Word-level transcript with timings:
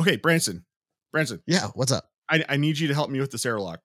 Okay, 0.00 0.16
Branson. 0.16 0.64
Branson, 1.12 1.42
Yeah, 1.46 1.68
what's 1.74 1.92
up? 1.92 2.04
I, 2.28 2.44
I 2.48 2.56
need 2.56 2.78
you 2.78 2.88
to 2.88 2.94
help 2.94 3.10
me 3.10 3.20
with 3.20 3.30
this 3.30 3.44
airlock. 3.44 3.80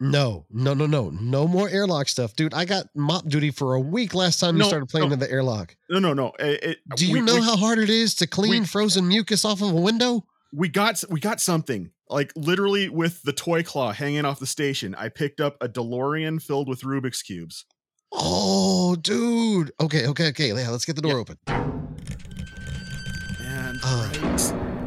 No, 0.00 0.44
no, 0.50 0.74
no, 0.74 0.86
no, 0.86 1.10
no 1.10 1.46
more 1.46 1.68
airlock 1.68 2.08
stuff, 2.08 2.34
dude. 2.34 2.52
I 2.52 2.64
got 2.64 2.86
mop 2.96 3.28
duty 3.28 3.52
for 3.52 3.74
a 3.74 3.80
week 3.80 4.12
last 4.12 4.40
time 4.40 4.58
No, 4.58 4.64
you 4.64 4.68
started 4.68 4.86
playing 4.88 5.08
no. 5.10 5.14
in 5.14 5.18
the 5.20 5.30
airlock. 5.30 5.76
No, 5.88 6.00
no, 6.00 6.12
no. 6.12 6.32
It, 6.40 6.62
it- 6.64 6.78
Do 6.96 7.06
you 7.06 7.14
we- 7.14 7.20
know 7.20 7.36
we- 7.36 7.40
how 7.42 7.56
hard 7.56 7.78
it 7.78 7.88
is 7.90 8.14
to 8.16 8.26
clean 8.26 8.62
we- 8.62 8.66
frozen 8.66 9.06
mucus 9.06 9.44
off 9.44 9.62
of 9.62 9.70
a 9.70 9.80
window? 9.80 10.24
we 10.52 10.68
got 10.68 11.02
we 11.10 11.18
got 11.20 11.40
something 11.40 11.90
like 12.08 12.32
literally 12.36 12.88
with 12.88 13.22
the 13.22 13.32
toy 13.32 13.62
claw 13.62 13.92
hanging 13.92 14.24
off 14.24 14.40
the 14.40 14.46
station? 14.46 14.94
I 14.96 15.08
picked 15.08 15.40
up 15.40 15.56
a 15.60 15.68
DeLorean 15.68 16.42
filled 16.42 16.68
with 16.68 16.82
Rubik's 16.82 17.22
cubes. 17.22 17.64
Oh, 18.12 18.96
dude. 18.96 19.72
Okay, 19.80 20.06
okay, 20.08 20.28
okay. 20.28 20.48
Yeah, 20.48 20.70
let's 20.70 20.84
get 20.84 20.96
the 20.96 21.02
door 21.02 21.12
Yeah. 21.12 21.18
open. 21.18 21.38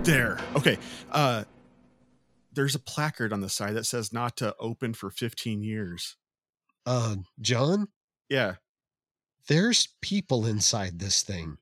And 0.08 0.18
right 0.18 0.38
there. 0.38 0.40
Okay. 0.56 0.78
Uh 1.12 1.44
there's 2.54 2.76
a 2.76 2.80
placard 2.80 3.32
on 3.34 3.42
the 3.42 3.50
side 3.50 3.76
that 3.76 3.86
says 3.86 4.12
not 4.12 4.36
to 4.38 4.56
open 4.60 4.96
for 4.96 5.12
15 5.12 5.62
years. 5.62 6.16
Uh, 6.88 7.18
John, 7.40 7.90
Yeah. 8.30 8.56
there's 9.48 9.90
people 10.02 10.44
inside 10.48 10.98
this 10.98 11.22
thing. 11.22 11.58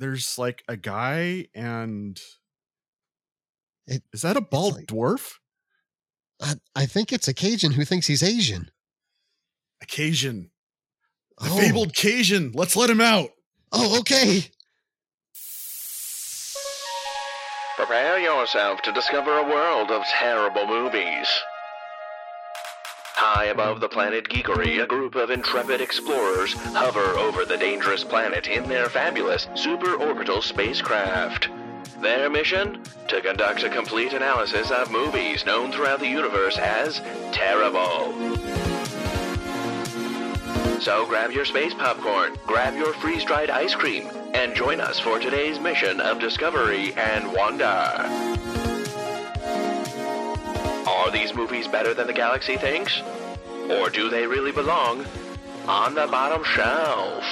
There's 0.00 0.36
like 0.36 0.64
a 0.66 0.76
guy 0.76 1.46
and 1.54 2.20
It- 3.86 4.02
is 4.12 4.22
that 4.22 4.36
a 4.36 4.40
bald 4.40 4.74
like- 4.74 4.86
dwarf? 4.86 5.34
I, 6.40 6.54
I 6.74 6.86
think 6.86 7.12
it's 7.12 7.28
a 7.28 7.34
Cajun 7.34 7.72
who 7.72 7.84
thinks 7.84 8.08
he's 8.08 8.22
Asian. 8.22 8.70
A 9.80 9.86
Cajun. 9.86 10.50
The 11.38 11.50
Oh. 11.50 11.56
fabled 11.60 11.94
Cajun. 11.94 12.50
Let's 12.52 12.74
let 12.74 12.90
him 12.90 13.00
out. 13.00 13.30
Oh, 13.70 14.00
okay. 14.00 14.50
Prepare 17.76 18.18
yourself 18.18 18.80
to 18.82 18.92
discover 18.92 19.36
a 19.36 19.44
world 19.46 19.90
of 19.90 20.02
terrible 20.04 20.66
movies. 20.66 21.28
High 23.14 23.46
above 23.46 23.80
the 23.80 23.88
planet 23.88 24.30
Geekery, 24.30 24.82
a 24.82 24.86
group 24.86 25.14
of 25.14 25.28
intrepid 25.30 25.82
explorers 25.82 26.54
hover 26.72 27.18
over 27.18 27.44
the 27.44 27.58
dangerous 27.58 28.02
planet 28.02 28.46
in 28.46 28.66
their 28.66 28.88
fabulous 28.88 29.44
superorbital 29.54 30.42
spacecraft. 30.42 31.50
Their 32.00 32.30
mission? 32.30 32.82
To 33.08 33.20
conduct 33.20 33.62
a 33.62 33.68
complete 33.68 34.14
analysis 34.14 34.70
of 34.70 34.90
movies 34.90 35.44
known 35.44 35.70
throughout 35.70 36.00
the 36.00 36.08
universe 36.08 36.56
as 36.56 37.02
terrible. 37.32 38.14
So 40.80 41.06
grab 41.06 41.32
your 41.32 41.44
space 41.44 41.74
popcorn, 41.74 42.36
grab 42.46 42.74
your 42.74 42.92
freeze 42.94 43.24
dried 43.24 43.50
ice 43.50 43.74
cream, 43.74 44.08
and 44.34 44.54
join 44.54 44.80
us 44.80 45.00
for 45.00 45.18
today's 45.18 45.58
mission 45.58 46.00
of 46.00 46.20
discovery 46.20 46.92
and 46.94 47.32
wonder. 47.32 47.64
Are 50.86 51.10
these 51.10 51.34
movies 51.34 51.66
better 51.66 51.94
than 51.94 52.06
the 52.06 52.12
galaxy 52.12 52.56
thinks? 52.56 53.02
Or 53.70 53.90
do 53.90 54.08
they 54.08 54.26
really 54.26 54.52
belong 54.52 55.06
on 55.66 55.94
the 55.94 56.06
bottom 56.06 56.44
shelf? 56.44 57.24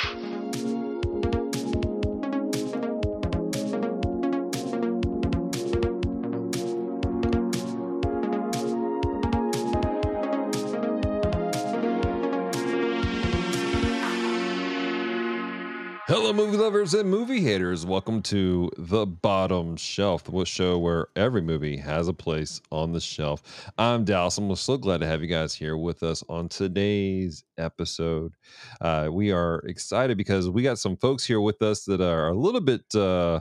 Hello, 16.17 16.33
movie 16.33 16.57
lovers 16.57 16.95
and 16.95 17.11
movie 17.11 17.41
haters. 17.41 17.85
Welcome 17.85 18.23
to 18.23 18.71
The 18.79 19.05
Bottom 19.05 19.75
Shelf, 19.75 20.23
the 20.23 20.45
show 20.45 20.79
where 20.79 21.09
every 21.17 21.43
movie 21.43 21.77
has 21.77 22.07
a 22.07 22.13
place 22.13 22.63
on 22.71 22.93
the 22.93 23.01
shelf. 23.01 23.69
I'm 23.79 24.05
Dallas, 24.05 24.39
and 24.39 24.49
we're 24.49 24.55
so 24.55 24.77
glad 24.77 25.01
to 25.01 25.09
have 25.09 25.23
you 25.23 25.27
guys 25.27 25.57
here 25.57 25.77
with 25.77 26.05
us 26.05 26.23
on 26.29 26.49
today's 26.49 27.43
episode. 27.59 28.33
Uh, 28.81 29.09
we 29.11 29.33
are 29.33 29.59
excited 29.67 30.17
because 30.17 30.49
we 30.49 30.63
got 30.63 30.79
some 30.79 30.97
folks 30.97 31.25
here 31.25 31.41
with 31.41 31.61
us 31.63 31.85
that 31.87 32.01
are 32.01 32.29
a 32.29 32.39
little 32.39 32.61
bit, 32.61 32.83
uh, 32.95 33.41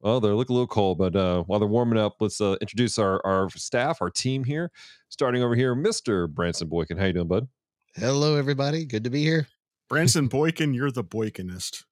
well, 0.00 0.18
they 0.18 0.28
look 0.28 0.48
a 0.48 0.54
little 0.54 0.66
cold, 0.66 0.96
but 0.96 1.14
uh, 1.14 1.42
while 1.42 1.58
they're 1.58 1.68
warming 1.68 1.98
up, 1.98 2.14
let's 2.20 2.40
uh, 2.40 2.56
introduce 2.62 2.98
our, 2.98 3.20
our 3.26 3.50
staff, 3.50 4.00
our 4.00 4.08
team 4.08 4.42
here. 4.42 4.70
Starting 5.10 5.42
over 5.42 5.54
here, 5.54 5.76
Mr. 5.76 6.30
Branson 6.30 6.68
Boykin. 6.68 6.96
How 6.96 7.04
you 7.04 7.12
doing, 7.12 7.28
bud? 7.28 7.46
Hello, 7.94 8.36
everybody. 8.36 8.86
Good 8.86 9.04
to 9.04 9.10
be 9.10 9.22
here. 9.22 9.48
Branson 9.90 10.28
Boykin, 10.28 10.72
you're 10.72 10.90
the 10.90 11.04
Boykinist. 11.04 11.84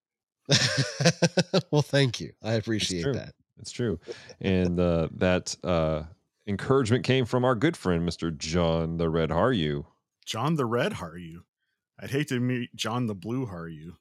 well, 1.70 1.82
thank 1.82 2.20
you. 2.20 2.32
I 2.42 2.54
appreciate 2.54 3.02
true. 3.02 3.12
that. 3.14 3.34
It's 3.58 3.70
true. 3.70 3.98
And 4.40 4.78
uh, 4.78 5.08
that 5.16 5.56
uh, 5.64 6.04
encouragement 6.46 7.04
came 7.04 7.24
from 7.24 7.44
our 7.44 7.54
good 7.54 7.76
friend, 7.76 8.08
Mr. 8.08 8.36
John 8.36 8.96
the 8.96 9.08
Red 9.08 9.30
Harju. 9.30 9.84
John 10.26 10.56
the 10.56 10.66
Red 10.66 10.94
Harju. 10.94 11.42
I'd 12.00 12.10
hate 12.10 12.28
to 12.28 12.40
meet 12.40 12.74
John 12.74 13.06
the 13.06 13.14
Blue 13.14 13.46
Harju. 13.46 13.94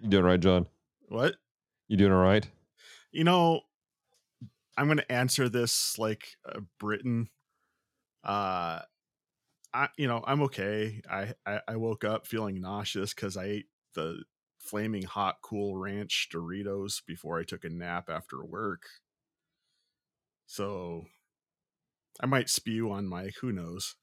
You 0.00 0.08
doing 0.08 0.24
all 0.24 0.30
right, 0.30 0.40
John? 0.40 0.66
What? 1.08 1.34
You 1.88 1.96
doing 1.96 2.12
all 2.12 2.22
right? 2.22 2.46
You 3.10 3.24
know, 3.24 3.62
I'm 4.76 4.86
going 4.86 4.98
to 4.98 5.12
answer 5.12 5.48
this 5.48 5.98
like 5.98 6.36
a 6.44 6.60
Briton. 6.78 7.28
Uh, 8.22 8.80
I 9.72 9.88
you 9.96 10.08
know 10.08 10.22
I'm 10.26 10.42
okay. 10.42 11.00
I 11.10 11.34
I, 11.46 11.60
I 11.68 11.76
woke 11.76 12.04
up 12.04 12.26
feeling 12.26 12.60
nauseous 12.60 13.14
because 13.14 13.36
I 13.36 13.44
ate 13.44 13.66
the 13.94 14.22
flaming 14.58 15.02
hot 15.04 15.36
cool 15.42 15.76
ranch 15.76 16.28
Doritos 16.32 17.02
before 17.06 17.38
I 17.38 17.44
took 17.44 17.64
a 17.64 17.68
nap 17.68 18.10
after 18.10 18.44
work. 18.44 18.82
So 20.46 21.04
I 22.20 22.26
might 22.26 22.48
spew 22.50 22.90
on 22.90 23.06
Mike. 23.06 23.34
Who 23.40 23.52
knows? 23.52 23.96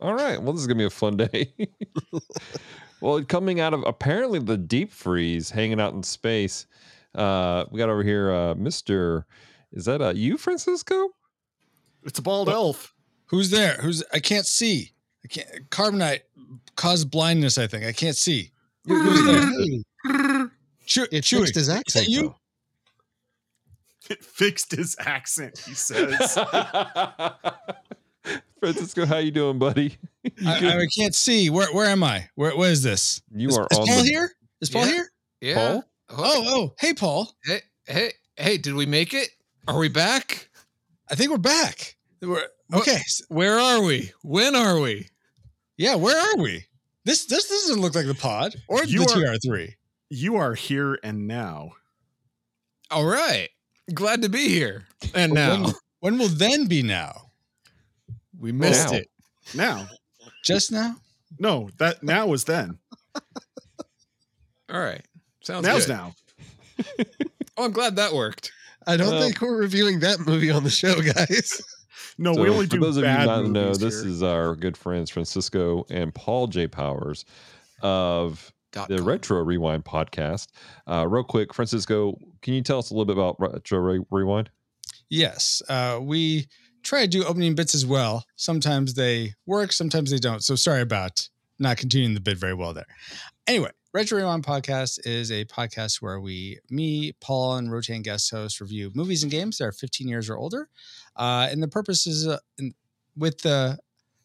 All 0.00 0.14
right. 0.14 0.40
Well, 0.40 0.52
this 0.52 0.60
is 0.60 0.66
going 0.66 0.78
to 0.78 0.82
be 0.82 0.86
a 0.86 0.90
fun 0.90 1.16
day. 1.16 1.52
well, 3.00 3.24
coming 3.24 3.60
out 3.60 3.74
of 3.74 3.82
apparently 3.86 4.38
the 4.38 4.56
deep 4.58 4.92
freeze, 4.92 5.50
hanging 5.50 5.80
out 5.80 5.94
in 5.94 6.02
space, 6.02 6.66
uh, 7.14 7.64
we 7.70 7.78
got 7.78 7.88
over 7.88 8.02
here 8.02 8.30
uh, 8.30 8.54
Mr. 8.54 9.24
Is 9.72 9.86
that 9.86 10.02
uh, 10.02 10.10
you, 10.10 10.36
Francisco? 10.38 11.08
It's 12.04 12.18
a 12.18 12.22
bald 12.22 12.48
What? 12.48 12.54
elf. 12.54 12.94
Who's 13.26 13.50
there? 13.50 13.74
Who's 13.74 14.02
I 14.12 14.20
can't 14.20 14.46
see. 14.46 14.92
I 15.24 15.28
can't 15.28 15.70
carbonite 15.70 16.20
caused 16.76 17.10
blindness, 17.10 17.58
I 17.58 17.66
think. 17.66 17.84
I 17.84 17.92
can't 17.92 18.16
see. 18.16 18.50
Who's 18.86 19.24
there? 19.24 20.50
Chew, 20.86 21.06
it 21.10 21.24
Chewy. 21.24 21.38
fixed 21.40 21.54
his 21.56 21.68
accent. 21.68 22.06
you? 22.08 22.22
though. 22.22 22.36
It 24.10 24.24
fixed 24.24 24.70
his 24.72 24.94
accent. 25.00 25.58
He 25.66 25.74
says. 25.74 26.38
Francisco, 28.60 29.04
how 29.06 29.18
you 29.18 29.30
doing, 29.30 29.58
buddy? 29.58 29.96
You 30.38 30.48
I. 30.48 30.78
I 30.80 30.86
can't 30.98 31.14
see. 31.14 31.50
Where 31.50 31.72
where 31.72 31.86
am 31.86 32.02
I? 32.02 32.28
Where 32.34 32.56
where 32.56 32.70
is 32.72 32.82
this? 32.82 33.22
You 33.32 33.48
is, 33.48 33.56
are 33.58 33.68
is 33.70 33.78
on 33.78 33.86
Paul 33.86 33.96
the- 34.02 34.08
here? 34.08 34.32
Is 34.60 34.70
Paul 34.70 34.86
Yeah. 34.86 34.92
here? 34.92 35.10
Yeah. 35.40 35.54
Paul? 35.54 35.84
Oh, 36.10 36.44
oh, 36.46 36.74
hey 36.80 36.92
Paul. 36.94 37.32
Hey, 37.44 37.60
hey, 37.86 38.12
hey, 38.36 38.58
did 38.58 38.74
we 38.74 38.86
make 38.86 39.14
it? 39.14 39.28
Are 39.68 39.78
we 39.78 39.88
back? 39.88 40.48
I 41.08 41.14
think 41.14 41.30
we're 41.30 41.38
back. 41.38 41.95
We're 42.20 42.46
okay. 42.72 42.98
Where 43.28 43.58
are 43.58 43.82
we? 43.82 44.12
When 44.22 44.54
are 44.56 44.80
we? 44.80 45.08
Yeah, 45.76 45.96
where 45.96 46.18
are 46.18 46.42
we? 46.42 46.64
This 47.04 47.26
this 47.26 47.48
doesn't 47.48 47.80
look 47.80 47.94
like 47.94 48.06
the 48.06 48.14
pod 48.14 48.54
or 48.68 48.84
You 48.84 49.04
the 49.04 49.12
are- 49.12 49.36
TR3. 49.38 49.74
you 50.10 50.36
are 50.36 50.54
here 50.54 50.98
and 51.02 51.26
now. 51.28 51.72
All 52.90 53.04
right. 53.04 53.48
Glad 53.92 54.22
to 54.22 54.28
be 54.28 54.48
here. 54.48 54.86
And 55.14 55.32
now 55.32 55.62
When, 55.62 55.72
when 56.00 56.18
will 56.18 56.28
then 56.28 56.66
be 56.66 56.82
now? 56.82 57.30
we 58.38 58.52
missed 58.52 58.90
Now. 58.92 58.96
it. 58.98 59.08
Now. 59.54 59.86
Just 60.44 60.72
now? 60.72 60.96
No, 61.38 61.68
that 61.78 62.02
now 62.02 62.26
was 62.26 62.44
then. 62.44 62.78
All 64.68 64.80
right. 64.80 65.02
Sounds 65.42 65.64
Now's 65.66 65.86
good. 65.86 65.92
now. 65.92 66.14
Oh, 67.56 67.64
I'm 67.64 67.72
glad 67.72 67.96
that 67.96 68.12
worked. 68.12 68.52
I 68.86 68.96
don't 68.96 69.20
think 69.20 69.40
we're 69.40 69.56
reviewing 69.56 70.00
that 70.00 70.20
movie 70.20 70.50
on 70.50 70.62
the 70.64 70.70
show, 70.70 71.00
guys. 71.00 71.62
No, 72.18 72.32
So 72.34 72.42
we 72.42 72.48
only 72.48 72.66
for 72.66 72.76
do 72.76 72.80
those 72.80 72.96
of 72.96 73.04
you 73.04 73.10
not 73.10 73.44
know, 73.46 73.64
movies 73.64 73.78
this 73.78 74.00
here. 74.02 74.10
is 74.10 74.22
our 74.22 74.54
good 74.56 74.76
friends 74.76 75.10
Francisco 75.10 75.84
and 75.90 76.14
Paul 76.14 76.46
J. 76.46 76.66
Powers 76.66 77.24
of 77.82 78.52
Dot 78.72 78.88
the 78.88 78.98
com. 78.98 79.06
Retro 79.06 79.42
Rewind 79.42 79.84
podcast. 79.84 80.48
Uh, 80.88 81.06
real 81.08 81.24
quick, 81.24 81.52
Francisco, 81.54 82.18
can 82.42 82.54
you 82.54 82.62
tell 82.62 82.78
us 82.78 82.90
a 82.90 82.94
little 82.94 83.04
bit 83.04 83.16
about 83.16 83.36
Retro 83.38 83.78
Re- 83.78 84.04
Rewind? 84.10 84.50
Yes. 85.08 85.62
Uh, 85.68 85.98
we 86.02 86.46
try 86.82 87.02
to 87.02 87.08
do 87.08 87.24
opening 87.24 87.54
bits 87.54 87.74
as 87.74 87.84
well. 87.86 88.24
Sometimes 88.36 88.94
they 88.94 89.34
work, 89.46 89.72
sometimes 89.72 90.10
they 90.10 90.18
don't. 90.18 90.42
So 90.42 90.56
sorry 90.56 90.80
about 90.82 91.28
not 91.58 91.76
continuing 91.76 92.14
the 92.14 92.20
bid 92.20 92.38
very 92.38 92.54
well 92.54 92.72
there. 92.74 92.86
Anyway, 93.46 93.70
Retro 93.96 94.18
Rewind 94.18 94.44
Podcast 94.44 94.98
is 95.06 95.32
a 95.32 95.46
podcast 95.46 96.02
where 96.02 96.20
we, 96.20 96.58
me, 96.68 97.12
Paul, 97.18 97.56
and 97.56 97.72
rotating 97.72 98.02
guest 98.02 98.30
hosts 98.30 98.60
review 98.60 98.90
movies 98.94 99.22
and 99.22 99.32
games 99.32 99.56
that 99.56 99.64
are 99.64 99.72
15 99.72 100.06
years 100.06 100.28
or 100.28 100.36
older. 100.36 100.68
Uh, 101.16 101.48
and 101.50 101.62
the 101.62 101.68
purpose 101.68 102.06
is 102.06 102.28
uh, 102.28 102.36
in, 102.58 102.74
with 103.16 103.40
the 103.40 103.78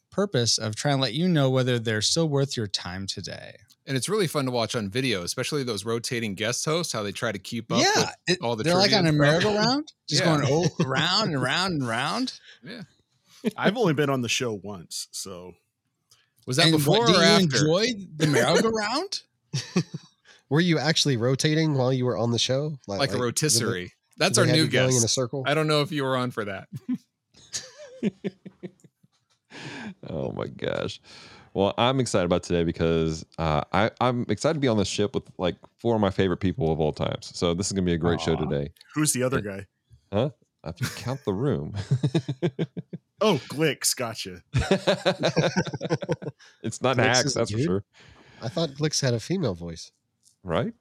purpose 0.10 0.58
of 0.58 0.76
trying 0.76 0.98
to 0.98 1.02
let 1.02 1.14
you 1.14 1.30
know 1.30 1.50
whether 1.50 1.80
they're 1.80 2.02
still 2.02 2.28
worth 2.28 2.58
your 2.58 2.68
time 2.68 3.08
today. 3.08 3.56
And 3.88 3.96
it's 3.96 4.10
really 4.10 4.28
fun 4.28 4.44
to 4.44 4.52
watch 4.52 4.76
on 4.76 4.90
video, 4.90 5.24
especially 5.24 5.64
those 5.64 5.86
rotating 5.86 6.36
guest 6.36 6.66
hosts, 6.66 6.92
how 6.92 7.02
they 7.02 7.14
try 7.14 7.32
to 7.32 7.40
keep 7.40 7.72
up 7.72 7.80
yeah, 7.80 8.10
it- 8.28 8.40
all 8.42 8.58
the 8.58 8.66
time. 8.66 8.72
they're 8.74 8.78
like 8.82 8.92
on 8.92 9.06
a 9.08 9.12
trivia 9.14 9.32
and 9.36 9.42
stuff. 9.42 9.54
merry-go-round, 9.54 9.94
just 10.10 10.22
Yeah. 10.22 10.38
going 10.38 10.48
oh, 10.52 10.86
around 10.86 11.28
and 11.30 11.36
around 11.38 11.72
and 11.76 11.88
round. 11.88 12.34
Yeah. 12.62 12.82
I've 13.56 13.78
only 13.78 13.94
been 13.94 14.10
on 14.10 14.20
the 14.22 14.28
show 14.28 14.52
once, 14.52 15.08
so 15.12 15.54
Was 16.46 16.58
that 16.58 16.64
And 16.66 16.74
before 16.74 16.98
what, 17.00 17.08
do 17.08 17.14
or 17.14 17.20
you 17.20 17.24
after? 17.24 17.44
enjoy 17.46 17.86
the 18.18 18.28
merry-go-round? 18.28 19.22
Were 20.50 20.60
you 20.62 20.78
actually 20.80 21.18
rotating 21.18 21.76
while 21.76 21.94
you 21.94 22.06
were 22.06 22.18
on 22.18 22.32
the 22.32 22.40
show? 22.40 22.78
like 22.88 23.10
a 23.10 23.14
did 23.14 23.20
they- 23.20 23.24
rotisserie. 23.24 23.94
That's 24.18 24.38
our 24.38 24.46
new 24.46 24.64
you 24.64 24.68
going 24.68 24.92
in 24.92 24.98
a 24.98 25.02
guest. 25.02 25.14
circle. 25.16 25.44
I 25.48 25.54
don't 25.56 25.68
know 25.68 25.82
if 25.82 25.92
you 25.92 26.04
were 26.04 26.16
on 26.18 26.32
for 26.32 26.46
that. 26.46 26.68
Oh 30.10 30.32
my 30.32 30.48
gosh. 30.48 31.00
Well, 31.54 31.74
I'm 31.78 32.00
excited 32.00 32.26
about 32.26 32.44
today 32.44 32.64
because 32.64 33.26
uh, 33.38 33.62
I, 33.74 33.92
I'm 34.00 34.26
excited 34.30 34.54
to 34.56 34.60
be 34.60 34.68
on 34.70 34.78
this 34.78 34.88
ship 34.88 35.14
with 35.14 35.24
like 35.38 35.56
four 35.80 35.96
of 35.96 36.02
my 36.02 36.10
favorite 36.10 36.38
people 36.38 36.72
of 36.72 36.80
all 36.80 36.94
times. 36.94 37.32
So 37.36 37.54
this 37.54 37.68
is 37.68 37.74
gonna 37.74 37.86
be 37.86 37.94
a 37.94 37.98
great 37.98 38.22
show 38.22 38.36
today. 38.36 38.72
who's 38.96 39.12
the 39.14 39.24
other 39.24 39.42
guy? 39.42 39.66
Huh? 40.12 40.30
If 40.64 40.80
you 40.80 40.88
count 40.96 41.24
the 41.26 41.34
room, 41.34 41.74
Oh, 43.24 43.40
Glicks, 43.50 43.96
gotcha. 43.96 44.42
it's 46.64 46.82
not 46.82 46.98
Glix 46.98 47.04
hacks, 47.06 47.26
is 47.26 47.36
a 47.36 47.40
that's 47.40 47.52
for 47.52 47.60
sure, 47.60 47.84
I 48.42 48.48
thought 48.50 48.70
Glix 48.72 49.02
had 49.02 49.14
a 49.14 49.20
female 49.20 49.54
voice. 49.54 49.92
right? 50.44 50.74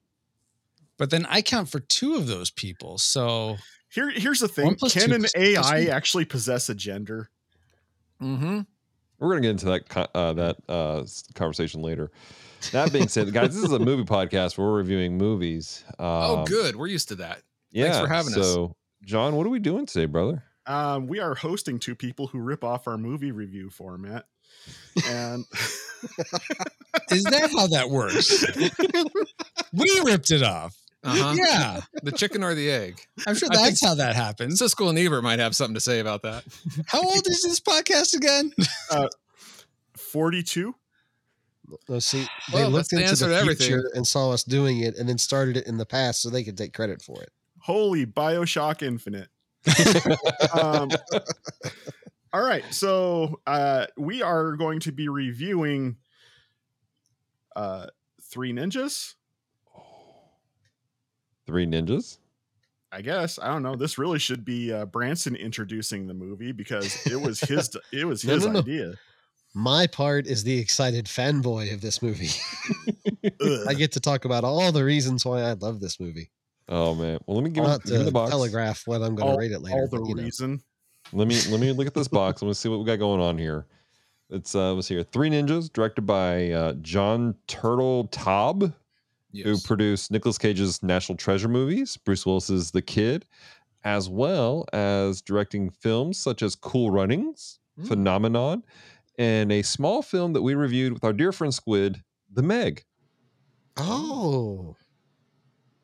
But 0.98 1.10
then 1.10 1.24
I 1.26 1.40
count 1.42 1.68
for 1.68 1.80
two 1.80 2.14
of 2.16 2.26
those 2.26 2.50
people. 2.50 2.98
So 2.98 3.56
Here, 3.92 4.10
here's 4.10 4.40
the 4.40 4.48
thing: 4.48 4.74
plus 4.74 4.92
Can 4.92 5.12
an 5.12 5.20
plus- 5.20 5.32
plus 5.32 5.44
AI 5.64 5.84
two. 5.84 5.90
actually 5.90 6.24
possess 6.26 6.68
a 6.68 6.74
gender? 6.74 7.30
Mm-hmm. 8.20 8.60
We're 9.18 9.28
gonna 9.30 9.40
get 9.40 9.50
into 9.50 9.66
that 9.66 10.08
uh, 10.14 10.32
that 10.34 10.56
uh, 10.68 11.04
conversation 11.34 11.82
later. 11.82 12.10
That 12.72 12.92
being 12.92 13.08
said, 13.08 13.32
guys, 13.32 13.54
this 13.54 13.64
is 13.64 13.72
a 13.72 13.78
movie 13.78 14.04
podcast 14.04 14.58
where 14.58 14.66
we're 14.66 14.76
reviewing 14.76 15.16
movies. 15.16 15.84
Um, 15.98 16.06
oh, 16.06 16.44
good. 16.46 16.76
We're 16.76 16.86
used 16.88 17.08
to 17.08 17.14
that. 17.16 17.42
Yeah, 17.70 18.00
for 18.00 18.08
having 18.08 18.34
us. 18.34 18.52
so, 18.52 18.74
John, 19.04 19.36
what 19.36 19.46
are 19.46 19.50
we 19.50 19.58
doing 19.58 19.86
today, 19.86 20.06
brother? 20.06 20.42
Um, 20.66 21.06
we 21.06 21.18
are 21.20 21.34
hosting 21.34 21.78
two 21.78 21.94
people 21.94 22.26
who 22.26 22.40
rip 22.40 22.62
off 22.64 22.86
our 22.86 22.98
movie 22.98 23.32
review 23.32 23.70
format, 23.70 24.26
and 25.06 25.44
is 27.10 27.24
that 27.24 27.50
how 27.52 27.66
that 27.68 27.88
works? 27.90 28.44
we 29.72 30.00
ripped 30.04 30.30
it 30.30 30.42
off. 30.42 30.76
Uh-huh. 31.02 31.34
Yeah, 31.34 31.80
The 32.02 32.12
chicken 32.12 32.44
or 32.44 32.54
the 32.54 32.70
egg? 32.70 33.00
I'm 33.26 33.34
sure 33.34 33.48
that's 33.50 33.82
how 33.82 33.94
that 33.94 34.14
happens. 34.16 34.60
Siskel 34.60 34.90
and 34.90 34.98
Ebert 34.98 35.22
might 35.22 35.38
have 35.38 35.56
something 35.56 35.74
to 35.74 35.80
say 35.80 35.98
about 36.00 36.22
that. 36.22 36.44
How 36.86 37.00
old 37.02 37.26
is 37.26 37.42
this 37.42 37.58
podcast 37.60 38.14
again? 38.14 38.52
forty-two. 39.96 40.74
No, 41.88 41.98
see, 42.00 42.26
they 42.52 42.58
Well, 42.62 42.70
looked 42.70 42.92
into 42.92 43.04
answer 43.06 43.28
the 43.28 43.34
to 43.34 43.40
everything. 43.40 43.66
future 43.68 43.90
and 43.94 44.06
saw 44.06 44.30
us 44.32 44.42
doing 44.44 44.80
it, 44.80 44.96
and 44.98 45.08
then 45.08 45.16
started 45.18 45.56
it 45.56 45.66
in 45.66 45.78
the 45.78 45.86
past 45.86 46.20
so 46.20 46.28
they 46.28 46.42
could 46.44 46.58
take 46.58 46.74
credit 46.74 47.00
for 47.00 47.22
it. 47.22 47.30
Holy 47.60 48.04
Bioshock 48.06 48.82
Infinite. 48.82 49.28
um, 50.60 50.90
all 52.32 52.42
right, 52.42 52.64
so 52.70 53.40
uh, 53.46 53.86
we 53.96 54.22
are 54.22 54.52
going 54.56 54.80
to 54.80 54.92
be 54.92 55.08
reviewing 55.08 55.96
uh, 57.56 57.86
Three 58.22 58.52
Ninjas. 58.52 59.14
Three 61.46 61.66
ninjas. 61.66 62.18
I 62.92 63.02
guess 63.02 63.38
I 63.40 63.48
don't 63.48 63.64
know. 63.64 63.74
This 63.74 63.98
really 63.98 64.20
should 64.20 64.44
be 64.44 64.72
uh, 64.72 64.86
Branson 64.86 65.34
introducing 65.34 66.06
the 66.06 66.14
movie 66.14 66.52
because 66.52 67.04
it 67.06 67.20
was 67.20 67.40
his. 67.40 67.76
it 67.92 68.04
was 68.04 68.22
his 68.22 68.46
no, 68.46 68.52
no. 68.52 68.58
idea. 68.60 68.94
My 69.52 69.88
part 69.88 70.28
is 70.28 70.44
the 70.44 70.56
excited 70.56 71.06
fanboy 71.06 71.74
of 71.74 71.80
this 71.80 72.02
movie. 72.02 72.28
I 73.68 73.74
get 73.74 73.90
to 73.92 74.00
talk 74.00 74.24
about 74.24 74.44
all 74.44 74.70
the 74.70 74.84
reasons 74.84 75.24
why 75.24 75.42
I 75.42 75.54
love 75.54 75.80
this 75.80 75.98
movie. 75.98 76.30
Oh 76.68 76.94
man. 76.94 77.18
Well, 77.26 77.36
let 77.36 77.44
me 77.44 77.50
give, 77.50 77.64
Not 77.64 77.84
give 77.84 78.04
the 78.04 78.12
box. 78.12 78.30
telegraph 78.30 78.82
what 78.86 79.02
I'm 79.02 79.16
going 79.16 79.32
to 79.32 79.38
rate 79.38 79.50
it 79.50 79.60
later. 79.60 79.76
all 79.76 79.88
the 79.88 79.98
but, 79.98 80.08
you 80.08 80.46
know. 80.46 80.58
Reason. 81.12 81.18
Let 81.18 81.28
me 81.28 81.52
let 81.52 81.60
me 81.60 81.72
look 81.72 81.86
at 81.86 81.94
this 81.94 82.08
box. 82.20 82.42
Let 82.42 82.48
me 82.48 82.54
see 82.54 82.68
what 82.68 82.78
we 82.78 82.84
got 82.84 82.98
going 82.98 83.20
on 83.20 83.38
here. 83.38 83.66
It's 84.30 84.54
uh 84.54 84.74
let's 84.74 84.86
see 84.88 84.94
here. 84.94 85.02
Three 85.04 85.30
Ninjas, 85.30 85.72
directed 85.72 86.02
by 86.02 86.50
uh, 86.50 86.72
John 86.74 87.34
Turtle 87.48 88.08
Taub, 88.08 88.72
who 89.32 89.58
produced 89.60 90.10
Nicolas 90.10 90.38
Cage's 90.38 90.82
National 90.82 91.16
Treasure 91.16 91.48
movies, 91.48 91.96
Bruce 91.96 92.24
Willis's 92.24 92.70
The 92.70 92.82
Kid, 92.82 93.26
as 93.84 94.08
well 94.08 94.66
as 94.72 95.20
directing 95.22 95.70
films 95.70 96.18
such 96.18 96.42
as 96.42 96.54
Cool 96.54 96.90
Runnings, 96.90 97.58
Mm. 97.78 97.86
Phenomenon, 97.88 98.64
and 99.16 99.52
a 99.52 99.62
small 99.62 100.02
film 100.02 100.32
that 100.32 100.42
we 100.42 100.54
reviewed 100.56 100.92
with 100.92 101.04
our 101.04 101.12
dear 101.12 101.30
friend 101.30 101.54
Squid, 101.54 102.02
The 102.32 102.42
Meg. 102.42 102.84
Oh, 103.76 104.76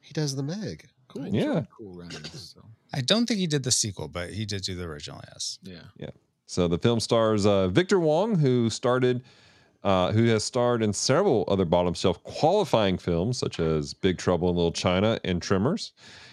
he 0.01 0.13
does 0.13 0.35
the 0.35 0.43
Meg. 0.43 0.87
Cool. 1.09 1.29
Yeah. 1.29 1.63
Cool 1.79 1.95
runnings. 1.95 2.55
So, 2.55 2.63
I 2.95 3.01
don't 3.01 3.27
think 3.27 3.41
he 3.41 3.47
did 3.47 3.63
the 3.63 3.71
sequel, 3.71 4.09
but 4.09 4.31
he 4.31 4.45
did 4.45 4.63
do 4.63 4.75
the 4.75 4.85
original. 4.85 5.21
Yes. 5.33 5.59
yeah. 5.63 5.81
Yeah. 5.99 6.11
So 6.47 6.69
the 6.69 6.79
film 6.79 7.01
stars 7.01 7.45
uh, 7.47 7.69
Victor 7.69 7.99
Wong, 7.99 8.37
who 8.39 8.71
started, 8.71 9.23
uh, 9.83 10.13
who 10.13 10.25
has 10.27 10.45
starred 10.45 10.83
in 10.83 10.93
several 10.93 11.45
other 11.49 11.65
bottom 11.65 11.93
shelf 11.95 12.23
qualifying 12.23 12.99
films 12.99 13.37
such 13.39 13.59
as 13.61 13.93
Big 13.95 14.19
Trouble 14.19 14.49
in 14.51 14.57
Little 14.57 14.73
China 14.73 15.19
and 15.25 15.43
Tremors, 15.43 15.93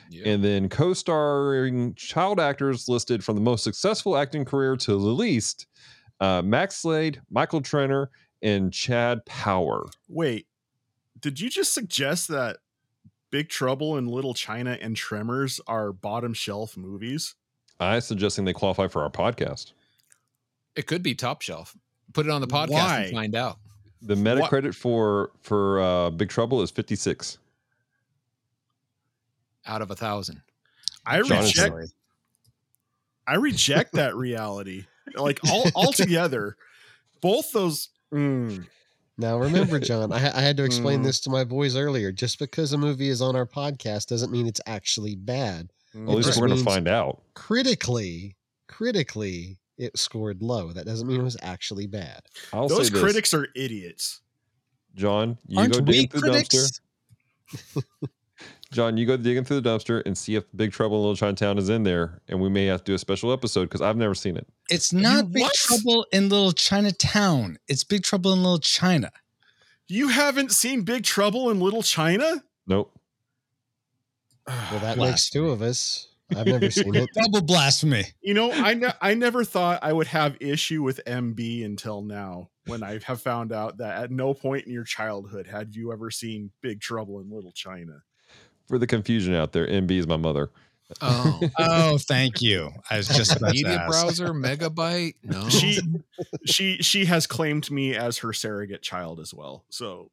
Yeah. 0.09 0.29
and 0.29 0.43
then 0.43 0.69
co-starring 0.69 1.95
child 1.95 2.39
actors 2.39 2.87
listed 2.87 3.23
from 3.23 3.35
the 3.35 3.41
most 3.41 3.63
successful 3.63 4.15
acting 4.17 4.45
career 4.45 4.75
to 4.77 4.91
the 4.91 4.97
least: 4.97 5.65
uh, 6.19 6.41
Max 6.43 6.77
Slade, 6.77 7.19
Michael 7.31 7.61
Treanor, 7.61 8.07
and 8.43 8.71
Chad 8.71 9.25
Power. 9.25 9.85
Wait, 10.07 10.45
did 11.19 11.39
you 11.39 11.49
just 11.49 11.73
suggest 11.73 12.27
that 12.27 12.57
Big 13.33 13.49
Trouble 13.49 13.97
in 13.97 14.05
Little 14.05 14.35
China 14.35 14.77
and 14.79 14.95
Tremors 14.95 15.59
are 15.65 15.91
bottom 15.91 16.35
shelf 16.35 16.77
movies? 16.77 17.33
I 17.79 17.97
suggesting 17.97 18.45
they 18.45 18.53
qualify 18.53 18.87
for 18.87 19.01
our 19.01 19.09
podcast. 19.09 19.71
it 20.75 20.85
could 20.85 21.01
be 21.01 21.15
top 21.15 21.41
shelf. 21.41 21.75
Put 22.13 22.27
it 22.27 22.31
on 22.31 22.41
the 22.41 22.47
podcast 22.47 22.69
Why? 22.69 22.99
and 23.05 23.11
find 23.11 23.35
out. 23.35 23.57
The 24.03 24.13
Metacritic 24.13 24.75
for 24.75 25.31
for 25.41 25.81
uh, 25.81 26.09
Big 26.11 26.29
Trouble 26.29 26.61
is 26.61 26.69
56. 26.69 27.39
Out 29.65 29.81
of 29.81 29.89
a 29.89 29.95
thousand. 29.95 30.43
I 31.03 31.19
John 31.23 31.39
is 31.39 31.57
reject. 31.57 31.93
I 33.25 33.33
reject 33.37 33.93
that 33.93 34.15
reality. 34.15 34.85
Like 35.15 35.39
all 35.49 35.65
altogether, 35.75 36.55
both 37.19 37.51
those. 37.51 37.89
mm, 38.13 38.67
Now 39.17 39.37
remember, 39.37 39.79
John, 39.79 40.11
I, 40.11 40.17
I 40.35 40.41
had 40.41 40.57
to 40.57 40.63
explain 40.63 41.01
Mm. 41.01 41.03
this 41.03 41.19
to 41.21 41.29
my 41.29 41.43
boys 41.43 41.75
earlier. 41.75 42.11
Just 42.11 42.39
because 42.39 42.73
a 42.73 42.77
movie 42.77 43.09
is 43.09 43.21
on 43.21 43.35
our 43.35 43.45
podcast 43.45 44.07
doesn't 44.07 44.31
mean 44.31 44.47
it's 44.47 44.61
actually 44.65 45.15
bad. 45.15 45.71
mm, 45.95 46.09
At 46.09 46.15
least 46.15 46.37
we're 46.39 46.47
going 46.47 46.57
to 46.57 46.63
find 46.63 46.87
out. 46.87 47.21
Critically, 47.35 48.35
critically, 48.67 49.59
it 49.77 49.97
scored 49.97 50.41
low. 50.41 50.71
That 50.73 50.85
doesn't 50.85 51.07
mean 51.07 51.19
it 51.21 51.23
was 51.23 51.37
actually 51.43 51.85
bad. 51.87 52.21
I'll 52.51 52.67
those 52.67 52.87
say 52.87 52.93
this, 52.93 53.01
critics 53.03 53.33
are 53.35 53.47
idiots. 53.55 54.21
John. 54.95 55.37
You 55.47 55.59
Aren't 55.59 55.73
go 55.73 55.79
we 55.79 55.85
digging 55.85 56.07
through 56.09 56.21
the 56.21 56.29
critics? 56.31 56.81
dumpster. 57.53 57.83
John, 58.73 58.97
you 58.97 59.05
go 59.05 59.15
digging 59.15 59.43
through 59.43 59.61
the 59.61 59.69
dumpster 59.69 60.01
and 60.05 60.17
see 60.17 60.35
if 60.35 60.45
Big 60.55 60.71
Trouble 60.71 60.97
in 60.97 61.01
Little 61.03 61.15
Chinatown 61.15 61.57
is 61.57 61.69
in 61.69 61.83
there, 61.83 62.21
and 62.27 62.41
we 62.41 62.49
may 62.49 62.65
have 62.65 62.83
to 62.83 62.91
do 62.91 62.95
a 62.95 62.99
special 62.99 63.31
episode 63.31 63.65
because 63.65 63.81
I've 63.81 63.97
never 63.97 64.15
seen 64.15 64.35
it. 64.35 64.47
It's 64.69 64.91
not 64.91 65.31
Big 65.31 65.43
what? 65.43 65.53
Trouble 65.53 66.05
in 66.11 66.29
Little 66.29 66.51
Chinatown. 66.51 67.59
It's 67.67 67.83
Big 67.83 68.03
Trouble 68.03 68.33
in 68.33 68.39
Little 68.41 68.59
China. 68.59 69.11
You 69.87 70.07
haven't 70.07 70.51
seen 70.51 70.81
Big 70.81 71.03
Trouble 71.03 71.49
in 71.51 71.59
Little 71.59 71.83
China? 71.83 72.43
Nope. 72.65 72.97
Ah, 74.47 74.69
well, 74.71 74.79
that 74.81 74.97
makes 74.97 75.29
two 75.29 75.49
of 75.49 75.61
us. 75.61 76.07
I've 76.35 76.47
never 76.47 76.71
seen 76.71 76.95
it. 76.95 77.07
Double 77.13 77.45
blasphemy. 77.45 78.05
You 78.21 78.33
know, 78.33 78.51
I 78.51 78.73
ne- 78.73 78.93
I 79.01 79.13
never 79.13 79.43
thought 79.43 79.79
I 79.83 79.93
would 79.93 80.07
have 80.07 80.35
issue 80.41 80.81
with 80.81 80.99
MB 81.05 81.63
until 81.63 82.01
now, 82.01 82.49
when 82.65 82.81
I 82.81 82.99
have 83.05 83.21
found 83.21 83.51
out 83.51 83.77
that 83.77 84.03
at 84.03 84.11
no 84.11 84.33
point 84.33 84.65
in 84.65 84.73
your 84.73 84.83
childhood 84.83 85.45
had 85.47 85.75
you 85.75 85.93
ever 85.93 86.09
seen 86.09 86.51
Big 86.61 86.81
Trouble 86.81 87.19
in 87.19 87.29
Little 87.29 87.51
China. 87.51 88.01
For 88.67 88.77
the 88.77 88.87
confusion 88.87 89.33
out 89.33 89.51
there, 89.51 89.67
MB 89.67 89.91
is 89.91 90.07
my 90.07 90.17
mother. 90.17 90.49
Oh. 91.01 91.39
Oh, 91.59 91.97
thank 91.97 92.41
you. 92.41 92.69
I 92.89 92.97
was 92.97 93.07
just 93.07 93.35
about 93.35 93.49
to 93.49 93.53
Media 93.53 93.75
ask. 93.79 93.89
browser, 93.89 94.27
megabyte. 94.29 95.15
No. 95.23 95.47
She 95.49 95.79
she 96.45 96.77
she 96.77 97.05
has 97.05 97.25
claimed 97.27 97.69
me 97.71 97.95
as 97.95 98.19
her 98.19 98.33
surrogate 98.33 98.81
child 98.81 99.19
as 99.19 99.33
well. 99.33 99.65
So 99.69 100.11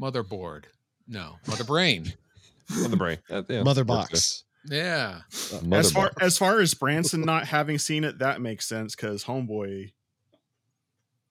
Motherboard. 0.00 0.64
No. 1.08 1.36
Mother 1.46 1.64
brain. 1.64 2.14
On 2.84 2.90
the 2.90 2.96
brain. 2.96 3.18
Uh, 3.30 3.42
yeah, 3.48 3.62
Mother 3.62 3.84
box. 3.84 4.44
Yeah. 4.68 5.20
good. 5.50 5.62
Mother 5.66 5.80
as 5.80 5.92
far 5.92 6.06
box. 6.08 6.16
as 6.22 6.38
far 6.38 6.60
as 6.60 6.74
Branson 6.74 7.20
not 7.22 7.46
having 7.46 7.78
seen 7.78 8.02
it, 8.04 8.18
that 8.18 8.40
makes 8.40 8.66
sense 8.66 8.96
because 8.96 9.24
Homeboy 9.24 9.92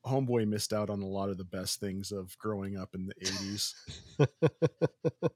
Homeboy 0.05 0.47
missed 0.47 0.71
out 0.71 0.89
on 0.89 1.01
a 1.01 1.07
lot 1.07 1.29
of 1.29 1.37
the 1.37 1.43
best 1.43 1.79
things 1.79 2.11
of 2.11 2.37
growing 2.37 2.77
up 2.77 2.93
in 2.95 3.07
the 3.07 3.13
eighties. 3.21 3.75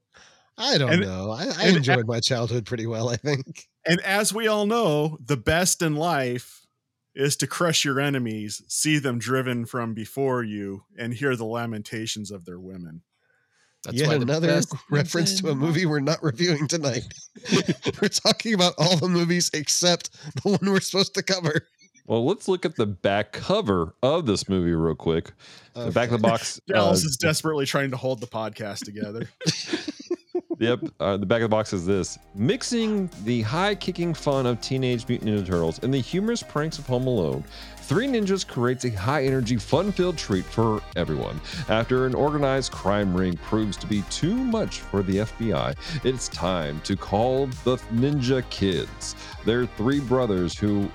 I 0.60 0.78
don't 0.78 0.92
And- 0.92 1.02
know. 1.02 1.30
I, 1.30 1.44
I 1.44 1.66
and- 1.68 1.76
enjoyed 1.78 2.06
my 2.06 2.20
childhood 2.20 2.66
pretty 2.66 2.86
well, 2.86 3.08
I 3.08 3.16
think. 3.16 3.68
And 3.86 4.00
as 4.02 4.32
we 4.32 4.46
all 4.46 4.66
know, 4.66 5.18
the 5.24 5.36
best 5.36 5.80
in 5.82 5.96
life 5.96 6.66
is 7.14 7.34
to 7.36 7.46
crush 7.46 7.84
your 7.84 7.98
enemies, 7.98 8.62
see 8.68 8.98
them 8.98 9.18
driven 9.18 9.64
from 9.64 9.94
before 9.94 10.44
you, 10.44 10.84
and 10.98 11.14
hear 11.14 11.34
the 11.34 11.44
lamentations 11.46 12.30
of 12.30 12.44
their 12.44 12.60
women. 12.60 13.02
That's 13.84 13.96
Yet 13.96 14.08
why 14.08 14.14
another 14.16 14.60
reference 14.90 15.40
to 15.40 15.48
a 15.48 15.54
movie 15.54 15.86
we're 15.86 16.00
not 16.00 16.22
reviewing 16.22 16.68
tonight. 16.68 17.04
we're 18.00 18.08
talking 18.08 18.52
about 18.54 18.74
all 18.76 18.96
the 18.96 19.08
movies 19.08 19.50
except 19.54 20.10
the 20.42 20.50
one 20.50 20.58
we're 20.62 20.80
supposed 20.80 21.14
to 21.14 21.22
cover. 21.22 21.66
Well, 22.06 22.24
let's 22.26 22.48
look 22.48 22.64
at 22.64 22.76
the 22.76 22.86
back 22.86 23.32
cover 23.32 23.94
of 24.02 24.26
this 24.26 24.48
movie 24.48 24.72
real 24.72 24.96
quick. 24.96 25.32
The 25.74 25.92
back 25.92 26.10
of 26.10 26.20
the 26.20 26.28
box. 26.28 26.60
uh, 26.70 26.74
Dallas 26.74 27.04
is 27.04 27.16
desperately 27.16 27.66
trying 27.66 27.92
to 27.92 27.96
hold 27.96 28.20
the 28.20 28.26
podcast 28.26 28.80
together. 28.84 29.28
Yep. 30.60 30.80
Uh, 31.00 31.16
the 31.16 31.24
back 31.24 31.38
of 31.38 31.44
the 31.44 31.48
box 31.48 31.72
is 31.72 31.86
this 31.86 32.18
mixing 32.34 33.08
the 33.24 33.40
high 33.40 33.74
kicking 33.74 34.12
fun 34.12 34.44
of 34.44 34.60
Teenage 34.60 35.08
Mutant 35.08 35.30
Ninja 35.30 35.46
Turtles 35.46 35.80
and 35.82 35.92
the 35.92 36.00
humorous 36.00 36.42
pranks 36.42 36.78
of 36.78 36.86
Home 36.86 37.06
Alone. 37.06 37.42
Three 37.78 38.06
Ninjas 38.06 38.46
creates 38.46 38.84
a 38.84 38.90
high 38.90 39.24
energy, 39.24 39.56
fun 39.56 39.90
filled 39.90 40.18
treat 40.18 40.44
for 40.44 40.82
everyone. 40.96 41.40
After 41.70 42.04
an 42.04 42.14
organized 42.14 42.72
crime 42.72 43.14
ring 43.16 43.38
proves 43.38 43.78
to 43.78 43.86
be 43.86 44.02
too 44.10 44.34
much 44.34 44.80
for 44.80 45.02
the 45.02 45.16
FBI, 45.16 45.74
it's 46.04 46.28
time 46.28 46.78
to 46.82 46.94
call 46.94 47.46
the 47.64 47.76
Ninja 47.94 48.48
Kids. 48.50 49.16
They're 49.46 49.64
three 49.64 50.00
brothers 50.00 50.58
who 50.58 50.90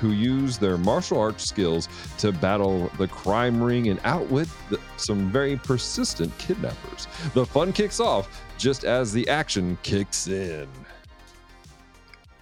who 0.00 0.10
use 0.10 0.58
their 0.58 0.76
martial 0.76 1.20
arts 1.20 1.46
skills 1.46 1.88
to 2.18 2.32
battle 2.32 2.90
the 2.98 3.06
crime 3.06 3.62
ring 3.62 3.88
and 3.88 4.00
outwit 4.02 4.48
the, 4.68 4.80
some 4.96 5.30
very 5.30 5.56
persistent 5.56 6.36
kidnappers. 6.38 7.06
The 7.34 7.46
fun 7.46 7.72
kicks 7.72 8.00
off 8.00 8.42
just 8.62 8.84
as 8.84 9.12
the 9.12 9.28
action 9.28 9.76
kicks 9.82 10.28
in. 10.28 10.68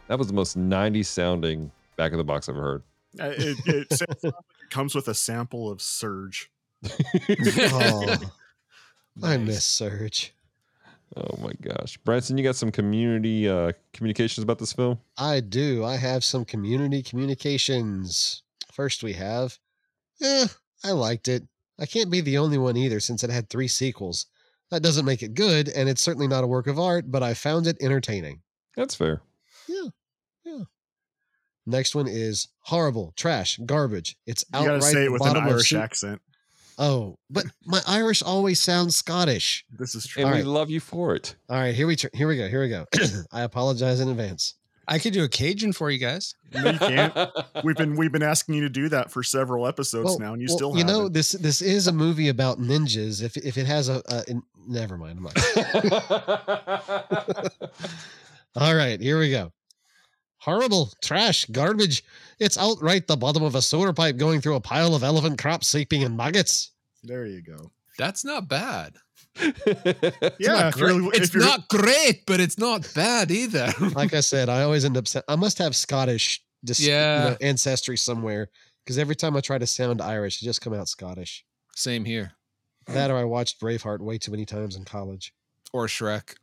That 0.07 0.19
was 0.19 0.27
the 0.27 0.35
most 0.35 0.59
90s 0.59 1.07
sounding 1.07 1.71
back 1.97 2.13
of 2.13 2.19
the 2.19 2.25
box 2.25 2.47
I've 2.47 2.57
heard. 2.57 2.83
Uh, 3.19 3.33
it, 3.39 3.57
it, 3.65 3.91
sounds 3.91 4.25
it 4.25 4.35
comes 4.69 4.95
with 4.95 5.09
a 5.09 5.15
sample 5.15 5.71
of 5.71 5.81
Surge. 5.81 6.51
Oh, 7.73 8.17
I 9.23 9.39
miss 9.39 9.65
Surge. 9.65 10.35
Oh 11.17 11.39
my 11.39 11.53
gosh. 11.63 11.97
Branson, 11.97 12.37
you 12.37 12.45
got 12.45 12.55
some 12.55 12.71
community 12.71 13.49
uh, 13.49 13.73
communications 13.95 14.45
about 14.45 14.59
this 14.59 14.75
film? 14.75 14.99
I 15.17 15.41
do. 15.41 15.87
I 15.87 15.97
have 15.97 16.23
some 16.23 16.45
community 16.45 17.03
communications. 17.03 18.43
First, 18.71 19.03
we 19.03 19.15
have, 19.15 19.59
eh, 20.23 20.49
I 20.85 20.91
liked 20.91 21.29
it. 21.29 21.45
I 21.79 21.87
can't 21.87 22.11
be 22.11 22.21
the 22.21 22.37
only 22.37 22.59
one 22.59 22.77
either 22.77 23.01
since 23.01 23.25
it 23.25 23.31
had 23.31 23.49
three 23.49 23.69
sequels. 23.69 24.27
That 24.71 24.83
doesn't 24.83 25.05
make 25.05 25.23
it 25.23 25.35
good, 25.35 25.69
and 25.69 25.89
it's 25.89 26.01
certainly 26.01 26.29
not 26.29 26.45
a 26.45 26.47
work 26.47 26.67
of 26.69 26.79
art, 26.79 27.11
but 27.11 27.23
I 27.23 27.35
found 27.35 27.67
it 27.67 27.77
entertaining. 27.81 28.41
That's 28.77 28.95
fair. 28.95 29.21
Yeah. 29.69 29.89
Yeah. 30.45 30.63
Next 31.67 31.95
one 31.95 32.07
is 32.09 32.49
horrible, 32.61 33.13
trash, 33.17 33.59
garbage. 33.67 34.17
It's 34.27 34.45
You 34.53 34.61
outright 34.61 34.81
gotta 34.81 34.93
say 34.93 35.05
it 35.05 35.13
with 35.13 35.27
an 35.27 35.37
Irish 35.37 35.69
soup- 35.71 35.81
accent. 35.83 36.23
Oh, 36.79 37.19
but 37.29 37.45
my 37.67 37.83
Irish 37.87 38.23
always 38.23 38.61
sounds 38.61 38.97
Scottish. 38.97 39.67
This 39.71 39.95
is 39.95 40.07
true. 40.07 40.23
And 40.23 40.31
All 40.31 40.35
we 40.37 40.41
right. 40.43 40.47
love 40.49 40.71
you 40.71 40.81
for 40.81 41.15
it. 41.15 41.35
All 41.51 41.57
right, 41.59 41.75
here 41.75 41.87
we 41.87 41.97
tr- 41.97 42.07
here 42.15 42.27
we 42.29 42.37
go. 42.39 42.49
Here 42.49 42.63
we 42.63 42.69
go. 42.71 42.87
I 43.33 43.43
apologize 43.43 44.01
in 44.01 44.09
advance. 44.09 44.55
I 44.93 44.99
could 44.99 45.13
do 45.13 45.23
a 45.23 45.29
Cajun 45.29 45.73
for 45.73 45.89
you 45.89 45.99
guys. 45.99 46.35
No, 46.53 46.69
you 46.69 46.79
can't. 46.79 47.15
We've 47.65 47.77
been 47.77 47.95
we've 47.97 48.11
been 48.11 48.25
asking 48.25 48.57
you 48.57 48.63
to 48.63 48.69
do 48.69 48.89
that 48.89 49.11
for 49.13 49.23
several 49.23 49.67
episodes 49.69 50.05
Well- 50.07 50.19
now, 50.19 50.33
and 50.33 50.43
you 50.43 50.49
well, 50.49 50.57
still 50.57 50.77
you 50.77 50.83
know 50.85 50.97
haven't. 50.99 51.13
this 51.13 51.31
this 51.33 51.63
is 51.63 51.87
a 51.87 51.93
movie 51.93 52.29
about 52.29 52.59
ninjas. 52.61 53.23
If 53.23 53.37
if 53.37 53.57
it 53.57 53.67
has 53.67 53.89
a, 53.89 54.03
a 54.09 54.25
in- 54.29 54.43
never 54.67 54.99
mind. 54.99 55.19
I'm 55.19 55.23
not. 55.25 55.37
All 58.57 58.75
right, 58.75 59.01
here 59.01 59.21
we 59.21 59.31
go. 59.31 59.53
Horrible, 60.39 60.91
trash, 61.03 61.45
garbage. 61.47 62.03
It's 62.41 62.59
outright 62.59 63.07
the 63.07 63.17
bottom 63.17 63.43
of 63.45 63.55
a 63.55 63.63
sewer 63.63 63.93
pipe 63.93 64.17
going 64.17 64.41
through 64.41 64.57
a 64.57 64.61
pile 64.61 64.95
of 64.95 65.05
elephant 65.05 65.39
crop 65.39 65.63
sleeping 65.63 66.01
in 66.03 66.17
maggots. 66.17 66.73
There 67.05 67.27
you 67.27 67.43
go. 67.43 67.71
That's 67.99 68.25
not 68.25 68.49
bad. 68.49 68.95
Yeah, 69.37 70.55
not 70.55 70.75
great. 70.75 70.97
if 70.97 71.15
it's 71.23 71.35
you're- 71.35 71.47
not 71.47 71.69
great, 71.69 72.25
but 72.27 72.41
it's 72.41 72.59
not 72.59 72.89
bad 72.95 73.31
either. 73.31 73.73
Like 73.95 74.15
I 74.15 74.21
said, 74.21 74.49
I 74.49 74.63
always 74.63 74.85
end 74.85 74.97
up. 74.97 75.07
I 75.29 75.37
must 75.37 75.59
have 75.59 75.75
Scottish 75.77 76.43
dis- 76.65 76.81
you 76.81 76.91
Yeah. 76.93 77.31
know, 77.31 77.37
ancestry 77.41 77.97
somewhere 77.97 78.49
because 78.85 78.99
every 78.99 79.17
time 79.17 79.37
I 79.37 79.41
try 79.41 79.59
to 79.59 79.67
sound 79.67 80.01
Irish, 80.01 80.43
it 80.43 80.45
just 80.45 80.61
come 80.61 80.75
out 80.75 80.89
Scottish. 80.89 81.45
Same 81.77 82.05
here. 82.05 82.33
That 82.87 83.11
or 83.11 83.17
I 83.17 83.25
watched 83.25 83.61
Braveheart 83.61 84.01
way 84.01 84.19
too 84.19 84.31
many 84.33 84.45
times 84.45 84.75
in 84.77 84.85
college. 84.85 85.33
Or 85.73 85.87
Shrek. 85.87 86.35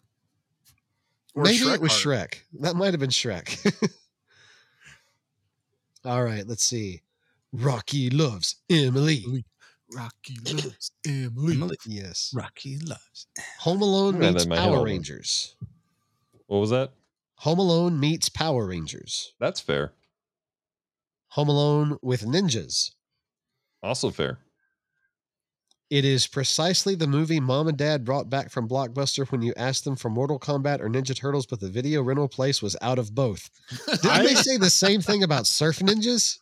or 1.35 1.43
Maybe 1.43 1.57
it 1.65 1.81
was 1.81 1.91
Heart. 1.91 2.01
Shrek. 2.31 2.35
That 2.61 2.75
might 2.77 2.93
have 2.93 3.01
been 3.01 3.09
Shrek. 3.09 3.57
All 6.05 6.23
right, 6.23 6.47
let's 6.47 6.63
see. 6.63 7.01
Rocky 7.51 8.09
loves 8.09 8.55
Emily. 8.69 9.43
Rocky 9.95 10.37
loves 10.53 10.91
Emily. 11.05 11.75
Yes. 11.85 12.31
Rocky 12.35 12.77
loves. 12.79 13.27
Home 13.59 13.81
Alone 13.81 14.21
Yeah, 14.21 14.31
meets 14.31 14.43
that 14.43 14.49
might 14.49 14.59
help 14.59 14.69
Power 14.69 14.79
him. 14.79 14.85
Rangers. 14.85 15.55
what 16.47 16.57
was 16.59 16.69
that? 16.71 16.91
Home 17.41 17.59
Alone 17.59 17.99
meets 17.99 18.29
Power 18.29 18.67
Rangers. 18.67 19.33
That's 19.39 19.59
fair. 19.61 19.93
Home 21.29 21.49
Alone 21.49 21.97
with 22.01 22.21
ninjas. 22.25 22.91
Also 23.83 24.09
fair. 24.09 24.39
It 25.89 26.03
is 26.03 26.27
precisely 26.27 26.95
the 26.95 27.07
movie 27.07 27.39
mom 27.39 27.69
and 27.69 27.77
dad 27.77 28.03
brought 28.03 28.29
back 28.29 28.49
from 28.51 28.67
Blockbuster 28.67 29.25
when 29.31 29.41
you 29.41 29.53
asked 29.55 29.85
them 29.85 29.95
for 29.95 30.09
Mortal 30.09 30.37
Kombat 30.37 30.81
or 30.81 30.89
Ninja 30.89 31.15
Turtles, 31.15 31.45
but 31.45 31.61
the 31.61 31.69
video 31.69 32.01
rental 32.03 32.27
place 32.27 32.61
was 32.61 32.75
out 32.81 32.99
of 32.99 33.15
both. 33.15 33.49
Didn't 34.01 34.25
they 34.25 34.35
say 34.35 34.57
the 34.57 34.69
same 34.69 34.99
thing 34.99 35.23
about 35.23 35.47
Surf 35.47 35.79
Ninjas? 35.79 36.39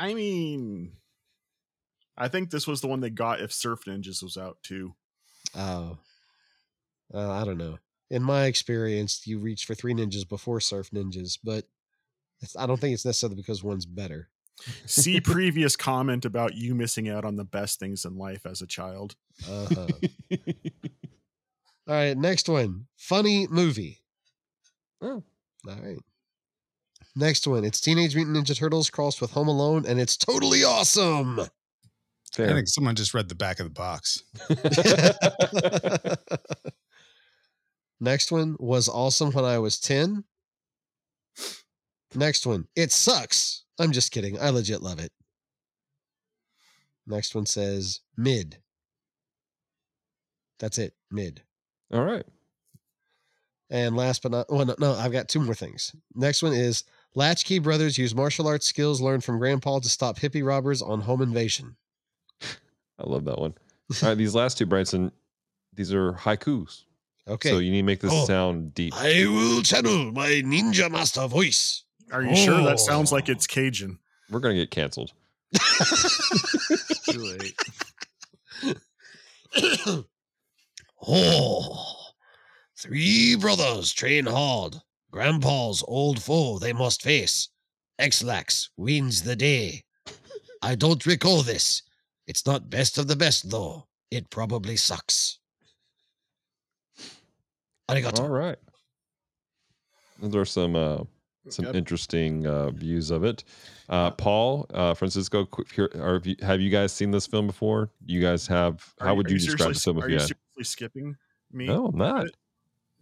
I 0.00 0.14
mean, 0.14 0.92
I 2.16 2.28
think 2.28 2.50
this 2.50 2.66
was 2.66 2.80
the 2.80 2.88
one 2.88 3.00
they 3.00 3.10
got 3.10 3.40
if 3.40 3.52
Surf 3.52 3.80
Ninjas 3.86 4.22
was 4.22 4.36
out 4.36 4.58
too. 4.62 4.94
Oh, 5.56 5.98
uh, 7.12 7.30
I 7.30 7.44
don't 7.44 7.58
know. 7.58 7.78
In 8.10 8.22
my 8.22 8.44
experience, 8.44 9.26
you 9.26 9.38
reach 9.38 9.64
for 9.64 9.74
three 9.74 9.94
ninjas 9.94 10.28
before 10.28 10.60
Surf 10.60 10.90
Ninjas, 10.90 11.38
but 11.42 11.64
I 12.58 12.66
don't 12.66 12.78
think 12.78 12.94
it's 12.94 13.06
necessarily 13.06 13.36
because 13.36 13.64
one's 13.64 13.86
better. 13.86 14.28
See 14.86 15.20
previous 15.24 15.76
comment 15.76 16.24
about 16.24 16.54
you 16.54 16.74
missing 16.74 17.08
out 17.08 17.24
on 17.24 17.36
the 17.36 17.44
best 17.44 17.80
things 17.80 18.04
in 18.04 18.16
life 18.16 18.44
as 18.44 18.60
a 18.60 18.66
child. 18.66 19.14
Uh-huh. 19.48 19.86
All 21.88 21.94
right, 21.94 22.16
next 22.16 22.48
one. 22.48 22.86
Funny 22.96 23.46
movie. 23.48 24.00
Oh. 25.00 25.22
All 25.68 25.76
right. 25.82 25.98
Next 27.16 27.46
one. 27.46 27.64
It's 27.64 27.80
Teenage 27.80 28.14
Mutant 28.14 28.36
Ninja 28.36 28.56
Turtles 28.56 28.90
crossed 28.90 29.20
with 29.20 29.32
Home 29.32 29.48
Alone, 29.48 29.84
and 29.86 30.00
it's 30.00 30.16
totally 30.16 30.64
awesome. 30.64 31.40
I 32.38 32.46
think 32.46 32.68
someone 32.68 32.94
just 32.94 33.14
read 33.14 33.28
the 33.28 33.34
back 33.34 33.60
of 33.60 33.66
the 33.66 33.70
box. 33.70 34.22
Next 38.00 38.32
one 38.32 38.56
was 38.58 38.88
awesome 38.88 39.32
when 39.32 39.44
I 39.44 39.58
was 39.58 39.78
10. 39.78 40.24
Next 42.14 42.46
one. 42.46 42.66
It 42.74 42.90
sucks. 42.90 43.64
I'm 43.78 43.92
just 43.92 44.12
kidding. 44.12 44.40
I 44.40 44.50
legit 44.50 44.82
love 44.82 44.98
it. 44.98 45.12
Next 47.06 47.34
one 47.34 47.46
says 47.46 48.00
mid. 48.16 48.58
That's 50.58 50.78
it. 50.78 50.94
Mid. 51.10 51.42
All 51.92 52.04
right. 52.04 52.24
And 53.70 53.96
last 53.96 54.22
but 54.22 54.32
not 54.32 54.50
well, 54.50 54.66
no, 54.66 54.74
no, 54.78 54.92
I've 54.94 55.12
got 55.12 55.28
two 55.28 55.40
more 55.40 55.54
things. 55.54 55.94
Next 56.14 56.42
one 56.42 56.52
is 56.52 56.84
Latchkey 57.14 57.58
brothers 57.58 57.98
use 57.98 58.14
martial 58.14 58.46
arts 58.46 58.66
skills 58.66 59.00
learned 59.00 59.24
from 59.24 59.38
grandpa 59.38 59.78
to 59.78 59.88
stop 59.88 60.18
hippie 60.18 60.46
robbers 60.46 60.82
on 60.82 61.00
home 61.00 61.22
invasion. 61.22 61.76
I 63.02 63.08
love 63.08 63.24
that 63.24 63.38
one. 63.38 63.54
All 64.02 64.08
right. 64.08 64.16
These 64.16 64.34
last 64.34 64.58
two, 64.58 64.66
Branson, 64.66 65.10
these 65.74 65.92
are 65.92 66.12
haikus. 66.12 66.84
Okay. 67.28 67.50
So 67.50 67.58
you 67.58 67.70
need 67.70 67.78
to 67.80 67.86
make 67.86 68.00
this 68.00 68.12
Oh. 68.14 68.24
sound 68.26 68.74
deep. 68.74 68.94
I 68.96 69.26
will 69.26 69.62
channel 69.62 70.12
my 70.12 70.28
ninja 70.44 70.90
master 70.90 71.26
voice. 71.26 71.84
Are 72.10 72.22
you 72.22 72.34
sure 72.36 72.62
that 72.64 72.74
Oh. 72.74 72.76
sounds 72.76 73.12
like 73.12 73.28
it's 73.28 73.46
Cajun? 73.46 73.98
We're 74.30 74.40
going 74.40 74.56
to 74.56 74.62
get 74.62 74.70
canceled. 74.70 75.12
Too 77.10 77.18
late. 77.18 77.54
oh, 81.06 81.96
three 82.78 83.36
brothers 83.36 83.92
train 83.92 84.26
hard. 84.26 84.76
Grandpa's 85.10 85.84
old 85.86 86.22
foe 86.22 86.58
they 86.58 86.72
must 86.72 87.02
face. 87.02 87.48
Ex-Lax 87.98 88.70
wins 88.76 89.22
the 89.22 89.36
day. 89.36 89.84
I 90.62 90.74
don't 90.74 91.04
recall 91.04 91.42
this. 91.42 91.82
It's 92.26 92.46
not 92.46 92.70
best 92.70 92.98
of 92.98 93.08
the 93.08 93.16
best, 93.16 93.50
though. 93.50 93.86
It 94.10 94.30
probably 94.30 94.76
sucks. 94.76 95.38
Arigato. 97.90 98.20
All 98.20 98.28
right. 98.28 98.56
Those 100.20 100.36
are 100.36 100.44
some 100.44 100.76
uh, 100.76 100.98
some 101.48 101.66
Yep. 101.66 101.74
interesting 101.74 102.46
uh, 102.46 102.70
views 102.70 103.10
of 103.10 103.24
it. 103.24 103.42
Uh, 103.88 104.10
Paul, 104.12 104.66
uh, 104.72 104.94
Francisco, 104.94 105.48
here- 105.74 105.90
are, 105.96 106.22
have, 106.46 106.60
you, 106.60 106.70
guys 106.70 106.92
seen 106.92 107.10
this 107.10 107.26
film 107.26 107.46
before? 107.48 107.90
You 108.06 108.20
guys 108.20 108.46
have. 108.46 108.94
Are 109.00 109.08
How 109.08 109.14
would 109.14 109.26
are 109.26 109.32
you, 109.32 109.38
describe 109.38 109.74
seriously- 109.74 109.74
the 109.74 109.80
film 109.80 109.98
if 109.98 110.04
Are 110.04 110.08
you 110.08 110.14
you 110.14 110.20
seriously 110.20 110.64
skipping 110.64 111.16
me? 111.50 111.66
No, 111.66 111.86
I'm 111.86 111.98
not. 111.98 112.26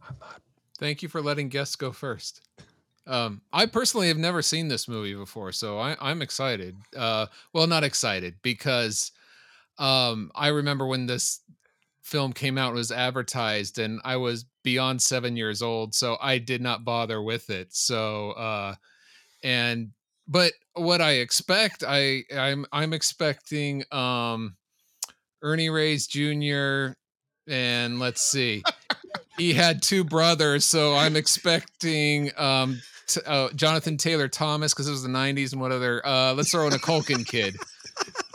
I'm 0.08 0.16
not. 0.18 0.40
Thank 0.78 1.02
you 1.02 1.08
for 1.10 1.20
letting 1.20 1.50
guests 1.50 1.76
go 1.76 1.92
first. 1.92 2.40
Um, 3.06 3.42
I 3.52 3.66
personally 3.66 4.08
have 4.08 4.18
never 4.18 4.42
seen 4.42 4.68
this 4.68 4.86
movie 4.86 5.14
before, 5.14 5.52
so 5.52 5.78
I, 5.78 5.96
I'm 6.00 6.22
excited. 6.22 6.76
Uh, 6.96 7.26
well, 7.52 7.66
not 7.66 7.84
excited 7.84 8.36
because 8.42 9.12
um, 9.78 10.30
I 10.34 10.48
remember 10.48 10.86
when 10.86 11.06
this 11.06 11.40
film 12.02 12.32
came 12.32 12.58
out 12.58 12.68
and 12.68 12.76
was 12.76 12.92
advertised, 12.92 13.78
and 13.78 14.00
I 14.04 14.16
was 14.16 14.44
beyond 14.62 15.00
seven 15.00 15.36
years 15.36 15.62
old, 15.62 15.94
so 15.94 16.18
I 16.20 16.38
did 16.38 16.60
not 16.60 16.84
bother 16.84 17.22
with 17.22 17.50
it. 17.50 17.74
So, 17.74 18.32
uh, 18.32 18.74
and 19.42 19.90
but 20.28 20.52
what 20.74 21.00
I 21.00 21.12
expect, 21.12 21.82
I 21.86 22.24
I'm 22.36 22.66
I'm 22.72 22.92
expecting 22.92 23.84
um 23.90 24.56
Ernie 25.42 25.70
Reyes 25.70 26.06
Jr. 26.06 26.92
and 27.48 27.98
let's 27.98 28.22
see, 28.22 28.62
he 29.38 29.54
had 29.54 29.82
two 29.82 30.04
brothers, 30.04 30.64
so 30.64 30.94
I'm 30.94 31.16
expecting 31.16 32.30
um 32.36 32.80
t- 33.10 33.20
uh, 33.26 33.50
Jonathan 33.54 33.96
Taylor 33.96 34.28
Thomas 34.28 34.72
because 34.72 34.88
it 34.88 34.92
was 34.92 35.02
the 35.02 35.08
'90s 35.08 35.52
and 35.52 35.60
what 35.60 35.72
other? 35.72 36.04
Uh, 36.06 36.34
let's 36.34 36.50
throw 36.50 36.66
in 36.66 36.72
a 36.72 36.78
Culkin 36.78 37.26
kid, 37.26 37.56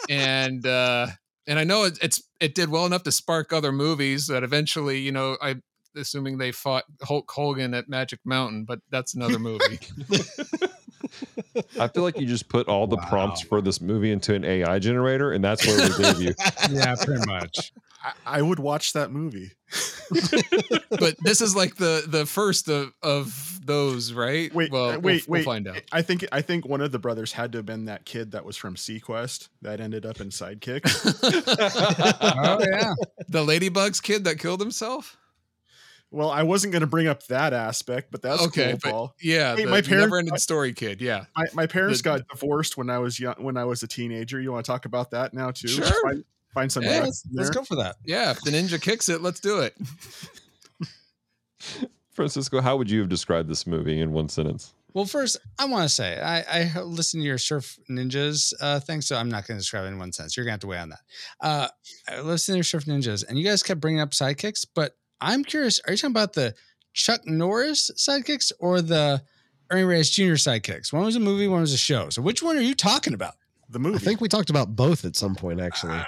and 0.10 0.66
uh, 0.66 1.08
and 1.48 1.60
I 1.60 1.64
know 1.64 1.84
it, 1.84 1.98
it's 2.02 2.22
it 2.40 2.56
did 2.56 2.70
well 2.70 2.86
enough 2.86 3.04
to 3.04 3.12
spark 3.12 3.54
other 3.54 3.72
movies 3.72 4.28
that 4.28 4.44
eventually, 4.44 5.00
you 5.00 5.12
know, 5.12 5.38
I 5.42 5.56
assuming 5.96 6.38
they 6.38 6.52
fought 6.52 6.84
Hulk 7.02 7.30
Hogan 7.32 7.74
at 7.74 7.88
Magic 7.90 8.20
Mountain, 8.26 8.66
but 8.66 8.80
that's 8.90 9.16
another 9.16 9.40
movie. 9.40 9.80
I 11.80 11.88
feel 11.88 12.04
like 12.04 12.20
you 12.20 12.26
just 12.26 12.50
put 12.50 12.68
all 12.68 12.88
the 12.88 12.98
prompts 12.98 13.42
for 13.42 13.62
this 13.62 13.80
movie 13.80 14.12
into 14.12 14.34
an 14.34 14.44
AI 14.44 14.80
generator, 14.80 15.32
and 15.32 15.44
that's 15.44 15.66
where 15.66 15.90
we 15.90 16.04
gave 16.04 16.22
you. 16.22 16.34
yeah, 16.70 16.96
pretty 16.96 17.26
much. 17.26 17.72
I, 18.06 18.12
I 18.26 18.42
would 18.42 18.60
watch 18.60 18.94
that 18.94 19.12
movie. 19.12 19.52
but 20.92 21.16
this 21.24 21.42
is 21.42 21.56
like 21.56 21.76
the 21.78 22.04
the 22.08 22.26
first 22.26 22.70
of 22.70 22.94
of 23.02 23.60
those, 23.64 24.14
right? 24.14 24.54
Wait, 24.54 24.72
well, 24.72 24.86
uh, 24.86 24.92
we'll- 24.92 25.02
wait, 25.02 25.28
we'll, 25.28 25.40
wait. 25.40 25.46
find 25.46 25.68
out. 25.68 25.82
I 25.92 26.02
think 26.04 26.26
I 26.32 26.42
think 26.42 26.66
one 26.68 26.82
of 26.82 26.92
the 26.92 27.00
brothers 27.00 27.32
had 27.32 27.52
to 27.54 27.58
have 27.60 27.66
been 27.66 27.86
that 27.86 28.06
kid 28.06 28.32
that 28.32 28.46
was 28.46 28.56
from 28.58 28.76
seaQuest 28.76 29.50
that 29.64 29.80
ended 29.80 30.06
up 30.06 30.22
in 30.22 30.30
Sidekick. 30.30 30.84
Oh 32.38 32.60
yeah. 32.62 32.94
the 33.28 33.44
Ladybugs 33.46 34.02
kid 34.02 34.24
that 34.26 34.40
killed 34.40 34.60
himself. 34.60 35.18
well, 36.12 36.30
I 36.30 36.44
wasn't 36.44 36.72
going 36.72 36.82
to 36.82 36.88
bring 36.88 37.08
up 37.08 37.26
that 37.28 37.54
aspect, 37.54 38.12
but 38.12 38.22
that's 38.22 38.42
okay, 38.48 38.72
cool, 38.72 38.80
but 38.84 38.92
Paul. 38.92 39.16
yeah, 39.22 39.56
Hey, 39.56 39.66
the 39.66 39.72
my 39.72 39.82
parents- 39.82 39.90
never-ending 40.06 40.38
story 40.38 40.74
kid. 40.74 41.02
Yeah, 41.02 41.26
My, 41.36 41.46
my 41.54 41.68
parents 41.68 42.00
The- 42.02 42.04
got 42.04 42.28
divorced 42.30 42.78
when 42.78 42.90
I 42.90 43.00
was 43.00 43.20
young, 43.20 43.36
when 43.40 43.58
I 43.58 43.66
was 43.66 43.84
a 43.84 43.88
teenager. 43.88 44.40
You 44.40 44.52
want 44.52 44.66
to 44.66 44.72
talk 44.72 44.86
about 44.86 45.12
that 45.12 45.34
now 45.34 45.52
too? 45.52 45.68
Sure. 45.68 45.86
Find, 46.04 46.24
find 46.56 46.72
some. 46.72 46.84
Yeah, 46.84 47.02
let's, 47.02 47.24
let's 47.32 47.52
go 47.52 47.64
for 47.64 47.76
that. 47.76 47.98
yeah. 48.04 48.32
If 48.32 48.42
the 48.42 48.50
ninja 48.50 48.82
kicks 48.82 49.10
it, 49.10 49.22
let's 49.22 49.40
do 49.40 49.60
it. 49.60 49.76
Francisco, 52.14 52.62
how 52.62 52.78
would 52.78 52.90
you 52.90 53.02
have 53.02 53.10
described 53.10 53.50
this 53.50 53.68
movie 53.68 54.00
in 54.00 54.14
one 54.14 54.30
sentence? 54.30 54.74
Well, 54.94 55.06
first, 55.06 55.36
I 55.60 55.66
want 55.66 55.84
to 55.84 55.94
say 55.94 56.18
I, 56.22 56.62
I 56.62 56.82
listened 56.82 57.22
to 57.22 57.28
your 57.28 57.38
Surf 57.38 57.78
Ninjas 57.90 58.54
uh, 58.62 58.80
thing, 58.80 59.02
so 59.02 59.18
I'm 59.18 59.28
not 59.28 59.46
going 59.46 59.58
to 59.58 59.62
describe 59.62 59.84
it 59.84 59.90
in 59.90 60.00
one 60.00 60.14
sense. 60.14 60.38
You're 60.38 60.46
going 60.46 60.52
to 60.52 60.54
have 60.54 60.60
to 60.62 60.68
wait 60.68 60.78
on 60.78 60.90
that. 60.90 61.00
Uh, 61.42 61.68
I 62.08 62.22
listened 62.22 62.54
to 62.54 62.58
your 62.60 62.64
Surf 62.64 62.86
Ninjas, 62.86 63.26
and 63.28 63.38
you 63.38 63.44
guys 63.44 63.62
kept 63.62 63.82
bringing 63.82 64.00
up 64.00 64.12
sidekicks, 64.12 64.66
but 64.74 64.96
I'm 65.20 65.44
curious: 65.44 65.82
Are 65.86 65.92
you 65.92 65.98
talking 65.98 66.12
about 66.12 66.32
the 66.32 66.56
Chuck 66.94 67.28
Norris 67.28 67.92
sidekicks 67.98 68.54
or 68.60 68.82
the 68.82 69.22
Ernie 69.70 69.84
Reyes 69.84 70.10
Jr. 70.10 70.36
sidekicks? 70.36 70.94
One 70.94 71.04
was 71.04 71.18
a 71.18 71.20
movie, 71.20 71.50
one 71.50 71.60
was 71.60 71.74
a 71.74 71.78
show. 71.78 72.10
So 72.10 72.22
which 72.22 72.42
one 72.42 72.58
are 72.58 72.62
you 72.62 72.76
talking 72.76 73.14
about? 73.14 73.34
The 73.68 73.80
movie. 73.80 73.98
I 73.98 74.00
think 74.00 74.22
we 74.22 74.30
talked 74.30 74.50
about 74.50 74.78
both 74.78 75.04
at 75.04 75.18
some 75.18 75.36
point, 75.36 75.60
actually. 75.60 76.00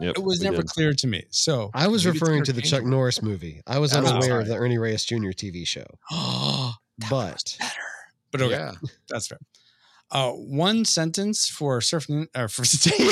Yep, 0.00 0.16
it 0.18 0.22
was 0.24 0.40
never 0.42 0.58
did. 0.58 0.66
clear 0.66 0.92
to 0.92 1.06
me. 1.06 1.24
So 1.30 1.70
I 1.74 1.88
was 1.88 2.04
referring 2.06 2.44
to 2.44 2.52
the 2.52 2.60
Chuck 2.60 2.80
interchangeable. 2.82 2.90
Norris 2.90 3.22
movie. 3.22 3.62
I 3.66 3.78
was 3.78 3.92
That's 3.92 4.06
unaware 4.08 4.40
of 4.40 4.46
the 4.48 4.56
Ernie 4.56 4.78
Reyes 4.78 5.04
Jr. 5.04 5.30
TV 5.30 5.66
show. 5.66 5.86
But 7.10 7.56
better. 7.58 7.72
but 8.32 8.40
okay, 8.42 8.54
Yeah. 8.54 8.72
that's 9.08 9.26
fair. 9.28 9.38
Uh, 10.10 10.30
one 10.32 10.84
sentence 10.84 11.48
for 11.48 11.80
Surf 11.80 12.08
Nin- 12.08 12.28
or 12.36 12.48
for 12.48 12.64
Three 12.66 13.08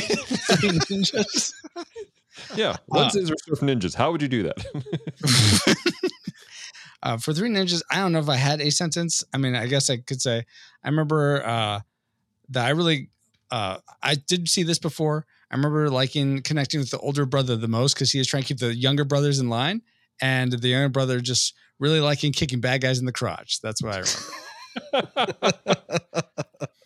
Ninjas. 0.89 1.53
Yeah, 2.55 2.77
one 2.87 3.05
Uh, 3.05 3.09
sentence 3.11 3.31
for 3.47 3.57
Surf 3.57 3.61
Ninjas. 3.61 3.95
How 3.95 4.11
would 4.13 4.23
you 4.23 4.29
do 4.29 4.43
that? 4.45 5.77
uh, 7.03 7.17
for 7.19 7.33
Three 7.35 7.51
Ninjas, 7.51 7.83
I 7.91 7.97
don't 7.97 8.13
know 8.13 8.21
if 8.21 8.29
I 8.29 8.37
had 8.37 8.61
a 8.61 8.71
sentence. 8.71 9.23
I 9.33 9.39
mean, 9.39 9.55
I 9.55 9.67
guess 9.67 9.91
I 9.91 9.99
could 9.99 10.23
say 10.23 10.45
I 10.83 10.89
remember 10.89 11.45
uh, 11.45 11.81
that 12.51 12.67
I 12.67 12.71
really 12.71 13.11
uh, 13.51 13.79
I 14.03 14.15
did 14.15 14.49
see 14.49 14.63
this 14.63 14.79
before. 14.79 15.27
I 15.55 15.57
remember 15.57 15.89
liking 15.89 16.43
connecting 16.43 16.81
with 16.81 16.91
the 16.91 16.99
older 16.99 17.25
brother 17.27 17.55
the 17.55 17.69
most 17.69 17.95
because 17.95 18.11
he 18.11 18.19
was 18.19 18.27
trying 18.27 18.43
to 18.43 18.49
keep 18.49 18.59
the 18.59 18.75
younger 18.75 19.05
brothers 19.05 19.39
in 19.39 19.49
line, 19.49 19.83
and 20.21 20.51
the 20.51 20.69
younger 20.69 20.89
brother 20.89 21.21
just 21.21 21.55
really 21.79 22.01
liking 22.01 22.33
kicking 22.33 22.61
bad 22.61 22.81
guys 22.81 22.99
in 22.99 23.07
the 23.07 23.13
crotch. 23.13 23.61
That's 23.61 23.81
what 23.81 23.95
I 23.95 24.03
remember. 24.91 25.45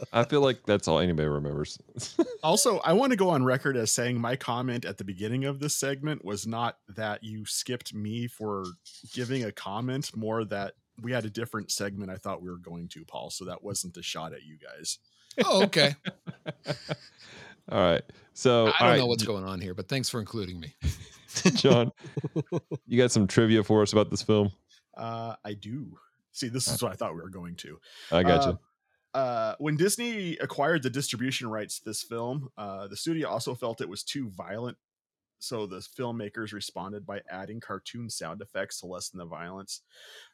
I 0.13 0.25
feel 0.25 0.43
like 0.43 0.67
that's 0.67 0.87
all 0.87 0.99
anybody 0.99 1.29
remembers. 1.29 1.79
Also, 2.45 2.79
I 2.79 2.93
want 2.93 3.11
to 3.11 3.17
go 3.17 3.31
on 3.31 3.43
record 3.43 3.77
as 3.77 3.91
saying 3.91 4.21
my 4.21 4.37
comment 4.37 4.85
at 4.85 4.97
the 4.97 5.03
beginning 5.03 5.45
of 5.45 5.59
this 5.59 5.75
segment 5.75 6.25
was 6.25 6.47
not 6.47 6.79
that 6.95 7.25
you 7.25 7.45
skipped 7.45 7.93
me 7.93 8.29
for 8.29 8.65
giving 9.13 9.43
a 9.43 9.51
comment, 9.51 10.17
more 10.17 10.45
that 10.45 10.75
we 11.03 11.11
had 11.11 11.25
a 11.25 11.31
different 11.31 11.73
segment 11.73 12.09
I 12.11 12.17
thought 12.17 12.41
we 12.41 12.49
were 12.49 12.59
going 12.59 12.87
to, 12.91 13.05
Paul. 13.05 13.31
So 13.31 13.45
that 13.47 13.65
wasn't 13.65 13.97
a 13.97 14.03
shot 14.03 14.33
at 14.33 14.45
you 14.45 14.57
guys. 14.57 14.99
Oh, 15.45 15.65
okay. 15.65 15.97
all 17.73 17.81
right. 17.81 18.03
So, 18.39 18.67
I 18.67 18.67
don't 18.67 18.89
right, 18.91 18.99
know 18.99 19.07
what's 19.07 19.25
going 19.25 19.43
on 19.43 19.61
here, 19.61 19.75
but 19.75 19.89
thanks 19.89 20.09
for 20.09 20.21
including 20.21 20.61
me. 20.61 20.73
John, 21.57 21.91
you 22.87 22.97
got 22.97 23.11
some 23.11 23.27
trivia 23.27 23.65
for 23.65 23.83
us 23.83 23.93
about 23.93 24.13
this 24.13 24.23
film? 24.23 24.53
Uh, 24.97 25.35
I 25.45 25.55
do. 25.55 25.99
See, 26.31 26.47
this 26.47 26.69
is 26.69 26.81
what 26.81 26.93
I 26.93 26.95
thought 26.95 27.17
we 27.17 27.21
were 27.21 27.31
going 27.31 27.57
to. 27.57 27.81
I 28.13 28.23
got 28.23 28.47
you. 28.47 28.59
Uh, 29.13 29.19
uh, 29.19 29.55
when 29.59 29.77
Disney 29.77 30.37
acquired 30.37 30.85
the 30.85 30.91
distribution 30.91 31.51
rights 31.51 31.81
to 31.81 31.87
this 31.87 32.05
film, 32.05 32.49
uh, 32.57 32.87
the 32.87 32.97
studio 32.97 33.29
also 33.29 33.57
felt 33.57 33.81
it 33.81 33.89
was 33.89 34.05
too 34.05 34.31
violent. 34.31 34.77
So 35.41 35.67
the 35.67 35.77
filmmakers 35.79 36.53
responded 36.53 37.07
by 37.07 37.21
adding 37.31 37.61
cartoon 37.61 38.11
sound 38.11 38.43
effects 38.43 38.81
to 38.81 38.87
lessen 38.87 39.19
the 39.19 39.25
violence. 39.25 39.83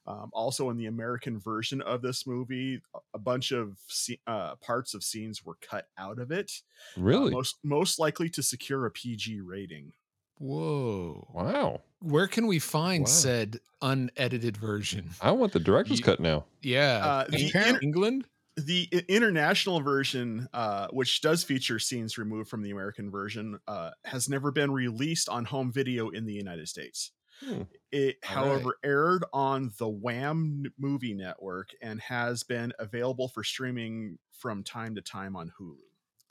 Um, 0.07 0.31
also, 0.33 0.71
in 0.71 0.77
the 0.77 0.87
American 0.87 1.39
version 1.39 1.83
of 1.83 2.01
this 2.03 2.27
movie, 2.27 2.81
a- 2.95 2.99
a 3.15 3.19
bunch 3.19 3.53
of 3.53 3.79
sce- 3.89 4.21
uh, 4.27 4.57
parts 4.57 4.95
of 4.95 5.05
scenes 5.05 5.45
were 5.45 5.57
cut 5.61 5.89
out 5.99 6.19
of 6.19 6.31
it. 6.31 6.51
uh, 6.97 7.01
really? 7.03 7.31
most 7.31 7.57
most 7.63 7.99
likely 7.99 8.29
to 8.31 8.43
secure 8.43 8.87
a 8.87 8.91
PG 8.91 9.41
rating. 9.41 9.93
Whoa. 10.39 11.29
wow. 11.33 11.83
Where 12.01 12.27
can 12.27 12.47
we 12.47 12.59
find 12.59 13.05
Wow. 13.05 13.11
said 13.11 13.61
unedited 13.81 14.57
version? 14.57 15.11
I 15.21 15.31
want 15.31 15.53
the 15.53 15.61
director's 15.61 16.01
You- 16.01 16.05
cut 16.05 16.19
now. 16.21 16.45
Yeah. 16.61 17.05
Uh, 17.07 17.25
the 17.29 17.51
In- 17.55 17.79
England? 17.83 18.27
The 18.57 18.89
international 19.09 19.81
version, 19.81 20.49
uh, 20.53 20.89
which 20.91 21.21
does 21.21 21.43
feature 21.43 21.79
scenes 21.79 22.19
removed 22.19 22.49
from 22.49 22.63
the 22.63 22.71
American 22.71 23.11
version, 23.11 23.59
uh, 23.67 23.91
has 24.05 24.29
never 24.29 24.51
been 24.51 24.71
released 24.71 25.29
on 25.29 25.45
home 25.45 25.73
video 25.73 26.11
in 26.11 26.25
the 26.25 26.33
United 26.35 26.69
States. 26.69 27.11
Hmm. 27.45 27.63
It, 27.91 28.19
All 28.29 28.35
however, 28.37 28.79
aired 28.85 29.25
on 29.33 29.73
the 29.79 29.89
Wham 29.89 30.65
movie 30.79 31.15
network 31.15 31.71
and 31.83 32.01
has 32.01 32.45
been 32.45 32.73
available 32.79 33.29
for 33.29 33.43
streaming 33.43 34.19
from 34.31 34.63
time 34.63 34.95
to 34.95 35.03
time 35.03 35.35
on 35.35 35.53
Hulu. 35.61 35.77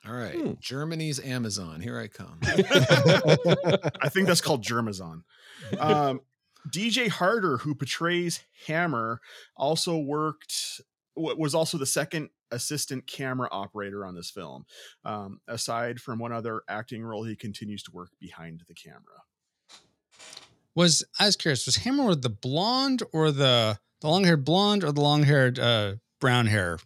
All 0.07 0.13
right. 0.15 0.36
Hmm. 0.36 0.51
Germany's 0.59 1.19
Amazon. 1.19 1.81
Here 1.81 1.99
I 1.99 2.07
come. 2.07 2.39
I 4.01 4.09
think 4.09 4.27
that's 4.27 4.41
called 4.41 4.63
Germazon. 4.63 5.23
Um, 5.77 6.21
DJ 6.69 7.09
Harder, 7.09 7.57
who 7.57 7.75
portrays 7.75 8.41
Hammer, 8.67 9.19
also 9.55 9.97
worked 9.97 10.81
wa- 10.81 10.92
was 11.15 11.54
also 11.54 11.78
the 11.78 11.86
second 11.86 12.30
assistant 12.52 13.08
camera 13.08 13.47
operator 13.52 14.06
on 14.06 14.15
this 14.15 14.30
film. 14.30 14.65
Um, 15.06 15.39
aside 15.47 15.99
from 15.99 16.19
one 16.19 16.32
other 16.32 16.62
acting 16.67 17.04
role, 17.04 17.23
he 17.23 17.36
continues 17.36 17.84
to 17.84 17.91
work 17.91 18.10
behind 18.19 18.63
the 18.67 18.73
camera. 18.73 19.23
Was 20.76 21.04
I 21.19 21.26
was 21.26 21.36
curious? 21.36 21.65
Was 21.65 21.78
Hammer 21.78 22.06
with 22.06 22.23
the 22.23 22.30
blonde 22.30 23.04
or 23.12 23.32
the 23.32 23.78
the 24.02 24.08
long 24.08 24.23
haired 24.23 24.43
blonde 24.43 24.84
or 24.84 24.91
the 24.91 25.02
long 25.02 25.23
haired 25.23 25.60
uh, 25.60 25.95
brown 26.19 26.47
hair 26.47 26.80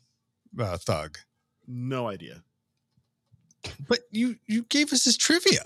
uh, 0.60 0.78
thug? 0.78 1.20
No 1.66 2.08
idea. 2.08 2.44
But 3.88 4.00
you 4.12 4.36
you 4.46 4.64
gave 4.64 4.92
us 4.92 5.06
this 5.06 5.16
trivia. 5.18 5.64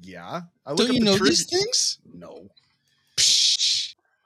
Yeah, 0.00 0.42
I 0.64 0.74
Don't 0.74 0.92
you 0.92 1.00
know 1.00 1.16
triv- 1.16 1.28
these 1.28 1.46
things? 1.46 1.98
No. 2.12 2.48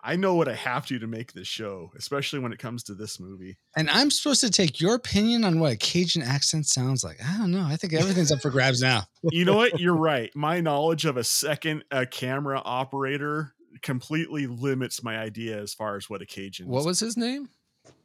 I 0.03 0.17
know 0.17 0.35
what 0.35 0.49
I 0.49 0.55
have 0.55 0.87
to 0.87 0.95
do 0.95 0.99
to 1.01 1.07
make 1.07 1.33
this 1.35 1.47
show, 1.47 1.93
especially 1.97 2.39
when 2.39 2.53
it 2.53 2.59
comes 2.59 2.83
to 2.85 2.95
this 2.95 3.21
movie. 3.21 3.59
And 3.77 3.91
I'm 3.91 4.11
supposed 4.11 4.41
to 4.41 4.51
take 4.51 4.81
your 4.81 4.95
opinion 4.95 5.45
on 5.45 5.61
what 5.61 5.73
a 5.73 5.77
Cajun 5.77 6.23
accent 6.23 6.67
sounds 6.67 7.05
like. 7.05 7.19
I 7.23 7.37
don't 7.37 7.51
know. 7.51 7.65
I 7.67 7.77
think 7.77 7.93
everything's 7.93 8.33
up 8.33 8.41
for 8.41 8.51
grabs 8.51 8.81
now. 8.81 9.03
You 9.31 9.45
know 9.45 9.57
what? 9.57 9.79
You're 9.79 9.95
right. 9.95 10.35
My 10.35 10.61
knowledge 10.61 11.05
of 11.05 11.17
a 11.19 11.25
second 11.25 11.85
uh, 11.91 12.07
camera 12.11 12.61
operator 12.65 13.53
completely 13.83 14.47
limits 14.47 15.03
my 15.03 15.19
idea 15.19 15.61
as 15.61 15.75
far 15.75 15.97
as 15.97 16.09
what 16.09 16.23
a 16.23 16.27
Cajun. 16.27 16.67
What 16.69 16.85
was 16.87 16.99
his 17.01 17.17
name? 17.19 17.49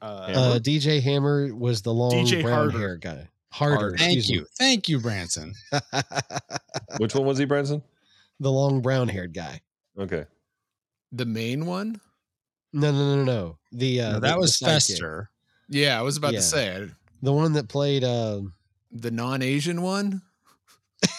uh, 0.01 0.05
Uh, 0.05 0.60
DJ 0.60 1.01
Hammer 1.01 1.55
was 1.55 1.81
the 1.81 1.93
long 1.93 2.12
DJ 2.12 2.41
brown 2.41 2.69
Harder. 2.71 2.77
hair 2.77 2.97
guy. 2.97 3.29
Harder. 3.51 3.75
Harder. 3.77 3.97
Thank 3.97 4.17
excuse 4.17 4.29
you. 4.29 4.45
Thank 4.58 4.89
you, 4.89 4.99
Branson. 4.99 5.53
Which 6.97 7.15
one 7.15 7.25
was 7.25 7.38
he, 7.38 7.45
Branson? 7.45 7.81
the 8.41 8.51
long 8.51 8.81
brown 8.81 9.08
haired 9.08 9.34
guy. 9.34 9.62
Okay. 9.97 10.25
The 11.12 11.26
main 11.26 11.65
one? 11.65 12.00
No, 12.74 12.91
no, 12.91 13.15
no, 13.18 13.24
no. 13.24 13.58
The 13.72 14.02
uh, 14.02 14.08
No, 14.08 14.13
the- 14.15 14.20
that 14.22 14.34
the 14.34 14.39
was 14.39 14.52
sidekick. 14.60 14.65
Fester. 14.65 15.30
Yeah, 15.70 15.98
I 16.00 16.02
was 16.04 16.18
about 16.18 16.34
Yeah. 16.34 16.39
to 16.39 16.46
say 16.46 16.88
The 17.22 17.34
one 17.34 17.54
that 17.54 17.70
played 17.70 18.04
uh, 18.04 18.41
the 18.91 19.12
non-Asian 19.12 19.82
one. 19.82 20.22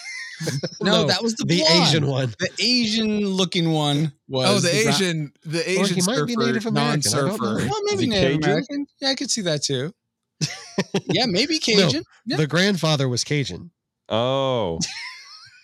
No, 0.83 1.07
that 1.07 1.23
was 1.23 1.35
the 1.37 1.47
the. 1.47 1.63
Asian 1.63 2.07
one. 2.07 2.35
The 2.39 2.51
Asian 2.61 3.27
looking 3.27 3.71
one 3.73 4.13
was 4.29 4.47
oh, 4.49 4.59
the 4.69 4.83
brown- 4.85 4.95
Asian, 4.95 5.33
the 5.45 5.61
Or 5.61 5.83
Asian 5.85 5.97
he 5.97 6.03
might 6.03 6.27
be 6.27 6.37
Native 6.37 6.67
American, 6.67 7.11
non-surfer. 7.11 7.57
Well, 7.67 7.81
maybe 7.85 8.07
Native 8.07 8.41
Cajun? 8.41 8.45
American. 8.45 8.87
Yeah, 9.01 9.09
I 9.09 9.15
could 9.15 9.31
see 9.31 9.41
that 9.43 9.63
too. 9.63 9.95
yeah, 11.07 11.25
maybe 11.25 11.59
Cajun. 11.59 12.03
Yeah. 12.27 12.37
The 12.37 12.47
grandfather 12.47 13.09
was 13.09 13.25
Cajun. 13.25 13.71
Oh, 14.11 14.79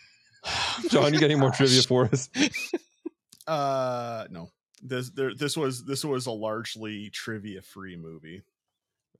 John, 0.88 1.12
you 1.12 1.20
got 1.20 1.26
any 1.30 1.34
more 1.34 1.50
trivia 1.50 1.82
for 1.82 2.06
us? 2.06 2.30
Uh, 3.46 4.26
no. 4.30 4.50
This 4.82 5.10
there 5.10 5.34
this 5.34 5.56
was 5.56 5.84
this 5.84 6.04
was 6.04 6.26
a 6.26 6.32
largely 6.32 7.08
trivia 7.10 7.62
free 7.62 7.96
movie. 7.96 8.42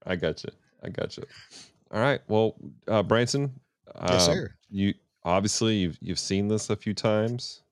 I 0.05 0.17
got 0.17 0.43
you. 0.43 0.51
I 0.83 0.89
got 0.89 1.17
you. 1.17 1.25
All 1.93 2.01
right. 2.01 2.21
Well, 2.27 2.57
uh, 2.89 3.03
Branson, 3.05 3.53
Yes, 4.09 4.29
um, 4.29 4.35
sir. 4.35 4.55
You 4.71 4.95
obviously 5.25 5.77
you've 5.77 5.99
you've 6.01 6.19
seen 6.19 6.49
this 6.49 6.71
a 6.71 6.77
few 6.77 6.95
times. 6.95 7.63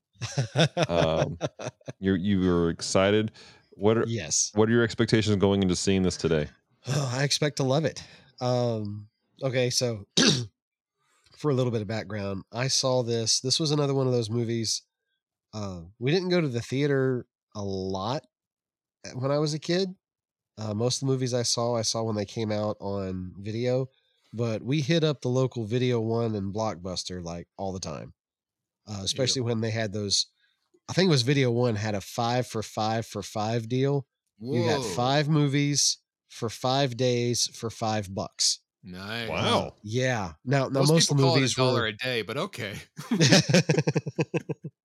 Um, 0.88 1.38
you 2.00 2.14
you 2.14 2.40
were 2.40 2.70
excited. 2.70 3.32
What 3.70 3.96
are 3.96 4.04
yes. 4.06 4.50
what 4.54 4.68
are 4.68 4.72
your 4.72 4.84
expectations 4.84 5.36
going 5.36 5.62
into 5.62 5.76
seeing 5.76 6.02
this 6.02 6.16
today? 6.16 6.48
Oh, 6.88 7.12
I 7.14 7.24
expect 7.24 7.56
to 7.56 7.62
love 7.62 7.84
it. 7.84 8.02
Um, 8.40 9.08
okay, 9.42 9.70
so 9.70 10.06
for 11.36 11.50
a 11.50 11.54
little 11.54 11.72
bit 11.72 11.82
of 11.82 11.88
background, 11.88 12.44
I 12.52 12.68
saw 12.68 13.02
this. 13.02 13.40
This 13.40 13.58
was 13.58 13.70
another 13.70 13.94
one 13.94 14.06
of 14.06 14.12
those 14.12 14.30
movies. 14.30 14.82
Uh, 15.52 15.80
we 15.98 16.10
didn't 16.10 16.28
go 16.28 16.40
to 16.40 16.48
the 16.48 16.60
theater 16.60 17.26
a 17.54 17.62
lot 17.62 18.24
uh, 19.06 19.10
when 19.10 19.30
I 19.30 19.38
was 19.38 19.54
a 19.54 19.58
kid. 19.58 19.94
Uh, 20.58 20.74
most 20.74 20.96
of 20.96 21.06
the 21.06 21.12
movies 21.12 21.32
I 21.34 21.42
saw, 21.42 21.76
I 21.76 21.82
saw 21.82 22.02
when 22.02 22.16
they 22.16 22.24
came 22.24 22.52
out 22.52 22.76
on 22.80 23.32
video, 23.38 23.88
but 24.32 24.62
we 24.62 24.80
hit 24.80 25.02
up 25.04 25.22
the 25.22 25.28
local 25.28 25.64
Video 25.64 26.00
One 26.00 26.34
and 26.34 26.54
Blockbuster 26.54 27.24
like 27.24 27.48
all 27.56 27.72
the 27.72 27.80
time, 27.80 28.12
uh, 28.86 29.00
especially 29.02 29.42
when 29.42 29.60
they 29.60 29.70
had 29.70 29.92
those. 29.92 30.26
I 30.88 30.92
think 30.92 31.08
it 31.08 31.10
was 31.10 31.22
Video 31.22 31.50
One 31.50 31.76
had 31.76 31.94
a 31.94 32.00
five 32.00 32.46
for 32.46 32.62
five 32.62 33.06
for 33.06 33.22
five 33.22 33.68
deal. 33.68 34.06
You 34.38 34.66
got 34.66 34.84
five 34.84 35.28
movies 35.28 35.98
for 36.28 36.48
five 36.48 36.96
days 36.96 37.48
for 37.54 37.70
five 37.70 38.12
bucks. 38.14 38.60
Nice. 38.82 39.28
Wow. 39.28 39.74
Yeah. 39.82 40.32
Now, 40.44 40.68
now 40.68 40.80
Most, 40.80 40.92
most, 40.92 41.10
of 41.10 41.16
the 41.16 41.22
people 41.22 41.28
call 41.28 41.36
it 41.36 41.40
movies 41.40 41.52
a 41.52 41.56
dollar 41.56 41.80
were. 41.80 41.86
a 41.86 41.92
day, 41.92 42.22
but 42.22 42.36
okay. 42.38 42.74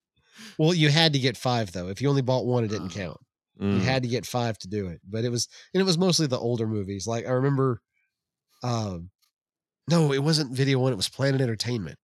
well, 0.57 0.73
you 0.73 0.89
had 0.89 1.13
to 1.13 1.19
get 1.19 1.37
five 1.37 1.71
though. 1.71 1.87
If 1.89 2.01
you 2.01 2.09
only 2.09 2.21
bought 2.21 2.45
one, 2.45 2.63
it 2.63 2.69
didn't 2.69 2.91
Oh. 2.91 2.95
count. 2.95 3.17
Mm. 3.61 3.75
You 3.75 3.79
had 3.81 4.03
to 4.03 4.09
get 4.09 4.25
five 4.25 4.57
to 4.59 4.67
do 4.67 4.87
it. 4.87 4.99
But 5.09 5.23
it 5.23 5.29
was, 5.29 5.47
and 5.73 5.79
it 5.81 5.85
was 5.85 5.97
mostly 5.97 6.27
the 6.27 6.37
older 6.37 6.67
movies. 6.67 7.07
Like 7.07 7.25
I 7.25 7.31
remember, 7.31 7.81
um, 8.63 9.11
no, 9.89 10.11
it 10.11 10.23
wasn't 10.23 10.51
Video 10.51 10.79
One. 10.79 10.91
It 10.91 10.97
was 10.97 11.09
Planet 11.09 11.41
Entertainment. 11.41 11.97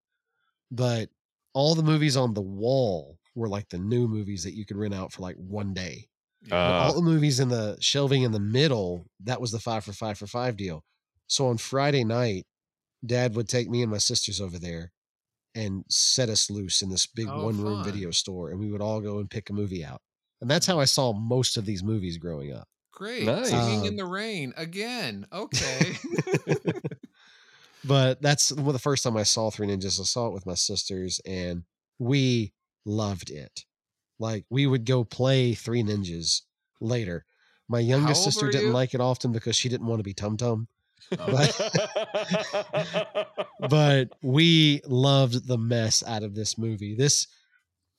But 0.70 1.10
all 1.54 1.76
the 1.76 1.84
movies 1.84 2.16
on 2.16 2.34
the 2.34 2.42
wall 2.42 3.18
were 3.36 3.50
like 3.50 3.70
the 3.70 3.78
new 3.80 4.08
movies 4.08 4.44
that 4.44 4.54
you 4.54 4.66
could 4.66 4.78
rent 4.78 4.94
out 4.94 5.12
for 5.12 5.22
like 5.22 5.36
one 5.36 5.74
day. 5.74 6.08
Uh, 6.52 6.56
all 6.56 6.94
the 6.94 7.02
movies 7.02 7.40
in 7.40 7.50
the 7.50 7.78
shelving 7.80 8.24
in 8.24 8.32
the 8.32 8.40
middle, 8.40 9.06
that 9.24 9.42
was 9.42 9.52
the 9.52 9.60
five 9.60 9.84
for 9.84 9.94
five 9.94 10.18
for 10.18 10.28
five 10.28 10.58
deal. 10.58 10.84
So 11.28 11.48
on 11.48 11.58
Friday 11.58 12.04
night, 12.04 12.46
dad 13.06 13.36
would 13.36 13.48
take 13.50 13.70
me 13.70 13.82
and 13.84 13.92
my 13.92 13.98
sisters 14.00 14.40
over 14.42 14.58
there 14.58 14.92
and 15.56 15.84
set 15.90 16.30
us 16.30 16.50
loose 16.50 16.82
in 16.82 16.90
this 16.90 17.06
big 17.08 17.28
Oh, 17.30 17.46
one 17.46 17.62
room 17.62 17.84
video 17.84 18.12
store. 18.12 18.52
And 18.52 18.60
we 18.60 18.72
would 18.72 18.82
all 18.82 19.02
go 19.02 19.20
and 19.20 19.30
pick 19.30 19.50
a 19.50 19.54
movie 19.54 19.84
out. 19.84 20.02
And 20.40 20.50
that's 20.50 20.66
how 20.66 20.80
I 20.80 20.86
saw 20.86 21.14
most 21.14 21.58
of 21.58 21.66
these 21.66 21.84
movies 21.84 22.18
growing 22.18 22.54
up. 22.54 22.68
Great. 22.92 23.24
Nice. 23.26 23.50
Singing 23.50 23.86
in 23.86 23.94
Um, 23.94 23.98
the 23.98 24.06
rain 24.06 24.54
again. 24.58 25.28
Okay. 25.34 25.96
But 27.84 28.22
that's 28.22 28.52
well, 28.54 28.74
the 28.74 28.80
first 28.80 29.04
time 29.04 29.18
I 29.18 29.24
saw 29.24 29.50
Three 29.50 29.68
Ninjas. 29.68 30.00
I 30.00 30.04
saw 30.04 30.28
it 30.28 30.34
with 30.34 30.46
my 30.46 30.54
sisters 30.54 31.20
and 31.26 31.64
we 31.98 32.54
loved 32.86 33.32
it. 33.32 33.66
Like 34.20 34.46
we 34.52 34.68
would 34.68 34.86
go 34.86 35.04
play 35.04 35.56
Three 35.56 35.82
Ninjas 35.82 36.42
later. 36.80 37.26
My 37.68 37.80
youngest 37.80 38.24
sister 38.24 38.52
didn't 38.52 38.68
you? 38.68 38.74
like 38.74 38.94
it 38.94 39.02
often 39.02 39.32
because 39.32 39.56
she 39.56 39.68
didn't 39.70 39.88
want 39.88 40.00
to 40.00 40.04
be 40.04 40.14
Tum 40.14 40.38
Tum. 40.38 40.68
Uh, 41.20 41.48
but 43.70 44.10
we 44.22 44.82
loved 44.86 45.48
the 45.48 45.58
mess 45.58 46.04
out 46.06 46.24
of 46.24 46.36
this 46.36 46.58
movie. 46.58 46.96
This 46.96 47.28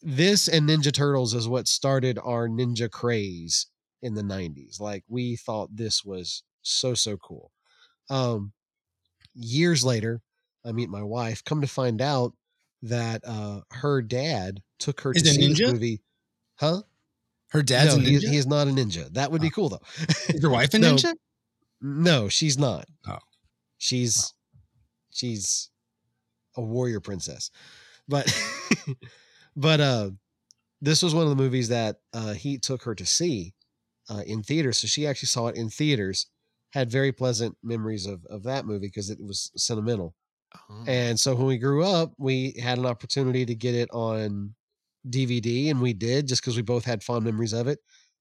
this 0.00 0.48
and 0.48 0.68
Ninja 0.68 0.92
Turtles 0.92 1.34
is 1.34 1.48
what 1.48 1.68
started 1.68 2.18
our 2.22 2.48
ninja 2.48 2.90
craze 2.90 3.66
in 4.02 4.14
the 4.14 4.22
90s. 4.22 4.80
Like 4.80 5.04
we 5.08 5.36
thought 5.36 5.68
this 5.76 6.04
was 6.04 6.42
so 6.62 6.94
so 6.94 7.16
cool. 7.16 7.50
Um 8.10 8.52
years 9.34 9.84
later, 9.84 10.20
I 10.64 10.72
meet 10.72 10.88
my 10.90 11.02
wife, 11.02 11.44
come 11.44 11.60
to 11.60 11.66
find 11.68 12.00
out 12.02 12.32
that 12.82 13.22
uh 13.26 13.60
her 13.70 14.02
dad 14.02 14.60
took 14.78 15.00
her 15.02 15.12
Is 15.12 15.22
to 15.22 15.28
it 15.28 15.34
see 15.34 15.48
this 15.48 15.60
ninja? 15.60 15.72
movie. 15.72 16.00
Huh? 16.58 16.82
Her 17.50 17.62
dad's 17.62 17.96
no, 17.96 18.02
a 18.02 18.04
he, 18.06 18.16
ninja. 18.16 18.28
he 18.30 18.36
is 18.38 18.46
not 18.46 18.66
a 18.66 18.70
ninja. 18.70 19.12
That 19.12 19.30
would 19.30 19.42
be 19.42 19.48
Oh. 19.48 19.54
cool 19.54 19.68
though. 19.68 19.82
Is 20.28 20.42
your 20.42 20.50
wife 20.50 20.74
a 20.74 20.78
ninja? 20.78 21.04
No, 21.04 21.12
she's 22.28 22.58
not. 22.58 22.86
Oh. 23.06 23.18
She's 23.78 24.32
she's 25.10 25.70
a 26.56 26.62
warrior 26.62 27.00
princess. 27.00 27.50
But 28.08 28.32
but 29.56 29.80
uh 29.80 30.10
this 30.80 31.02
was 31.02 31.14
one 31.14 31.24
of 31.24 31.30
the 31.30 31.42
movies 31.42 31.68
that 31.68 31.96
uh 32.12 32.32
he 32.32 32.58
took 32.58 32.82
her 32.84 32.94
to 32.94 33.06
see 33.06 33.54
uh 34.08 34.22
in 34.26 34.42
theaters. 34.42 34.78
So 34.78 34.86
she 34.86 35.06
actually 35.06 35.28
saw 35.28 35.48
it 35.48 35.56
in 35.56 35.68
theaters. 35.68 36.26
Had 36.70 36.90
very 36.90 37.12
pleasant 37.12 37.56
memories 37.62 38.06
of 38.06 38.24
of 38.26 38.44
that 38.44 38.64
movie 38.64 38.86
because 38.86 39.10
it 39.10 39.18
was 39.20 39.50
sentimental. 39.56 40.14
Oh. 40.70 40.84
And 40.86 41.18
so 41.18 41.34
when 41.34 41.46
we 41.46 41.58
grew 41.58 41.84
up, 41.84 42.12
we 42.18 42.54
had 42.62 42.78
an 42.78 42.86
opportunity 42.86 43.44
to 43.44 43.54
get 43.54 43.74
it 43.74 43.90
on 43.92 44.54
DVD, 45.08 45.70
and 45.70 45.80
we 45.80 45.92
did 45.92 46.28
just 46.28 46.42
because 46.42 46.56
we 46.56 46.62
both 46.62 46.84
had 46.84 47.02
fond 47.02 47.24
memories 47.24 47.52
of 47.52 47.66
it. 47.66 47.78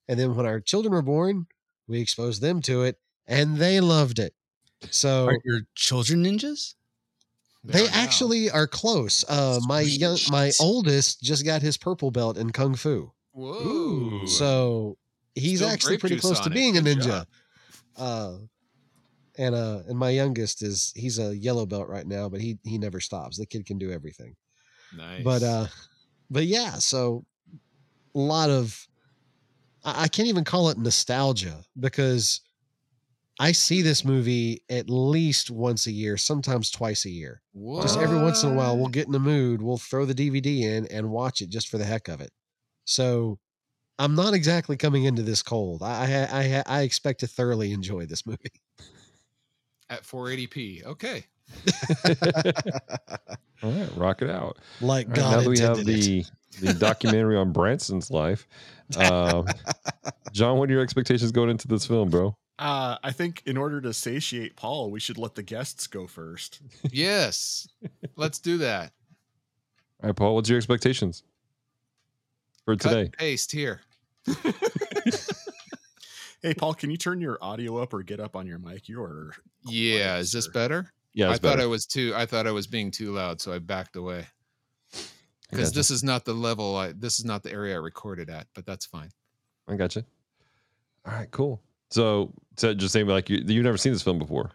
And 0.08 0.19
then 0.19 0.36
when 0.36 0.45
our 0.45 0.60
children 0.60 0.93
were 0.93 1.02
born, 1.02 1.47
we 1.88 2.02
exposed 2.02 2.41
them 2.41 2.62
to 2.63 2.84
it, 2.84 2.97
and 3.32 3.58
they 3.58 3.80
loved 3.80 4.20
it. 4.20 4.34
So 4.89 5.28
Are 5.28 5.38
your 5.44 5.62
children 5.76 6.24
ninjas? 6.24 6.76
There 7.63 7.74
they 7.74 7.82
we 7.84 7.88
go. 7.89 7.94
actually 7.96 8.50
are 8.50 8.67
close. 8.67 9.24
Uh, 9.28 9.60
my 9.67 9.82
young, 9.82 10.17
my 10.32 10.52
oldest 10.60 11.22
just 11.22 11.46
got 11.46 11.62
his 11.62 11.78
purple 11.78 12.10
belt 12.12 12.38
in 12.38 12.52
kung 12.52 12.74
fu, 12.76 13.12
Whoa. 13.34 14.26
so 14.26 14.98
he's 15.36 15.60
Still 15.60 15.70
actually 15.70 15.98
pretty 16.00 16.17
close 16.20 16.38
on 16.39 16.46
to 16.46 16.50
it. 16.50 16.54
being 16.54 16.78
a 16.78 16.82
ninja. 16.82 17.26
Uh, 17.96 18.38
and 19.38 19.54
uh, 19.56 19.82
and 19.88 19.98
my 19.98 20.10
youngest 20.10 20.63
is 20.63 20.91
he's 20.96 21.20
a 21.20 21.38
yellow 21.38 21.65
belt 21.67 21.88
right 21.88 22.08
now, 22.08 22.28
but 22.30 22.41
he 22.41 22.58
he 22.63 22.78
never 22.80 23.00
stops. 23.00 23.38
The 23.38 23.46
kid 23.46 23.65
can 23.65 23.78
do 23.78 23.91
everything. 23.91 24.36
nice. 24.98 25.24
but 25.24 25.41
uh 25.44 25.67
but 26.30 26.46
yeah 26.46 26.72
so 26.76 27.24
a 28.15 28.20
lot 28.20 28.50
of 28.50 28.88
I, 29.86 30.04
I 30.04 30.08
can't 30.10 30.28
even 30.28 30.44
call 30.44 30.70
it 30.70 30.78
nostalgia 30.78 31.63
because 31.80 32.41
i 33.42 33.52
see 33.52 33.82
this 33.82 34.06
movie 34.06 34.64
at 34.70 34.90
least 34.90 35.52
once 35.52 35.88
a 35.88 35.92
year 35.92 36.16
sometimes 36.16 36.72
twice 36.72 37.06
a 37.06 37.10
year 37.10 37.42
just 37.82 38.00
every 38.00 38.20
once 38.20 38.44
in 38.44 38.52
a 38.52 38.54
while 38.54 38.78
we'll 38.78 38.88
get 38.88 39.06
in 39.06 39.12
the 39.12 39.20
mood 39.20 39.62
we'll 39.62 39.78
throw 39.78 40.06
the 40.06 40.16
dvd 40.16 40.62
in 40.62 40.88
and 40.88 41.10
watch 41.10 41.42
it 41.42 41.50
just 41.50 41.68
for 41.68 41.78
the 41.78 41.86
heck 41.86 42.08
of 42.08 42.22
it 42.22 42.32
so 42.86 43.38
i'm 44.00 44.16
not 44.16 44.34
exactly 44.34 44.78
coming 44.78 45.04
into 45.04 45.22
this 45.22 45.44
cold 45.44 45.84
i 45.84 46.26
i 46.32 46.40
i, 46.40 46.64
I 46.80 46.82
expect 46.84 47.20
to 47.20 47.28
thoroughly 47.28 47.74
enjoy 47.74 48.06
this 48.06 48.26
movie 48.26 48.54
at 49.92 50.04
480p. 50.04 50.86
Okay. 50.86 51.26
All 53.64 53.72
right, 53.72 53.98
rock 53.98 54.22
it 54.22 54.30
out. 54.30 54.58
like 54.80 55.08
All 55.08 55.12
right, 55.12 55.16
god 55.16 55.32
now 55.32 55.42
that 55.42 55.50
we 55.50 55.60
have 55.60 55.80
intended 55.80 56.00
it. 56.00 56.02
the 56.02 56.26
the 56.62 56.74
documentary 56.74 57.38
on 57.38 57.52
Branson's 57.52 58.10
life, 58.10 58.48
um, 58.98 59.48
John, 60.32 60.58
what 60.58 60.70
are 60.70 60.74
your 60.74 60.82
expectations 60.82 61.32
going 61.32 61.50
into 61.50 61.68
this 61.68 61.86
film, 61.86 62.10
bro? 62.10 62.36
Uh, 62.62 62.97
I 63.04 63.12
think 63.12 63.41
in 63.45 63.58
order 63.58 63.82
to 63.82 63.91
satiate 63.91 64.56
Paul, 64.56 64.91
we 64.91 65.00
should 65.00 65.17
let 65.17 65.34
the 65.34 65.41
guests 65.41 65.88
go 65.88 66.06
first. 66.06 66.62
Yes. 66.91 67.67
Let's 68.15 68.38
do 68.39 68.60
that. 68.60 68.93
All 70.04 70.10
right, 70.10 70.15
Paul, 70.15 70.36
what's 70.36 70.47
your 70.47 70.58
expectations 70.58 71.24
for 72.65 72.76
Cut 72.76 72.89
today? 72.89 73.02
and 73.02 73.13
paste 73.13 73.52
here. 73.52 73.82
Hey, 76.43 76.56
Paul, 76.56 76.74
can 76.74 76.89
you 76.89 76.97
turn 76.97 77.21
your 77.21 77.38
audio 77.39 77.78
up 77.78 77.93
or 77.93 78.02
get 78.02 78.19
up 78.19 78.36
on 78.36 78.47
your 78.47 78.58
mic? 78.58 78.89
You're 78.89 79.36
Yeah. 79.63 80.17
Is 80.17 80.32
this 80.32 80.47
better? 80.47 80.91
Yeah, 81.13 81.28
I 81.28 81.32
it's 81.34 81.39
thought. 81.39 81.60
I 81.60 81.67
was 81.67 81.86
too. 81.86 82.13
I 82.15 82.26
thought 82.26 82.47
I 82.47 82.52
was 82.52 82.65
being 82.65 82.89
too 82.89 83.12
loud, 83.12 83.39
so 83.39 83.54
I 83.54 83.60
backed 83.60 83.95
away. 83.95 84.26
Because 85.50 85.69
gotcha. 85.69 85.76
this 85.76 85.91
is 85.91 86.04
not 86.04 86.26
the 86.26 86.34
level. 86.34 86.76
I 86.78 86.93
this 86.93 87.19
is 87.19 87.26
not 87.26 87.43
the 87.43 87.52
area 87.52 87.76
I 87.76 87.78
recorded 87.78 88.30
at, 88.30 88.47
but 88.56 88.65
that's 88.65 88.86
fine. 88.86 89.10
I 89.67 89.76
got 89.76 89.95
you. 89.95 90.04
All 91.06 91.13
right, 91.13 91.30
cool. 91.30 91.62
So, 91.92 92.34
so 92.58 92.74
just 92.74 92.94
saying, 92.94 93.08
like 93.08 93.30
you, 93.30 93.44
you've 93.46 93.64
never 93.64 93.78
seen 93.78 93.94
this 93.94 94.02
film 94.02 94.20
before. 94.20 94.52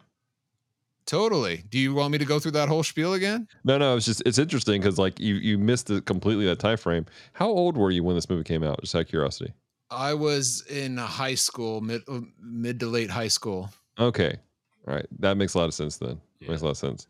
Totally. 1.07 1.63
Do 1.71 1.79
you 1.79 1.95
want 1.95 2.11
me 2.11 2.19
to 2.19 2.25
go 2.25 2.41
through 2.41 2.51
that 2.53 2.69
whole 2.69 2.83
spiel 2.83 3.15
again? 3.15 3.47
No, 3.63 3.79
no, 3.79 3.97
it's 3.97 4.07
just 4.07 4.23
it's 4.27 4.39
interesting 4.39 4.81
because 4.81 4.99
like 4.99 5.21
you 5.21 5.35
you 5.37 5.57
missed 5.57 5.89
it 5.89 6.05
completely 6.05 6.47
that 6.47 6.59
time 6.59 6.77
frame. 6.77 7.07
How 7.33 7.47
old 7.47 7.77
were 7.77 7.93
you 7.93 8.03
when 8.03 8.17
this 8.17 8.29
movie 8.29 8.43
came 8.43 8.65
out? 8.65 8.81
Just 8.81 8.95
out 8.97 9.03
of 9.03 9.09
curiosity. 9.09 9.53
I 9.89 10.15
was 10.15 10.65
in 10.69 10.97
high 10.97 11.37
school, 11.37 11.81
mid 11.81 12.03
uh, 12.09 12.21
mid 12.41 12.81
to 12.81 12.87
late 12.87 13.11
high 13.11 13.29
school. 13.29 13.71
Okay, 14.01 14.37
all 14.89 14.95
right, 14.95 15.07
that 15.21 15.37
makes 15.37 15.55
a 15.55 15.59
lot 15.59 15.67
of 15.67 15.75
sense 15.75 15.97
then. 15.97 16.21
Yeah. 16.41 16.49
Makes 16.51 16.63
a 16.63 16.65
lot 16.65 16.71
of 16.73 16.77
sense. 16.77 17.07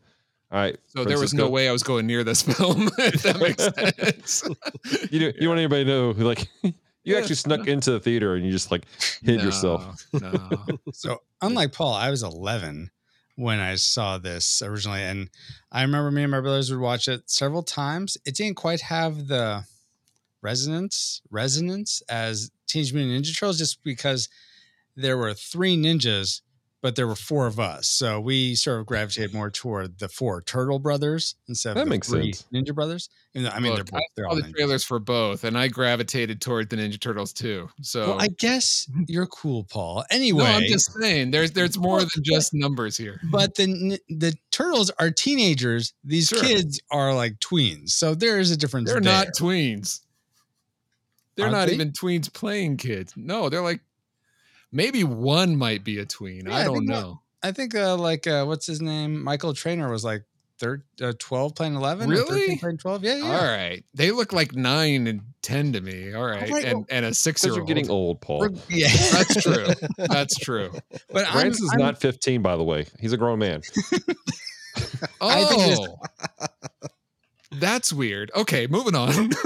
All 0.51 0.59
right. 0.59 0.77
So 0.85 1.03
there 1.03 1.19
was 1.19 1.33
no 1.33 1.49
way 1.49 1.67
I 1.67 1.71
was 1.71 1.83
going 1.83 2.07
near 2.07 2.23
this 2.23 2.41
film. 2.57 2.89
if 2.99 3.23
that 3.23 3.39
makes 3.39 4.43
sense. 4.43 5.11
You 5.11 5.19
don't, 5.19 5.35
you 5.35 5.41
don't 5.41 5.49
want 5.49 5.59
anybody 5.59 5.83
to 5.83 5.89
know 5.89 6.13
who 6.13 6.23
like 6.23 6.47
you 7.07 7.17
actually 7.17 7.35
snuck 7.35 7.67
into 7.67 7.91
the 7.91 7.99
theater 7.99 8.35
and 8.35 8.45
you 8.45 8.51
just 8.51 8.71
like 8.71 8.85
hid 9.23 9.41
yourself. 9.41 10.05
No, 10.13 10.31
no. 10.31 10.77
So 10.93 11.21
unlike 11.41 11.71
Paul, 11.71 11.93
I 11.93 12.09
was 12.09 12.23
11 12.23 12.91
when 13.35 13.59
I 13.59 13.75
saw 13.75 14.17
this 14.17 14.61
originally, 14.61 15.03
and 15.03 15.29
I 15.71 15.83
remember 15.83 16.11
me 16.11 16.23
and 16.23 16.31
my 16.31 16.41
brothers 16.41 16.71
would 16.71 16.79
watch 16.79 17.07
it 17.07 17.29
several 17.29 17.63
times. 17.63 18.17
It 18.25 18.35
didn't 18.35 18.57
quite 18.57 18.81
have 18.81 19.27
the 19.27 19.63
resonance 20.41 21.21
resonance 21.29 22.01
as 22.09 22.51
Teenage 22.67 22.93
Mutant 22.93 23.25
Ninja 23.25 23.37
Turtles, 23.37 23.57
just 23.57 23.83
because 23.83 24.29
there 24.95 25.17
were 25.17 25.33
three 25.33 25.77
ninjas, 25.77 26.41
but 26.87 26.95
there 26.95 27.05
were 27.05 27.15
four 27.17 27.47
of 27.47 27.59
us, 27.59 27.85
so 27.85 28.17
we 28.21 28.55
sort 28.55 28.79
of 28.79 28.85
gravitated 28.85 29.33
more 29.33 29.49
toward 29.51 29.99
the 29.99 30.07
four 30.07 30.41
Turtle 30.41 30.79
Brothers 30.79 31.35
instead 31.49 31.71
of 31.71 31.75
That 31.75 31.83
the 31.83 31.89
makes 31.89 32.07
three 32.07 32.31
sense. 32.31 32.47
Ninja 32.53 32.73
Brothers. 32.73 33.09
Though, 33.35 33.49
I 33.49 33.59
mean, 33.59 33.73
Look, 33.73 33.85
they're 33.87 33.99
both, 33.99 34.01
they're 34.15 34.25
I 34.25 34.29
all 34.29 34.35
the 34.37 34.43
ninjas. 34.43 34.53
trailers 34.55 34.83
for 34.85 34.99
both, 34.99 35.43
and 35.43 35.57
I 35.57 35.67
gravitated 35.67 36.39
toward 36.39 36.69
the 36.69 36.77
Ninja 36.77 36.97
Turtles 36.97 37.33
too. 37.33 37.67
So 37.81 38.11
Well, 38.11 38.21
I 38.21 38.29
guess 38.29 38.89
you're 39.09 39.25
cool, 39.27 39.65
Paul. 39.65 40.05
Anyway, 40.09 40.45
no, 40.45 40.49
I'm 40.49 40.63
just 40.63 40.93
saying 40.93 41.31
there's 41.31 41.51
there's 41.51 41.77
more 41.77 41.99
than 41.99 42.09
just 42.23 42.53
numbers 42.53 42.95
here. 42.95 43.19
but 43.29 43.55
the 43.55 43.99
the 44.07 44.33
turtles 44.51 44.89
are 44.97 45.11
teenagers. 45.11 45.91
These 46.05 46.29
Sure. 46.29 46.41
kids 46.41 46.79
are 46.89 47.13
like 47.13 47.37
tweens, 47.39 47.89
so 47.89 48.15
there 48.15 48.39
is 48.39 48.49
a 48.51 48.55
difference. 48.55 48.89
They're 48.89 49.01
there. 49.01 49.13
not 49.25 49.27
tweens. 49.37 49.99
They're 51.35 51.47
Aren't 51.47 51.57
not 51.57 51.67
they? 51.67 51.73
even 51.73 51.91
tweens 51.91 52.33
playing 52.33 52.77
kids. 52.77 53.13
No, 53.17 53.49
they're 53.49 53.61
like 53.61 53.81
maybe 54.71 55.03
one 55.03 55.55
might 55.55 55.83
be 55.83 55.99
a 55.99 56.05
tween. 56.05 56.45
Yeah, 56.47 56.55
I 56.55 56.61
I 56.61 56.63
don't 56.65 56.75
think 56.77 56.87
that- 56.89 57.01
know. 57.01 57.21
I 57.43 57.51
think 57.51 57.75
uh, 57.75 57.95
like 57.95 58.25
uh, 58.27 58.45
what's 58.45 58.65
his 58.65 58.81
name? 58.81 59.23
Michael 59.23 59.53
Treanor 59.53 59.91
was 59.91 60.03
like 60.03 60.23
thir- 60.59 60.83
uh, 61.01 61.13
12 61.19 61.53
playing 61.53 61.75
11. 61.75 62.11
or 62.11 62.15
13 62.17 62.33
Really? 62.33 62.57
playing 62.57 62.77
12. 62.79 63.03
Yeah, 63.03 63.15
yeah. 63.17 63.23
All 63.25 63.43
right, 63.45 63.85
they 63.93 64.09
look 64.11 64.33
like 64.33 64.55
nine 64.55 65.05
and 65.05 65.21
ten 65.43 65.71
to 65.73 65.79
me. 65.81 66.13
All 66.15 66.25
right, 66.25 66.49
right, 66.49 66.65
and 66.65 66.85
and 66.89 67.05
a 67.05 67.13
six 67.13 67.41
Because 67.41 67.49
year 67.49 67.53
you're 67.57 67.61
old. 67.61 67.67
getting 67.67 67.89
old, 67.91 68.21
Paul. 68.21 68.39
We're- 68.39 68.55
yeah. 68.69 68.87
That's 68.89 69.43
true. 69.43 69.67
That's 69.97 70.35
true. 70.39 70.71
but 71.11 71.25
I'm, 71.33 71.47
is 71.51 71.61
I'm- 71.71 71.79
not 71.79 72.01
15, 72.01 72.41
by 72.41 72.55
the 72.57 72.63
way. 72.63 72.87
He's 72.99 73.13
a 73.13 73.17
grown 73.17 73.37
man. 73.39 73.61
I 75.21 75.43
think 75.45 75.61
this- 75.61 75.79
Oh, 75.79 76.87
that's 77.51 77.93
weird. 77.93 78.31
Okay, 78.35 78.65
moving 78.67 78.95
on. 78.95 79.29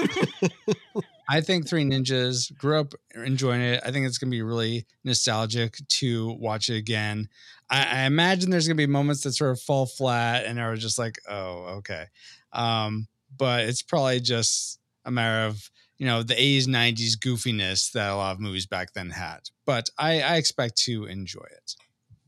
I 1.30 1.42
think 1.42 1.68
Three 1.68 1.84
Ninjas 1.84 2.56
grew 2.58 2.80
up 2.80 2.94
enjoying 3.16 3.62
it. 3.62 3.82
I 3.86 3.92
think 3.92 4.06
it's 4.06 4.18
gonna 4.18 4.32
be 4.32 4.42
really 4.42 4.86
nostalgic 5.04 5.78
to 5.88 6.34
watch 6.34 6.70
it 6.70 6.78
again. 6.78 7.30
I, 7.70 8.02
I 8.02 8.06
imagine 8.06 8.50
there's 8.50 8.68
gonna 8.68 8.76
be 8.76 8.88
moments 8.88 9.24
that 9.24 9.34
sort 9.34 9.52
of 9.52 9.62
fall 9.62 9.86
flat 9.86 10.46
and 10.46 10.60
are 10.60 10.76
just 10.76 11.00
like, 11.00 11.20
oh, 11.30 11.78
okay. 11.78 12.06
Um, 12.54 13.08
but 13.38 13.66
it's 13.66 13.82
probably 13.82 14.20
just 14.20 14.80
a 15.06 15.12
matter 15.12 15.48
of 15.48 15.70
you 15.98 16.08
know 16.08 16.24
the 16.24 16.34
80s, 16.34 16.66
90s 16.66 17.18
goofiness 17.18 17.92
that 17.92 18.10
a 18.10 18.16
lot 18.16 18.34
of 18.34 18.40
movies 18.40 18.66
back 18.66 18.94
then 18.94 19.12
had. 19.12 19.42
But 19.66 19.90
I, 19.98 20.22
I 20.22 20.36
expect 20.38 20.78
to 20.84 21.06
enjoy 21.06 21.46
it. 21.52 21.76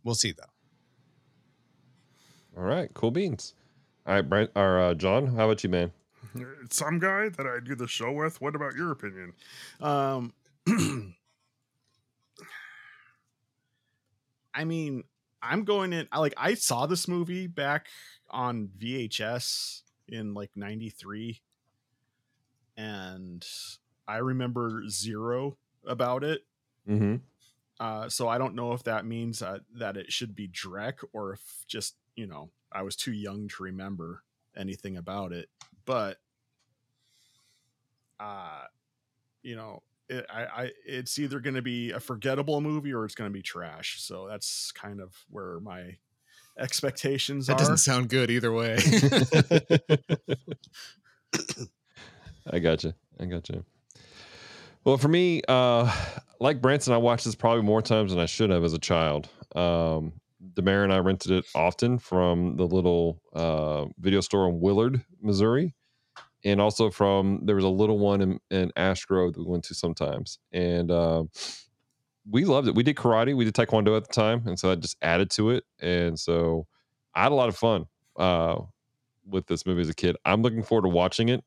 We'll 0.04 0.16
see 0.16 0.32
though. 0.32 0.44
All 2.56 2.64
right, 2.64 2.94
cool 2.94 3.10
beans. 3.10 3.56
All 4.06 4.14
right, 4.14 4.22
Brent 4.22 4.52
or 4.56 4.80
uh, 4.80 4.94
John, 4.94 5.28
how 5.36 5.46
about 5.46 5.64
you, 5.64 5.70
man? 5.70 5.92
Some 6.70 7.00
guy 7.00 7.30
that 7.30 7.46
I 7.46 7.60
do 7.64 7.76
the 7.76 7.88
show 7.88 8.12
with. 8.12 8.42
What 8.42 8.56
about 8.56 8.76
your 8.76 8.92
opinion? 8.92 9.34
Um, 9.80 10.34
I 14.54 14.66
mean, 14.66 15.04
I'm 15.42 15.64
going 15.64 15.94
in. 15.94 16.08
I 16.12 16.20
like. 16.20 16.34
I 16.38 16.54
saw 16.54 16.86
this 16.86 17.08
movie 17.08 17.48
back 17.48 17.88
on 18.30 18.70
VHS 18.78 19.82
in 20.08 20.34
like 20.34 20.52
'93, 20.56 21.42
and 22.78 23.46
I 24.08 24.18
remember 24.18 24.84
zero 24.88 25.58
about 25.86 26.24
it. 26.24 26.46
Mm-hmm. 26.88 27.16
Uh, 27.80 28.08
so 28.10 28.28
I 28.28 28.38
don't 28.38 28.56
know 28.56 28.74
if 28.74 28.84
that 28.84 29.06
means 29.06 29.42
uh, 29.42 29.60
that 29.76 29.98
it 29.98 30.12
should 30.12 30.36
be 30.36 30.48
Drek 30.48 31.04
or 31.12 31.34
if 31.34 31.66
just 31.68 31.96
you 32.16 32.28
know 32.28 32.52
I 32.72 32.84
was 32.84 32.96
too 32.96 33.12
young 33.12 33.48
to 33.50 33.64
remember 33.64 34.24
anything 34.58 34.98
about 34.98 35.32
it. 35.32 35.50
But 35.86 36.18
uh, 38.20 38.64
you 39.42 39.56
know, 39.56 39.84
it, 40.10 40.26
I, 40.34 40.44
I 40.44 40.72
it's 40.86 41.18
either 41.20 41.40
going 41.40 41.56
to 41.56 41.62
be 41.62 41.92
a 41.92 42.00
forgettable 42.00 42.62
movie 42.62 42.94
or 42.94 43.06
it's 43.06 43.16
going 43.16 43.30
to 43.30 43.34
be 43.34 43.42
trash. 43.42 44.02
So 44.02 44.28
that's 44.28 44.72
kind 44.72 45.02
of 45.02 45.16
where 45.30 45.60
my 45.60 45.98
expectations 46.58 47.48
that 47.48 47.54
are. 47.54 47.60
doesn't 47.60 47.78
sound 47.78 48.10
good 48.10 48.30
either 48.30 48.52
way. 48.52 48.78
I 52.52 52.60
got 52.60 52.84
you. 52.84 52.94
I 53.20 53.26
got 53.26 53.50
you. 53.50 53.66
Well, 54.84 54.98
for 54.98 55.08
me, 55.08 55.42
uh, 55.48 55.90
like 56.40 56.62
Branson, 56.62 56.94
I 56.94 56.98
watched 56.98 57.26
this 57.26 57.36
probably 57.36 57.64
more 57.64 57.82
times 57.82 58.12
than 58.12 58.20
I 58.20 58.26
should 58.26 58.50
have 58.50 58.64
as 58.64 58.74
a 58.74 58.80
child. 58.80 59.30
Um, 59.56 60.14
Demare 60.54 60.84
and 60.84 60.94
I 60.94 61.00
rented 61.00 61.32
it 61.32 61.46
often 61.56 61.98
from 61.98 62.58
the 62.58 62.66
little 62.66 63.22
uh, 63.34 63.86
video 63.98 64.22
store 64.22 64.50
in 64.50 64.60
Willard, 64.60 65.04
Missouri, 65.22 65.74
and 66.44 66.60
also 66.60 66.90
from 66.90 67.42
there 67.46 67.56
was 67.56 67.66
a 67.66 67.70
little 67.70 68.00
one 68.00 68.22
in, 68.22 68.40
in 68.52 68.72
Ash 68.76 69.06
Grove 69.06 69.34
that 69.34 69.40
we 69.40 69.46
went 69.50 69.64
to 69.66 69.74
sometimes, 69.74 70.40
and 70.52 70.92
uh, 70.92 71.24
we 72.30 72.46
loved 72.46 72.68
it. 72.68 72.76
We 72.76 72.84
did 72.84 72.96
karate, 72.96 73.36
we 73.36 73.46
did 73.46 73.54
taekwondo 73.56 73.96
at 73.98 74.08
the 74.08 74.14
time, 74.14 74.44
and 74.46 74.60
so 74.60 74.70
that 74.70 74.80
just 74.80 74.98
added 75.02 75.30
to 75.32 75.52
it. 75.52 75.64
And 75.80 76.20
so 76.20 76.68
I 77.16 77.24
had 77.24 77.32
a 77.32 77.36
lot 77.36 77.50
of 77.50 77.56
fun 77.56 77.86
uh, 78.18 78.60
with 79.26 79.48
this 79.48 79.66
movie 79.66 79.82
as 79.82 79.90
a 79.90 79.94
kid. 79.96 80.16
I'm 80.26 80.42
looking 80.42 80.64
forward 80.64 80.84
to 80.84 80.90
watching 80.90 81.30
it. 81.30 81.44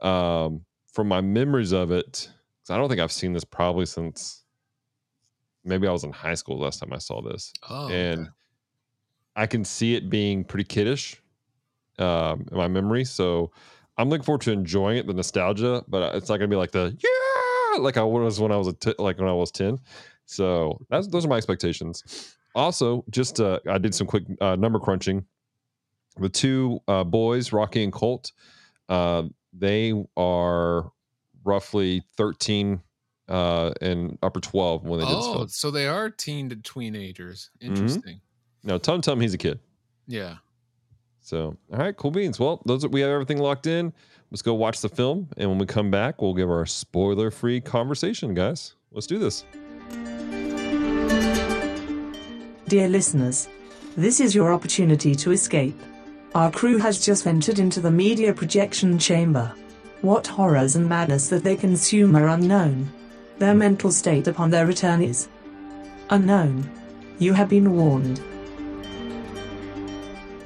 Um, 0.00 0.64
from 0.92 1.08
my 1.08 1.20
memories 1.20 1.72
of 1.72 1.90
it, 1.90 2.30
'cause 2.62 2.70
I 2.70 2.78
don't 2.78 2.88
think 2.88 3.00
I've 3.02 3.12
seen 3.12 3.34
this 3.34 3.44
probably 3.44 3.84
since 3.84 4.45
maybe 5.66 5.86
I 5.86 5.92
was 5.92 6.04
in 6.04 6.12
high 6.12 6.34
school 6.34 6.58
last 6.58 6.80
time 6.80 6.92
I 6.92 6.98
saw 6.98 7.20
this, 7.20 7.52
oh, 7.68 7.88
and 7.88 8.20
okay. 8.20 8.30
I 9.36 9.46
can 9.46 9.64
see 9.64 9.94
it 9.94 10.08
being 10.08 10.44
pretty 10.44 10.64
kiddish 10.64 11.20
um, 11.98 12.46
in 12.50 12.56
my 12.56 12.68
memory. 12.68 13.04
So 13.04 13.50
I'm 13.98 14.08
looking 14.08 14.24
forward 14.24 14.42
to 14.42 14.52
enjoying 14.52 14.98
it, 14.98 15.06
the 15.06 15.14
nostalgia, 15.14 15.84
but 15.88 16.14
it's 16.14 16.28
not 16.28 16.38
gonna 16.38 16.48
be 16.48 16.56
like 16.56 16.72
the 16.72 16.96
yeah, 16.98 17.82
like 17.82 17.96
I 17.96 18.02
was 18.02 18.40
when 18.40 18.52
I 18.52 18.56
was 18.56 18.68
a 18.68 18.72
t- 18.72 18.94
like 18.98 19.18
when 19.18 19.28
I 19.28 19.32
was 19.32 19.50
ten. 19.50 19.78
So 20.24 20.80
that's 20.88 21.06
those 21.08 21.24
are 21.24 21.28
my 21.28 21.36
expectations. 21.36 22.34
Also, 22.54 23.04
just 23.10 23.40
uh, 23.40 23.60
I 23.68 23.78
did 23.78 23.94
some 23.94 24.06
quick 24.06 24.24
uh, 24.40 24.56
number 24.56 24.80
crunching. 24.80 25.24
The 26.18 26.30
two 26.30 26.80
uh, 26.88 27.04
boys, 27.04 27.52
Rocky 27.52 27.84
and 27.84 27.92
Colt, 27.92 28.32
uh, 28.88 29.24
they 29.52 29.92
are 30.16 30.90
roughly 31.44 32.02
13 32.16 32.80
uh, 33.28 33.72
and 33.80 34.18
upper 34.22 34.40
12 34.40 34.84
when 34.84 35.00
they 35.00 35.06
did 35.06 35.16
this 35.16 35.24
oh, 35.26 35.34
film. 35.34 35.48
so 35.48 35.70
they 35.70 35.86
are 35.86 36.10
teen 36.10 36.48
to 36.48 36.56
teenagers. 36.56 37.50
Mhm. 37.60 37.68
Interesting. 37.68 38.20
Now, 38.62 38.78
Tum 38.78 39.00
Tum, 39.00 39.20
he's 39.20 39.34
a 39.34 39.38
kid. 39.38 39.60
Yeah. 40.06 40.36
So, 41.20 41.56
all 41.72 41.78
right, 41.78 41.96
cool 41.96 42.10
beans. 42.10 42.38
Well, 42.38 42.62
those 42.66 42.84
are, 42.84 42.88
we 42.88 43.00
have 43.00 43.10
everything 43.10 43.38
locked 43.38 43.66
in. 43.66 43.92
Let's 44.30 44.42
go 44.42 44.54
watch 44.54 44.80
the 44.80 44.88
film, 44.88 45.28
and 45.36 45.48
when 45.48 45.58
we 45.58 45.66
come 45.66 45.90
back, 45.90 46.20
we'll 46.20 46.34
give 46.34 46.50
our 46.50 46.66
spoiler-free 46.66 47.60
conversation, 47.62 48.34
guys. 48.34 48.74
Let's 48.92 49.06
do 49.06 49.18
this. 49.18 49.44
Dear 52.68 52.88
listeners, 52.88 53.48
this 53.96 54.20
is 54.20 54.34
your 54.34 54.52
opportunity 54.52 55.14
to 55.14 55.30
escape. 55.30 55.78
Our 56.34 56.50
crew 56.50 56.78
has 56.78 57.04
just 57.04 57.26
entered 57.26 57.58
into 57.58 57.80
the 57.80 57.90
media 57.90 58.32
projection 58.34 58.98
chamber. 58.98 59.54
What 60.02 60.26
horrors 60.26 60.76
and 60.76 60.88
madness 60.88 61.28
that 61.28 61.44
they 61.44 61.56
consume 61.56 62.16
are 62.16 62.28
unknown. 62.28 62.92
Their 63.38 63.54
mental 63.54 63.92
state 63.92 64.26
upon 64.26 64.50
their 64.50 64.66
return 64.66 65.02
is 65.02 65.28
unknown. 66.10 66.70
You 67.18 67.34
have 67.34 67.48
been 67.48 67.72
warned. 67.72 68.20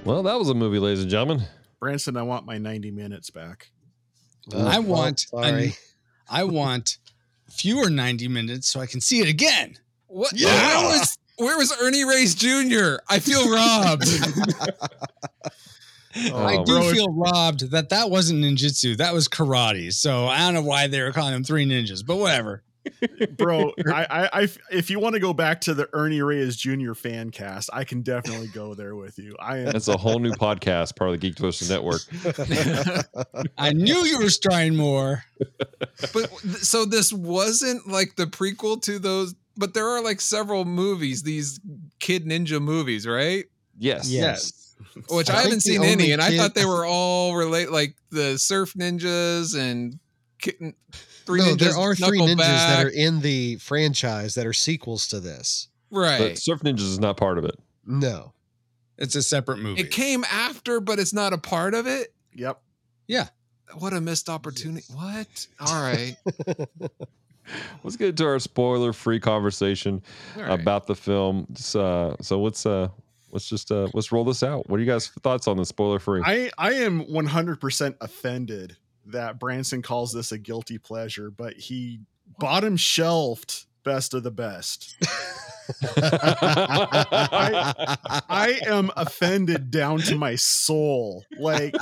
Well, 0.05 0.22
that 0.22 0.38
was 0.38 0.48
a 0.48 0.55
movie, 0.55 0.79
ladies 0.79 1.03
and 1.03 1.11
gentlemen. 1.11 1.46
Branson, 1.79 2.16
I 2.16 2.22
want 2.22 2.46
my 2.46 2.59
90 2.59 2.90
minutes 2.90 3.31
back. 3.31 3.70
Uh, 4.53 4.64
I 4.66 4.79
oh, 4.79 4.81
want 4.81 5.20
sorry. 5.20 5.64
an- 5.66 5.72
I 6.29 6.44
want 6.44 6.98
fewer 7.48 7.90
90 7.90 8.29
minutes 8.29 8.68
so 8.68 8.81
I 8.81 8.87
can 8.87 9.00
see 9.00 9.20
it 9.20 9.29
again. 9.29 9.76
What? 10.07 10.33
Yeah. 10.33 10.48
Where 10.48 10.98
was 10.98 11.18
where 11.37 11.57
was 11.57 11.72
Ernie 11.81 12.05
Reyes 12.05 12.35
Jr.? 12.35 12.96
I 13.09 13.18
feel 13.18 13.50
robbed. 13.50 14.05
Oh, 16.33 16.44
I 16.44 16.57
do 16.64 16.64
bro, 16.64 16.90
feel 16.90 17.12
robbed 17.12 17.70
that 17.70 17.90
that 17.90 18.11
wasn't 18.11 18.44
ninjutsu. 18.44 18.96
That 18.96 19.14
was 19.14 19.29
karate. 19.29 19.92
So 19.92 20.26
I 20.26 20.40
don't 20.40 20.55
know 20.55 20.62
why 20.68 20.88
they 20.88 21.00
were 21.00 21.12
calling 21.12 21.33
them 21.33 21.44
three 21.44 21.64
ninjas, 21.64 22.05
but 22.05 22.16
whatever. 22.16 22.64
Bro 23.36 23.72
I, 23.86 24.06
I 24.10 24.28
i 24.42 24.48
if 24.70 24.90
you 24.90 25.00
want 25.00 25.14
to 25.14 25.20
go 25.20 25.32
back 25.32 25.60
to 25.62 25.74
the 25.74 25.88
ernie 25.92 26.22
reyes 26.22 26.56
jr 26.56 26.94
fan 26.94 27.30
cast 27.30 27.70
i 27.72 27.84
can 27.84 28.02
definitely 28.02 28.48
go 28.48 28.74
there 28.74 28.96
with 28.96 29.18
you 29.18 29.36
i 29.38 29.58
am 29.58 29.66
That's 29.66 29.88
a 29.88 29.96
whole 29.96 30.18
new 30.18 30.32
podcast, 30.32 30.96
part 30.96 31.10
of 31.10 31.20
the 31.20 31.28
Geek 31.28 31.36
Twisted 31.36 31.68
Network. 31.68 32.00
I 33.58 33.72
knew 33.72 34.04
you 34.04 34.18
were 34.18 34.30
trying 34.42 34.76
more. 34.76 35.24
but 36.12 36.30
so 36.62 36.84
this 36.84 37.12
wasn't 37.12 37.86
like 37.86 38.16
the 38.16 38.26
prequel 38.26 38.80
to 38.82 38.98
those 38.98 39.34
but 39.56 39.74
there 39.74 39.88
are 39.88 40.02
like 40.02 40.20
several 40.20 40.64
movies 40.64 41.22
these 41.22 41.60
kid 41.98 42.24
ninja 42.24 42.60
movies 42.60 43.06
right 43.06 43.44
Yes. 43.80 44.10
Yes. 44.10 44.76
which 45.10 45.30
I 45.30 45.38
I, 45.38 45.42
haven't 45.42 45.60
seen 45.60 45.78
only 45.80 45.90
any, 45.90 46.12
and 46.12 46.22
I 46.22 46.36
thought 46.36 46.54
they 46.54 46.66
were 46.66 46.84
all 46.84 47.34
relate 47.34 47.70
like 47.70 47.96
the 48.10 48.38
Surf 48.38 48.74
Ninjas 48.74 49.58
and 49.58 49.98
Kitten. 50.38 50.74
Three 51.26 51.40
no, 51.40 51.54
ninjas, 51.54 51.59
there 51.59 51.78
are 51.78 51.94
three 51.94 52.18
ninjas 52.18 52.37
that 52.38 52.85
are 52.85 52.88
in 52.88 53.20
the 53.20 53.56
franchise 53.56 54.35
that 54.35 54.46
are 54.46 54.52
sequels 54.52 55.09
to 55.09 55.20
this. 55.20 55.68
right. 55.90 56.18
But 56.18 56.38
Surf 56.38 56.61
Ninjas 56.61 56.80
is 56.80 56.98
not 57.00 57.16
part 57.16 57.38
of 57.38 57.44
it. 57.44 57.59
No. 57.87 58.33
It's 58.98 59.14
a 59.14 59.22
separate 59.22 59.59
movie. 59.59 59.80
It 59.80 59.90
came 59.90 60.24
after, 60.24 60.80
but 60.80 60.98
it's 60.98 61.12
not 61.12 61.33
a 61.33 61.38
part 61.38 61.74
of 61.74 61.87
it. 61.87 62.12
Yep. 62.35 62.61
Yeah. 63.09 63.28
What 63.78 63.92
a 63.92 64.00
missed 64.00 64.28
opportunity! 64.28 64.85
What? 64.92 65.46
All 65.61 65.80
right. 65.80 66.16
Let's 67.85 67.96
get 67.96 68.09
into 68.11 68.26
our 68.26 68.38
spoiler-free 68.38 69.20
conversation 69.20 70.02
All 70.37 70.42
right. 70.42 70.61
about 70.61 70.87
the 70.87 70.94
film. 70.94 71.46
Just, 71.52 71.74
uh, 71.76 72.16
so 72.20 72.40
let's 72.40 72.64
uh, 72.66 72.88
let's 73.33 73.48
just 73.48 73.72
uh, 73.72 73.88
let's 73.94 74.12
roll 74.12 74.24
this 74.24 74.42
out. 74.42 74.68
What 74.68 74.78
are 74.78 74.83
you 74.83 74.90
guys' 74.90 75.09
thoughts 75.09 75.48
on 75.48 75.56
the 75.56 75.64
spoiler-free? 75.64 76.22
I 76.24 76.50
I 76.59 76.72
am 76.74 77.04
100% 77.04 77.94
offended 78.00 78.76
that 79.12 79.38
Branson 79.38 79.83
calls 79.83 80.12
this 80.12 80.33
a 80.33 80.38
guilty 80.38 80.79
pleasure, 80.79 81.31
but 81.31 81.55
he 81.55 82.01
bottom 82.38 82.77
shelved 82.77 83.66
best 83.85 84.14
of 84.14 84.23
the 84.23 84.31
best. 84.31 84.96
I 88.29 88.61
am 88.66 88.90
offended 88.96 89.70
down 89.70 90.01
to 90.01 90.16
my 90.16 90.35
soul. 90.37 91.25
Like 91.38 91.75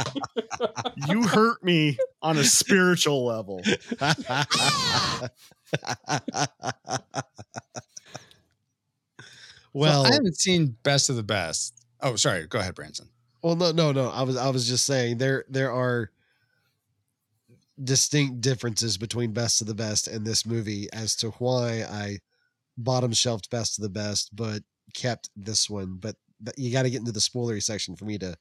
you 1.08 1.22
hurt 1.26 1.64
me 1.64 1.98
on 2.22 2.36
a 2.36 2.44
spiritual 2.44 3.24
level. 3.24 3.62
well, 9.72 10.06
I 10.06 10.12
haven't 10.12 10.36
seen 10.38 10.76
Best 10.82 11.08
of 11.10 11.16
the 11.16 11.22
Best. 11.22 11.84
Oh, 12.00 12.16
sorry. 12.16 12.46
Go 12.46 12.58
ahead, 12.58 12.74
Branson. 12.74 13.08
well, 13.42 13.56
no, 13.56 13.72
no, 13.72 13.92
no. 13.92 14.08
I 14.08 14.22
was, 14.22 14.36
I 14.36 14.50
was 14.50 14.68
just 14.68 14.84
saying 14.86 15.18
there, 15.18 15.44
there 15.48 15.72
are 15.72 16.10
distinct 17.84 18.40
differences 18.40 18.96
between 18.98 19.32
Best 19.32 19.60
of 19.60 19.66
the 19.66 19.74
Best 19.74 20.08
and 20.08 20.26
this 20.26 20.44
movie 20.44 20.88
as 20.92 21.14
to 21.16 21.30
why 21.32 21.84
I 21.88 22.18
bottom 22.76 23.12
shelved 23.12 23.50
Best 23.50 23.78
of 23.78 23.82
the 23.82 23.88
Best, 23.88 24.34
but 24.34 24.62
kept 24.94 25.30
this 25.36 25.68
one. 25.70 25.96
But 26.00 26.16
you 26.56 26.72
got 26.72 26.82
to 26.82 26.90
get 26.90 27.00
into 27.00 27.12
the 27.12 27.20
spoilery 27.20 27.62
section 27.62 27.96
for 27.96 28.04
me 28.04 28.18
to 28.18 28.36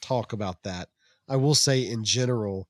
talk 0.00 0.32
about 0.32 0.62
that. 0.62 0.88
I 1.28 1.36
will 1.36 1.54
say, 1.54 1.86
in 1.86 2.04
general, 2.04 2.68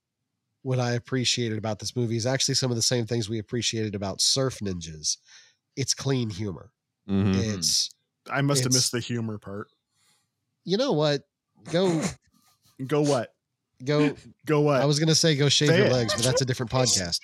what 0.62 0.80
I 0.80 0.92
appreciated 0.92 1.58
about 1.58 1.78
this 1.78 1.94
movie 1.94 2.16
is 2.16 2.26
actually 2.26 2.54
some 2.56 2.70
of 2.70 2.76
the 2.76 2.82
same 2.82 3.06
things 3.06 3.28
we 3.28 3.38
appreciated 3.38 3.94
about 3.94 4.20
Surf 4.20 4.58
Ninjas. 4.60 5.18
It's 5.76 5.94
clean 5.94 6.30
humor. 6.30 6.72
Mhm. 7.08 7.36
It's 7.36 7.90
I 8.28 8.40
must 8.40 8.64
have 8.64 8.72
missed 8.72 8.90
the 8.90 8.98
humor 9.00 9.38
part. 9.38 9.68
you 10.64 10.76
know 10.76 10.92
what? 10.92 11.22
Go 11.70 12.02
Go 12.84 13.02
what? 13.02 13.32
Go. 13.84 14.14
Go 14.46 14.60
what? 14.60 14.80
I 14.80 14.84
was 14.84 14.98
gonna 15.00 15.14
say 15.14 15.34
go 15.36 15.48
shave 15.48 15.68
Say 15.70 15.78
your 15.78 15.86
it. 15.88 15.92
legs, 15.92 16.14
but 16.14 16.22
that's 16.24 16.40
a 16.40 16.44
different 16.44 16.70
podcast. 16.78 17.18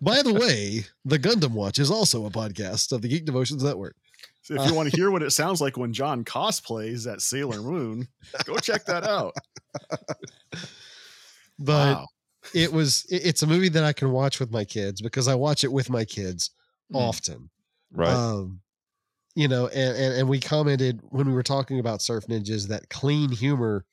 By 0.00 0.22
the 0.22 0.34
way, 0.34 0.84
the 1.04 1.18
Gundam 1.18 1.52
Watch 1.52 1.78
is 1.78 1.90
also 1.90 2.26
a 2.26 2.30
podcast 2.30 2.92
of 2.92 3.02
the 3.02 3.08
Geek 3.08 3.24
Devotions 3.24 3.62
Network. 3.62 3.94
So 4.42 4.54
if 4.60 4.68
you 4.68 4.74
want 4.74 4.90
to 4.90 4.96
hear 4.96 5.12
what 5.12 5.22
it 5.22 5.30
sounds 5.30 5.60
like 5.60 5.76
when 5.76 5.92
John 5.92 6.24
cosplays 6.24 7.10
at 7.10 7.20
Sailor 7.22 7.62
Moon, 7.62 8.08
go 8.44 8.56
check 8.56 8.84
that 8.86 9.04
out. 9.04 9.34
But 11.58 11.96
Wow. 11.98 12.06
it 12.54 12.72
was 12.72 13.04
it- 13.08 13.24
it's 13.24 13.42
a 13.42 13.46
movie 13.46 13.68
that 13.68 13.84
I 13.84 13.92
can 13.92 14.10
watch 14.10 14.40
with 14.40 14.50
my 14.50 14.64
kids 14.64 15.00
because 15.00 15.28
I 15.28 15.34
watch 15.36 15.62
it 15.62 15.70
with 15.72 15.90
my 15.90 16.04
kids 16.04 16.50
Hmm. 16.90 16.96
often. 16.96 17.50
right. 17.92 18.12
Um, 18.12 18.60
you 19.34 19.48
know, 19.48 19.66
and, 19.68 19.96
and 19.96 20.14
and 20.14 20.28
we 20.28 20.40
commented 20.40 21.00
when 21.10 21.26
we 21.26 21.32
were 21.32 21.42
talking 21.42 21.78
about 21.78 22.02
Surf 22.02 22.26
Ninjas 22.26 22.68
that 22.68 22.88
clean 22.90 23.30
humor 23.30 23.84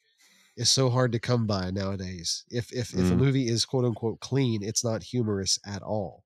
is 0.57 0.69
so 0.69 0.89
hard 0.89 1.11
to 1.13 1.19
come 1.19 1.47
by 1.47 1.71
nowadays. 1.71 2.43
If 2.49 2.71
if 2.73 2.93
if 2.93 3.11
a 3.11 3.13
Mm. 3.13 3.17
movie 3.17 3.47
is 3.47 3.65
quote 3.65 3.85
unquote 3.85 4.19
clean, 4.19 4.61
it's 4.63 4.83
not 4.83 5.03
humorous 5.03 5.57
at 5.65 5.81
all. 5.81 6.23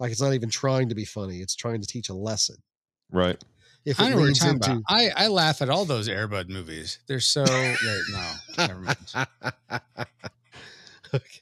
Like 0.00 0.10
it's 0.10 0.20
not 0.20 0.34
even 0.34 0.50
trying 0.50 0.88
to 0.88 0.94
be 0.94 1.04
funny. 1.04 1.38
It's 1.38 1.54
trying 1.54 1.80
to 1.80 1.86
teach 1.86 2.08
a 2.08 2.14
lesson. 2.14 2.56
right. 3.10 3.42
If 3.84 4.00
I 4.00 4.06
it 4.06 4.10
know 4.10 4.16
what 4.16 4.24
you're 4.24 4.34
talking 4.34 4.54
into 4.54 4.72
about. 4.72 4.82
I, 4.88 5.10
I 5.16 5.26
laugh 5.28 5.62
at 5.62 5.70
all 5.70 5.84
those 5.84 6.08
Air 6.08 6.26
Bud 6.26 6.48
movies. 6.50 6.98
They're 7.06 7.20
so 7.20 7.44
wait, 7.44 8.02
no, 8.10 8.32
never 8.66 8.80
mind. 8.80 8.96
okay. 11.14 11.40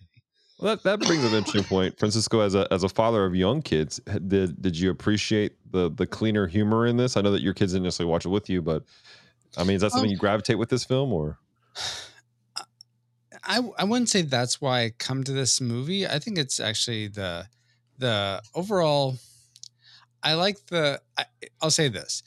Well, 0.59 0.77
that, 0.77 0.85
that 0.85 1.01
brings 1.01 1.25
up 1.25 1.33
an 1.33 1.39
interesting 1.39 1.65
point, 1.65 1.99
Francisco. 1.99 2.41
As 2.41 2.55
a 2.55 2.69
as 2.71 2.85
a 2.85 2.89
father 2.89 3.25
of 3.25 3.35
young 3.35 3.63
kids, 3.63 3.99
did 4.29 4.61
did 4.61 4.79
you 4.79 4.91
appreciate 4.91 5.57
the 5.75 5.91
the 5.91 6.07
cleaner 6.07 6.47
humor 6.47 6.87
in 6.87 6.97
this? 6.97 7.17
I 7.17 7.21
know 7.21 7.33
that 7.33 7.43
your 7.43 7.53
kids 7.53 7.73
didn't 7.73 7.85
necessarily 7.85 8.11
watch 8.11 8.25
it 8.25 8.31
with 8.31 8.49
you, 8.49 8.63
but 8.63 8.85
I 9.57 9.65
mean, 9.65 9.77
is 9.77 9.83
that 9.83 9.93
something 9.93 10.09
Um, 10.09 10.13
you 10.13 10.17
gravitate 10.17 10.59
with 10.59 10.71
this 10.71 10.85
film, 10.85 11.13
or 11.13 11.39
I 13.45 13.61
I 13.77 13.85
wouldn't 13.85 14.09
say 14.09 14.23
that's 14.23 14.61
why 14.61 14.85
I 14.85 14.91
come 14.99 15.25
to 15.25 15.33
this 15.33 15.61
movie. 15.61 16.07
I 16.07 16.19
think 16.19 16.39
it's 16.39 16.61
actually 16.61 17.09
the 17.09 17.49
the 17.99 18.43
overall. 18.55 19.17
I 20.23 20.35
like 20.35 20.67
the. 20.67 21.03
I, 21.19 21.27
I'll 21.61 21.71
say 21.71 21.89
this. 21.89 22.23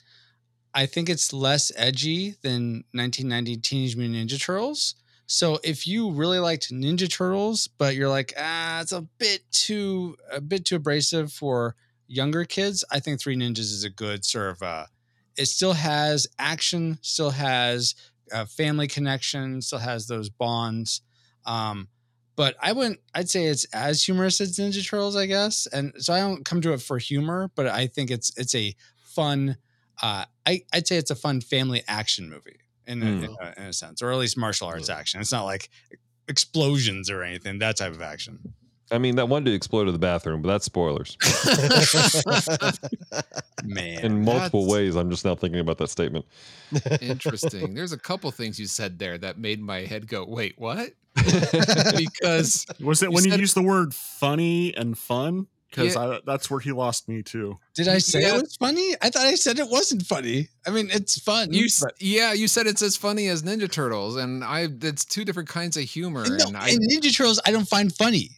I 0.74 0.86
think 0.86 1.08
it's 1.08 1.32
less 1.32 1.72
edgy 1.76 2.36
than 2.42 2.84
1990 2.92 3.56
Teenage 3.56 3.96
Mutant 3.96 4.30
Ninja 4.30 4.40
Turtles. 4.40 4.94
So 5.26 5.58
if 5.64 5.86
you 5.86 6.12
really 6.12 6.38
liked 6.38 6.70
Ninja 6.72 7.10
Turtles, 7.10 7.68
but 7.78 7.94
you're 7.96 8.08
like, 8.08 8.32
ah, 8.38 8.80
it's 8.80 8.92
a 8.92 9.02
bit 9.18 9.42
too 9.50 10.16
a 10.30 10.40
bit 10.40 10.64
too 10.64 10.76
abrasive 10.76 11.32
for 11.32 11.74
younger 12.08 12.44
kids, 12.44 12.84
I 12.90 12.98
think 13.00 13.20
Three 13.20 13.36
Ninjas 13.36 13.58
is 13.60 13.84
a 13.84 13.90
good 13.90 14.24
sort 14.24 14.50
of. 14.50 14.62
Uh, 14.62 14.86
it 15.36 15.46
still 15.46 15.74
has 15.74 16.26
action, 16.38 16.98
still 17.02 17.30
has 17.30 17.94
uh, 18.32 18.44
family 18.46 18.88
connection, 18.88 19.62
still 19.62 19.78
has 19.78 20.06
those 20.08 20.28
bonds. 20.28 21.02
Um, 21.46 21.88
but 22.34 22.56
I 22.60 22.72
wouldn't. 22.72 23.00
I'd 23.14 23.28
say 23.30 23.44
it's 23.46 23.64
as 23.72 24.02
humorous 24.04 24.40
as 24.40 24.56
Ninja 24.56 24.84
Turtles, 24.88 25.16
I 25.16 25.26
guess. 25.26 25.66
And 25.72 25.92
so 25.98 26.12
I 26.12 26.20
don't 26.20 26.44
come 26.44 26.60
to 26.62 26.72
it 26.72 26.80
for 26.82 26.98
humor, 26.98 27.50
but 27.54 27.66
I 27.66 27.86
think 27.86 28.10
it's 28.10 28.32
it's 28.36 28.54
a 28.54 28.74
fun. 29.04 29.56
Uh, 30.02 30.24
I 30.46 30.62
I'd 30.72 30.86
say 30.86 30.96
it's 30.96 31.10
a 31.10 31.16
fun 31.16 31.40
family 31.40 31.82
action 31.88 32.28
movie 32.30 32.60
in 32.86 33.02
a, 33.02 33.06
Mm. 33.06 33.24
in, 33.24 33.36
a, 33.40 33.54
in 33.56 33.62
a 33.68 33.72
sense, 33.72 34.02
or 34.02 34.10
at 34.12 34.18
least 34.18 34.36
martial 34.36 34.66
arts 34.68 34.88
action. 34.88 35.20
It's 35.20 35.32
not 35.32 35.44
like 35.44 35.68
explosions 36.28 37.10
or 37.10 37.22
anything. 37.22 37.58
That 37.58 37.76
type 37.76 37.92
of 37.92 38.02
action. 38.02 38.38
I 38.90 38.98
mean, 38.98 39.16
that 39.16 39.28
one 39.28 39.44
dude 39.44 39.54
exploded 39.54 39.92
the 39.94 39.98
bathroom, 39.98 40.40
but 40.42 40.48
that's 40.48 40.64
spoilers 40.64 41.16
Man, 43.64 44.04
in 44.04 44.24
multiple 44.24 44.62
That's- 44.64 44.72
ways. 44.72 44.96
I'm 44.96 45.10
just 45.10 45.24
now 45.24 45.34
thinking 45.34 45.60
about 45.60 45.78
that 45.78 45.88
statement. 45.90 46.24
Interesting. 47.00 47.74
There's 47.74 47.92
a 47.92 47.98
couple 47.98 48.30
things 48.30 48.58
you 48.58 48.66
said 48.66 48.98
there 48.98 49.18
that 49.18 49.38
made 49.38 49.60
my 49.60 49.80
head 49.80 50.06
go, 50.08 50.24
wait, 50.24 50.54
what? 50.58 50.90
because 51.96 52.64
Was 52.80 53.02
it 53.02 53.06
You 53.06 53.12
when 53.12 53.24
you 53.24 53.34
used 53.36 53.56
the 53.56 53.62
word 53.62 53.94
funny 53.94 54.74
and 54.76 54.96
fun? 54.96 55.46
Because 55.70 55.94
Yeah. 55.96 56.18
that's 56.24 56.50
where 56.50 56.60
he 56.60 56.72
lost 56.72 57.08
me 57.10 57.22
too. 57.22 57.58
did 57.74 57.88
I 57.88 57.98
say 57.98 58.22
Yeah. 58.22 58.36
it 58.36 58.42
was 58.42 58.56
funny? 58.56 58.94
I 59.02 59.10
thought 59.10 59.26
I 59.26 59.34
said 59.34 59.58
it 59.58 59.68
wasn't 59.68 60.06
funny. 60.06 60.48
I 60.66 60.70
mean, 60.70 60.88
it's 60.90 61.18
fun. 61.20 61.52
you, 61.52 61.66
but- 61.82 62.00
yeah, 62.00 62.32
you 62.32 62.48
said 62.48 62.66
it's 62.66 62.80
as 62.82 62.96
funny 62.96 63.28
as 63.28 63.42
Ninja 63.42 63.70
Turtles, 63.70 64.16
and 64.16 64.42
I, 64.42 64.68
it's 64.80 65.04
two 65.04 65.24
different 65.26 65.48
kinds 65.48 65.76
of 65.76 65.82
humor. 65.84 66.24
no, 66.26 66.46
and 66.46 66.56
I, 66.56 66.70
and 66.70 66.78
Ninja 66.80 67.14
Turtles, 67.14 67.38
I 67.44 67.50
don't 67.50 67.68
find 67.68 67.94
funny. 67.94 68.30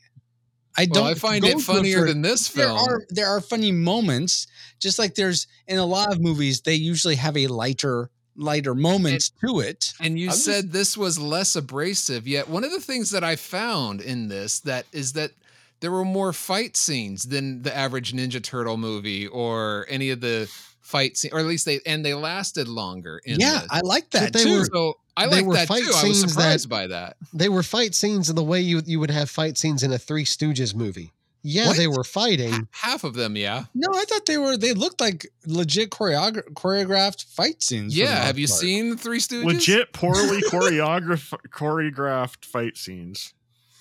I 0.76 0.87
don't. 0.87 1.06
I 1.06 1.14
find 1.14 1.44
it 1.44 1.61
funnier 1.61 2.00
for- 2.00 2.06
than 2.06 2.22
this 2.22 2.48
film. 2.48 2.68
there 2.68 2.76
are 2.76 3.02
there 3.11 3.26
are 3.28 3.40
funny 3.40 3.72
moments 3.72 4.46
just 4.78 4.98
like 4.98 5.14
there's 5.14 5.46
in 5.66 5.78
a 5.78 5.85
lot 5.85 6.12
of 6.12 6.20
movies 6.20 6.61
they 6.62 6.74
usually 6.74 7.16
have 7.16 7.37
a 7.37 7.46
lighter 7.48 8.11
lighter 8.37 8.74
moments 8.74 9.30
to 9.44 9.61
it 9.61 9.92
And 10.00 10.18
you 10.18 10.26
I'm 10.26 10.33
just- 10.33 10.44
said 10.44 10.72
this 10.72 10.96
was 10.96 11.18
less 11.18 11.56
abrasive. 11.56 12.26
Yet 12.26 12.48
one 12.48 12.64
of 12.64 12.70
the 12.70 12.80
things 12.80 13.11
that 13.11 13.22
I 13.24 13.37
found 13.37 14.00
in 14.00 14.28
this 14.28 14.61
that 14.61 14.87
is 14.92 15.12
that 15.14 15.33
there 15.80 15.90
were 15.90 16.04
more 16.04 16.33
fight 16.33 16.76
scenes 16.76 17.24
than 17.24 17.62
the 17.62 17.74
average 17.76 18.12
Ninja 18.12 18.42
Turtle 18.42 18.76
movie 18.76 19.26
or 19.26 19.87
any 19.88 20.11
of 20.11 20.20
the 20.20 20.48
fight 20.80 21.16
scene, 21.16 21.30
or 21.35 21.40
at 21.40 21.46
least 21.46 21.64
they 21.66 21.80
and 21.87 22.04
they 22.04 22.14
lasted 22.14 22.68
longer. 22.68 23.20
In 23.24 23.38
yeah 23.40 23.61
this. 23.61 23.68
i 23.70 23.80
like 23.80 24.11
that 24.11 24.33
But 24.33 24.38
they 24.38 24.44
too 24.44 24.59
were- 24.61 24.64
so 24.72 24.94
I 25.20 25.26
they 25.28 25.37
like 25.37 25.46
were 25.46 25.54
that 25.54 25.68
fight 25.68 25.83
too. 25.85 25.90
I 25.94 26.04
was 26.09 26.18
scenes 26.18 26.33
surprised 26.33 26.64
that- 26.66 26.68
by 26.70 26.87
that. 26.88 27.16
they 27.33 27.48
were 27.48 27.62
fight 27.62 27.94
scenes 27.94 28.28
in 28.30 28.37
the 28.37 28.44
way 28.44 28.61
you 28.61 28.83
you 28.87 28.99
would 29.01 29.11
have 29.11 29.30
fight 29.30 29.57
scenes 29.59 29.82
in 29.82 29.92
a 29.92 29.99
Three 29.99 30.24
Stooges 30.24 30.74
movie. 30.74 31.12
Yeah, 31.42 31.68
What? 31.68 31.78
they 31.78 31.86
were 31.86 32.05
fighting. 32.05 32.68
Half 32.70 33.03
of 33.03 33.14
them, 33.14 33.34
yeah, 33.34 33.64
no 33.74 33.88
i 33.95 34.05
thought 34.05 34.26
they 34.26 34.36
were 34.36 34.59
they 34.59 34.74
looked 34.74 35.01
like 35.01 35.26
legit 35.47 35.88
choreogra- 35.90 36.53
choreographed 36.53 37.24
fight 37.24 37.62
scenes 37.62 37.97
yeah. 37.97 38.24
Have 38.26 38.38
you 38.38 38.47
part. 38.47 38.61
seen 38.61 38.97
Three 38.99 39.20
Stooges? 39.20 39.45
Legit 39.47 39.92
poorly 39.95 40.42
choreographed 40.42 41.34
choreographed 41.51 42.45
fight 42.45 42.76
scenes. 42.76 43.32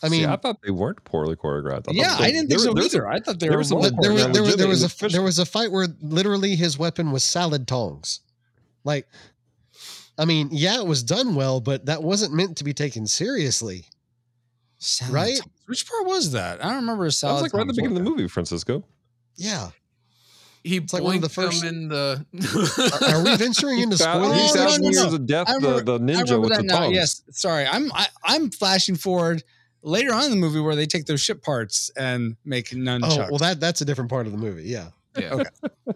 I 0.01 0.07
See, 0.07 0.21
mean, 0.21 0.29
I 0.29 0.37
thought 0.37 0.61
they 0.63 0.71
weren't 0.71 1.03
poorly 1.03 1.35
choreographed. 1.35 1.85
thought 1.85 1.95
yeah 1.95 2.15
they- 2.17 2.23
i 2.25 2.31
didn't 2.31 2.47
there 2.49 2.59
think 2.59 2.61
so 2.61 2.69
were- 2.69 2.75
there 2.75 2.83
was 2.85 2.93
a- 2.93 2.97
either 2.97 3.07
i 3.09 3.19
thought 3.19 3.39
they 3.39 3.47
there 3.47 3.51
were 3.51 3.57
was 3.57 3.67
some 3.67 3.79
well 3.79 3.91
there, 3.99 4.13
was, 4.13 4.27
there, 4.29 4.43
was, 4.43 4.55
there 4.55 4.67
was 4.69 4.83
a 5.03 5.07
there 5.09 5.21
was 5.21 5.39
a 5.39 5.45
fight 5.45 5.69
where 5.71 5.87
literally 6.01 6.55
his 6.55 6.77
weapon 6.79 7.11
was 7.11 7.25
salad 7.25 7.67
tongs. 7.67 8.21
Like, 8.85 9.09
I 10.19 10.25
mean, 10.25 10.49
yeah, 10.51 10.77
it 10.79 10.85
was 10.85 11.01
done 11.01 11.33
well, 11.33 11.61
but 11.61 11.85
that 11.85 12.03
wasn't 12.03 12.33
meant 12.33 12.57
to 12.57 12.63
be 12.63 12.73
taken 12.73 13.07
seriously. 13.07 13.85
Salad 14.77 15.13
right? 15.13 15.37
tongs. 15.37 15.51
which 15.65 15.87
part 15.89 16.05
was 16.07 16.31
that 16.31 16.63
i 16.63 16.67
don't 16.67 16.77
remember 16.77 17.05
a 17.05 17.09
That 17.09 17.31
was 17.33 17.41
like 17.41 17.53
right 17.53 17.61
at 17.61 17.67
the 17.67 17.73
beginning 17.73 17.97
of 17.97 18.03
the 18.03 18.09
movie, 18.09 18.27
Francisco. 18.29 18.83
Yeah, 19.35 19.69
he 20.63 20.77
It's 20.77 20.93
like 20.93 21.03
one 21.03 21.15
of 21.15 21.21
the 21.21 21.29
first- 21.29 21.63
in 21.63 21.87
the. 21.89 22.25
Are- 23.01 23.15
Are 23.15 23.23
we 23.23 23.35
venturing 23.37 23.79
into 23.79 23.95
Thou- 23.97 24.21
spoilers? 24.23 24.55
no, 24.55 24.63
no, 24.65 24.75
no, 24.77 24.83
years 24.89 25.03
no. 25.05 25.15
of 25.15 25.25
death, 25.25 25.49
I 25.49 25.59
the, 25.59 25.81
the 25.83 25.99
ninja 25.99 26.23
remember 26.23 26.39
with 26.41 26.57
the 26.57 26.63
now. 26.63 26.79
tongues. 26.79 26.93
Yes, 26.95 27.21
sorry. 27.31 27.65
I'm 27.67 27.91
I, 27.93 28.07
I'm 28.23 28.51
flashing 28.51 28.95
forward 28.95 29.43
later 29.81 30.13
on 30.13 30.25
in 30.25 30.31
the 30.31 30.37
movie 30.37 30.59
where 30.61 30.75
they 30.75 30.85
take 30.85 31.05
those 31.05 31.21
ship 31.21 31.41
parts 31.41 31.89
and 31.97 32.35
make 32.45 32.69
nunchucks. 32.69 33.17
Oh 33.17 33.27
well, 33.31 33.37
that 33.39 33.59
that's 33.61 33.81
a 33.81 33.85
different 33.85 34.09
part 34.09 34.25
of 34.27 34.31
the 34.33 34.37
movie. 34.37 34.63
Yeah, 34.63 34.89
yeah. 35.17 35.43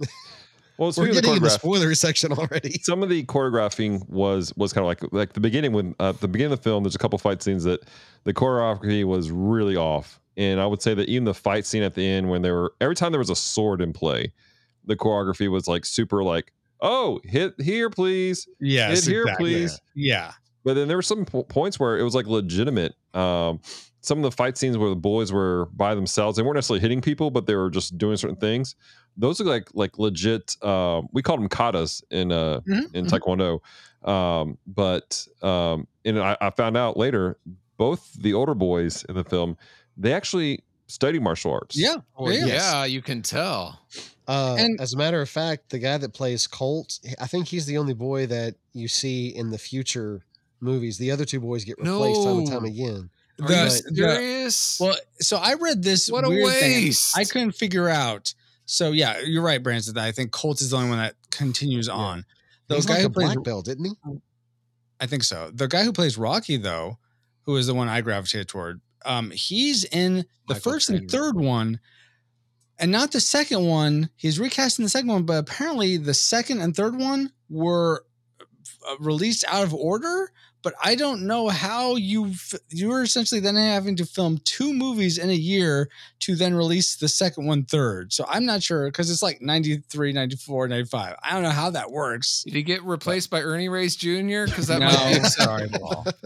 Well, 0.83 0.93
we're 0.97 1.13
getting 1.13 1.35
in 1.35 1.43
the 1.43 1.49
spoiler 1.49 1.93
section 1.95 2.33
already. 2.33 2.79
some 2.83 3.03
of 3.03 3.09
the 3.09 3.23
choreographing 3.25 4.07
was 4.09 4.53
was 4.55 4.73
kind 4.73 4.83
of 4.83 4.87
like 4.87 5.13
like 5.13 5.33
the 5.33 5.39
beginning 5.39 5.73
when 5.73 5.95
uh, 5.99 6.11
the 6.11 6.27
beginning 6.27 6.53
of 6.53 6.59
the 6.59 6.63
film. 6.63 6.83
There's 6.83 6.95
a 6.95 6.99
couple 6.99 7.17
fight 7.17 7.41
scenes 7.41 7.63
that 7.63 7.81
the 8.23 8.33
choreography 8.33 9.05
was 9.05 9.31
really 9.31 9.75
off, 9.75 10.19
and 10.37 10.59
I 10.59 10.65
would 10.65 10.81
say 10.81 10.93
that 10.93 11.09
even 11.09 11.23
the 11.23 11.33
fight 11.33 11.65
scene 11.65 11.83
at 11.83 11.95
the 11.95 12.05
end 12.05 12.29
when 12.29 12.41
there 12.41 12.55
were 12.55 12.73
every 12.81 12.95
time 12.95 13.11
there 13.11 13.19
was 13.19 13.29
a 13.29 13.35
sword 13.35 13.81
in 13.81 13.93
play, 13.93 14.33
the 14.85 14.95
choreography 14.95 15.49
was 15.49 15.67
like 15.67 15.85
super 15.85 16.23
like 16.23 16.51
oh 16.81 17.19
hit 17.23 17.53
here 17.61 17.89
please 17.89 18.47
yeah 18.59 18.89
hit 18.89 19.05
here 19.05 19.21
exactly. 19.21 19.53
please. 19.53 19.81
Yeah. 19.95 20.33
But 20.65 20.75
then 20.75 20.87
there 20.87 20.97
were 20.97 21.01
some 21.01 21.25
po- 21.25 21.43
points 21.43 21.79
where 21.79 21.97
it 21.97 22.03
was 22.03 22.15
like 22.15 22.25
legitimate. 22.25 22.95
Um, 23.13 23.59
some 24.03 24.17
of 24.17 24.23
the 24.23 24.31
fight 24.31 24.57
scenes 24.57 24.77
where 24.77 24.89
the 24.89 24.95
boys 24.95 25.31
were 25.31 25.67
by 25.73 25.95
themselves, 25.95 26.35
they 26.35 26.43
weren't 26.43 26.55
necessarily 26.55 26.81
hitting 26.81 27.01
people, 27.01 27.31
but 27.31 27.47
they 27.47 27.55
were 27.55 27.69
just 27.69 27.97
doing 27.97 28.17
certain 28.17 28.35
things. 28.35 28.75
Those 29.17 29.39
are 29.41 29.45
like 29.45 29.69
like 29.73 29.97
legit. 29.99 30.55
Um, 30.63 31.07
we 31.11 31.21
called 31.21 31.39
them 31.41 31.49
katas 31.49 32.03
in 32.11 32.31
uh 32.31 32.61
Mhm, 32.61 32.93
in 32.93 33.05
mhm. 33.05 33.09
Taekwondo. 33.09 33.59
Um, 34.09 34.57
but 34.67 35.25
um, 35.41 35.87
and 36.05 36.19
I, 36.19 36.35
I 36.41 36.49
found 36.49 36.75
out 36.77 36.97
later, 36.97 37.37
both 37.77 38.13
the 38.13 38.33
older 38.33 38.53
boys 38.55 39.05
in 39.07 39.15
the 39.15 39.23
film, 39.23 39.55
they 39.97 40.13
actually 40.13 40.61
study 40.87 41.19
martial 41.19 41.51
arts. 41.53 41.77
Yeah. 41.79 41.95
Well, 42.17 42.33
Yeah. 42.33 42.45
yeah, 42.47 42.85
you 42.85 43.01
can 43.01 43.21
tell. 43.21 43.79
Uh, 44.27 44.55
And- 44.59 44.79
as 44.81 44.93
a 44.93 44.97
matter 44.97 45.21
of 45.21 45.29
fact, 45.29 45.69
the 45.69 45.79
guy 45.79 45.97
that 45.97 46.13
plays 46.13 46.47
Colt, 46.47 46.99
I 47.19 47.27
think 47.27 47.47
he's 47.47 47.65
the 47.65 47.77
only 47.77 47.93
boy 47.93 48.25
that 48.27 48.55
you 48.73 48.87
see 48.87 49.27
in 49.29 49.49
the 49.51 49.57
future 49.57 50.23
movies. 50.59 50.97
The 50.97 51.11
other 51.11 51.25
two 51.25 51.39
boys 51.39 51.63
get 51.63 51.77
replaced 51.77 52.23
time 52.23 52.37
and 52.39 52.47
time 52.47 52.65
again. 52.65 53.09
Are 53.41 53.47
The- 53.47 53.81
you 53.91 54.05
the- 54.05 54.77
Well, 54.79 54.95
so 55.19 55.37
I 55.37 55.53
read 55.55 55.81
this 55.83 56.09
What 56.09 56.25
a 56.25 56.29
weird 56.29 56.53
thing. 56.59 56.83
waste. 56.85 57.17
I 57.17 57.23
couldn't 57.23 57.53
figure 57.53 57.89
out. 57.89 58.33
So 58.65 58.91
yeah, 58.91 59.19
you're 59.19 59.43
right, 59.43 59.61
Branson. 59.61 59.97
I 59.97 60.11
think 60.11 60.31
Colts 60.31 60.61
is 60.61 60.71
the 60.71 60.77
only 60.77 60.89
one 60.89 60.99
that 60.99 61.15
continues 61.31 61.89
on. 61.89 62.25
The 62.67 62.75
he's 62.75 62.85
guy 62.85 62.93
like 62.93 63.01
who 63.01 63.07
a 63.07 63.11
plays, 63.11 63.33
black 63.33 63.43
belt, 63.43 63.67
isn't 63.67 63.83
he? 63.83 63.93
I 64.99 65.05
think 65.05 65.23
so. 65.23 65.51
The 65.53 65.67
guy 65.67 65.83
who 65.83 65.91
plays 65.91 66.17
Rocky, 66.17 66.57
though, 66.57 66.97
who 67.43 67.55
is 67.57 67.67
the 67.67 67.73
one 67.73 67.89
I 67.89 68.01
gravitated 68.01 68.47
toward, 68.47 68.79
um, 69.05 69.31
he's 69.31 69.83
in 69.83 70.25
the 70.47 70.53
Michael 70.55 70.71
first 70.71 70.89
and 70.89 71.11
third 71.11 71.35
one, 71.35 71.79
and 72.79 72.91
not 72.91 73.11
the 73.11 73.19
second 73.19 73.65
one. 73.65 74.09
He's 74.15 74.39
recasting 74.39 74.83
the 74.83 74.89
second 74.89 75.09
one, 75.09 75.23
but 75.23 75.39
apparently 75.39 75.97
the 75.97 76.13
second 76.13 76.61
and 76.61 76.75
third 76.75 76.97
one 76.97 77.31
were 77.49 78.05
uh, 78.87 78.95
released 78.99 79.43
out 79.47 79.63
of 79.63 79.73
order. 79.73 80.31
But 80.63 80.73
I 80.83 80.95
don't 80.95 81.27
know 81.27 81.49
how 81.49 81.95
you 81.97 82.27
f- 82.27 82.55
you 82.69 82.87
were 82.87 83.03
essentially 83.03 83.41
then 83.41 83.55
having 83.55 83.97
to 83.97 84.05
film 84.05 84.39
two 84.45 84.73
movies 84.73 85.17
in 85.17 85.29
a 85.29 85.33
year 85.33 85.89
to 86.21 86.35
then 86.35 86.55
release 86.55 86.95
the 86.95 87.09
second 87.09 87.45
one 87.45 87.65
third. 87.65 88.13
So 88.13 88.25
I'm 88.29 88.45
not 88.45 88.63
sure 88.63 88.87
because 88.87 89.11
it's 89.11 89.21
like 89.21 89.41
93, 89.41 90.13
94, 90.13 90.67
95. 90.69 91.15
I 91.21 91.33
don't 91.33 91.43
know 91.43 91.49
how 91.49 91.69
that 91.71 91.91
works. 91.91 92.43
Did 92.43 92.53
he 92.53 92.63
get 92.63 92.81
replaced 92.83 93.29
by 93.29 93.41
Ernie 93.41 93.67
Reyes 93.69 93.95
Jr.? 93.97 94.45
Because 94.45 94.67
that 94.67 94.79
no, 94.79 94.87
might 94.87 95.21
be 95.21 95.27
sorry, 95.27 95.67
Paul. 95.69 96.05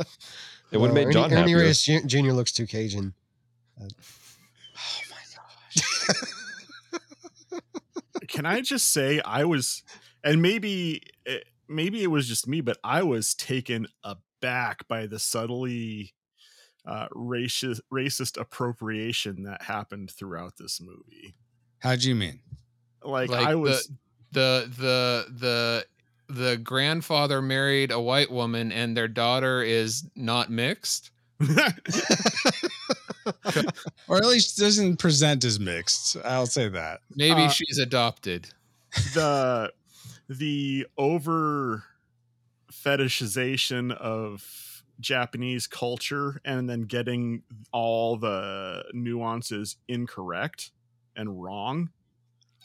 it 0.72 0.78
would 0.78 0.88
have 0.88 0.94
Well, 0.94 0.94
made 0.94 1.12
John 1.12 1.26
Ernie, 1.34 1.42
Ernie 1.42 1.52
happier. 1.54 1.58
Reyes 1.58 1.84
Jr. 2.06 2.32
looks 2.32 2.52
too 2.52 2.68
Cajun. 2.68 3.14
Oh 3.82 3.88
my 5.10 5.18
gosh. 5.36 6.14
Can 8.28 8.46
I 8.46 8.62
just 8.62 8.92
say 8.94 9.20
I 9.24 9.46
was, 9.46 9.84
and 10.24 10.42
maybe 10.42 11.02
eh, 11.26 11.40
maybe 11.68 12.04
it 12.04 12.08
was 12.08 12.28
just 12.28 12.48
me, 12.48 12.62
but 12.62 12.78
I 12.84 13.04
was 13.04 13.34
taken 13.34 13.88
aback 14.42 14.88
by 14.88 15.08
the 15.08 15.20
subtly 15.20 16.14
uh, 16.86 17.08
racist 17.10 17.82
racist 17.94 18.40
appropriation 18.40 19.44
that 19.44 19.62
happened 19.64 20.12
throughout 20.12 20.54
this 20.58 20.80
movie. 20.82 21.36
How'd 21.80 22.04
you 22.04 22.16
mean? 22.16 22.40
Like, 23.04 23.30
Like 23.30 23.46
I 23.48 23.56
was, 23.56 23.92
the 24.32 24.70
the 24.78 25.26
the 25.40 25.86
the 26.30 26.58
grandfather 26.58 27.42
married 27.42 27.92
a 27.92 28.00
white 28.00 28.32
woman 28.32 28.72
and 28.72 28.96
their 28.96 29.08
daughter 29.08 29.62
is 29.62 30.10
not 30.16 30.50
mixed. 30.50 31.12
Or 34.08 34.18
at 34.18 34.26
least 34.26 34.58
doesn't 34.58 34.98
present 34.98 35.44
as 35.44 35.60
mixed. 35.60 36.16
I'll 36.24 36.46
say 36.46 36.70
that. 36.70 37.02
Maybe 37.14 37.44
Uh, 37.44 37.50
she's 37.50 37.78
adopted. 37.78 38.48
the 39.14 39.74
the 40.30 40.88
over 40.98 41.84
fetishization 42.88 43.92
of 43.96 44.84
Japanese 45.00 45.68
culture 45.68 46.40
and 46.46 46.70
then 46.70 46.82
getting 46.82 47.44
all 47.72 48.18
the 48.18 48.84
nuances 48.94 49.78
incorrect 49.88 50.72
and 51.16 51.42
wrong. 51.44 51.90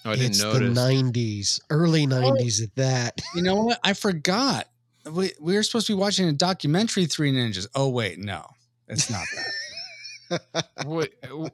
Oh, 0.05 0.11
I 0.11 0.17
didn't 0.17 0.31
it's 0.31 0.43
notice. 0.43 0.75
the 0.75 0.81
'90s, 0.81 1.61
early 1.71 2.07
'90s 2.07 2.63
at 2.63 2.75
that. 2.77 3.21
You 3.35 3.43
know 3.43 3.65
what? 3.65 3.79
I 3.85 3.93
forgot. 3.93 4.69
We, 5.11 5.33
we 5.41 5.55
were 5.55 5.63
supposed 5.63 5.87
to 5.89 5.95
be 5.95 5.99
watching 5.99 6.29
a 6.29 6.33
documentary, 6.33 7.07
Three 7.07 7.33
Ninjas. 7.33 7.67
Oh, 7.75 7.89
wait, 7.89 8.19
no, 8.19 8.47
it's 8.89 9.11
not 9.11 9.25
that. 9.35 10.65
What- 10.87 11.11
w- 11.23 11.51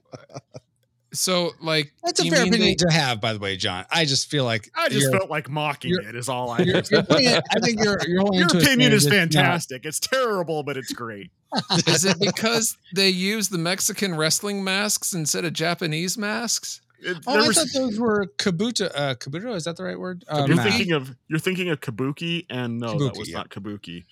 so 1.12 1.52
like 1.60 1.92
That's 2.04 2.20
a 2.20 2.30
fair 2.30 2.42
opinion 2.42 2.60
they- 2.60 2.74
to 2.74 2.90
have, 2.90 3.20
by 3.20 3.32
the 3.32 3.38
way, 3.38 3.56
John. 3.56 3.84
I 3.90 4.04
just 4.04 4.30
feel 4.30 4.44
like 4.44 4.70
I 4.76 4.88
just 4.88 5.10
felt 5.10 5.30
like 5.30 5.48
mocking 5.48 5.94
it 6.06 6.14
is 6.14 6.28
all 6.28 6.50
I 6.50 6.58
you're- 6.58 6.82
you're 6.90 7.00
it- 7.08 7.44
I 7.56 7.60
think 7.60 7.82
you're, 7.82 7.98
you're 8.06 8.34
Your 8.34 8.46
opinion 8.48 8.92
is 8.92 9.02
standard 9.04 9.32
that's 9.32 9.34
not- 9.34 9.42
fantastic. 9.42 9.86
It's 9.86 10.00
terrible, 10.00 10.62
but 10.62 10.76
it's 10.76 10.92
great. 10.92 11.30
is 11.86 12.04
it 12.04 12.18
because 12.20 12.76
they 12.94 13.08
use 13.08 13.48
the 13.48 13.56
Mexican 13.58 14.14
wrestling 14.14 14.62
masks 14.62 15.14
instead 15.14 15.44
of 15.44 15.52
Japanese 15.54 16.18
masks? 16.18 16.80
It- 17.00 17.16
Oh, 17.26 17.32
there 17.34 17.42
I 17.42 17.46
was- 17.48 17.56
thought 17.56 17.68
those 17.80 17.98
were 17.98 18.26
kabuto. 18.38 18.90
Uh, 18.94 19.14
kabuto 19.14 19.54
is 19.54 19.64
that 19.64 19.76
the 19.76 19.84
right 19.84 19.98
word? 19.98 20.24
Uh, 20.28 20.44
you're 20.46 20.56
masks. 20.56 20.74
thinking 20.76 20.92
of 20.94 21.14
you're 21.28 21.38
thinking 21.38 21.68
of 21.70 21.80
Kabuki, 21.80 22.44
and 22.50 22.78
no, 22.80 22.98
that 22.98 23.16
was 23.16 23.30
yeah. 23.30 23.36
not 23.38 23.50
Kabuki. 23.50 24.04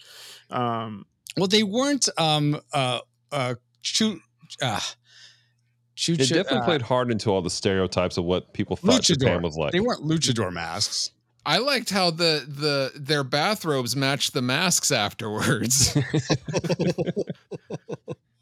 Um, 0.51 1.05
well, 1.36 1.49
they 1.49 1.62
weren't. 1.64 2.09
Um, 2.16 2.61
uh, 2.72 3.01
uh, 3.32 3.55
chu, 3.82 4.20
uh, 4.62 4.80
chu, 5.97 6.12
It 6.12 6.18
definitely 6.28 6.59
uh, 6.59 6.64
played 6.64 6.82
hard 6.82 7.11
into 7.11 7.30
all 7.30 7.42
the 7.42 7.51
stereotypes 7.51 8.16
of 8.16 8.24
what 8.24 8.53
people 8.53 8.76
thought 8.76 9.03
Japan 9.03 9.38
luchador. 9.40 9.42
was 9.42 9.57
like. 9.57 9.72
They 9.72 9.80
weren't 9.80 10.03
luchador 10.05 10.53
masks. 10.53 11.11
I 11.44 11.59
liked 11.59 11.90
how 11.90 12.11
the 12.11 12.44
the 12.47 12.92
their 12.99 13.22
bathrobes 13.24 13.94
matched 13.97 14.32
the 14.34 14.42
masks 14.42 14.90
afterwards. 14.92 15.97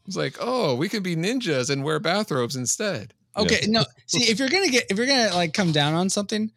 it's 0.07 0.17
like, 0.17 0.37
oh, 0.41 0.75
we 0.75 0.89
could 0.89 1.03
be 1.03 1.17
ninjas 1.17 1.71
and 1.71 1.85
wear 1.85 2.01
bathrobes 2.01 2.57
instead. 2.57 3.15
Okay, 3.37 3.61
no. 3.69 3.85
See, 4.07 4.25
if 4.31 4.39
you're 4.39 4.49
gonna 4.49 4.69
get, 4.71 4.85
if 4.91 4.97
you're 4.97 5.07
gonna 5.07 5.35
like 5.35 5.53
come 5.55 5.73
down 5.73 5.95
on 5.95 6.09
something, 6.09 6.53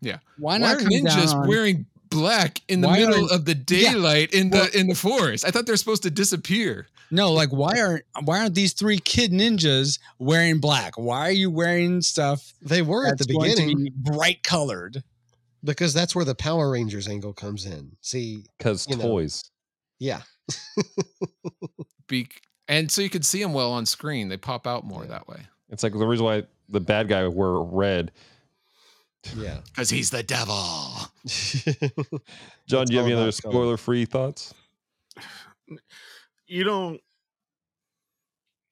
Yeah. 0.00 0.18
why 0.38 0.52
Why 0.54 0.58
not 0.58 0.76
are 0.76 0.78
come 0.78 0.88
down 0.88 1.04
ninjas 1.04 1.34
on- 1.34 1.48
wearing 1.48 1.86
black 2.10 2.60
in 2.68 2.80
the 2.80 2.88
Why 2.88 2.98
middle 3.00 3.28
of 3.30 3.44
the 3.44 3.52
Yeah. 3.56 3.92
daylight 3.92 4.32
in 4.32 4.50
Well- 4.50 4.64
the 4.70 4.78
in 4.78 4.86
the 4.88 4.94
forest? 4.94 5.44
I 5.44 5.50
thought 5.50 5.66
they're 5.66 5.76
supposed 5.76 6.02
to 6.04 6.10
disappear. 6.10 6.86
No, 7.10 7.32
like 7.32 7.50
why 7.50 7.78
aren't 7.80 8.04
why 8.24 8.40
aren't 8.40 8.54
these 8.54 8.72
three 8.72 8.98
kid 8.98 9.30
ninjas 9.32 9.98
wearing 10.18 10.58
black? 10.58 10.98
Why 10.98 11.28
are 11.28 11.32
you 11.32 11.50
wearing 11.50 12.02
stuff 12.02 12.52
They 12.62 12.82
were 12.82 13.06
at 13.06 13.18
the 13.18 13.24
that's 13.24 13.32
going 13.32 13.50
to 13.50 13.56
beginning 13.56 13.84
be 13.84 13.90
bright 13.94 14.42
colored? 14.42 15.02
because 15.64 15.92
that's 15.94 16.14
where 16.14 16.24
the 16.24 16.34
Power 16.34 16.70
Rangers 16.70 17.08
angle 17.08 17.32
comes 17.32 17.64
in. 17.66 17.96
See, 18.00 18.44
Because 18.58 18.86
you 18.88 18.96
know. 18.96 19.02
toys. 19.04 19.42
yeah, 19.98 20.22
Be- 22.08 22.28
and 22.68 22.90
so 22.90 23.02
you 23.02 23.10
could 23.10 23.24
see 23.24 23.42
them 23.42 23.52
well 23.52 23.72
on 23.72 23.84
screen. 23.86 24.28
They 24.28 24.36
pop 24.36 24.66
out 24.66 24.84
more 24.84 25.02
Yeah. 25.02 25.10
that 25.10 25.28
way. 25.28 25.40
It's 25.70 25.82
like 25.82 25.92
the 25.92 26.06
reason 26.06 26.24
why 26.24 26.44
the 26.68 26.80
bad 26.80 27.08
guy 27.08 27.26
wore 27.26 27.64
red. 27.64 28.12
Yeah. 29.34 29.58
Because 29.66 29.90
he's 29.90 30.10
the 30.10 30.22
devil. 30.22 30.56
John, 32.66 32.86
do 32.86 32.92
you 32.92 32.98
have 32.98 33.06
any 33.06 33.14
other 33.14 33.32
spoiler 33.32 33.76
free 33.76 34.04
thoughts? 34.04 34.54
you 36.46 36.62
don't 36.64 37.00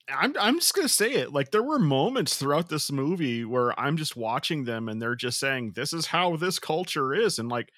I'm 0.08 0.34
I'm 0.38 0.56
just 0.56 0.74
gonna 0.74 0.88
say 0.88 1.14
it. 1.14 1.32
Like 1.32 1.50
there 1.50 1.62
were 1.62 1.78
moments 1.78 2.36
throughout 2.36 2.68
this 2.68 2.92
movie 2.92 3.44
where 3.44 3.78
I'm 3.80 3.96
just 3.96 4.16
watching 4.16 4.64
them 4.64 4.88
and 4.88 5.00
they're 5.00 5.14
just 5.14 5.40
saying, 5.40 5.72
This 5.74 5.92
is 5.92 6.06
how 6.06 6.36
this 6.36 6.58
culture 6.58 7.14
is. 7.14 7.38
And 7.38 7.48
like 7.48 7.70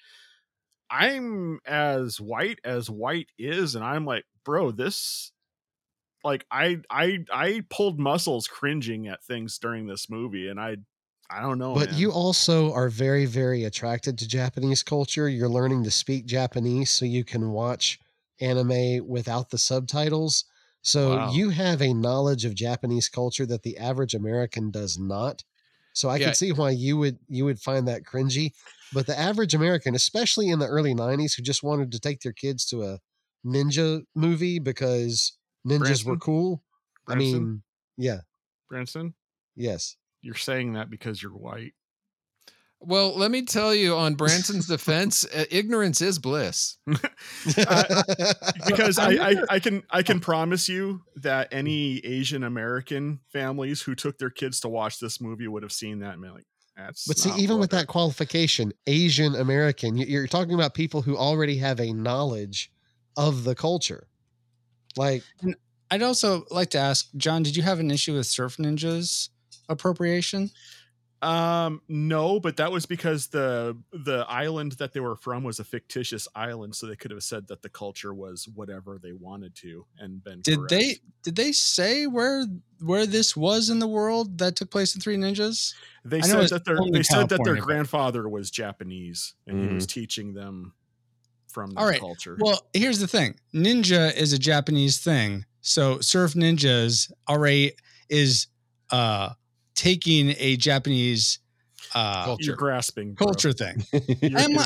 I'm 0.89 1.59
as 1.65 2.19
white 2.19 2.59
as 2.63 2.89
white 2.89 3.29
is, 3.37 3.75
and 3.75 3.83
I'm 3.83 4.05
like, 4.05 4.25
bro, 4.43 4.71
this 4.71 5.31
like 6.23 6.45
I 6.51 6.79
I 6.89 7.19
I 7.31 7.63
pulled 7.69 7.99
muscles 7.99 8.47
cringing 8.47 9.07
at 9.07 9.23
things 9.23 9.57
during 9.57 9.87
this 9.87 10.09
movie, 10.09 10.49
and 10.49 10.59
I 10.59 10.77
I 11.29 11.41
don't 11.41 11.57
know. 11.59 11.73
but 11.73 11.89
man. 11.89 11.89
you 11.91 12.11
also 12.11 12.71
are 12.73 12.89
very, 12.89 13.25
very 13.25 13.63
attracted 13.63 14.17
to 14.17 14.27
Japanese 14.27 14.83
culture. 14.83 15.27
You're 15.29 15.49
learning 15.49 15.83
to 15.83 15.91
speak 15.91 16.25
Japanese 16.25 16.89
so 16.89 17.05
you 17.05 17.23
can 17.23 17.51
watch 17.51 17.99
anime 18.39 19.05
without 19.07 19.49
the 19.49 19.57
subtitles. 19.57 20.45
So 20.81 21.15
Wow. 21.15 21.31
you 21.31 21.49
have 21.49 21.81
a 21.81 21.93
knowledge 21.93 22.45
of 22.45 22.55
Japanese 22.55 23.09
culture 23.09 23.45
that 23.47 23.63
the 23.63 23.77
average 23.77 24.15
American 24.15 24.71
does 24.71 24.97
not. 24.97 25.43
So 25.93 26.09
I 26.09 26.19
Yeah. 26.19 26.25
can 26.25 26.33
see 26.33 26.51
why 26.51 26.69
you 26.71 26.97
would 26.97 27.19
you 27.27 27.43
would 27.45 27.59
find 27.59 27.87
that 27.87 28.03
cringy. 28.03 28.53
But 28.91 29.07
the 29.07 29.17
average 29.19 29.53
American, 29.53 29.95
especially 29.95 30.49
in 30.49 30.59
the 30.59 30.67
early 30.67 30.93
'90s, 30.93 31.33
who 31.33 31.43
just 31.43 31.63
wanted 31.63 31.91
to 31.91 31.99
take 31.99 32.21
their 32.21 32.31
kids 32.33 32.65
to 32.67 32.83
a 32.83 32.99
ninja 33.45 34.03
movie 34.15 34.59
because 34.59 35.37
ninjas 35.67 36.05
were 36.05 36.15
Branson? 36.15 36.17
cool. 36.17 36.63
I 37.07 37.15
mean, 37.15 37.63
yeah, 37.97 38.21
Branson, 38.69 39.15
yes. 39.55 39.97
You're 40.21 40.35
saying 40.35 40.73
that 40.73 40.89
because 40.89 41.21
you're 41.21 41.31
white. 41.31 41.73
Well, 42.79 43.17
let 43.17 43.31
me 43.31 43.43
tell 43.43 43.73
you 43.73 43.95
on 43.95 44.13
Branson's 44.15 44.67
defense, 44.75 45.25
uh, 45.35 45.45
ignorance 45.49 45.99
is 46.01 46.19
bliss. 46.19 46.77
because 48.67 48.99
I, 48.99 49.11
I, 49.13 49.35
I 49.49 49.59
can 49.59 49.83
I 49.89 50.03
can 50.03 50.19
promise 50.19 50.69
you 50.69 51.01
that 51.17 51.47
any 51.51 51.97
Asian 52.05 52.43
American 52.43 53.19
families 53.31 53.81
who 53.81 53.95
took 53.95 54.17
their 54.17 54.29
kids 54.29 54.59
to 54.61 54.69
watch 54.69 54.99
this 54.99 55.19
movie 55.21 55.47
would 55.47 55.63
have 55.63 55.71
seen 55.71 55.99
that 55.99 56.13
and 56.13 56.21
been 56.21 56.33
like, 56.33 56.45
that's 56.75 57.07
But 57.07 57.17
see, 57.17 57.31
even 57.41 57.57
with 57.59 57.73
it- 57.73 57.77
that 57.77 57.87
qualification, 57.87 58.73
Asian 58.85 59.35
American, 59.35 59.97
you- 59.97 60.05
you're 60.05 60.27
talking 60.27 60.53
about 60.53 60.73
people 60.73 61.01
who 61.01 61.17
already 61.17 61.57
have 61.57 61.79
a 61.79 61.91
knowledge 61.93 62.71
of 63.15 63.43
the 63.43 63.55
culture. 63.55 64.07
Like, 64.95 65.23
I'd 65.89 66.01
also 66.03 66.45
like 66.51 66.69
to 66.71 66.77
ask, 66.79 67.07
John, 67.17 67.43
did 67.43 67.55
you 67.55 67.63
have 67.63 67.79
an 67.79 67.89
issue 67.91 68.13
with 68.15 68.27
Surf 68.27 68.57
Ninjas 68.57 69.29
appropriation? 69.69 70.49
Um, 71.23 71.81
no, 71.87 72.39
but 72.39 72.57
that 72.57 72.71
was 72.71 72.85
because 72.85 73.27
the 73.27 73.75
the 73.91 74.23
island 74.29 74.73
that 74.73 74.93
they 74.93 74.99
were 74.99 75.15
from 75.15 75.43
was 75.43 75.59
a 75.59 75.63
fictitious 75.63 76.27
island, 76.35 76.75
so 76.75 76.85
they 76.85 76.95
could 76.95 77.09
have 77.09 77.23
said 77.23 77.47
that 77.47 77.63
the 77.63 77.69
culture 77.69 78.13
was 78.13 78.47
whatever 78.53 78.99
they 79.01 79.13
wanted 79.13 79.55
to 79.55 79.87
and 79.97 80.23
been. 80.23 80.41
Did 80.43 80.59
correct. 80.59 80.69
they 80.69 80.95
did 81.23 81.35
they 81.35 81.51
say 81.53 82.05
where 82.05 82.45
where 82.81 83.07
this 83.07 83.35
was 83.35 83.71
in 83.71 83.79
the 83.79 83.87
world 83.87 84.37
that 84.37 84.55
took 84.55 84.69
place 84.69 84.93
in 84.93 85.01
Three 85.01 85.17
Ninjas? 85.17 85.73
They 86.05 86.19
I 86.19 86.21
said 86.21 86.49
that 86.49 86.65
their 86.65 86.77
only 86.79 86.99
they 86.99 87.03
said 87.03 87.29
that 87.29 87.43
their 87.43 87.55
grandfather 87.57 88.29
was 88.29 88.51
Japanese 88.51 89.33
and 89.47 89.57
he 89.59 89.67
was 89.69 89.85
Mhm. 89.85 89.89
teaching 89.89 90.33
them 90.33 90.73
from 91.47 91.71
that 91.71 91.79
All 91.81 91.87
right. 91.87 91.99
culture. 91.99 92.37
Well, 92.39 92.67
here's 92.73 92.99
the 92.99 93.07
thing: 93.07 93.39
ninja 93.55 94.15
is 94.15 94.33
a 94.33 94.37
Japanese 94.39 94.99
thing, 95.03 95.45
so 95.61 95.99
Surf 95.99 96.33
Ninjas 96.33 97.11
already 97.27 97.73
is 98.09 98.47
uh 98.91 99.33
taking 99.77 100.35
a 100.37 100.57
Japanese 100.57 101.39
uh 101.95 102.25
Culture. 102.25 102.43
you're 102.43 102.55
grasping 102.57 103.13
bro. 103.13 103.27
culture 103.27 103.53
thing. 103.53 103.81
You're- 103.93 104.35
I'm, 104.35 104.57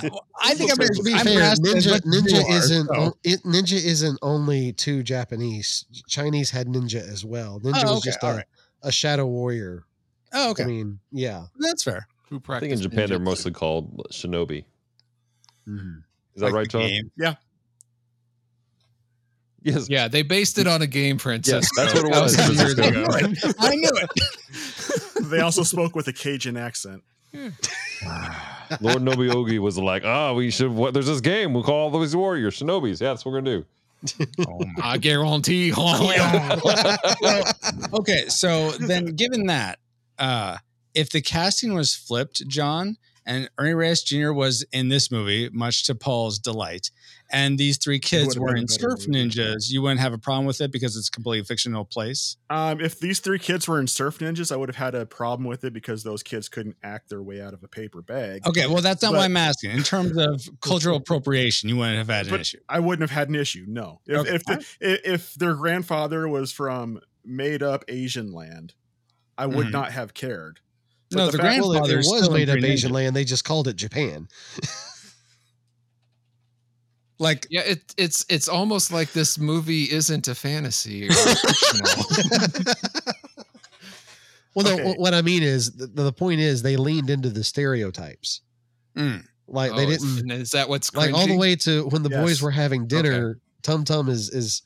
I 0.42 0.56
think 0.56 0.72
I'm, 0.72 0.78
gonna 0.78 1.04
be 1.04 1.14
I'm 1.14 1.24
fair, 1.26 1.54
ninja 1.54 1.64
much 1.64 1.76
as 1.76 2.04
you 2.04 2.12
ninja 2.12 2.44
are, 2.50 2.58
isn't 2.58 2.88
so- 2.88 3.18
it, 3.24 3.44
ninja 3.44 3.74
isn't 3.74 4.18
only 4.24 4.74
to 4.74 5.04
Japanese. 5.04 5.86
Chinese 6.08 6.50
had 6.50 6.66
ninja 6.66 6.96
as 7.08 7.24
well. 7.24 7.60
Ninja 7.60 7.84
Oh, 7.86 7.94
was 7.96 8.02
just 8.04 8.24
a, 8.24 8.26
all 8.26 8.34
right. 8.38 8.46
a 8.82 8.92
shadow 8.92 9.28
warrior. 9.28 9.84
Oh, 10.34 10.50
okay, 10.52 10.64
I 10.64 10.66
mean, 10.66 11.00
yeah. 11.12 11.46
that's 11.60 11.84
fair. 11.84 12.08
Who 12.30 12.38
I 12.38 12.60
think 12.60 12.72
in 12.72 12.80
practiced 12.80 12.84
Japan 12.84 13.10
they're 13.10 13.20
ninjutsu. 13.20 13.24
mostly 13.24 13.52
called 13.52 13.98
shinobi. 14.12 14.64
Mm-hmm. 15.68 15.98
Is 16.36 16.40
that 16.42 16.46
Like 16.48 16.54
right, 16.56 16.64
the 16.72 16.80
John? 16.80 16.88
game. 16.88 17.12
Yes. 19.64 19.88
Yeah, 19.90 20.08
they 20.08 20.24
based 20.24 20.58
it 20.58 20.68
on 20.68 20.82
a 20.82 20.88
game, 20.88 21.18
Princess. 21.18 21.70
that's 21.76 21.94
what 21.94 22.06
it 22.06 22.10
was. 22.10 22.36
Thousand 22.36 22.56
years 22.56 22.80
I 22.80 22.88
ago. 22.88 23.54
I 23.60 23.76
knew 23.76 23.92
it. 23.94 24.10
they 25.30 25.40
also 25.40 25.64
spoke 25.64 25.96
with 25.96 26.08
a 26.08 26.14
Cajun 26.14 26.58
accent. 26.58 27.04
Lord 27.34 29.02
Nobiogi 29.04 29.60
was 29.60 29.78
like, 29.78 30.04
"Ah, 30.04 30.34
we 30.34 30.50
should. 30.50 30.72
What? 30.72 30.94
There's 30.94 31.08
this 31.08 31.22
game. 31.22 31.54
We'll 31.54 31.64
call 31.64 31.76
all 31.76 31.90
those 31.90 32.16
warriors 32.16 32.60
shinobis. 32.60 33.00
Yeah, 33.02 33.10
that's 33.10 33.24
what 33.24 33.32
we're 33.34 33.42
gonna 33.42 33.58
do." 33.60 33.66
Oh 34.48 34.60
I 34.82 34.98
guarantee. 34.98 35.72
well, 35.78 37.44
okay, 37.94 38.26
so 38.30 38.72
then 38.72 39.06
given 39.16 39.46
that, 39.46 39.78
uh, 40.18 40.58
if 40.96 41.12
the 41.12 41.22
casting 41.22 41.74
was 41.76 41.94
flipped, 41.94 42.48
John 42.48 42.98
and 43.26 43.50
Ernie 43.60 43.74
Reyes 43.76 44.02
Jr. 44.02 44.32
was 44.32 44.66
in 44.72 44.90
this 44.90 45.12
movie, 45.12 45.50
much 45.54 45.86
to 45.86 45.96
Paul's 45.96 46.40
delight, 46.40 46.90
and 47.32 47.58
these 47.58 47.78
three 47.78 48.00
kids 48.00 48.28
would've 48.38 48.42
were 48.42 48.56
in 48.56 48.66
better 48.66 48.92
Surf 48.98 49.08
movie. 49.08 49.30
Ninjas, 49.30 49.70
you 49.72 49.82
wouldn't 49.82 50.00
have 50.00 50.14
a 50.14 50.18
problem 50.18 50.46
with 50.46 50.62
it 50.62 50.72
because 50.72 50.96
it's 50.98 51.08
a 51.08 51.12
completely 51.12 51.46
fictional 51.46 51.86
place. 51.86 52.38
Um, 52.50 52.80
if 52.82 53.00
these 53.00 53.20
three 53.20 53.40
kids 53.40 53.68
were 53.68 53.80
in 53.80 53.88
Surf 53.88 54.20
Ninjas, 54.20 54.52
I 54.52 54.56
would 54.56 54.70
have 54.70 54.76
had 54.76 54.96
a 54.96 55.06
problem 55.06 55.48
with 55.48 55.64
it 55.64 55.74
because 55.74 56.04
those 56.04 56.24
kids 56.24 56.50
couldn't 56.50 56.76
act 56.84 57.10
their 57.10 57.22
way 57.24 57.42
out 57.42 57.54
of 57.54 57.64
a 57.64 57.68
paper 57.68 58.02
bag. 58.02 58.46
Okay, 58.48 58.68
well, 58.68 58.82
that's 58.82 59.02
not 59.02 59.12
But- 59.12 59.18
what 59.20 59.24
I'm 59.26 59.38
asking. 59.38 59.72
In 59.72 59.84
terms 59.84 60.18
of 60.18 60.42
cultural 60.62 60.98
appropriation, 60.98 61.70
you 61.70 61.78
wouldn't 61.78 61.98
have 61.98 62.10
had 62.10 62.28
an 62.28 62.40
issue. 62.40 62.60
I 62.70 62.80
wouldn't 62.80 63.10
have 63.10 63.16
had 63.18 63.30
an 63.30 63.36
issue. 63.36 63.66
No, 63.68 64.02
if 64.06 64.20
Okay, 64.20 64.36
if, 64.36 64.44
the, 64.46 64.54
i- 64.82 65.00
if 65.14 65.34
their 65.36 65.56
grandfather 65.56 66.28
was 66.28 66.52
from 66.52 67.00
made 67.24 67.62
up 67.64 67.84
Asian 67.88 68.32
land, 68.34 68.74
I 69.38 69.46
would 69.46 69.68
Mhm. 69.68 69.72
not 69.72 69.92
have 69.92 70.14
cared. 70.14 70.60
But 71.10 71.18
No, 71.18 71.26
the 71.28 71.32
the, 71.34 71.38
fact- 71.40 71.62
Well, 71.62 71.70
grandfather 71.72 71.98
was 71.98 72.30
made 72.30 72.50
up 72.50 72.58
Asian 72.64 72.92
land. 72.94 73.16
They 73.16 73.24
just 73.26 73.44
called 73.44 73.68
it 73.68 73.76
Japan. 73.76 74.28
Like, 77.22 77.46
Yeah, 77.52 77.62
it, 77.62 77.94
it's 77.98 78.26
it's 78.30 78.48
almost 78.50 78.92
like 78.92 79.12
this 79.14 79.38
movie 79.38 79.84
isn't 79.84 80.28
a 80.28 80.36
fantasy. 80.36 81.08
Or. 81.08 81.12
Well, 84.54 84.68
Okay. 84.68 84.94
wh- 84.94 85.00
what 85.00 85.14
I 85.14 85.22
mean 85.22 85.44
is 85.44 85.72
the, 85.72 85.88
the 85.88 86.12
point 86.12 86.42
is 86.42 86.62
they 86.62 86.76
leaned 86.76 87.10
into 87.10 87.30
the 87.30 87.42
stereotypes. 87.44 88.42
mm, 88.98 89.24
Like 89.48 89.74
they 89.78 89.86
Oh, 89.86 89.90
is- 89.90 90.02
didn't 90.04 90.32
and 90.32 90.42
Is 90.42 90.52
that 90.52 90.68
what's 90.68 90.94
like 90.94 91.14
all 91.14 91.26
the 91.28 91.38
way 91.38 91.56
to 91.58 91.86
when 91.88 92.04
the 92.04 92.10
boys 92.10 92.42
were 92.42 92.52
having 92.52 92.86
dinner. 92.88 93.40
Tum 93.64 93.86
Tum 93.86 94.10
is 94.10 94.30
is 94.30 94.62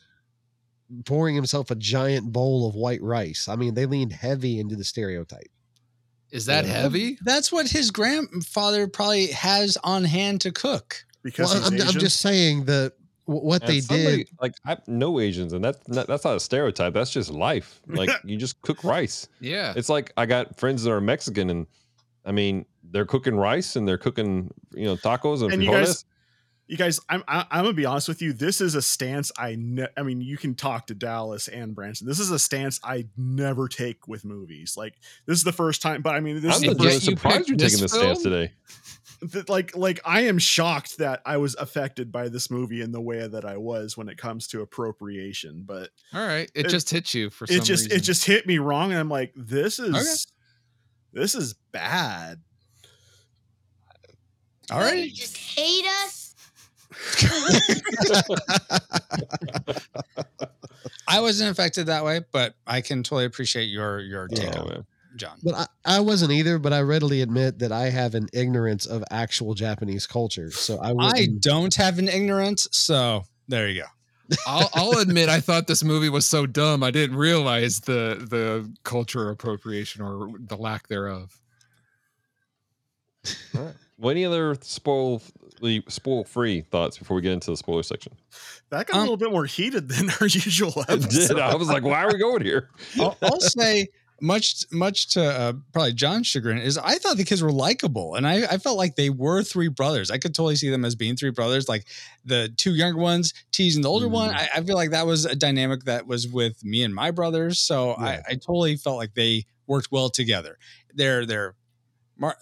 pouring 1.05 1.35
himself 1.35 1.69
a 1.69 1.75
giant 1.75 2.31
bowl 2.31 2.67
of 2.67 2.73
white 2.75 3.01
rice. 3.03 3.47
I 3.47 3.55
mean, 3.55 3.73
they 3.75 3.85
leaned 3.85 4.13
heavy 4.13 4.59
into 4.59 4.75
the 4.75 4.83
stereotype. 4.83 5.51
Is 6.31 6.47
that 6.47 6.65
Yeah. 6.65 6.71
heavy? 6.81 7.17
that's 7.23 7.51
what 7.51 7.67
his 7.69 7.91
grandfather 7.91 8.87
probably 8.87 9.27
has 9.27 9.77
on 9.83 10.03
hand 10.03 10.41
to 10.41 10.51
cook. 10.51 11.04
Because 11.25 11.53
Well, 11.53 11.71
he's 11.71 11.81
I'm, 11.81 11.87
I'm 11.95 11.99
just 11.99 12.21
saying 12.21 12.65
that 12.65 12.93
what 13.25 13.63
And 13.63 13.71
they 13.71 13.79
somebody- 13.81 14.17
did. 14.25 14.29
like 14.39 14.53
I 14.65 14.77
know 14.87 15.19
Asians, 15.19 15.51
and 15.53 15.65
that's 15.65 15.85
not, 15.87 16.05
that's 16.07 16.23
not 16.23 16.35
a 16.37 16.39
stereotype. 16.39 16.93
That's 16.93 17.09
just 17.11 17.31
life. 17.31 17.81
Like 17.87 18.09
you 18.23 18.37
just 18.37 18.61
cook 18.61 18.83
rice. 18.83 19.27
Yeah. 19.41 19.73
It's 19.75 19.89
like 19.89 20.13
I 20.15 20.25
got 20.27 20.57
friends 20.59 20.83
that 20.83 20.91
are 20.91 21.01
Mexican, 21.01 21.49
and 21.49 21.67
I 22.23 22.31
mean 22.31 22.65
they're 22.91 23.05
cooking 23.05 23.35
rice 23.35 23.75
and 23.75 23.87
they're 23.87 23.97
cooking 23.97 24.53
you 24.73 24.85
know 24.85 24.95
tacos 24.95 25.41
and, 25.43 25.51
And 25.53 25.63
you 25.63 25.71
frijoles. 25.71 26.05
Guys- 26.67 26.67
you 26.67 26.77
guys, 26.77 26.99
I'm 27.09 27.23
I, 27.27 27.45
I'm 27.51 27.63
gonna 27.63 27.73
be 27.75 27.85
honest 27.85 28.07
with 28.07 28.21
you. 28.21 28.33
This 28.33 28.59
is 28.61 28.75
a 28.75 28.81
stance 28.81 29.31
I 29.37 29.55
ne- 29.57 29.87
I 29.95 30.03
mean, 30.03 30.21
you 30.21 30.37
can 30.37 30.55
talk 30.55 30.87
to 30.87 30.95
Dallas 30.95 31.47
and 31.47 31.75
Branson. 31.75 32.07
This 32.07 32.19
is 32.19 32.31
a 32.31 32.39
stance 32.39 32.79
I 32.83 33.07
never 33.17 33.67
take 33.67 34.07
with 34.07 34.25
movies. 34.25 34.75
Like 34.77 34.95
this 35.25 35.37
is 35.37 35.43
the 35.43 35.51
first 35.51 35.81
time, 35.81 36.01
but 36.01 36.15
I 36.15 36.19
mean, 36.19 36.41
this 36.41 36.55
I'm 36.55 36.55
is 36.55 36.61
the 36.61 36.69
And 36.71 36.79
legitimately 36.79 36.93
first, 36.99 37.07
you 37.07 37.15
surprised 37.17 37.47
you're 37.49 37.57
taking 37.57 37.79
this 37.81 37.91
stance 37.93 38.23
today. 38.23 38.51
that, 39.21 39.47
like 39.49 39.75
like 39.77 39.99
I 40.05 40.21
am 40.21 40.39
shocked 40.39 40.97
that 40.97 41.21
I 41.25 41.37
was 41.37 41.55
affected 41.55 42.11
by 42.11 42.29
this 42.29 42.49
movie 42.49 42.81
in 42.81 42.91
the 42.91 43.01
way 43.01 43.27
that 43.27 43.45
I 43.45 43.57
was 43.57 43.95
when 43.95 44.09
it 44.09 44.17
comes 44.17 44.47
to 44.47 44.61
appropriation. 44.61 45.63
But 45.65 45.91
All 46.13 46.25
right. 46.25 46.49
It, 46.55 46.65
It- 46.65 46.69
just 46.69 46.89
hit 46.89 47.13
you 47.13 47.29
for 47.29 47.45
some 47.47 47.57
it 47.57 47.63
just 47.63 47.85
reason. 47.85 47.97
it 47.97 48.01
just 48.01 48.25
hit 48.25 48.47
me 48.47 48.57
wrong, 48.57 48.91
and 48.91 48.99
I'm 48.99 49.09
like, 49.09 49.31
this 49.35 49.77
is 49.79 49.93
Okay. 49.95 51.21
this 51.21 51.35
is 51.35 51.53
bad. 51.71 52.41
All 54.71 54.79
right, 54.79 55.05
You 55.05 55.11
just 55.11 55.37
hate 55.37 55.85
us? 56.03 56.24
I 61.07 61.19
wasn't 61.21 61.51
affected 61.51 61.87
that 61.87 62.03
way, 62.03 62.21
but 62.31 62.55
I 62.65 62.81
can 62.81 63.03
totally 63.03 63.25
appreciate 63.25 63.65
your 63.65 63.99
your 63.99 64.27
take 64.27 64.53
Yeah. 64.53 64.59
on 64.61 64.71
it. 64.71 64.85
John. 65.17 65.37
But 65.43 65.55
I, 65.55 65.65
I 65.85 65.99
wasn't 66.01 66.31
either. 66.33 66.59
But 66.59 66.73
I 66.73 66.81
readily 66.81 67.21
admit 67.21 67.59
that 67.59 67.71
I 67.71 67.89
have 67.89 68.15
an 68.15 68.27
ignorance 68.33 68.85
of 68.85 69.03
actual 69.11 69.53
Japanese 69.53 70.07
culture. 70.07 70.51
So 70.51 70.77
I 70.79 70.89
I 70.89 70.93
wouldn't. 70.93 71.41
don't 71.41 71.73
have 71.75 71.99
an 71.99 72.09
ignorance, 72.09 72.67
so 72.71 73.23
there 73.47 73.69
you 73.69 73.81
go. 73.83 73.87
I'll, 74.47 74.69
I'll 74.73 74.97
admit 74.99 75.29
I 75.29 75.39
thought 75.39 75.67
this 75.67 75.83
movie 75.83 76.09
was 76.09 76.27
so 76.27 76.47
dumb 76.47 76.81
I 76.83 76.89
didn't 76.91 77.15
realize 77.15 77.79
the 77.81 78.25
the 78.29 78.73
culture 78.83 79.29
appropriation 79.29 80.01
or 80.01 80.31
the 80.39 80.57
lack 80.57 80.87
thereof. 80.87 81.39
Well, 83.97 84.11
any 84.11 84.25
other 84.25 84.55
spoil 84.61 85.21
spoil 85.87 86.23
free 86.25 86.61
thoughts 86.61 86.97
before 86.97 87.15
we 87.15 87.21
get 87.21 87.31
into 87.31 87.49
the 87.51 87.57
spoiler 87.57 87.83
section? 87.83 88.13
That 88.69 88.87
got 88.87 88.95
Um, 88.95 88.99
a 88.99 89.01
little 89.03 89.17
bit 89.17 89.31
more 89.31 89.45
heated 89.45 89.87
than 89.87 90.09
our 90.21 90.27
usual 90.27 90.73
It 90.81 90.89
episode. 90.89 91.35
did. 91.35 91.39
I 91.39 91.55
was 91.55 91.69
like, 91.69 91.83
why 91.83 92.03
are 92.03 92.11
we 92.11 92.17
going 92.19 92.43
here? 92.43 92.69
I'll, 92.99 93.17
I'll 93.21 93.39
say 93.39 93.87
much 94.21 94.63
much 94.71 95.13
to 95.13 95.23
uh, 95.23 95.53
probably 95.73 95.93
John's 95.93 96.27
chagrin 96.27 96.57
is 96.57 96.77
I 96.77 96.95
thought 96.95 97.15
the 97.17 97.23
kids 97.25 97.41
were 97.41 97.51
likable, 97.53 98.15
and 98.15 98.27
I, 98.27 98.43
I 98.45 98.57
felt 98.57 98.77
like 98.77 98.95
they 98.95 99.09
were 99.09 99.43
three 99.43 99.67
brothers. 99.69 100.11
I 100.11 100.17
could 100.17 100.33
totally 100.35 100.55
see 100.57 100.69
them 100.69 100.83
as 100.85 100.95
being 100.95 101.15
three 101.15 101.31
brothers, 101.31 101.67
like 101.69 101.85
the 102.25 102.49
two 102.57 102.75
younger 102.75 102.99
ones 102.99 103.33
teasing 103.53 103.81
the 103.81 103.89
older 103.89 104.07
one. 104.09 104.29
I, 104.35 104.49
I 104.55 104.61
feel 104.61 104.75
like 104.75 104.91
that 104.91 105.05
was 105.07 105.25
a 105.25 105.35
dynamic 105.35 105.83
that 105.85 106.05
was 106.07 106.27
with 106.27 106.63
me 106.65 106.83
and 106.83 106.93
my 106.95 107.11
brothers, 107.11 107.59
so 107.59 107.91
I, 107.91 108.13
Yeah. 108.15 108.21
I 108.29 108.33
totally 108.35 108.75
felt 108.77 108.97
like 108.97 109.13
they 109.15 109.45
worked 109.67 109.89
well 109.91 110.09
together. 110.09 110.57
They're 110.93 111.25
they're 111.25 111.55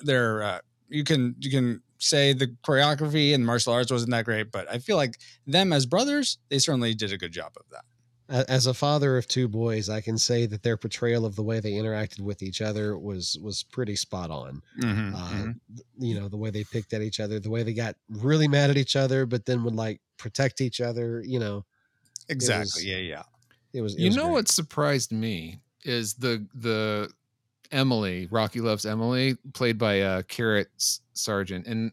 they're 0.01 0.43
uh, 0.43 0.59
you 0.93 1.03
can 1.03 1.35
you 1.39 1.49
can 1.51 1.81
say 1.97 2.33
the 2.33 2.47
choreography 2.65 3.33
and 3.33 3.45
martial 3.45 3.73
arts 3.73 3.91
wasn't 3.91 4.11
that 4.11 4.25
great, 4.25 4.51
but 4.51 4.69
I 4.69 4.77
feel 4.77 4.97
like 4.97 5.17
them 5.47 5.71
as 5.73 5.85
brothers, 5.85 6.37
they 6.49 6.59
certainly 6.59 6.93
did 6.93 7.11
a 7.13 7.17
good 7.17 7.31
job 7.31 7.53
of 7.57 7.63
that. 7.71 7.83
as 8.49 8.67
a 8.67 8.73
father 8.73 9.17
of 9.17 9.27
two 9.27 9.47
boys, 9.47 9.89
I 9.89 10.01
can 10.01 10.17
say 10.17 10.45
that 10.47 10.63
their 10.63 10.77
portrayal 10.77 11.25
of 11.25 11.35
the 11.35 11.43
way 11.43 11.59
they 11.59 11.73
interacted 11.73 12.21
with 12.21 12.41
each 12.43 12.61
other 12.61 12.97
was 12.97 13.37
was 13.41 13.63
pretty 13.63 13.95
spot 13.95 14.31
on. 14.31 14.61
Mhm, 14.81 15.13
Uh, 15.13 15.29
mhm. 15.33 15.59
You 15.99 16.19
know, 16.19 16.29
the 16.29 16.37
way 16.37 16.49
they 16.49 16.63
picked 16.63 16.93
at 16.93 17.01
each 17.01 17.19
other, 17.19 17.39
the 17.39 17.49
way 17.49 17.63
they 17.63 17.73
got 17.73 17.95
really 18.09 18.47
mad 18.47 18.69
at 18.69 18.77
each 18.77 18.95
other, 18.95 19.25
but 19.25 19.45
then 19.45 19.63
would 19.63 19.75
like 19.75 19.99
protect 20.17 20.61
each 20.61 20.79
other. 20.81 21.21
You 21.25 21.39
know, 21.39 21.65
exactly. 22.29 22.81
was- 22.81 22.85
yeah, 22.85 22.97
yeah. 22.97 23.23
it 23.73 23.81
was. 23.81 23.95
It 23.95 23.99
you 24.01 24.07
was 24.07 24.15
know 24.15 24.23
great. 24.25 24.33
what 24.33 24.47
surprised 24.51 25.11
me 25.11 25.59
is 25.83 26.13
the 26.15 26.45
the 26.55 27.11
Emily 27.73 28.27
Rocky 28.31 28.61
loves 28.61 28.85
Emily 28.85 29.35
played 29.53 29.77
by 29.77 30.01
uh 30.01 30.21
Carrot 30.23 30.67
S- 30.77 31.01
Sargeant 31.15 31.67
and 31.67 31.91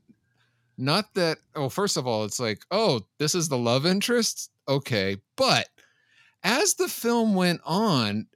not 0.78 1.12
that 1.14 1.39
oh 1.57 1.68
first 1.68 1.97
of 1.97 2.07
all 2.07 2.24
it's 2.24 2.39
like 2.41 2.62
oh 2.70 3.01
this 3.18 3.35
is 3.35 3.49
the 3.49 3.59
love 3.59 3.85
interest 3.87 4.51
okay 4.68 5.16
but 5.37 5.68
as 6.45 6.74
the 6.74 6.89
film 6.89 7.35
went 7.35 7.61
on 7.64 8.26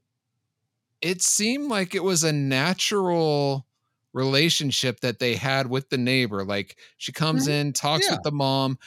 it 1.01 1.22
seemed 1.22 1.68
like 1.68 1.95
it 1.95 2.03
was 2.03 2.24
a 2.24 2.32
natural 2.32 3.66
relationship 4.12 5.01
that 5.01 5.18
they 5.18 5.34
had 5.34 5.68
with 5.68 5.88
the 5.90 5.99
neighbor 5.99 6.45
like 6.45 6.76
she 6.99 7.12
comes 7.12 7.49
in 7.49 7.72
talks 7.72 8.05
Mm-hmm. 8.07 8.12
Yeah. 8.12 8.16
with 8.18 8.24
the 8.24 8.32
mom 8.32 8.78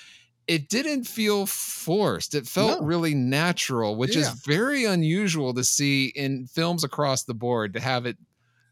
it 0.47 0.69
didn't 0.69 1.03
feel 1.03 1.45
forced 1.45 2.33
it 2.35 2.47
felt 2.47 2.79
No. 2.81 2.85
really 2.87 3.13
natural 3.13 3.95
which 3.97 4.15
Yeah. 4.15 4.21
is 4.21 4.29
very 4.45 4.85
unusual 4.85 5.53
to 5.55 5.63
see 5.63 6.07
in 6.15 6.47
films 6.47 6.83
across 6.83 7.23
the 7.23 7.33
board 7.33 7.73
to 7.73 7.79
have 7.81 8.05
it 8.05 8.17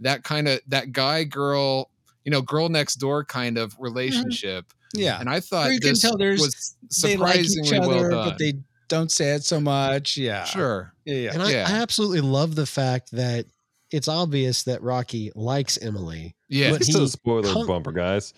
that 0.01 0.23
kind 0.23 0.47
of 0.47 0.59
that 0.67 0.91
guy 0.91 1.23
girl 1.23 1.89
you 2.23 2.31
know 2.31 2.41
girl 2.41 2.69
next 2.69 2.95
door 2.95 3.23
kind 3.23 3.57
of 3.57 3.73
mm-hmm. 3.73 3.83
relationship 3.83 4.65
Yeah. 4.93 5.19
and 5.19 5.29
i 5.29 5.39
thought 5.39 5.65
Where 5.65 5.73
you 5.73 5.79
can 5.79 5.89
this 5.91 6.01
tell 6.01 6.17
there's- 6.17 6.39
was 6.41 6.75
they 7.01 7.17
like 7.17 7.37
each 7.37 7.49
surprisingly 7.49 7.77
other, 7.79 8.09
well 8.09 8.09
done 8.11 8.29
but 8.29 8.37
they 8.39 8.53
don't 8.87 9.11
say 9.11 9.31
it 9.31 9.43
so 9.43 9.59
much. 9.59 10.15
Yeah. 10.15 10.43
sure 10.43 10.93
Yeah, 11.05 11.15
yeah. 11.15 11.33
And 11.33 11.41
I, 11.41 11.51
Yeah. 11.51 11.65
I 11.67 11.71
absolutely 11.81 12.21
love 12.21 12.53
the 12.53 12.67
fact 12.67 13.09
that 13.13 13.47
it's 13.91 14.07
obvious 14.07 14.61
that 14.63 14.83
Rocky 14.83 15.31
likes 15.33 15.79
Emily. 15.79 16.35
yeah 16.49 16.69
But 16.69 16.81
It's 16.81 16.95
he 16.95 17.03
a 17.03 17.07
spoiler 17.07 17.51
com- 17.51 17.65
bumper, 17.65 17.91
guys. 17.91 18.33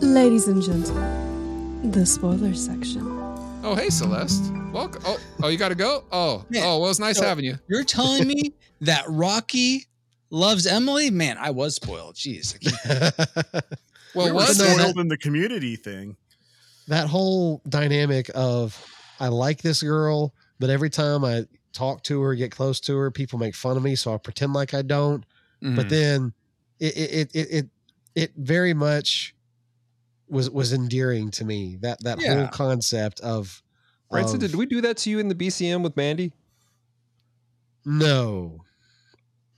Ladies 0.00 0.48
and 0.48 0.62
gentlemen, 0.62 1.90
the 1.90 2.04
spoiler 2.06 2.54
section. 2.54 3.02
oh 3.64 3.74
hey 3.74 3.88
celeste 3.90 4.52
welcome 4.72 5.02
oh 5.06 5.18
oh 5.42 5.48
you 5.48 5.58
gotta 5.58 5.74
go 5.74 6.04
oh 6.12 6.44
Yeah. 6.50 6.62
oh 6.64 6.78
well 6.78 6.90
it's 6.90 6.98
nice 7.00 7.18
So- 7.18 7.24
having 7.26 7.44
you 7.44 7.58
You're 7.68 7.84
telling 7.84 8.26
me 8.26 8.52
that 8.80 9.04
Rocky 9.08 9.86
loves 10.30 10.66
Emily? 10.66 11.10
Man, 11.10 11.38
I 11.38 11.50
was 11.50 11.76
spoiled. 11.76 12.16
Jeez. 12.16 12.56
Well 14.14 14.26
we 14.26 14.32
were 14.32 14.36
what 14.36 14.48
no, 14.58 14.64
spoiled 14.64 14.98
in 14.98 15.08
the 15.08 15.18
community 15.18 15.76
thing. 15.76 16.16
that 16.88 17.06
whole 17.06 17.60
dynamic 17.68 18.30
of 18.34 18.82
I 19.20 19.28
like 19.28 19.60
this 19.60 19.82
girl, 19.82 20.32
but 20.58 20.70
every 20.70 20.88
time 20.88 21.22
I 21.22 21.44
talk 21.74 22.02
to 22.04 22.22
her, 22.22 22.34
get 22.34 22.50
close 22.50 22.80
to 22.80 22.96
her, 22.96 23.10
people 23.10 23.38
make 23.38 23.54
fun 23.54 23.76
of 23.76 23.82
me, 23.82 23.94
so 23.94 24.14
I 24.14 24.16
pretend 24.16 24.54
like 24.54 24.72
I 24.72 24.80
don't. 24.80 25.22
Mm-hmm. 25.62 25.76
But 25.76 25.90
then 25.90 26.32
it 26.80 26.96
it 26.96 27.10
it 27.10 27.30
it 27.34 27.48
it, 27.50 27.66
it 28.14 28.32
very 28.38 28.72
much 28.72 29.34
was 30.28 30.48
was 30.50 30.72
endearing 30.72 31.30
to 31.32 31.44
me. 31.44 31.76
That 31.82 32.02
that 32.04 32.18
whole 32.22 32.48
concept 32.48 33.20
of 33.20 33.62
Branson, 34.10 34.36
of- 34.36 34.40
did 34.50 34.54
we 34.56 34.66
do 34.66 34.80
that 34.82 34.96
to 34.98 35.10
you 35.10 35.18
in 35.18 35.28
the 35.28 35.34
BCM 35.34 35.82
with 35.82 35.96
Mandy? 35.96 36.32
no. 37.84 38.62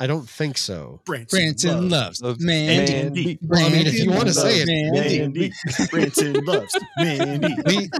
I 0.00 0.06
don't 0.06 0.28
think 0.30 0.56
so. 0.58 1.00
Branson 1.04 1.88
loves 1.90 2.22
loves 2.22 2.40
Mandy. 2.40 2.92
Mandy. 2.92 3.38
Well, 3.42 3.66
I 3.66 3.68
mean, 3.68 3.84
if 3.88 3.98
you 3.98 4.10
want 4.12 4.28
to 4.28 4.32
say 4.32 4.60
it, 4.60 4.66
Mandy. 4.92 5.18
Mandy. 5.18 5.52
Branson 5.90 6.34
loves 6.44 6.72
Mandy. 6.96 7.56
we 7.66 7.90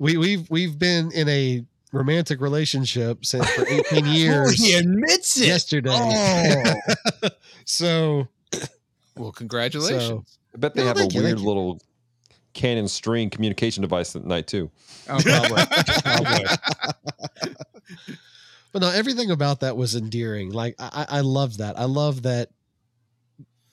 we 0.00 0.16
we've 0.16 0.50
we've 0.50 0.76
been 0.76 1.12
in 1.12 1.28
a 1.28 1.64
romantic 1.92 2.40
relationship 2.40 3.24
since 3.24 3.48
for 3.50 3.64
18 3.64 3.84
Oh, 4.06 4.10
years 4.10 4.54
he 4.60 4.74
admits 4.74 5.40
it. 5.40 5.46
yesterday. 5.46 5.90
Oh. 5.92 7.28
so 7.64 8.26
well 9.16 9.30
congratulations 9.30 10.36
I 10.52 10.58
bet 10.58 10.74
they 10.74 10.82
No, 10.82 10.88
have 10.88 10.96
a 10.98 11.06
you, 11.06 11.22
weird 11.22 11.38
you. 11.38 11.46
little 11.46 11.80
Canon 12.52 12.88
string 12.88 13.30
communication 13.30 13.82
device 13.82 14.14
at 14.16 14.24
night 14.24 14.46
too. 14.46 14.70
Oh, 15.08 15.18
probably. 15.20 15.62
probably. 16.02 16.44
But 18.72 18.82
no, 18.82 18.90
everything 18.90 19.30
about 19.30 19.60
that 19.60 19.76
was 19.76 19.96
endearing. 19.96 20.52
Like 20.52 20.76
I, 20.78 21.06
I 21.08 21.18
I 21.18 21.20
love 21.22 21.56
that. 21.58 21.78
I 21.78 21.84
love 21.84 22.22
that. 22.22 22.50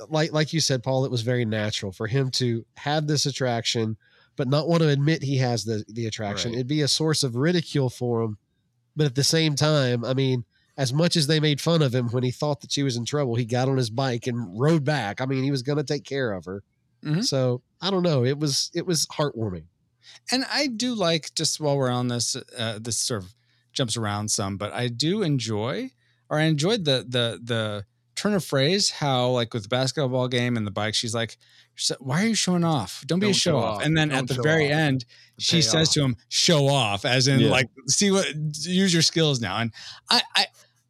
Like 0.09 0.34
like 0.34 0.53
you 0.53 0.59
said, 0.59 0.84
Paul, 0.84 1.05
it 1.05 1.11
was 1.11 1.21
very 1.21 1.45
natural 1.45 1.91
for 1.91 2.07
him 2.07 2.32
to 2.32 2.65
have 2.78 3.07
this 3.07 3.25
attraction, 3.25 3.97
but 4.36 4.47
not 4.47 4.67
want 4.67 4.82
to 4.82 4.89
admit 4.89 5.23
he 5.23 5.38
has 5.38 5.65
the 5.65 5.84
the 5.88 6.07
attraction. 6.07 6.51
Right. 6.51 6.57
It'd 6.57 6.67
be 6.67 6.82
a 6.82 6.88
source 6.88 7.23
of 7.23 7.36
ridicule 7.36 7.89
for 7.89 8.21
him. 8.21 8.38
But 8.95 9.05
at 9.05 9.15
the 9.15 9.23
same 9.23 9.53
time, 9.55 10.03
I 10.03 10.15
mean, 10.15 10.45
as 10.75 10.91
much 10.91 11.15
as 11.15 11.28
they 11.28 11.39
made 11.39 11.61
fun 11.61 11.84
of 11.84 11.93
him 11.93 12.09
when 12.09 12.23
he 12.23 12.32
thought 12.32 12.61
that 12.61 12.71
she 12.71 12.82
was 12.82 12.97
in 12.97 13.05
trouble, 13.05 13.36
he 13.36 13.45
got 13.45 13.69
on 13.69 13.78
his 13.78 13.91
bike 13.91 14.25
and 14.25 14.59
rode 14.59 14.84
back. 14.84 15.21
I 15.21 15.28
mean, 15.28 15.43
he 15.43 15.51
was 15.51 15.61
going 15.61 15.78
to 15.78 15.84
take 15.84 16.03
care 16.03 16.32
of 16.32 16.45
her. 16.45 16.63
Mhm. 17.08 17.24
So 17.26 17.62
I 17.82 17.89
don't 17.91 18.03
know. 18.03 18.24
It 18.26 18.38
was 18.39 18.70
it 18.74 18.86
was 18.86 19.05
heartwarming. 19.08 19.66
and 20.32 20.45
I 20.51 20.68
do 20.68 20.93
like 20.95 21.34
just 21.36 21.60
while 21.60 21.78
we're 21.78 21.89
on 21.91 22.08
this, 22.08 22.36
uh, 22.58 22.80
this 22.82 22.97
sort 22.97 23.24
of 23.24 23.34
jumps 23.74 23.95
around 23.97 24.30
some, 24.32 24.58
but 24.58 24.74
I 24.74 24.88
do 24.88 25.22
enjoy, 25.22 25.91
or 26.30 26.39
I 26.39 26.43
enjoyed 26.43 26.86
the 26.86 27.05
the 27.08 27.39
the 27.43 27.86
turn 28.16 28.34
of 28.34 28.43
phrase 28.43 28.89
how 28.89 29.30
like 29.30 29.53
with 29.53 29.64
the 29.64 29.70
basketball 29.70 30.28
game 30.28 30.58
and 30.58 30.66
the 30.66 30.72
bike, 30.72 30.95
she's 30.95 31.14
like, 31.14 31.38
"Why 31.99 32.24
are 32.24 32.28
you 32.28 32.36
showing 32.36 32.64
off? 32.64 33.03
Don't 33.05 33.20
be 33.20 33.28
a 33.28 33.30
Don't 33.30 33.34
show 33.36 33.51
show 33.51 33.58
off." 33.60 33.78
off. 33.78 33.84
And 33.86 33.95
then 33.97 34.10
Don't 34.10 34.18
at 34.30 34.36
the 34.36 34.41
very 34.41 34.68
off. 34.68 34.78
end, 34.80 35.05
she 35.39 35.62
says 35.62 35.89
to 35.91 36.01
him, 36.03 36.16
"Show 36.30 36.68
off," 36.68 37.05
as 37.05 37.28
in 37.28 37.39
Yeah. 37.41 37.49
like, 37.51 37.70
"See 37.88 38.10
what? 38.12 38.26
Use 38.64 38.91
your 38.93 39.03
skills 39.03 39.39
now." 39.39 39.58
And 39.60 39.72
I 40.10 40.22
I 40.36 40.45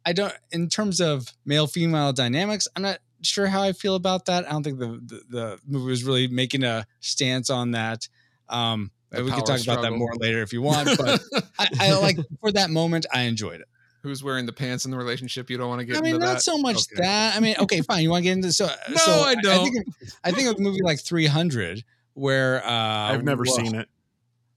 I 0.06 0.12
don't 0.14 0.32
in 0.52 0.68
terms 0.70 1.00
of 1.00 1.32
male 1.44 1.66
female 1.66 2.12
dynamics, 2.14 2.66
I'm 2.74 2.82
not 2.82 2.98
sure 3.22 3.46
how 3.46 3.62
I 3.62 3.72
feel 3.72 3.94
about 3.94 4.26
that. 4.26 4.46
I 4.46 4.50
don't 4.50 4.62
think 4.62 4.78
the 4.78 5.00
the, 5.04 5.22
the 5.28 5.58
movie 5.66 5.90
was 5.90 6.04
really 6.04 6.28
making 6.28 6.64
a 6.64 6.86
stance 7.00 7.50
on 7.50 7.72
that. 7.72 8.08
Um, 8.48 8.90
we 9.12 9.18
can 9.18 9.28
power 9.30 9.40
talk 9.42 9.62
about 9.62 9.82
that 9.82 9.92
more 9.92 10.14
later 10.16 10.42
if 10.42 10.52
you 10.52 10.62
want, 10.62 10.96
but 10.98 11.20
I, 11.58 11.68
I 11.80 11.98
like 12.00 12.18
for 12.40 12.52
that 12.52 12.70
moment, 12.70 13.06
I 13.12 13.22
enjoyed 13.22 13.60
it. 13.60 13.68
who's 14.02 14.22
wearing 14.22 14.46
the 14.46 14.52
pants 14.52 14.84
in 14.84 14.90
the 14.90 14.96
relationship 14.98 15.48
you 15.50 15.56
don't 15.56 15.68
want 15.68 15.80
to 15.80 15.84
get 15.86 15.96
I 15.96 16.00
mean, 16.00 16.14
into 16.16 16.26
not 16.26 16.34
that 16.34 16.42
so 16.42 16.58
much 16.58 16.76
Okay. 16.92 17.02
that. 17.02 17.36
I 17.36 17.40
mean, 17.40 17.56
okay, 17.60 17.80
fine. 17.88 18.02
You 18.02 18.10
want 18.10 18.20
to 18.22 18.24
get 18.24 18.32
into 18.32 18.52
so? 18.52 18.66
No, 18.88 18.96
so 18.96 19.12
I 19.12 19.30
I 19.30 19.34
don't. 19.36 19.64
think, 19.64 19.86
of- 19.86 19.94
I 20.24 20.30
think 20.30 20.48
of 20.48 20.56
the 20.56 20.62
movie 20.62 20.82
like 20.82 21.00
300, 21.00 21.84
where 22.14 22.64
uh, 22.64 22.70
I've 22.70 23.24
never 23.24 23.44
well, 23.46 23.56
seen 23.56 23.74
it. 23.74 23.88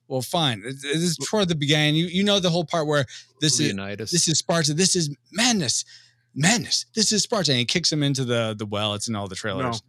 Well, 0.08 0.22
fine. 0.22 0.62
This 0.62 0.84
is 0.84 1.18
toward 1.18 1.48
the 1.48 1.56
beginning. 1.56 1.96
You 1.96 2.08
you 2.08 2.24
know 2.26 2.40
the 2.42 2.50
whole 2.50 2.66
part 2.66 2.86
where 2.88 3.06
this 3.40 3.60
is 3.62 3.74
this 3.98 4.28
is 4.28 4.38
Sparta. 4.40 4.74
This 4.74 4.96
is 4.96 5.16
madness, 5.32 5.86
madness. 6.36 6.86
This 6.96 7.12
is 7.12 7.24
Sparta, 7.24 7.52
and 7.52 7.60
he 7.60 7.66
kicks 7.66 7.92
him 7.92 8.04
into 8.04 8.24
the 8.26 8.56
the 8.58 8.66
well. 8.66 8.94
It's 8.94 9.08
in 9.08 9.16
all 9.16 9.28
the 9.28 9.36
trailers. 9.36 9.82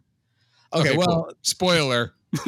Okay, 0.73 0.89
Okay, 0.89 0.97
well, 0.97 1.25
cool. 1.25 1.33
spoiler 1.43 2.13
so 2.35 2.43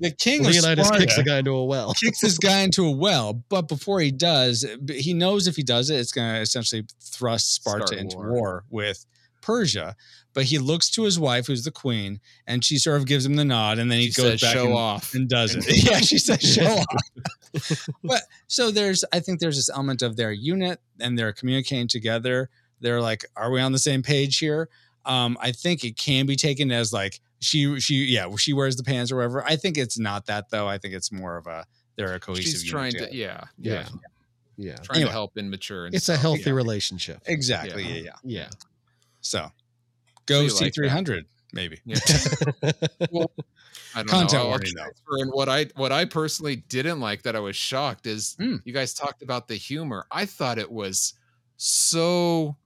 the 0.00 0.14
king 0.18 0.40
of 0.46 0.50
Leonidas 0.52 0.86
Sparta 0.86 1.04
kicks 1.04 1.18
a 1.18 1.22
guy 1.22 1.38
into 1.40 1.50
a 1.50 1.62
well. 1.64 1.92
kicks 1.92 2.20
this 2.22 2.38
guy 2.38 2.60
into 2.60 2.86
a 2.86 2.90
well, 2.90 3.34
but 3.50 3.68
before 3.68 4.00
he 4.00 4.10
does, 4.10 4.64
he 4.90 5.12
knows 5.12 5.46
if 5.46 5.54
he 5.56 5.62
does 5.62 5.90
it, 5.90 5.96
it's 5.96 6.10
going 6.12 6.32
to 6.34 6.40
essentially 6.40 6.86
thrust 7.02 7.52
Sparta 7.54 7.86
Start 7.88 8.00
into 8.00 8.16
war. 8.16 8.32
war. 8.32 8.64
with 8.70 9.04
Persia. 9.42 9.94
But 10.32 10.44
he 10.44 10.58
looks 10.58 10.88
to 10.90 11.02
his 11.02 11.18
wife, 11.18 11.48
who's 11.48 11.64
the 11.64 11.70
queen, 11.70 12.20
and 12.46 12.64
she 12.64 12.78
sort 12.78 12.96
of 12.98 13.06
gives 13.06 13.26
him 13.26 13.34
the 13.36 13.44
nod, 13.44 13.78
and 13.78 13.90
then 13.90 13.98
he 13.98 14.10
She 14.10 14.22
goes 14.22 14.30
says, 14.32 14.40
back 14.40 14.52
"Show 14.54 14.66
and, 14.66 14.74
off." 14.74 15.14
and 15.14 15.28
does 15.28 15.54
it. 15.54 15.64
yeah, 15.90 15.98
she 15.98 16.16
says 16.18 16.40
show 16.40 16.64
off. 16.64 17.82
but 18.04 18.22
so 18.46 18.70
there's, 18.70 19.04
I 19.12 19.20
think 19.20 19.40
there's 19.40 19.56
this 19.56 19.68
element 19.70 20.00
of 20.02 20.16
their 20.16 20.32
unit 20.32 20.80
and 21.00 21.18
they're 21.18 21.32
communicating 21.32 21.88
together. 21.88 22.50
They're 22.80 23.00
like, 23.00 23.24
are 23.36 23.50
we 23.50 23.60
on 23.60 23.72
the 23.72 23.78
same 23.78 24.02
page 24.02 24.38
here? 24.38 24.68
Um, 25.04 25.36
I 25.40 25.52
think 25.52 25.84
it 25.84 25.96
can 25.96 26.26
be 26.26 26.36
taken 26.36 26.70
as 26.70 26.92
like 26.92 27.20
she 27.40 27.78
she 27.80 28.04
yeah 28.04 28.28
she 28.36 28.52
wears 28.52 28.76
the 28.76 28.82
pants 28.84 29.10
or 29.12 29.16
whatever. 29.16 29.44
I 29.44 29.56
think 29.56 29.78
it's 29.78 29.98
not 29.98 30.26
that 30.26 30.50
though. 30.50 30.68
I 30.68 30.76
think 30.78 30.94
it's 30.94 31.10
more 31.12 31.36
of 31.36 31.46
a 31.46 31.64
they're 31.96 32.14
a 32.14 32.20
cohesive. 32.20 32.60
she's 32.60 32.64
trying 32.70 32.92
together. 32.92 33.10
to 33.10 33.16
yeah 33.16 33.44
Yeah. 33.58 33.72
yeah, 33.72 33.86
Yeah. 34.56 34.76
trying 34.76 34.96
Anyway. 34.96 35.08
to 35.08 35.12
help 35.12 35.36
and 35.36 35.50
mature 35.50 35.86
and 35.86 35.94
It's 35.94 36.08
a 36.08 36.16
healthy 36.16 36.42
Yeah. 36.50 36.52
relationship. 36.52 37.22
exactly 37.26 37.82
Yeah. 37.84 37.94
yeah 37.94 38.02
yeah. 38.02 38.12
Yeah. 38.24 38.48
So 39.20 39.50
go 40.26 40.40
you 40.42 40.50
C 40.50 40.64
like 40.66 40.74
three 40.74 40.88
hundred 40.88 41.24
maybe. 41.54 41.80
Yeah. 41.86 41.98
well, 43.10 43.30
I 43.94 44.00
don't 44.00 44.08
Content 44.08 44.32
know. 44.34 44.38
I'll 44.40 44.48
warning, 44.48 44.74
And 45.10 45.30
what 45.32 45.48
I 45.48 45.66
what 45.76 45.92
I 45.92 46.04
personally 46.04 46.56
didn't 46.56 47.00
like 47.00 47.22
that 47.22 47.34
I 47.34 47.40
was 47.40 47.56
shocked 47.56 48.06
is 48.06 48.34
Hmm. 48.38 48.56
you 48.64 48.72
guys 48.74 48.92
talked 48.92 49.22
about 49.22 49.48
the 49.48 49.54
humor. 49.56 50.06
I 50.10 50.26
thought 50.26 50.58
it 50.58 50.70
was 50.70 51.14
so 51.56 52.56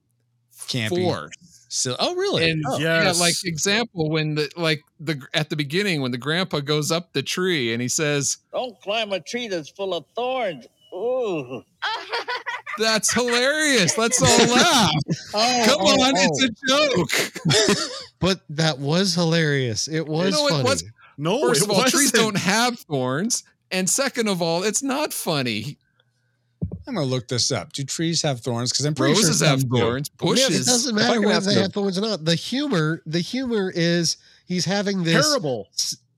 Campy. 0.73 1.05
forced. 1.05 1.39
So 1.73 1.97
oh 1.99 2.15
really? 2.17 2.51
And 2.51 2.63
oh. 2.69 2.79
yeah, 2.79 3.13
like 3.19 3.35
example 3.45 4.11
when 4.11 4.35
the 4.35 4.51
like 4.57 4.83
the 5.01 5.21
at 5.33 5.49
the 5.49 5.57
beginning 5.57 6.03
when 6.03 6.11
the 6.13 6.19
grandpa 6.19 6.61
goes 6.61 6.91
up 6.93 7.13
the 7.15 7.23
tree 7.23 7.73
and 7.73 7.81
he 7.81 7.89
says, 7.89 8.37
Don't 8.53 8.79
climb 8.83 9.13
a 9.13 9.21
tree 9.21 9.49
that's 9.49 9.71
full 9.71 9.95
of 9.95 10.05
thorns. 10.15 10.67
Ooh. 10.95 11.63
"That's 12.79 13.13
hilarious. 13.13 13.97
Let's 13.99 14.21
all 14.21 14.47
laugh. 14.55 14.91
Oh, 15.35 15.63
Come 15.67 15.79
oh, 15.81 16.03
on, 16.05 16.13
oh. 16.17 16.21
it's 16.23 16.45
a 16.45 17.69
joke." 17.77 17.79
But 18.21 18.41
that 18.51 18.79
was 18.79 19.15
hilarious. 19.15 19.89
It 19.89 20.07
was 20.07 20.33
know, 20.33 20.47
it 20.47 20.51
funny. 20.51 20.63
was- 20.65 20.85
No, 21.19 21.41
First 21.49 21.63
it 21.63 21.65
of 21.65 21.71
all, 21.71 21.81
trees 21.83 22.13
wasn't. 22.13 22.15
don't 22.15 22.37
have 22.37 22.79
thorns, 22.81 23.43
and 23.71 23.91
second 23.91 24.29
of 24.29 24.41
all, 24.41 24.63
it's 24.63 24.83
not 24.83 25.13
funny. 25.13 25.77
I'm 26.87 26.95
gonna 26.95 27.07
look 27.07 27.29
this 27.29 27.51
up. 27.53 27.73
Do 27.73 27.85
trees 27.85 28.23
have 28.23 28.41
thorns? 28.41 28.73
Because 28.73 28.85
I'm 28.87 28.95
pretty 28.95 29.15
Roses 29.15 29.39
sure 29.39 29.49
have 29.49 29.61
some 29.61 29.69
do. 29.71 29.79
thorns. 29.79 30.11
Yeah, 30.23 30.47
it 30.49 30.65
doesn't 30.67 30.95
matter 30.95 31.21
whether 31.21 31.33
ask 31.35 31.47
they 31.47 31.55
have 31.61 31.73
thorns 31.73 31.97
or 31.97 32.01
not. 32.03 32.25
The 32.25 32.35
humor, 32.35 33.03
the 33.07 33.21
humor 33.21 33.71
is 33.75 34.17
he's 34.47 34.65
having 34.65 35.03
this. 35.05 35.25
terrible. 35.27 35.69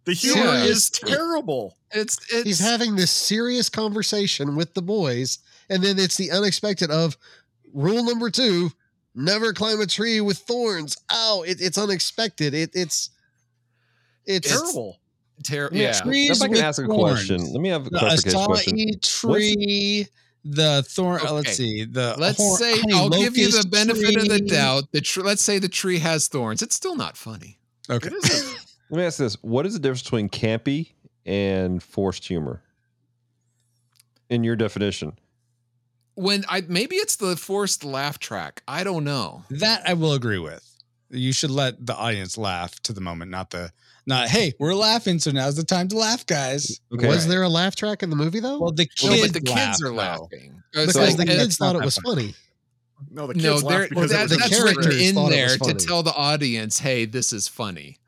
The 0.04 0.12
humor 0.14 0.40
Yeah. 0.42 0.64
is 0.64 0.90
terrible. 0.90 1.76
It's 1.92 2.18
it's 2.32 2.44
He's 2.44 2.58
having 2.60 2.96
this 2.96 3.10
serious 3.10 3.68
conversation 3.68 4.56
with 4.56 4.74
the 4.74 4.82
boys, 4.82 5.38
and 5.70 5.82
then 5.82 5.98
it's 5.98 6.16
the 6.16 6.30
unexpected 6.30 6.90
of 6.90 7.16
rule 7.72 8.02
number 8.04 8.30
two: 8.30 8.70
never 9.14 9.52
climb 9.52 9.80
a 9.80 9.86
tree 9.86 10.20
with 10.20 10.38
thorns. 10.38 10.96
Oh, 11.10 11.44
it, 11.46 11.60
it's 11.60 11.78
unexpected. 11.78 12.52
It, 12.54 12.70
it's 12.74 13.10
it's 14.26 14.48
Terrible. 14.48 14.98
ter- 15.44 15.64
Let 15.64 15.72
me 15.72 15.82
yeah. 15.82 15.88
ask- 15.88 16.04
Trees 16.04 16.30
if 16.30 16.42
I 16.42 16.48
can 16.48 16.56
ask 16.64 16.82
a 16.82 16.86
thorns. 16.86 17.26
question, 17.26 17.52
let 17.52 17.60
me 17.60 17.68
have 17.68 17.86
a 17.86 17.90
clarification 17.90 18.44
question. 18.46 18.76
acai 18.78 19.20
tree, 19.20 20.08
the 20.44 20.84
thorn. 20.86 21.20
uh, 21.26 21.32
let's 21.32 21.56
see. 21.56 21.84
The 21.84 22.14
Let's 22.18 22.36
hor- 22.38 22.58
say 22.58 22.78
honey 22.78 22.92
I'll 22.94 23.08
give 23.10 23.36
you 23.36 23.50
the 23.50 23.56
locust 23.56 23.70
benefit 23.70 24.16
of 24.16 24.28
the 24.28 24.40
doubt. 24.40 24.84
The 24.92 25.00
tr- 25.00 25.22
let's 25.22 25.42
say 25.42 25.58
the 25.58 25.68
tree 25.68 25.98
has 25.98 26.28
thorns. 26.28 26.62
It's 26.62 26.74
still 26.76 26.96
not 26.96 27.16
funny. 27.16 27.58
Okay. 27.90 28.10
Let 28.90 28.98
me 28.98 29.04
ask 29.04 29.18
this: 29.18 29.34
What 29.42 29.66
is 29.66 29.72
the 29.72 29.78
difference 29.78 30.02
between 30.02 30.28
campy 30.28 30.92
and 31.26 31.82
forced 31.82 32.26
humor? 32.26 32.62
In 34.30 34.42
your 34.42 34.56
definition, 34.56 35.18
When 36.14 36.44
I 36.48 36.62
maybe 36.66 36.96
it's 36.96 37.16
the 37.16 37.36
forced 37.36 37.84
laugh 37.84 38.18
track. 38.18 38.62
I 38.66 38.82
don't 38.84 39.04
know. 39.04 39.44
That 39.50 39.88
I 39.88 39.94
will 39.94 40.12
agree 40.14 40.38
with. 40.38 40.62
You 41.10 41.32
should 41.32 41.50
let 41.50 41.84
the 41.86 41.94
audience 41.94 42.36
laugh 42.38 42.80
to 42.82 42.92
the 42.92 43.00
moment, 43.00 43.30
not 43.30 43.50
the 43.50 43.70
not. 44.06 44.28
Hey, 44.28 44.52
we're 44.58 44.74
laughing, 44.74 45.18
so 45.18 45.30
now's 45.30 45.56
the 45.56 45.64
time 45.64 45.88
to 45.88 45.96
laugh, 45.96 46.26
guys. 46.26 46.80
okay. 46.92 47.06
was 47.08 47.26
there 47.26 47.42
a 47.42 47.48
laugh 47.48 47.74
track 47.76 48.02
in 48.02 48.10
the 48.10 48.16
movie 48.16 48.40
though? 48.40 48.58
Well, 48.60 48.72
the 48.72 48.88
No, 49.02 49.08
kids, 49.10 49.22
but 49.22 49.32
the 49.32 49.40
kids 49.40 49.50
laugh, 49.56 49.76
are 49.82 49.88
though. 49.88 49.94
laughing 49.94 50.62
because 50.72 50.96
It's 50.96 51.16
the 51.16 51.24
kids 51.26 51.56
thought 51.56 51.76
it 51.76 51.84
was 51.84 51.96
funny. 51.98 52.22
funny. 52.22 52.34
No, 53.10 53.26
the 53.26 53.34
kids 53.34 53.44
No, 53.44 53.54
laugh 53.56 53.62
they're, 53.68 53.88
because 53.88 54.10
that, 54.10 54.18
it 54.18 54.22
was 54.22 54.30
the 54.32 54.36
that's 54.38 54.48
characters 54.58 54.86
written 54.86 55.18
in 55.18 55.30
there 55.30 55.56
to 55.58 55.74
tell 55.74 56.02
the 56.02 56.14
audience, 56.14 56.78
"Hey, 56.78 57.04
this 57.04 57.32
is 57.32 57.48
funny." 57.48 57.98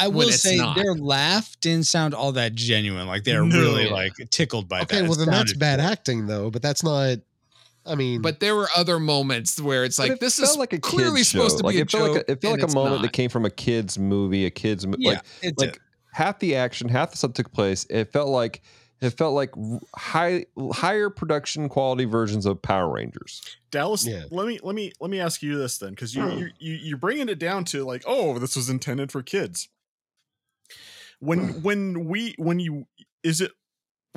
I 0.00 0.06
when 0.08 0.26
will 0.26 0.32
say 0.32 0.56
not. 0.56 0.76
their 0.76 0.94
laugh 0.94 1.56
didn't 1.60 1.86
sound 1.86 2.14
all 2.14 2.32
that 2.32 2.54
genuine. 2.54 3.06
Like 3.08 3.24
they're 3.24 3.44
No. 3.44 3.58
really 3.58 3.88
like 3.88 4.12
tickled 4.30 4.68
by 4.68 4.82
Okay, 4.82 4.96
that. 4.98 5.04
It 5.04 5.08
well 5.08 5.18
then 5.18 5.28
that's 5.28 5.52
bad 5.54 5.80
cool. 5.80 5.88
acting 5.88 6.26
though. 6.26 6.50
But 6.50 6.62
that's 6.62 6.82
not. 6.84 7.18
I 7.88 7.94
mean, 7.94 8.22
But 8.22 8.40
there 8.40 8.54
were 8.54 8.68
other 8.76 8.98
moments 8.98 9.60
where 9.60 9.84
it's 9.84 9.98
like 9.98 10.12
it 10.12 10.20
this 10.20 10.38
is 10.38 10.56
like 10.56 10.72
a 10.72 10.78
clearly 10.78 11.24
supposed 11.24 11.56
show. 11.56 11.58
to 11.60 11.66
like 11.66 11.74
be 11.74 11.80
a 11.80 11.82
it 11.82 11.90
felt 11.90 12.06
joke. 12.06 12.16
like 12.16 12.28
a, 12.28 12.32
it 12.32 12.40
felt 12.40 12.60
like 12.60 12.70
a 12.70 12.74
moment 12.74 12.96
not. 12.96 13.02
that 13.02 13.12
came 13.12 13.30
from 13.30 13.44
a 13.44 13.50
kids 13.50 13.98
movie, 13.98 14.44
a 14.46 14.50
kids 14.50 14.86
mo- 14.86 14.96
Yeah, 14.98 15.12
like 15.12 15.24
it 15.42 15.54
like 15.58 15.80
half 16.12 16.38
the 16.38 16.56
action, 16.56 16.88
half 16.88 17.10
the 17.10 17.16
stuff 17.16 17.32
took 17.32 17.52
place. 17.52 17.86
It 17.90 18.12
felt 18.12 18.28
like 18.28 18.62
it 19.00 19.10
felt 19.10 19.34
like 19.34 19.50
high 19.94 20.46
higher 20.72 21.10
production 21.10 21.68
quality 21.68 22.04
versions 22.04 22.46
of 22.46 22.60
Power 22.60 22.92
Rangers. 22.92 23.40
Dallas, 23.70 24.06
Yeah. 24.06 24.24
let 24.30 24.46
me 24.46 24.58
let 24.62 24.74
me 24.74 24.92
let 25.00 25.10
me 25.10 25.20
ask 25.20 25.42
you 25.42 25.56
this 25.56 25.78
then, 25.78 25.90
because 25.90 26.14
you 26.14 26.22
hmm. 26.22 26.38
you 26.38 26.50
you 26.58 26.74
you're 26.74 26.98
bringing 26.98 27.28
it 27.28 27.38
down 27.38 27.64
to 27.66 27.84
like, 27.84 28.02
oh, 28.06 28.38
this 28.38 28.56
was 28.56 28.68
intended 28.68 29.12
for 29.12 29.22
kids. 29.22 29.68
When 31.20 31.48
hmm. 31.48 31.62
when 31.62 32.04
we 32.06 32.34
when 32.38 32.58
you 32.58 32.86
is 33.22 33.40
it 33.40 33.52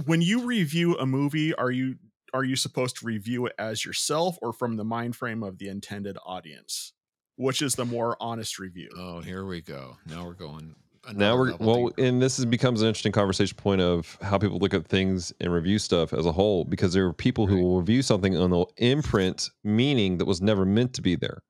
when 0.05 0.21
you 0.21 0.45
review 0.45 0.97
a 0.97 1.05
movie, 1.05 1.53
are 1.53 1.69
you 1.69 1.97
are 2.33 2.43
you 2.43 2.55
supposed 2.55 2.97
to 2.97 3.05
review 3.05 3.45
it 3.45 3.53
as 3.57 3.85
yourself 3.85 4.37
or 4.41 4.53
from 4.53 4.77
the 4.77 4.83
mind 4.83 5.15
frame 5.15 5.43
of 5.43 5.57
the 5.57 5.67
intended 5.67 6.17
audience? 6.25 6.93
Which 7.35 7.61
is 7.61 7.75
the 7.75 7.85
more 7.85 8.17
honest 8.19 8.59
review? 8.59 8.89
Oh, 8.97 9.21
here 9.21 9.45
we 9.45 9.61
go. 9.61 9.97
Now 10.05 10.25
we're 10.25 10.33
going. 10.33 10.75
now 11.13 11.35
we're 11.35 11.55
well, 11.57 11.87
deeper. 11.87 12.03
and 12.03 12.21
this 12.21 12.37
is, 12.37 12.45
becomes 12.45 12.81
an 12.81 12.87
interesting 12.87 13.11
conversation 13.11 13.57
point 13.57 13.81
of 13.81 14.17
how 14.21 14.37
people 14.37 14.59
look 14.59 14.73
at 14.73 14.85
things 14.85 15.33
and 15.39 15.51
review 15.51 15.79
stuff 15.79 16.13
as 16.13 16.25
a 16.25 16.31
whole, 16.31 16.65
because 16.65 16.93
there 16.93 17.05
are 17.07 17.13
people 17.13 17.47
who 17.47 17.61
will 17.61 17.79
review 17.79 18.01
something 18.01 18.37
on 18.37 18.51
the 18.51 18.65
imprint 18.77 19.49
meaning 19.63 20.17
that 20.17 20.25
was 20.25 20.41
never 20.41 20.65
meant 20.65 20.93
to 20.93 21.01
be 21.01 21.15
there. 21.15 21.41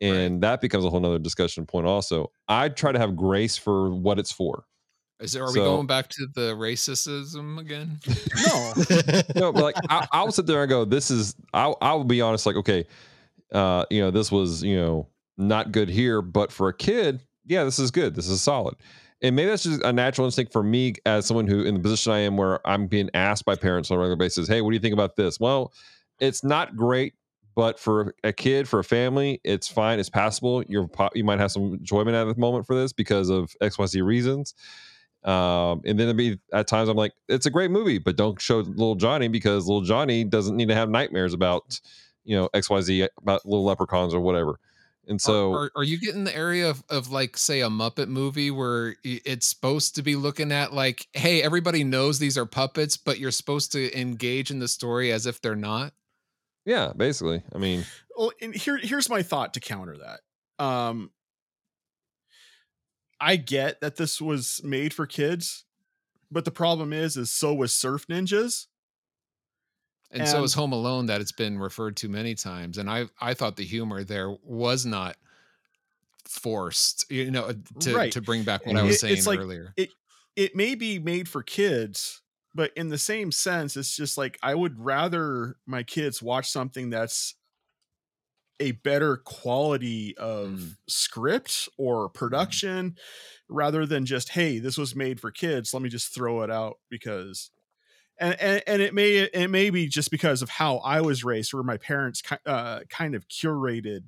And 0.00 0.42
that 0.42 0.60
becomes 0.60 0.84
a 0.84 0.90
whole 0.90 1.00
nother 1.00 1.18
discussion 1.18 1.66
point 1.66 1.86
also. 1.86 2.30
I 2.48 2.68
try 2.68 2.92
to 2.92 2.98
have 2.98 3.16
grace 3.16 3.56
for 3.56 3.94
what 3.94 4.18
it's 4.18 4.32
for. 4.32 4.64
Is 5.20 5.32
there, 5.32 5.44
are 5.44 5.52
we 5.52 5.60
going 5.60 5.86
back 5.86 6.08
to 6.08 6.26
the 6.34 6.54
racism 6.54 7.58
again? 7.58 7.98
No, 8.46 8.72
no, 9.48 9.52
but 9.52 9.62
like 9.62 9.76
I, 9.88 10.06
I'll 10.12 10.32
sit 10.32 10.46
there 10.46 10.62
and 10.62 10.68
go, 10.68 10.84
this 10.84 11.10
is 11.10 11.36
I 11.52 11.72
I 11.80 11.94
will 11.94 12.04
be 12.04 12.20
honest, 12.20 12.46
like, 12.46 12.56
okay, 12.56 12.84
uh, 13.52 13.84
you 13.90 14.00
know, 14.00 14.10
this 14.10 14.32
was, 14.32 14.62
you 14.62 14.76
know, 14.76 15.08
not 15.38 15.72
good 15.72 15.88
here, 15.88 16.20
but 16.20 16.52
for 16.52 16.68
a 16.68 16.74
kid, 16.74 17.22
yeah, 17.46 17.64
this 17.64 17.78
is 17.78 17.90
good. 17.90 18.14
This 18.14 18.28
is 18.28 18.42
solid. 18.42 18.74
And 19.22 19.36
maybe 19.36 19.48
that's 19.48 19.62
just 19.62 19.82
a 19.82 19.92
natural 19.92 20.26
instinct 20.26 20.52
for 20.52 20.62
me 20.62 20.94
as 21.06 21.26
someone 21.26 21.46
who 21.46 21.62
in 21.62 21.74
the 21.74 21.80
position 21.80 22.12
I 22.12 22.18
am 22.18 22.36
where 22.36 22.66
I'm 22.66 22.86
being 22.88 23.08
asked 23.14 23.44
by 23.44 23.54
parents 23.54 23.90
on 23.90 23.96
a 23.96 24.00
regular 24.00 24.16
basis, 24.16 24.48
hey, 24.48 24.60
what 24.60 24.70
do 24.70 24.74
you 24.74 24.80
think 24.80 24.92
about 24.92 25.16
this? 25.16 25.40
Well, 25.40 25.72
it's 26.20 26.44
not 26.44 26.76
great, 26.76 27.14
but 27.54 27.78
for 27.78 28.14
a 28.24 28.32
kid, 28.32 28.68
for 28.68 28.80
a 28.80 28.84
family, 28.84 29.40
it's 29.44 29.68
fine. 29.68 29.98
It's 29.98 30.10
passable. 30.10 30.62
You're 30.64 30.90
you 31.14 31.24
might 31.24 31.38
have 31.38 31.52
some 31.52 31.74
enjoyment 31.74 32.16
at 32.16 32.24
the 32.24 32.38
moment 32.38 32.66
for 32.66 32.74
this 32.74 32.92
because 32.92 33.30
of 33.30 33.54
XYZ 33.62 34.04
reasons. 34.04 34.54
Um, 35.24 35.80
and 35.86 35.98
then 35.98 36.08
it'd 36.08 36.16
be 36.16 36.38
at 36.52 36.66
times 36.66 36.88
I'm 36.88 36.96
like, 36.96 37.12
it's 37.28 37.46
a 37.46 37.50
great 37.50 37.70
movie, 37.70 37.98
but 37.98 38.16
don't 38.16 38.40
show 38.40 38.58
little 38.58 38.94
Johnny 38.94 39.28
because 39.28 39.66
little 39.66 39.82
Johnny 39.82 40.24
doesn't 40.24 40.56
need 40.56 40.68
to 40.68 40.74
have 40.74 40.90
nightmares 40.90 41.32
about, 41.32 41.80
you 42.24 42.36
know, 42.36 42.48
XYZ 42.54 43.08
about 43.20 43.46
little 43.46 43.64
leprechauns 43.64 44.14
or 44.14 44.20
whatever. 44.20 44.58
And 45.06 45.20
so 45.20 45.52
are, 45.52 45.58
are, 45.58 45.70
are 45.76 45.84
you 45.84 45.98
getting 45.98 46.24
the 46.24 46.34
area 46.34 46.68
of, 46.68 46.82
of 46.88 47.10
like 47.10 47.36
say 47.36 47.60
a 47.60 47.68
Muppet 47.68 48.08
movie 48.08 48.50
where 48.50 48.96
it's 49.02 49.46
supposed 49.46 49.94
to 49.96 50.02
be 50.02 50.16
looking 50.16 50.52
at 50.52 50.72
like, 50.72 51.06
hey, 51.12 51.42
everybody 51.42 51.84
knows 51.84 52.18
these 52.18 52.38
are 52.38 52.46
puppets, 52.46 52.96
but 52.96 53.18
you're 53.18 53.30
supposed 53.30 53.72
to 53.72 53.98
engage 53.98 54.50
in 54.50 54.58
the 54.60 54.68
story 54.68 55.12
as 55.12 55.26
if 55.26 55.40
they're 55.40 55.56
not? 55.56 55.92
yeah, 56.64 56.92
basically. 56.96 57.42
I 57.54 57.58
mean, 57.58 57.84
well, 58.16 58.32
and 58.40 58.54
here 58.54 58.78
here's 58.78 59.08
my 59.08 59.22
thought 59.22 59.54
to 59.54 59.60
counter 59.60 59.96
that. 59.98 60.64
Um, 60.64 61.10
I 63.24 63.36
get 63.36 63.80
that 63.80 63.96
this 63.96 64.20
was 64.20 64.60
made 64.62 64.92
for 64.92 65.06
kids, 65.06 65.64
but 66.30 66.44
the 66.44 66.50
problem 66.50 66.92
is, 66.92 67.16
is 67.16 67.30
so 67.30 67.54
was 67.54 67.74
Surf 67.74 68.06
Ninjas. 68.06 68.66
And, 70.10 70.28
so 70.28 70.44
is 70.44 70.52
Home 70.54 70.72
Alone 70.72 71.06
that 71.06 71.20
it's 71.22 71.32
been 71.32 71.58
referred 71.58 71.96
to 71.96 72.08
many 72.08 72.34
times. 72.34 72.76
And 72.78 72.88
I 72.90 73.06
I 73.20 73.32
thought 73.34 73.56
the 73.56 73.64
humor 73.64 74.04
there 74.04 74.30
was 74.44 74.84
not 74.84 75.16
forced, 76.26 77.10
you 77.10 77.30
know, 77.30 77.52
to 77.80 77.94
Right. 77.96 78.12
to 78.12 78.20
bring 78.20 78.42
back 78.44 78.66
what 78.66 78.76
I 78.76 78.82
was 78.82 79.00
saying 79.00 79.24
like- 79.24 79.38
earlier. 79.38 79.72
It 79.76 79.90
it 80.36 80.54
may 80.54 80.74
be 80.74 80.98
made 80.98 81.28
for 81.28 81.42
kids, 81.42 82.20
but 82.54 82.72
in 82.76 82.90
the 82.90 82.98
same 82.98 83.32
sense, 83.32 83.76
it's 83.76 83.96
just 83.96 84.18
like 84.18 84.38
I 84.42 84.54
would 84.54 84.78
rather 84.78 85.56
my 85.66 85.82
kids 85.82 86.22
watch 86.22 86.50
something 86.50 86.90
that's 86.90 87.34
a 88.60 88.72
better 88.72 89.16
quality 89.18 90.16
of 90.16 90.48
Mm. 90.50 90.76
script 90.88 91.68
or 91.76 92.08
production 92.08 92.96
rather 93.48 93.84
than 93.86 94.06
just 94.06 94.30
hey 94.30 94.58
this 94.58 94.78
was 94.78 94.94
made 94.94 95.20
for 95.20 95.30
kids 95.30 95.74
let 95.74 95.82
me 95.82 95.88
just 95.88 96.14
throw 96.14 96.42
it 96.42 96.50
out 96.50 96.78
because 96.88 97.50
and 98.18 98.40
and, 98.40 98.62
and 98.66 98.80
it 98.82 98.94
may 98.94 99.14
it 99.16 99.48
may 99.50 99.70
be 99.70 99.88
just 99.88 100.10
because 100.10 100.40
of 100.40 100.48
how 100.50 100.76
i 100.78 101.00
was 101.00 101.24
raised 101.24 101.52
where 101.52 101.62
my 101.64 101.76
parents 101.76 102.22
uh, 102.46 102.80
kind 102.88 103.14
of 103.14 103.26
curated 103.28 104.04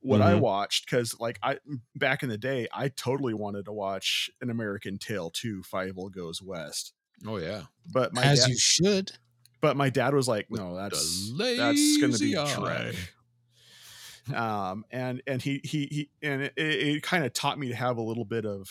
what 0.00 0.22
i 0.22 0.32
Mhm. 0.32 0.40
watched 0.40 0.86
because 0.86 1.20
like 1.20 1.38
i 1.42 1.58
back 1.94 2.22
in 2.22 2.30
the 2.30 2.38
day 2.38 2.66
i 2.72 2.88
totally 2.88 3.34
wanted 3.34 3.66
to 3.66 3.72
watch 3.72 4.30
an 4.40 4.48
american 4.48 4.96
tail 4.98 5.30
2 5.30 5.62
Fievel 5.62 6.10
goes 6.10 6.40
west 6.42 6.94
Oh 7.26 7.36
yeah. 7.36 7.64
but 7.92 8.14
my 8.14 8.24
As 8.24 8.40
dad, 8.40 8.48
you 8.48 8.56
should. 8.58 9.12
but 9.60 9.76
my 9.76 9.90
dad 9.90 10.14
was 10.14 10.26
like 10.26 10.46
no 10.50 10.74
that's 10.74 11.30
that's 11.36 11.98
gonna 12.00 12.16
be 12.18 12.34
lazy 12.34 12.38
eye. 12.38 12.44
Shrek 12.46 12.96
um 14.34 14.84
and 14.90 15.22
and 15.26 15.42
he 15.42 15.60
he 15.64 15.86
he 15.90 16.10
and 16.22 16.42
it, 16.42 16.52
it 16.56 17.02
kind 17.02 17.24
of 17.24 17.32
taught 17.32 17.58
me 17.58 17.68
to 17.68 17.74
have 17.74 17.96
a 17.96 18.02
little 18.02 18.24
bit 18.24 18.44
of 18.44 18.68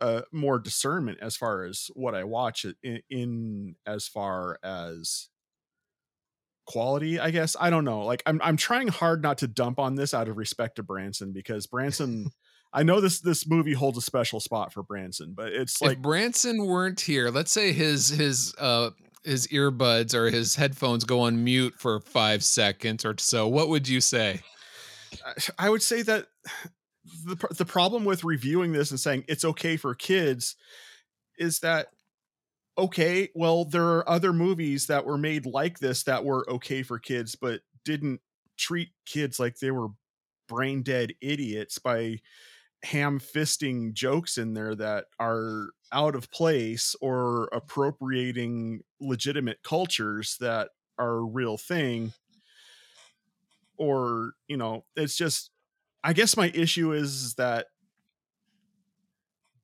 uh 0.00 0.22
more 0.32 0.58
discernment 0.58 1.18
as 1.22 1.36
far 1.36 1.64
as 1.64 1.90
what 1.94 2.14
i 2.14 2.24
watch 2.24 2.66
in, 2.82 3.00
in 3.10 3.74
as 3.86 4.06
far 4.06 4.58
as 4.62 5.28
quality 6.66 7.18
i 7.20 7.30
guess 7.30 7.56
i 7.60 7.70
don't 7.70 7.84
know 7.84 8.04
like 8.04 8.22
i'm 8.26 8.40
i'm 8.42 8.56
trying 8.56 8.88
hard 8.88 9.22
not 9.22 9.38
to 9.38 9.46
dump 9.46 9.78
on 9.78 9.94
this 9.94 10.12
out 10.12 10.28
of 10.28 10.36
respect 10.36 10.76
to 10.76 10.82
branson 10.82 11.32
because 11.32 11.66
branson 11.66 12.28
i 12.72 12.82
know 12.82 13.00
this 13.00 13.20
this 13.20 13.46
movie 13.46 13.72
holds 13.72 13.96
a 13.96 14.02
special 14.02 14.40
spot 14.40 14.72
for 14.72 14.82
branson 14.82 15.32
but 15.34 15.52
it's 15.52 15.80
if 15.80 15.88
like 15.88 16.02
Branson 16.02 16.66
weren't 16.66 17.00
here, 17.00 17.30
let's 17.30 17.52
say 17.52 17.72
his 17.72 18.08
his 18.08 18.52
uh 18.58 18.90
his 19.26 19.48
earbuds 19.48 20.14
or 20.14 20.30
his 20.30 20.54
headphones 20.54 21.04
go 21.04 21.20
on 21.20 21.42
mute 21.42 21.74
for 21.76 22.00
five 22.00 22.42
seconds 22.44 23.04
or 23.04 23.14
so, 23.18 23.46
what 23.48 23.68
would 23.68 23.88
you 23.88 24.00
say? 24.00 24.40
I 25.58 25.70
would 25.70 25.82
say 25.82 26.02
that 26.02 26.26
the 27.24 27.36
the 27.56 27.64
problem 27.64 28.04
with 28.04 28.24
reviewing 28.24 28.72
this 28.72 28.90
and 28.90 29.00
saying 29.00 29.24
it's 29.28 29.44
okay 29.44 29.76
for 29.76 29.94
kids 29.94 30.56
is 31.38 31.60
that 31.60 31.88
okay, 32.78 33.30
well 33.34 33.64
there 33.64 33.86
are 33.86 34.08
other 34.08 34.32
movies 34.32 34.86
that 34.86 35.06
were 35.06 35.18
made 35.18 35.46
like 35.46 35.78
this 35.78 36.02
that 36.04 36.24
were 36.24 36.48
okay 36.50 36.82
for 36.82 36.98
kids 36.98 37.34
but 37.34 37.60
didn't 37.84 38.20
treat 38.56 38.88
kids 39.04 39.38
like 39.38 39.58
they 39.58 39.70
were 39.70 39.88
brain 40.48 40.82
dead 40.82 41.12
idiots 41.20 41.78
by 41.78 42.18
ham 42.84 43.18
fisting 43.18 43.92
jokes 43.92 44.38
in 44.38 44.54
there 44.54 44.74
that 44.74 45.06
are 45.18 45.70
out 45.92 46.14
of 46.14 46.30
place 46.30 46.94
or 47.00 47.48
appropriating 47.52 48.80
legitimate 49.00 49.58
cultures 49.62 50.36
that 50.40 50.70
are 50.98 51.16
a 51.16 51.24
real 51.24 51.56
thing 51.56 52.12
or 53.78 54.32
you 54.48 54.56
know 54.56 54.84
it's 54.96 55.16
just 55.16 55.50
i 56.04 56.12
guess 56.12 56.36
my 56.36 56.50
issue 56.54 56.92
is 56.92 57.34
that 57.34 57.66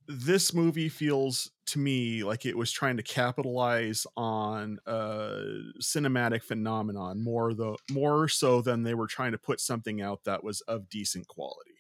this 0.08 0.52
movie 0.52 0.88
feels 0.88 1.50
to 1.64 1.78
me 1.78 2.24
like 2.24 2.44
it 2.44 2.56
was 2.56 2.72
trying 2.72 2.96
to 2.96 3.02
capitalize 3.02 4.06
on 4.16 4.78
a 4.86 5.42
cinematic 5.80 6.42
phenomenon 6.42 7.22
more 7.22 7.54
the 7.54 7.76
more 7.90 8.28
so 8.28 8.60
than 8.60 8.82
they 8.82 8.94
were 8.94 9.06
trying 9.06 9.32
to 9.32 9.38
put 9.38 9.60
something 9.60 10.02
out 10.02 10.24
that 10.24 10.42
was 10.42 10.60
of 10.62 10.88
decent 10.88 11.26
quality 11.28 11.72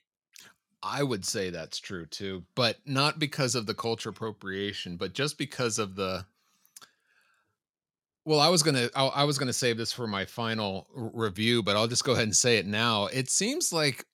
I 0.82 1.02
would 1.02 1.24
say 1.24 1.50
that's 1.50 1.78
true 1.78 2.06
too, 2.06 2.44
but 2.56 2.78
not 2.84 3.18
because 3.18 3.54
of 3.54 3.66
the 3.66 3.74
culture 3.74 4.08
appropriation, 4.08 4.96
but 4.96 5.12
just 5.12 5.38
because 5.38 5.78
of 5.78 5.94
the. 5.94 6.26
Well, 8.24 8.40
I 8.40 8.48
was 8.48 8.62
gonna, 8.62 8.88
I, 8.94 9.06
I 9.06 9.24
was 9.24 9.38
gonna 9.38 9.52
save 9.52 9.76
this 9.76 9.92
for 9.92 10.06
my 10.06 10.24
final 10.24 10.86
r- 10.96 11.10
review, 11.12 11.62
but 11.62 11.76
I'll 11.76 11.88
just 11.88 12.04
go 12.04 12.12
ahead 12.12 12.24
and 12.24 12.36
say 12.36 12.58
it 12.58 12.66
now. 12.66 13.06
It 13.06 13.30
seems 13.30 13.72
like, 13.72 14.04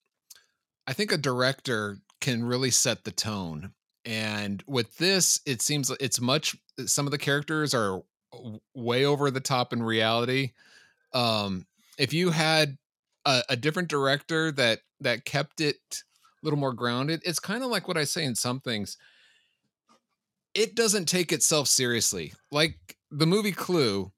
I 0.86 0.92
think 0.92 1.12
a 1.12 1.18
director 1.18 1.98
can 2.20 2.44
really 2.44 2.70
set 2.70 3.04
the 3.04 3.10
tone, 3.10 3.72
and 4.04 4.64
with 4.66 4.96
this, 4.96 5.40
it 5.44 5.60
seems 5.60 5.90
it's 6.00 6.20
much. 6.20 6.56
Some 6.86 7.06
of 7.06 7.10
the 7.10 7.18
characters 7.18 7.74
are 7.74 8.02
way 8.74 9.04
over 9.04 9.30
the 9.30 9.40
top 9.40 9.72
in 9.72 9.82
reality. 9.82 10.52
Um, 11.12 11.66
if 11.98 12.12
you 12.12 12.30
had 12.30 12.78
a, 13.28 13.42
a 13.50 13.56
different 13.56 13.88
director 13.88 14.50
that 14.52 14.80
that 15.00 15.24
kept 15.24 15.60
it 15.60 15.76
a 16.42 16.46
little 16.46 16.58
more 16.58 16.72
grounded. 16.72 17.20
It's 17.24 17.40
kind 17.40 17.62
of 17.62 17.70
like 17.70 17.86
what 17.86 17.96
I 17.96 18.04
say 18.04 18.24
in 18.24 18.34
some 18.34 18.60
things. 18.60 18.96
It 20.54 20.74
doesn't 20.74 21.06
take 21.06 21.32
itself 21.32 21.68
seriously. 21.68 22.32
Like 22.50 22.96
the 23.10 23.26
movie 23.26 23.52
Clue 23.52 24.12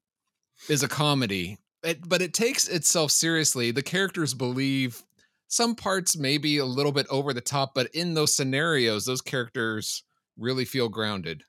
is 0.68 0.82
a 0.82 0.88
comedy, 0.88 1.58
it, 1.82 2.08
but 2.08 2.22
it 2.22 2.34
takes 2.34 2.68
itself 2.68 3.10
seriously. 3.10 3.70
The 3.70 3.82
characters 3.82 4.34
believe 4.34 5.02
some 5.48 5.74
parts 5.74 6.16
maybe 6.16 6.58
a 6.58 6.64
little 6.64 6.92
bit 6.92 7.06
over 7.10 7.32
the 7.32 7.40
top, 7.40 7.74
but 7.74 7.88
in 7.94 8.14
those 8.14 8.34
scenarios, 8.34 9.04
those 9.06 9.20
characters 9.20 10.02
really 10.38 10.64
feel 10.64 10.88
grounded. 10.88 11.42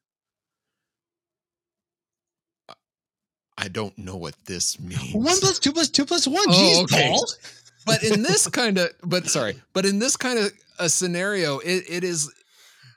I 3.57 3.67
don't 3.67 3.95
know 3.97 4.15
what 4.15 4.33
this 4.45 4.79
means. 4.79 5.13
One 5.13 5.37
plus 5.39 5.59
two 5.59 5.71
plus 5.71 5.89
two 5.89 6.05
plus 6.05 6.25
one. 6.25 6.45
Oh, 6.47 6.51
Jeez, 6.51 6.83
okay. 6.83 7.09
Paul. 7.09 7.25
but 7.85 8.03
in 8.03 8.23
this 8.23 8.47
kind 8.51 8.77
of 8.77 8.89
but 9.03 9.27
sorry 9.27 9.55
but 9.73 9.85
in 9.85 9.99
this 9.99 10.17
kind 10.17 10.39
of 10.39 10.51
a 10.79 10.83
uh, 10.83 10.87
scenario 10.87 11.59
it, 11.59 11.83
it 11.87 12.03
is 12.03 12.31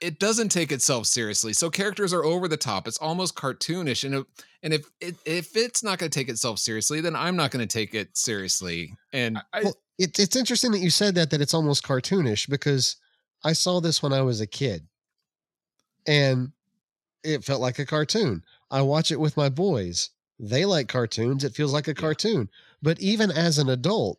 it 0.01 0.19
doesn't 0.19 0.49
take 0.49 0.73
itself 0.73 1.07
seriously 1.07 1.53
so 1.53 1.71
characters 1.71 2.13
are 2.13 2.25
over 2.25 2.49
the 2.49 2.57
top 2.57 2.87
it's 2.87 2.99
almost 2.99 3.35
cartoonish 3.35 4.05
and 4.05 4.15
it, 4.15 4.27
and 4.63 4.75
if 4.75 4.91
it, 5.01 5.17
if 5.25 5.57
it's 5.57 5.83
not 5.83 5.99
going 5.99 6.11
to 6.11 6.19
take 6.19 6.29
itself 6.29 6.59
seriously 6.59 7.01
then 7.01 7.17
i'm 7.17 7.37
not 7.37 7.51
going 7.51 7.67
to 7.67 7.73
take 7.73 7.95
it 7.95 8.17
seriously 8.17 8.97
and 9.13 9.39
I, 9.53 9.65
Well, 9.65 9.77
it, 9.99 10.19
it's 10.19 10.37
interesting 10.37 10.73
that 10.73 10.81
you 10.81 10.91
said 10.91 11.15
that 11.15 11.31
that 11.31 11.41
it's 11.41 11.55
almost 11.55 11.85
cartoonish 11.85 12.49
because 12.49 12.97
I 13.45 13.53
saw 13.53 13.81
this 13.81 14.03
when 14.03 14.13
I 14.13 14.23
was 14.23 14.41
a 14.41 14.47
kid, 14.47 14.87
and 16.07 16.53
it 17.23 17.45
felt 17.45 17.61
like 17.61 17.79
a 17.79 17.87
cartoon. 17.87 18.43
I 18.71 18.83
watch 18.83 19.13
it 19.13 19.21
with 19.21 19.37
my 19.37 19.49
boys; 19.49 20.11
they 20.39 20.65
like 20.65 20.89
cartoons. 20.89 21.45
It 21.45 21.55
feels 21.55 21.73
like 21.73 21.89
a 21.89 21.95
cartoon. 21.95 22.49
But 22.83 23.01
even 23.01 23.31
as 23.31 23.59
an 23.59 23.69
adult, 23.69 24.19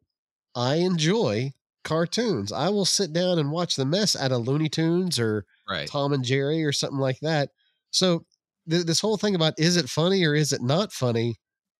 I 0.55 0.75
enjoy 0.75 1.53
cartoons. 1.85 2.51
I 2.51 2.67
will 2.67 2.83
sit 2.83 3.13
down 3.13 3.39
and 3.39 3.49
watch 3.51 3.77
the 3.77 3.85
mess 3.85 4.15
out 4.17 4.33
of 4.33 4.45
Looney 4.45 4.67
Tunes 4.67 5.17
or 5.17 5.45
right 5.69 5.87
Tom 5.87 6.11
and 6.11 6.23
Jerry 6.25 6.65
or 6.65 6.73
something 6.73 6.99
like 6.99 7.19
that. 7.21 7.49
So 7.91 8.25
th- 8.69 8.85
this 8.85 8.99
whole 8.99 9.15
thing 9.15 9.35
about 9.35 9.53
is 9.57 9.77
it 9.77 9.87
funny 9.89 10.25
or 10.25 10.35
is 10.35 10.51
it 10.51 10.61
not 10.61 10.91
funny? 10.91 11.35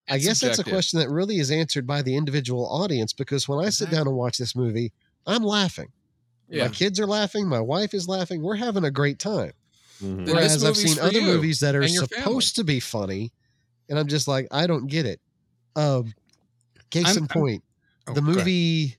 I 0.08 0.16
It's 0.16 0.26
guess 0.26 0.40
that's 0.40 0.60
a 0.60 0.64
question 0.64 1.00
that 1.00 1.10
really 1.10 1.40
is 1.40 1.52
answered 1.52 1.86
by 1.86 2.02
the 2.04 2.16
individual 2.16 2.66
audience 2.68 3.12
because 3.12 3.48
when 3.50 3.60
I 3.66 3.70
sit 3.70 3.90
down 3.90 4.08
and 4.08 4.16
watch 4.16 4.38
this 4.38 4.56
movie, 4.56 4.94
I'm 5.28 5.44
laughing. 5.44 5.92
yeah 6.48 6.68
My 6.68 6.70
kids 6.74 7.00
are 7.00 7.08
laughing. 7.08 7.48
My 7.48 7.60
wife 7.60 7.94
is 7.94 8.08
laughing. 8.08 8.42
We're 8.44 8.56
having 8.56 8.84
a 8.86 8.92
great 8.92 9.18
time. 9.20 9.52
Mhm. 10.02 10.02
Then 10.02 10.26
this 10.26 10.34
Whereas 10.36 10.64
I've 10.64 10.78
seen 10.78 11.00
other 11.00 11.22
movies 11.22 11.60
that 11.62 11.74
are 11.76 11.82
and 11.82 11.92
your 11.92 12.04
supposed 12.06 12.56
to 12.58 12.64
be 12.64 12.80
funny, 12.80 13.32
and 13.90 13.98
I'm 13.98 14.08
just 14.08 14.28
like, 14.28 14.48
I 14.52 14.68
don't 14.68 14.86
get 14.88 15.06
it. 15.08 15.20
Um, 15.76 16.14
case 16.92 17.06
I'm- 17.08 17.18
in 17.18 17.24
I'm- 17.24 17.28
point, 17.42 17.64
Oh, 18.08 18.14
the 18.14 18.22
movie 18.22 18.98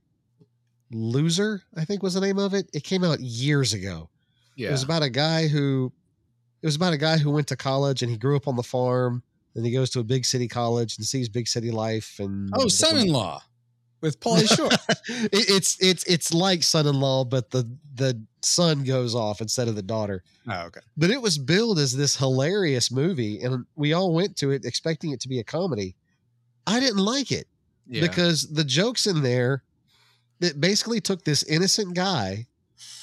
Loser, 0.96 1.62
I 1.76 1.84
think 1.84 2.02
was 2.02 2.14
the 2.14 2.20
name 2.20 2.38
of 2.38 2.54
it. 2.54 2.68
It 2.72 2.82
came 2.84 3.04
out 3.04 3.20
years 3.20 3.72
ago. 3.72 4.08
yeah 4.56 4.68
It 4.68 4.72
was 4.72 4.82
about 4.82 5.02
a 5.02 5.10
guy 5.10 5.46
who 5.48 5.92
it 6.62 6.66
was 6.66 6.76
about 6.76 6.92
a 6.94 6.98
guy 6.98 7.18
who 7.18 7.30
went 7.30 7.46
to 7.48 7.56
college 7.56 8.02
and 8.02 8.10
he 8.10 8.16
grew 8.16 8.34
up 8.36 8.48
on 8.48 8.56
the 8.56 8.62
farm. 8.62 9.22
Then 9.54 9.64
he 9.64 9.70
goes 9.70 9.90
to 9.90 10.00
a 10.00 10.04
big 10.04 10.24
city 10.24 10.48
college 10.48 10.96
and 10.98 11.06
sees 11.06 11.28
big 11.28 11.48
city 11.48 11.70
life 11.70 12.16
and 12.18 12.50
Oh, 12.54 12.68
son-in-law 12.68 13.42
with 14.00 14.20
Pauly 14.20 14.46
Shore. 14.56 14.70
It- 15.08 15.50
it's 15.50 15.76
it's 15.80 16.04
it's 16.04 16.32
like 16.34 16.62
son-in-law, 16.62 17.24
but 17.26 17.50
the 17.50 17.70
the 17.94 18.20
son 18.42 18.84
goes 18.84 19.14
off 19.14 19.40
instead 19.40 19.68
of 19.68 19.74
the 19.76 19.82
daughter. 19.82 20.22
oh, 20.48 20.62
okay. 20.66 20.80
But 20.96 21.10
it 21.10 21.20
was 21.20 21.36
billed 21.38 21.78
as 21.78 21.96
this 21.96 22.16
hilarious 22.16 22.90
movie, 22.90 23.40
and 23.42 23.64
we 23.76 23.92
all 23.92 24.12
went 24.14 24.36
to 24.38 24.50
it 24.50 24.64
expecting 24.64 25.10
it 25.12 25.20
to 25.20 25.28
be 25.28 25.38
a 25.40 25.44
comedy. 25.44 25.94
I 26.66 26.80
didn't 26.80 27.04
like 27.04 27.30
it 27.32 27.46
yeah 27.88 28.00
because 28.00 28.48
the 28.52 28.64
jokes 28.64 29.06
in 29.06 29.22
there 29.22 29.62
that 30.40 30.60
basically 30.60 31.00
took 31.00 31.24
this 31.24 31.42
innocent 31.44 31.94
guy 31.94 32.46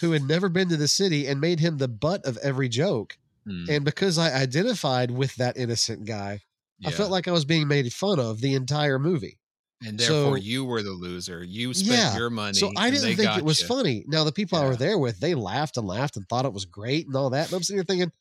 who 0.01 0.11
had 0.11 0.23
never 0.23 0.49
been 0.49 0.69
to 0.69 0.77
the 0.77 0.87
city 0.87 1.27
and 1.27 1.39
made 1.41 1.59
him 1.59 1.77
the 1.77 1.87
butt 1.87 2.23
of 2.25 2.37
every 2.37 2.69
joke. 2.69 3.17
Hmm, 3.45 3.65
And 3.69 3.83
because 3.85 4.17
I 4.17 4.31
identified 4.33 5.11
with 5.11 5.35
that 5.35 5.57
innocent 5.57 6.05
guy, 6.05 6.41
I 6.85 6.91
felt 6.91 7.11
like 7.11 7.27
I 7.27 7.31
was 7.31 7.45
being 7.45 7.67
made 7.67 7.91
fun 7.93 8.19
of 8.19 8.41
the 8.41 8.53
entire 8.55 8.99
movie. 8.99 9.39
and 9.85 9.99
therefore 9.99 10.37
so- 10.37 10.43
you 10.43 10.63
were 10.63 10.81
the 10.81 10.91
loser 10.91 11.43
you 11.43 11.73
spent 11.73 11.91
Yeah, 11.91 12.15
your 12.17 12.29
money 12.29 12.53
So 12.57 12.71
I 12.77 12.89
didn't 12.89 13.17
think 13.17 13.37
it 13.37 13.43
was 13.43 13.59
you. 13.61 13.67
funny. 13.67 14.05
Now 14.07 14.23
the 14.23 14.31
people 14.31 14.57
I 14.57 14.65
were 14.65 14.77
there 14.77 14.97
with, 14.97 15.19
they 15.19 15.35
laughed 15.35 15.75
and 15.75 15.85
laughed 15.85 16.15
and 16.15 16.25
thought 16.29 16.45
it 16.45 16.53
was 16.53 16.63
great 16.63 17.05
and 17.07 17.15
all 17.17 17.31
that. 17.31 17.47
And 17.47 17.53
I'm 17.55 17.63
sitting 17.63 17.79
here 17.79 17.83
thinking, 17.83 18.11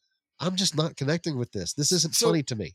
I'm 0.40 0.56
just 0.56 0.74
not 0.76 0.96
connecting 0.96 1.36
with 1.38 1.52
this. 1.52 1.72
This 1.74 1.92
isn't 1.92 2.16
So- 2.16 2.26
funny 2.28 2.42
to 2.44 2.56
me. 2.56 2.74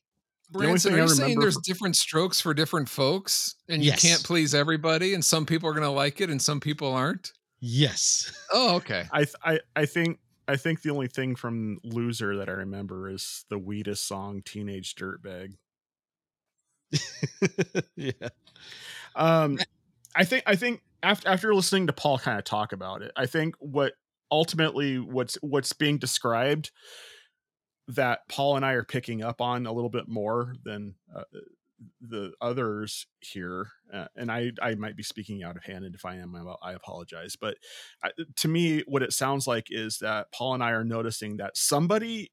Only 0.55 0.67
Branson, 0.67 0.91
thing 0.91 0.99
are 0.99 1.03
I 1.03 1.05
you 1.05 1.09
saying 1.13 1.39
there's 1.39 1.53
from- 1.55 1.63
different 1.65 1.95
strokes 1.95 2.39
for 2.41 2.53
different 2.53 2.89
folks 2.89 3.55
and 3.67 3.83
you 3.83 3.91
can't 3.91 4.23
please 4.23 4.53
everybody 4.55 5.13
and 5.13 5.23
some 5.23 5.45
people 5.45 5.69
are 5.69 5.73
going 5.73 5.83
to 5.83 5.89
like 5.89 6.21
it 6.21 6.29
and 6.29 6.41
some 6.41 6.59
people 6.59 6.93
aren't? 6.93 7.33
Yes. 7.59 8.31
Oh, 8.53 8.75
okay. 8.77 9.05
I 9.11 9.19
th- 9.25 9.35
I 9.43 9.59
I 9.75 9.85
think 9.85 10.19
I 10.47 10.55
think 10.55 10.81
the 10.81 10.91
only 10.91 11.07
thing 11.07 11.35
from 11.35 11.79
Loser 11.83 12.37
that 12.37 12.47
I 12.47 12.53
remember 12.53 13.09
is 13.09 13.43
the 13.49 13.57
Wheatus 13.57 13.99
song 13.99 14.41
"Teenage 14.45 14.95
Dirtbag." 14.95 15.55
yeah. 17.95 18.11
Um, 19.15 19.59
I 20.15 20.23
think 20.23 20.43
I 20.47 20.55
think 20.55 20.81
after 21.03 21.27
after 21.27 21.53
listening 21.53 21.87
to 21.87 21.93
Paul 21.93 22.19
kind 22.19 22.37
of 22.39 22.45
talk 22.45 22.71
about 22.71 23.01
it, 23.01 23.11
I 23.17 23.25
think 23.25 23.55
what 23.59 23.93
ultimately 24.31 24.97
what's 24.99 25.35
what's 25.41 25.73
being 25.73 25.97
described 25.97 26.71
that 27.87 28.27
Paul 28.29 28.55
and 28.57 28.65
I 28.65 28.73
are 28.73 28.83
picking 28.83 29.23
up 29.23 29.41
on 29.41 29.65
a 29.65 29.71
little 29.71 29.89
bit 29.89 30.07
more 30.07 30.53
than 30.63 30.95
uh, 31.15 31.23
the 32.01 32.33
others 32.41 33.07
here, 33.19 33.69
uh, 33.93 34.07
and 34.15 34.31
I 34.31 34.51
I 34.61 34.75
might 34.75 34.97
be 34.97 35.03
speaking 35.03 35.43
out 35.43 35.55
of 35.55 35.63
hand, 35.63 35.85
and 35.85 35.95
if 35.95 36.05
I 36.05 36.15
am, 36.15 36.35
I 36.35 36.69
I 36.69 36.73
apologize. 36.73 37.35
But 37.39 37.57
uh, 38.03 38.09
to 38.37 38.47
me, 38.47 38.83
what 38.87 39.03
it 39.03 39.13
sounds 39.13 39.47
like 39.47 39.67
is 39.69 39.99
that 39.99 40.31
Paul 40.31 40.55
and 40.55 40.63
I 40.63 40.71
are 40.71 40.83
noticing 40.83 41.37
that 41.37 41.55
somebody 41.57 42.31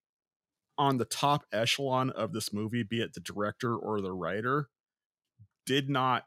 on 0.77 0.99
the 0.99 1.05
top 1.05 1.45
echelon 1.53 2.11
of 2.11 2.33
this 2.33 2.53
movie, 2.53 2.83
be 2.83 3.01
it 3.01 3.15
the 3.15 3.21
director 3.21 3.77
or 3.77 4.01
the 4.01 4.13
writer, 4.13 4.69
did 5.67 5.89
not 5.89 6.25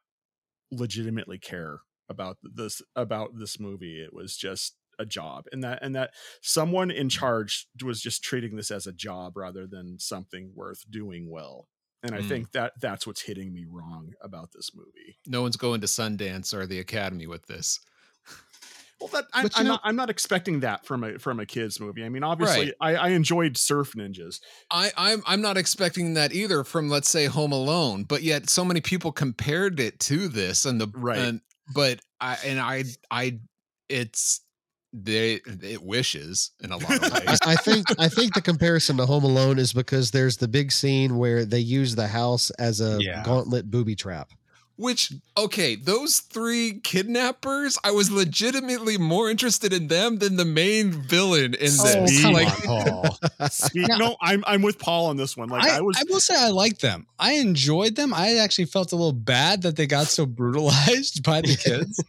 legitimately 0.72 1.38
care 1.38 1.80
about 2.10 2.38
this 2.44 2.82
about 2.96 3.38
this 3.38 3.60
movie. 3.60 4.02
It 4.02 4.14
was 4.14 4.38
just 4.38 4.76
a 5.00 5.06
job, 5.06 5.46
and 5.52 5.64
that 5.64 5.80
and 5.82 5.96
that 5.96 6.12
someone 6.42 6.92
in 6.92 7.10
charge 7.10 7.68
was 7.84 8.02
just 8.02 8.24
treating 8.24 8.56
this 8.56 8.72
as 8.72 8.88
a 8.88 8.92
job 8.94 9.38
rather 9.38 9.68
than 9.68 9.98
something 10.00 10.52
worth 10.56 10.84
doing 10.90 11.30
well. 11.30 11.68
And 12.04 12.14
I 12.14 12.20
Mm. 12.20 12.28
think 12.28 12.52
that 12.52 12.74
that's 12.80 13.08
what's 13.08 13.22
hitting 13.22 13.52
me 13.54 13.66
wrong 13.70 14.14
about 14.22 14.52
this 14.54 14.70
movie. 14.76 15.18
No 15.26 15.42
one's 15.42 15.58
going 15.58 15.82
to 15.82 15.88
Sundance 15.88 16.54
or 16.54 16.68
the 16.68 16.80
Academy 16.80 17.26
with 17.28 17.48
this. 17.48 17.80
Well, 19.00 19.10
that 19.10 19.26
I'm, 19.32 19.48
I'm 19.56 19.64
know- 19.66 19.72
not. 19.74 19.82
I'm 19.84 19.96
not 19.96 20.10
expecting 20.10 20.62
that 20.62 20.84
from 20.86 21.04
a 21.04 21.20
from 21.20 21.40
a 21.40 21.46
kids 21.46 21.80
movie. 21.80 22.04
I 22.04 22.10
mean, 22.10 22.24
obviously, 22.24 22.68
Right. 22.68 22.74
I, 22.82 22.96
I 22.96 23.08
enjoyed 23.10 23.56
Surf 23.56 23.94
Ninjas. 23.94 24.40
I, 24.72 24.92
I'm 24.98 25.22
I'm 25.28 25.42
not 25.42 25.56
expecting 25.56 26.16
that 26.16 26.34
either 26.34 26.64
from 26.64 26.90
let's 26.90 27.08
say 27.08 27.26
Home 27.26 27.52
Alone, 27.52 28.06
but 28.06 28.24
yet 28.24 28.50
so 28.50 28.66
many 28.66 28.82
people 28.82 29.12
compared 29.12 29.80
it 29.80 30.00
to 30.02 30.28
this 30.28 30.66
and 30.66 30.82
the 30.82 30.88
Right. 30.94 31.20
And, 31.20 31.42
but 31.76 32.00
I 32.20 32.38
and 32.44 32.60
I 32.60 32.86
I 33.12 33.40
it's 33.88 34.42
they 35.04 35.42
it 35.46 35.82
wishes 35.84 36.52
in 36.64 36.72
a 36.72 36.78
lot 36.78 36.96
of 37.04 37.14
ways. 37.14 37.40
I 37.46 37.56
think 37.56 37.86
I 38.00 38.08
think 38.10 38.34
the 38.34 38.42
comparison 38.42 38.98
to 38.98 39.06
Home 39.06 39.24
Alone 39.24 39.60
is 39.60 39.74
because 39.74 40.12
there's 40.12 40.38
the 40.38 40.48
big 40.48 40.72
scene 40.72 41.18
where 41.18 41.46
they 41.46 41.60
use 41.60 41.96
the 41.96 42.08
house 42.08 42.50
as 42.52 42.82
a 42.82 42.98
Yeah. 43.02 43.24
gauntlet 43.24 43.70
booby 43.72 43.96
trap. 43.96 44.32
Which 44.80 45.12
okay, 45.36 45.74
those 45.76 46.20
three 46.20 46.80
kidnappers, 46.84 47.80
I 47.84 47.90
was 47.90 48.12
legitimately 48.12 49.00
more 49.00 49.28
interested 49.28 49.74
in 49.74 49.88
them 49.88 50.20
than 50.20 50.36
the 50.36 50.46
main 50.46 50.92
villain 50.92 51.56
in 51.56 51.72
Oh, 51.80 51.84
this. 52.06 52.22
come 52.22 52.34
like, 52.34 52.48
on, 52.70 52.86
Paul. 52.86 53.18
See, 53.50 53.84
no, 53.88 54.16
I'm 54.22 54.44
I'm 54.46 54.62
with 54.62 54.78
Paul 54.78 55.08
on 55.08 55.18
this 55.18 55.36
one. 55.36 55.50
Like 55.50 55.64
I, 55.64 55.78
I, 55.78 55.82
was 55.82 55.98
I 55.98 56.04
will 56.08 56.20
say 56.20 56.36
I 56.38 56.50
like 56.50 56.78
them. 56.78 57.08
I 57.18 57.34
enjoyed 57.34 57.96
them. 57.96 58.14
I 58.14 58.36
actually 58.38 58.66
felt 58.66 58.92
a 58.92 58.96
little 58.96 59.14
bad 59.14 59.64
that 59.64 59.78
they 59.78 59.88
got 59.88 60.08
so 60.08 60.28
brutalized 60.28 61.24
by 61.32 61.42
the 61.42 61.56
kids, 61.58 62.04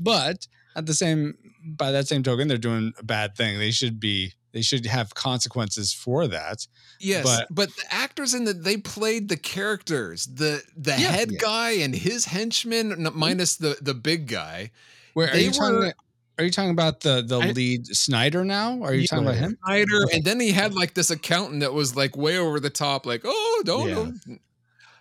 but 0.00 0.46
at 0.76 0.86
the 0.86 0.94
same 0.94 1.34
by 1.64 1.90
that 1.92 2.08
same 2.08 2.22
token, 2.22 2.48
they're 2.48 2.58
doing 2.58 2.92
a 2.98 3.02
bad 3.02 3.36
thing. 3.36 3.58
They 3.58 3.70
should 3.70 3.98
be. 4.00 4.32
They 4.52 4.62
should 4.62 4.86
have 4.86 5.14
consequences 5.14 5.92
for 5.92 6.28
that. 6.28 6.68
Yes, 7.00 7.24
But- 7.24 7.48
but, 7.50 7.68
the 7.76 7.92
actors 7.92 8.34
in 8.34 8.44
the 8.44 8.52
they 8.52 8.76
played 8.76 9.28
the 9.28 9.36
characters. 9.36 10.26
The 10.26 10.62
the 10.76 10.92
Yeah. 10.92 10.96
head 11.10 11.32
Yeah. 11.32 11.38
guy 11.40 11.70
and 11.72 11.92
his 11.94 12.26
henchmen, 12.26 13.08
minus 13.14 13.56
the 13.56 13.76
the 13.80 13.94
big 13.94 14.28
guy. 14.28 14.70
Where 15.14 15.28
are 15.28 15.32
They 15.32 15.46
you 15.46 15.50
talking? 15.50 15.74
were- 15.78 15.94
Are 16.38 16.44
you 16.44 16.50
talking 16.52 16.70
about 16.70 17.00
the 17.00 17.22
the 17.26 17.40
I- 17.40 17.50
lead 17.50 17.88
Snyder 17.96 18.44
now? 18.44 18.80
Are 18.82 18.94
you 18.94 19.08
talking 19.08 19.24
about 19.24 19.38
him? 19.38 19.58
Snyder, 19.64 20.06
and 20.12 20.24
then 20.24 20.38
he 20.38 20.52
had 20.52 20.72
like 20.72 20.94
this 20.94 21.10
accountant 21.10 21.60
that 21.60 21.72
was 21.72 21.96
like 21.96 22.16
way 22.16 22.38
over 22.38 22.60
the 22.60 22.70
top, 22.70 23.06
like, 23.06 23.22
oh, 23.24 23.62
don't, 23.64 23.88
Yeah. 23.88 23.94
don't. 23.96 24.40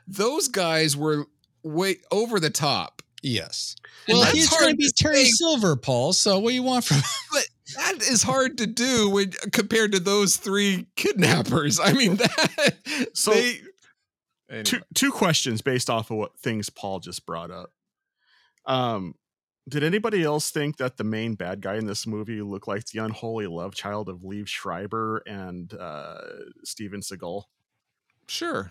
Those 0.08 0.48
guys 0.48 0.98
were 0.98 1.28
way 1.62 1.98
over 2.12 2.40
the 2.40 2.50
top. 2.50 3.03
Yes. 3.24 3.76
And 4.08 4.18
Well, 4.20 4.26
he's 4.32 4.48
hard 4.50 4.60
trying 4.62 4.74
to 4.74 4.78
be 4.78 4.88
to 4.88 4.94
Terry 4.94 5.24
say. 5.24 5.32
Silver, 5.32 5.76
Paul. 5.76 6.14
So 6.14 6.38
what 6.40 6.50
do 6.50 6.56
you 6.56 6.64
want 6.64 6.84
from? 6.86 6.98
But 7.32 7.46
that 7.78 8.02
is 8.04 8.22
hard 8.22 8.58
to 8.60 8.68
do 8.68 9.10
when 9.10 9.32
compared 9.52 9.94
to 9.94 10.00
those 10.00 10.36
three 10.38 10.88
kidnappers. 10.96 11.80
I 11.80 11.94
mean, 11.94 12.16
that 12.18 13.10
So- 13.14 13.32
they. 13.32 13.62
Anyway. 14.50 14.64
two 14.66 14.82
two 14.94 15.12
questions 15.12 15.62
based 15.62 15.90
off 15.90 16.12
of 16.12 16.18
what 16.18 16.38
things 16.38 16.70
Paul 16.70 17.00
just 17.00 17.26
brought 17.26 17.50
up. 17.50 17.72
Um, 18.66 19.16
did 19.68 19.84
anybody 19.84 20.22
else 20.24 20.52
think 20.52 20.78
that 20.78 20.98
the 20.98 21.04
main 21.06 21.34
bad 21.36 21.62
guy 21.62 21.76
in 21.76 21.88
this 21.88 22.06
movie 22.06 22.42
looked 22.42 22.68
like 22.68 22.86
the 22.88 23.00
unholy 23.00 23.48
love 23.48 23.74
child 23.74 24.10
of 24.10 24.20
Liev 24.20 24.48
Schreiber 24.48 25.24
and 25.26 25.74
uh, 25.74 26.18
Steven 26.66 27.00
Seagal? 27.00 27.44
Sure. 28.28 28.70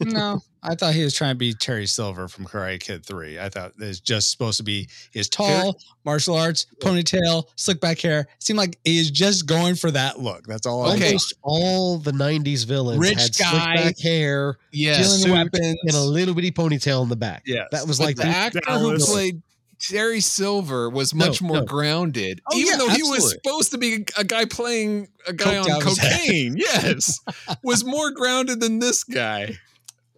no, 0.00 0.40
I 0.62 0.74
thought 0.74 0.94
he 0.94 1.04
was 1.04 1.14
trying 1.14 1.32
to 1.34 1.38
be 1.38 1.52
Terry 1.54 1.86
Silver 1.86 2.26
from 2.26 2.46
Karate 2.46 2.80
Kid 2.80 3.04
Three. 3.04 3.38
I 3.38 3.48
thought 3.48 3.72
it's 3.78 4.00
just 4.00 4.30
supposed 4.30 4.56
to 4.56 4.62
be 4.64 4.88
his 5.12 5.28
tall 5.28 5.78
martial 6.04 6.34
arts 6.36 6.66
ponytail, 6.80 7.44
slick 7.56 7.80
back 7.80 8.00
hair. 8.00 8.20
It 8.20 8.42
seemed 8.42 8.58
like 8.58 8.78
he 8.84 8.98
is 8.98 9.10
just 9.10 9.46
going 9.46 9.74
for 9.74 9.90
that 9.90 10.18
look. 10.18 10.46
That's 10.46 10.66
all. 10.66 10.90
Okay. 10.92 11.08
Almost 11.08 11.34
all 11.42 11.98
the 11.98 12.12
'90s 12.12 12.64
villains 12.66 12.98
Rich 12.98 13.18
had 13.20 13.36
guy. 13.36 13.50
slick 13.50 13.84
back 13.84 13.98
hair 14.00 14.56
Yes. 14.72 15.04
Dealing 15.04 15.20
suit 15.20 15.32
weapons. 15.32 15.76
and 15.84 15.94
a 15.94 16.00
little 16.00 16.34
bitty 16.34 16.50
ponytail 16.50 17.02
in 17.02 17.08
the 17.08 17.16
back. 17.16 17.42
Yes. 17.46 17.68
that 17.72 17.86
was 17.86 17.98
But 17.98 18.04
like 18.04 18.16
the 18.16 18.22
the, 18.22 18.28
actor 18.28 18.60
who 18.78 18.96
played 18.98 19.42
Terry 19.80 20.20
Silver 20.20 20.90
was 20.90 21.14
No, 21.14 21.26
much 21.26 21.40
more 21.40 21.58
no. 21.58 21.64
grounded, 21.64 22.40
Oh, 22.50 22.56
even 22.56 22.72
yeah, 22.72 22.78
though 22.78 22.88
he 22.88 23.02
was 23.02 23.30
supposed 23.30 23.70
to 23.72 23.78
be 23.78 24.04
a 24.16 24.24
guy 24.24 24.44
playing 24.44 25.08
a 25.26 25.32
guy 25.32 25.54
Coked 25.54 25.64
on 25.64 25.70
out 25.70 25.82
of 25.82 25.88
his 25.88 25.98
head. 25.98 26.20
cocaine. 26.20 26.56
yes, 26.58 27.20
was 27.62 27.84
more 27.84 28.10
grounded 28.10 28.60
than 28.60 28.78
this 28.80 29.04
guy. 29.04 29.56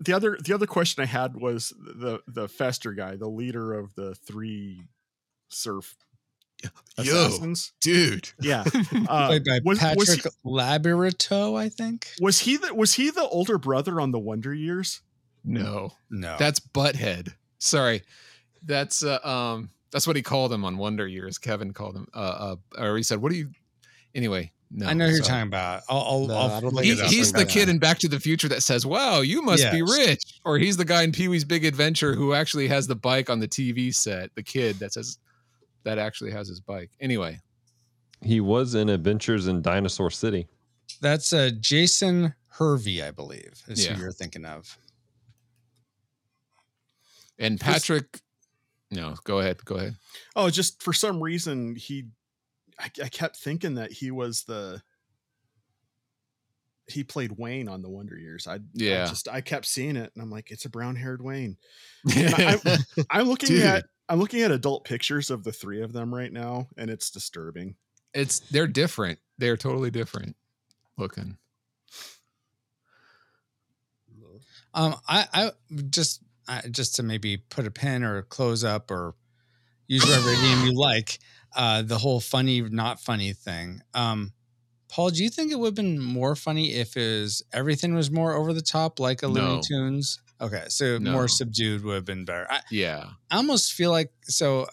The 0.01 0.15
other 0.15 0.39
the 0.43 0.55
other 0.55 0.67
question 0.67 1.03
I 1.03 1.07
had 1.07 1.37
was 1.37 1.75
the 1.79 2.21
the 2.27 2.49
Fester 2.49 2.93
guy, 2.93 3.17
the 3.17 3.29
leader 3.29 3.75
of 3.75 3.95
the 3.97 4.15
three 4.15 4.85
surf 5.49 5.95
Yo, 6.63 6.71
assassins. 7.27 7.73
dude. 7.83 8.31
Yeah, 8.41 8.65
uh, 9.09 9.27
Played 9.29 9.45
by 9.45 9.61
was, 9.65 9.79
Patrick 9.79 9.99
was 9.99 10.15
he, 10.15 10.31
Labyorteaux, 10.45 11.59
I 11.59 11.69
think. 11.69 12.09
was 12.21 12.41
he 12.41 12.57
the 12.57 12.75
was 12.75 12.95
he 12.95 13.11
the 13.11 13.29
older 13.29 13.59
brother 13.59 14.01
on 14.01 14.11
the 14.11 14.19
Wonder 14.19 14.55
Years? 14.55 15.03
No, 15.45 15.93
No, 16.11 16.37
that's 16.39 16.61
Butthead. 16.61 17.35
Sorry, 17.59 18.03
that's 18.65 19.03
uh, 19.05 19.19
um, 19.25 19.71
that's 19.93 20.07
what 20.07 20.17
he 20.17 20.23
called 20.23 20.53
him 20.53 20.65
on 20.65 20.77
Wonder 20.79 21.07
Years. 21.07 21.39
Kevin 21.39 21.73
called 21.73 21.97
him, 21.97 22.07
uh, 22.15 22.57
uh 22.79 22.83
or 22.83 22.97
he 22.97 23.03
said, 23.03 23.21
"What 23.21 23.33
do 23.33 23.39
you?" 23.39 23.51
Anyway, 24.15 24.53
no, 24.71 24.87
I 24.87 24.93
know 24.93 25.07
who 25.07 25.15
you're 25.15 25.23
talking 25.25 25.47
about. 25.49 25.83
I'll, 25.89 26.01
I'll, 26.01 26.27
No, 26.27 26.35
I'll 26.35 26.51
I 26.51 26.61
don't 26.61 26.75
look 26.75 26.85
He, 26.85 26.91
think 26.91 27.01
it 27.03 27.07
up. 27.07 27.11
he's 27.13 27.33
the 27.33 27.45
kid 27.45 27.67
that 27.67 27.73
in 27.73 27.79
Back 27.79 27.99
to 28.01 28.09
the 28.09 28.21
Future 28.21 28.49
that 28.49 28.63
says, 28.63 28.85
"Wow, 28.87 29.21
you 29.21 29.43
must 29.43 29.71
be 29.71 29.83
rich," 29.83 30.41
or 30.45 30.59
he's 30.59 30.77
the 30.77 30.85
guy 30.85 31.03
in 31.03 31.13
Pee 31.13 31.29
Wee's 31.29 31.45
Big 31.45 31.65
Adventure 31.65 32.15
who 32.15 32.35
actually 32.35 32.69
has 32.69 32.87
the 32.87 32.97
bike 32.97 33.31
on 33.31 33.41
the 33.41 33.49
TV 33.49 33.95
set. 33.95 34.35
The 34.35 34.43
kid 34.43 34.79
that 34.81 34.93
says 34.93 35.19
that 35.85 35.99
actually 35.99 36.31
has 36.33 36.49
his 36.49 36.61
bike. 36.61 36.91
Anyway, 37.01 37.41
He 38.23 38.41
was 38.41 38.75
in 38.75 38.89
Adventures 38.91 39.47
in 39.49 39.63
Dinosaur 39.63 40.11
City. 40.11 40.47
That's 41.01 41.33
uh, 41.33 41.51
Jason 41.59 42.35
Hervey, 42.49 43.03
I 43.03 43.11
believe, 43.13 43.63
is 43.69 43.85
Yeah. 43.87 43.95
who 43.95 44.03
you're 44.03 44.13
thinking 44.13 44.45
of. 44.45 44.77
and 47.39 47.59
Patrick, 47.59 48.21
no, 48.91 49.15
go 49.25 49.41
ahead, 49.41 49.65
go 49.65 49.77
ahead. 49.77 49.97
Oh, 50.37 50.51
just 50.51 50.83
for 50.83 50.93
some 50.93 51.23
reason 51.23 51.77
he, 51.77 52.07
I, 52.79 52.91
I 53.05 53.09
kept 53.09 53.37
thinking 53.37 53.75
that 53.77 53.93
he 53.93 54.11
was 54.11 54.43
the. 54.45 54.83
He 56.87 57.05
played 57.05 57.33
Wayne 57.39 57.69
on 57.69 57.83
the 57.83 57.89
Wonder 57.89 58.19
Years. 58.19 58.49
I, 58.49 58.55
I 58.55 58.61
Yeah. 58.75 59.07
just 59.07 59.29
I 59.29 59.41
kept 59.43 59.67
seeing 59.67 59.95
it, 59.95 60.11
and 60.15 60.23
I'm 60.23 60.31
like, 60.31 60.51
it's 60.51 60.65
a 60.65 60.69
brown 60.71 60.97
haired 60.97 61.23
Wayne. 61.23 61.57
I- 62.09 62.79
I'm 63.11 63.29
looking 63.29 63.59
at 63.63 63.85
I'm 64.09 64.19
looking 64.19 64.43
at 64.43 64.51
adult 64.51 64.85
pictures 64.85 65.31
of 65.31 65.45
the 65.45 65.53
three 65.53 65.83
of 65.83 65.93
them 65.93 66.13
right 66.13 66.33
now, 66.33 66.67
and 66.77 66.91
it's 66.91 67.11
disturbing. 67.11 67.77
it's 68.13 68.41
they're 68.41 68.67
different. 68.67 69.21
They're 69.39 69.57
totally 69.57 69.93
different 69.93 70.35
looking. 70.99 71.39
Um, 74.75 74.95
I, 75.09 75.27
I 75.33 75.53
just, 75.91 76.23
I, 76.51 76.63
just 76.71 76.97
to 76.97 77.03
maybe 77.03 77.37
put 77.37 77.67
a 77.67 77.71
pin 77.71 78.03
or 78.03 78.23
close 78.23 78.65
up 78.65 78.91
or 78.91 79.15
use 79.87 80.05
whatever 80.05 80.33
name 80.33 80.67
you 80.67 80.73
like. 80.79 81.19
Uh, 81.55 81.83
the 81.83 81.99
whole 81.99 82.21
funny, 82.21 82.61
not 82.61 83.01
funny 83.01 83.33
thing. 83.33 83.83
Um, 83.95 84.33
Paul, 84.89 85.11
do 85.11 85.23
you 85.23 85.31
think 85.31 85.53
it 85.53 85.59
would 85.59 85.69
have 85.69 85.75
been 85.75 86.01
more 86.01 86.35
funny 86.35 86.73
if 86.73 86.97
is 86.97 87.43
everything 87.53 87.95
was 87.95 88.11
more 88.11 88.35
over 88.35 88.53
the 88.53 88.63
top, 88.63 88.99
like 88.99 89.23
a 89.23 89.29
Looney 89.29 89.63
Tunes? 89.63 90.21
Okay, 90.41 90.65
so 90.69 90.99
No. 90.99 91.13
more 91.13 91.29
subdued 91.29 91.85
would 91.85 91.95
have 91.95 92.05
been 92.05 92.25
better. 92.25 92.47
I, 92.51 92.61
Yeah, 92.71 93.11
I 93.31 93.37
almost 93.37 93.73
feel 93.73 93.91
like 93.93 94.13
so. 94.23 94.67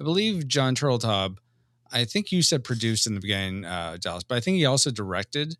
I 0.00 0.02
believe 0.02 0.48
Jon 0.48 0.74
Turteltaub. 0.74 1.36
I 1.92 2.04
think 2.04 2.32
you 2.32 2.42
said 2.42 2.64
produced 2.64 3.06
in 3.06 3.14
the 3.14 3.20
beginning, 3.20 3.64
uh, 3.64 3.98
Dallas, 4.00 4.24
but 4.24 4.36
I 4.36 4.40
think 4.40 4.56
he 4.56 4.64
also 4.64 4.90
directed 4.90 5.56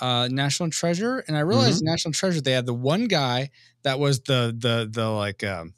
uh, 0.00 0.28
National 0.30 0.70
Treasure. 0.70 1.24
And 1.26 1.36
I 1.36 1.40
realized 1.40 1.78
Mm-hmm. 1.78 1.90
National 1.90 2.12
Treasure 2.12 2.40
they 2.40 2.52
had 2.52 2.66
the 2.66 2.74
one 2.74 3.06
guy 3.06 3.50
that 3.82 3.98
was 3.98 4.20
the 4.20 4.54
the 4.56 4.88
the 4.90 5.08
like 5.08 5.44
um, 5.44 5.74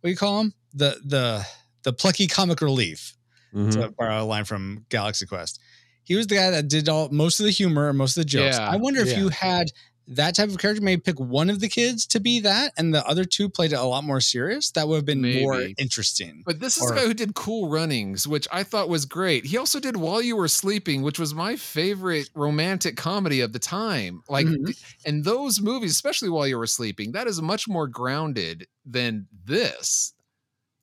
what 0.00 0.08
do 0.08 0.10
you 0.10 0.16
call 0.16 0.40
him 0.40 0.54
the 0.72 1.00
the 1.04 1.46
the 1.82 1.92
plucky 1.92 2.26
comic 2.26 2.60
relief. 2.60 3.16
Mhm. 3.54 3.72
To 3.72 3.88
borrow 3.90 4.20
a 4.20 4.24
line 4.24 4.44
from 4.44 4.84
Galaxy 4.88 5.26
Quest, 5.26 5.60
he 6.02 6.16
was 6.16 6.26
the 6.26 6.34
guy 6.34 6.50
that 6.50 6.66
did 6.66 6.88
all 6.88 7.08
most 7.10 7.38
of 7.38 7.46
the 7.46 7.52
humor 7.52 7.88
and 7.88 7.96
most 7.96 8.16
of 8.16 8.22
the 8.22 8.28
jokes. 8.28 8.56
Yeah, 8.58 8.68
I 8.68 8.76
wonder 8.76 9.00
if 9.00 9.10
yeah. 9.10 9.18
you 9.18 9.28
had 9.28 9.70
that 10.06 10.34
type 10.34 10.50
of 10.50 10.58
character, 10.58 10.82
maybe 10.82 11.00
pick 11.00 11.18
one 11.18 11.48
of 11.48 11.60
the 11.60 11.68
kids 11.68 12.06
to 12.08 12.20
be 12.20 12.40
that, 12.40 12.72
and 12.76 12.92
the 12.94 13.04
other 13.06 13.24
two 13.24 13.48
played 13.48 13.72
it 13.72 13.76
a 13.76 13.82
lot 13.82 14.04
more 14.04 14.20
serious. 14.20 14.70
That 14.72 14.86
would 14.86 14.96
have 14.96 15.04
been 15.06 15.22
more 15.40 15.62
interesting. 15.78 16.42
but 16.44 16.60
this 16.60 16.76
is 16.76 16.82
Or- 16.82 16.90
the 16.90 16.96
guy 16.96 17.06
who 17.06 17.14
did 17.14 17.34
Cool 17.34 17.68
Runnings, 17.70 18.26
which 18.28 18.46
I 18.52 18.64
thought 18.64 18.88
was 18.90 19.06
great. 19.06 19.46
He 19.46 19.56
also 19.56 19.80
did 19.80 19.96
While 19.96 20.20
You 20.20 20.36
Were 20.36 20.48
Sleeping, 20.48 21.02
which 21.02 21.18
was 21.18 21.32
my 21.34 21.56
favorite 21.56 22.28
romantic 22.34 22.96
comedy 22.96 23.40
of 23.40 23.52
the 23.54 23.58
time. 23.58 24.22
Like, 24.28 24.46
Mhm. 24.46 24.76
and 25.06 25.24
those 25.24 25.60
movies, 25.60 25.92
especially 25.92 26.28
While 26.28 26.46
You 26.48 26.58
Were 26.58 26.66
Sleeping, 26.66 27.12
that 27.12 27.26
is 27.26 27.40
much 27.40 27.66
more 27.66 27.86
grounded 27.88 28.66
than 28.84 29.26
this. 29.46 30.12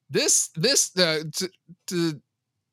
This, 0.09 0.49
this, 0.55 0.97
uh, 0.97 1.23
to, 1.37 1.49
to 1.87 2.21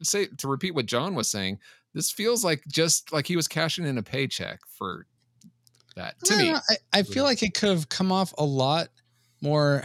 say 0.03 0.27
to 0.39 0.49
repeat 0.49 0.75
what 0.75 0.87
John 0.87 1.15
was 1.15 1.29
saying, 1.29 1.59
this 1.95 2.11
feels 2.11 2.45
like 2.45 2.63
just 2.69 3.13
like 3.13 3.27
he 3.27 3.37
was 3.37 3.49
cashing 3.49 3.87
in 3.87 3.99
a 3.99 4.03
paycheck 4.03 4.61
for 4.77 5.07
that 5.99 6.15
to 6.25 6.35
I 6.35 6.39
me. 6.39 6.55
I, 6.55 6.61
I 6.93 7.03
feel 7.03 7.25
like 7.25 7.43
it 7.43 7.55
could 7.55 7.69
have 7.69 7.89
come 7.89 8.11
off 8.11 8.33
a 8.39 8.45
lot 8.45 8.89
more. 9.41 9.85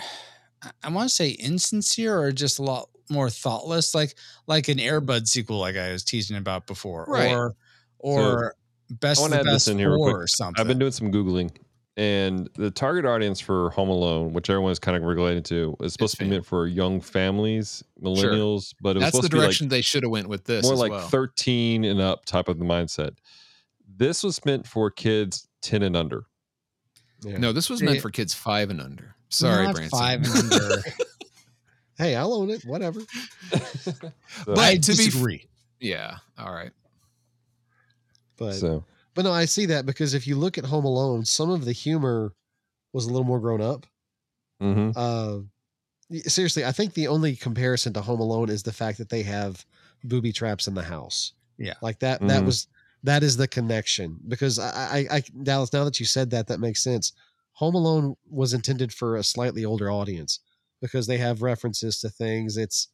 I- 0.81 0.89
want 0.89 1.09
to 1.09 1.13
say 1.15 1.29
insincere 1.31 2.17
or 2.17 2.31
just 2.31 2.57
a 2.59 2.63
lot 2.63 2.89
more 3.09 3.29
thoughtless, 3.29 3.93
like 3.93 4.15
like 4.47 4.69
an 4.69 4.79
Air 4.79 5.01
Bud 5.01 5.27
sequel, 5.27 5.59
like 5.59 5.75
I 5.75 5.91
was 5.91 6.03
teasing 6.05 6.37
about 6.37 6.67
before, 6.67 7.05
Right. 7.07 7.31
or 7.31 7.55
or 7.99 8.55
best 8.89 9.19
I 9.19 9.21
want 9.23 9.33
to 9.33 9.39
add 9.41 9.45
this 9.45 9.67
in 9.67 9.77
here 9.77 9.91
real 9.91 10.09
quick. 10.13 10.27
something. 10.29 10.59
I've 10.59 10.67
been 10.67 10.79
doing 10.79 10.91
some 10.93 11.11
googling, 11.11 11.51
and 11.97 12.49
the 12.55 12.71
target 12.71 13.05
audience 13.05 13.39
for 13.41 13.71
Home 13.71 13.89
Alone, 13.89 14.31
which 14.33 14.49
everyone's 14.49 14.79
kind 14.79 14.95
of 14.95 15.03
related 15.03 15.43
to, 15.45 15.75
is 15.81 15.91
supposed 15.93 16.17
to 16.17 16.23
be 16.23 16.29
meant 16.29 16.45
for 16.45 16.65
young 16.67 17.01
families, 17.01 17.83
millennials, 18.01 18.73
but 18.81 18.95
it 18.95 18.99
was 18.99 19.11
That's 19.11 19.21
the 19.23 19.29
be 19.29 19.37
like 19.37 19.43
direction 19.47 19.67
they 19.67 19.81
should 19.81 20.03
have 20.03 20.11
went 20.11 20.27
with 20.29 20.45
this. 20.45 20.63
more 20.65 20.75
like 20.75 20.91
well. 20.91 21.07
13 21.07 21.83
and 21.83 21.99
up 21.99 22.23
type 22.25 22.47
of 22.47 22.57
the 22.57 22.65
mindset. 22.65 23.11
This 23.95 24.23
was 24.23 24.43
meant 24.45 24.65
for 24.65 24.89
kids 24.89 25.47
10 25.63 25.81
and 25.83 25.95
under. 25.97 26.25
Yeah. 27.21 27.37
No, 27.37 27.51
this 27.53 27.69
was 27.69 27.79
They- 27.79 27.87
meant 27.87 28.01
for 28.01 28.11
kids 28.11 28.33
five 28.33 28.69
and 28.69 28.79
under. 28.81 29.15
Sorry, 29.29 29.65
Not 29.65 29.75
Branson. 29.75 29.97
five 29.99 30.23
and 30.23 30.53
under. 30.53 30.83
Hey, 31.95 32.15
I'll 32.15 32.33
own 32.33 32.49
it. 32.49 32.65
Whatever. 32.65 33.01
So, 33.79 33.91
But 34.47 34.57
I 34.59 34.77
to 34.77 34.95
be 34.95 35.03
f- 35.03 35.11
disagree. 35.11 35.47
Yeah. 35.79 36.17
All 36.39 36.51
right. 36.51 36.71
But 38.37 38.53
so 38.53 38.83
but 39.13 39.25
no, 39.25 39.31
I 39.31 39.45
see 39.45 39.67
that 39.67 39.85
because 39.85 40.13
if 40.15 40.25
you 40.25 40.35
look 40.35 40.57
at 40.57 40.65
Home 40.65 40.85
Alone, 40.85 41.23
some 41.23 41.51
of 41.51 41.65
the 41.65 41.71
humor 41.71 42.33
was 42.93 43.05
a 43.05 43.09
little 43.09 43.25
more 43.25 43.39
grown 43.39 43.61
up. 43.61 43.85
mhm. 44.61 44.91
Uh, 44.95 45.43
seriously, 46.27 46.65
I 46.65 46.71
think 46.71 46.93
the 46.95 47.07
only 47.07 47.35
comparison 47.35 47.93
to 47.93 48.01
Home 48.01 48.19
Alone 48.19 48.49
is 48.49 48.63
the 48.63 48.73
fact 48.73 48.97
that 48.97 49.09
they 49.09 49.21
have 49.23 49.63
booby 50.03 50.33
traps 50.33 50.67
in 50.67 50.73
the 50.73 50.81
house. 50.83 51.33
Yeah. 51.59 51.75
Like 51.81 51.99
that 51.99 52.21
that 52.21 52.41
Mhm. 52.41 52.45
was 52.47 52.67
that 53.03 53.23
is 53.23 53.35
the 53.37 53.47
connection 53.47 54.17
because 54.27 54.59
I, 54.59 55.05
I 55.11 55.15
I 55.17 55.23
Dallas 55.43 55.73
now 55.73 55.83
that 55.83 55.99
you 55.99 56.05
said 56.05 56.29
that 56.31 56.47
that 56.47 56.59
makes 56.59 56.81
sense. 56.83 57.13
Home 57.53 57.75
Alone 57.75 58.15
was 58.29 58.53
intended 58.53 58.91
for 58.93 59.17
a 59.17 59.23
slightly 59.23 59.63
older 59.65 59.91
audience 59.91 60.39
because 60.81 61.05
they 61.05 61.17
have 61.17 61.41
references 61.41 61.99
to 61.99 62.09
things. 62.09 62.57
It's 62.57 62.87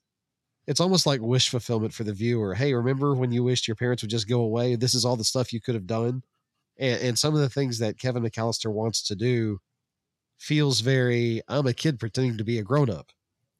it's 0.67 0.79
almost 0.81 1.05
like 1.05 1.21
wish 1.21 1.49
fulfillment 1.49 1.93
for 1.93 2.03
the 2.03 2.13
viewer. 2.13 2.53
Hey, 2.53 2.73
remember 2.73 3.15
when 3.15 3.31
you 3.31 3.43
wished 3.43 3.67
your 3.67 3.75
parents 3.75 4.03
would 4.03 4.09
just 4.11 4.27
go 4.27 4.41
away? 4.41 4.75
This 4.75 4.93
is 4.93 5.05
all 5.05 5.15
the 5.15 5.23
stuff 5.23 5.53
you 5.53 5.61
could 5.61 5.73
have 5.75 5.87
done. 5.87 6.21
And, 6.77 7.01
and 7.01 7.19
some 7.19 7.33
of 7.33 7.39
the 7.41 7.49
things 7.49 7.79
that 7.79 7.97
Kevin 7.97 8.23
McAllister 8.23 8.71
wants 8.71 9.01
to 9.07 9.15
do 9.15 9.59
feels 10.37 10.79
very 10.81 11.41
I'm 11.47 11.67
a 11.67 11.73
kid 11.73 11.99
pretending 11.99 12.37
to 12.37 12.43
be 12.43 12.59
a 12.59 12.63
grown 12.63 12.89
up. 12.89 13.11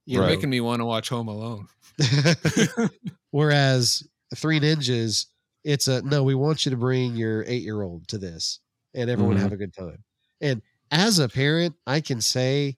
You're 0.05 0.21
Right. 0.23 0.29
making 0.35 0.49
me 0.49 0.59
want 0.61 0.81
to 0.81 0.85
watch 0.85 1.09
Home 1.09 1.27
Alone. 1.27 1.67
Whereas 3.31 4.03
Three 4.35 4.59
Ninjas, 4.59 5.25
it's 5.63 5.87
a 5.87 6.01
no, 6.01 6.23
we 6.23 6.35
want 6.35 6.65
you 6.65 6.71
to 6.71 6.77
bring 6.77 7.15
your 7.15 7.43
eight 7.47 7.63
year 7.63 7.81
old 7.81 8.07
to 8.09 8.17
this 8.17 8.59
and 8.93 9.09
everyone 9.09 9.35
Mhm. 9.37 9.41
have 9.41 9.53
a 9.53 9.57
good 9.57 9.73
time. 9.73 10.03
And 10.41 10.61
as 10.91 11.19
a 11.19 11.29
parent, 11.29 11.75
I 11.85 12.01
can 12.01 12.21
say 12.21 12.77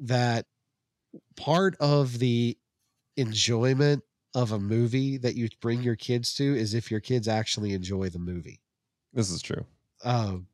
that 0.00 0.46
part 1.36 1.76
of 1.80 2.18
the 2.18 2.56
enjoyment 3.16 4.02
of 4.34 4.52
a 4.52 4.58
movie 4.58 5.16
that 5.18 5.34
you 5.34 5.48
bring 5.60 5.82
your 5.82 5.96
kids 5.96 6.34
to 6.34 6.56
is 6.56 6.74
if 6.74 6.90
your 6.90 7.00
kids 7.00 7.28
actually 7.28 7.72
enjoy 7.72 8.08
the 8.08 8.18
movie. 8.18 8.60
This 9.12 9.30
is 9.30 9.40
true. 9.42 9.64
Um, 10.04 10.46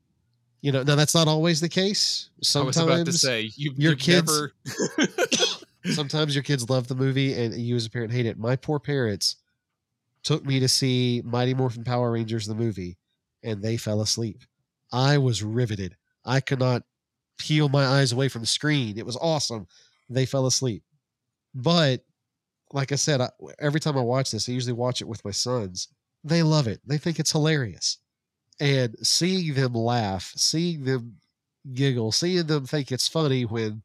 you 0.60 0.72
know, 0.72 0.82
now 0.82 0.94
that's 0.94 1.14
not 1.14 1.28
always 1.28 1.60
the 1.60 1.68
case. 1.68 2.30
I 2.36 2.38
was 2.38 2.48
Sometimes 2.48 2.80
about 2.80 3.06
to 3.06 3.12
say 3.12 3.42
you, 3.56 3.72
your 3.76 3.92
you've 3.92 3.98
kids- 3.98 4.26
never 4.30 4.52
sometimes 5.94 6.34
your 6.34 6.42
kids 6.44 6.68
love 6.70 6.88
the 6.88 6.94
movie 6.94 7.34
and 7.34 7.54
you 7.54 7.76
as 7.76 7.86
a 7.86 7.90
parent 7.90 8.12
hate 8.12 8.26
it. 8.26 8.38
My 8.38 8.56
poor 8.56 8.78
parents 8.78 9.36
took 10.24 10.44
me 10.44 10.58
to 10.60 10.68
see 10.68 11.22
Mighty 11.24 11.54
Morphin 11.54 11.84
Power 11.84 12.12
Rangers 12.12 12.46
the 12.46 12.54
movie 12.54 12.96
and 13.42 13.62
they 13.62 13.76
fell 13.76 14.00
asleep. 14.00 14.42
I 14.92 15.18
was 15.18 15.42
riveted. 15.42 15.96
I 16.24 16.40
could 16.40 16.58
not 16.58 16.82
peel 17.38 17.68
my 17.68 17.84
eyes 17.84 18.12
away 18.12 18.28
from 18.28 18.40
the 18.40 18.46
screen. 18.46 18.98
It 18.98 19.06
was 19.06 19.18
awesome. 19.20 19.66
They 20.08 20.26
fell 20.26 20.46
asleep. 20.46 20.82
But 21.54 22.04
like 22.72 22.90
I 22.90 22.96
said, 22.96 23.20
I, 23.20 23.30
every 23.58 23.80
time 23.80 23.96
I 23.98 24.02
watch 24.02 24.30
this, 24.30 24.48
I 24.48 24.52
usually 24.52 24.72
watch 24.72 25.00
it 25.00 25.08
with 25.08 25.24
my 25.24 25.30
sons. 25.30 25.88
They 26.24 26.42
love 26.42 26.66
it. 26.66 26.80
They 26.86 26.98
think 26.98 27.20
it's 27.20 27.32
hilarious. 27.32 27.98
And 28.60 28.96
seeing 29.02 29.54
them 29.54 29.74
laugh, 29.74 30.32
seeing 30.36 30.84
them 30.84 31.16
giggle, 31.72 32.12
seeing 32.12 32.46
them 32.46 32.66
think 32.66 32.90
it's 32.90 33.08
funny 33.08 33.44
when 33.44 33.82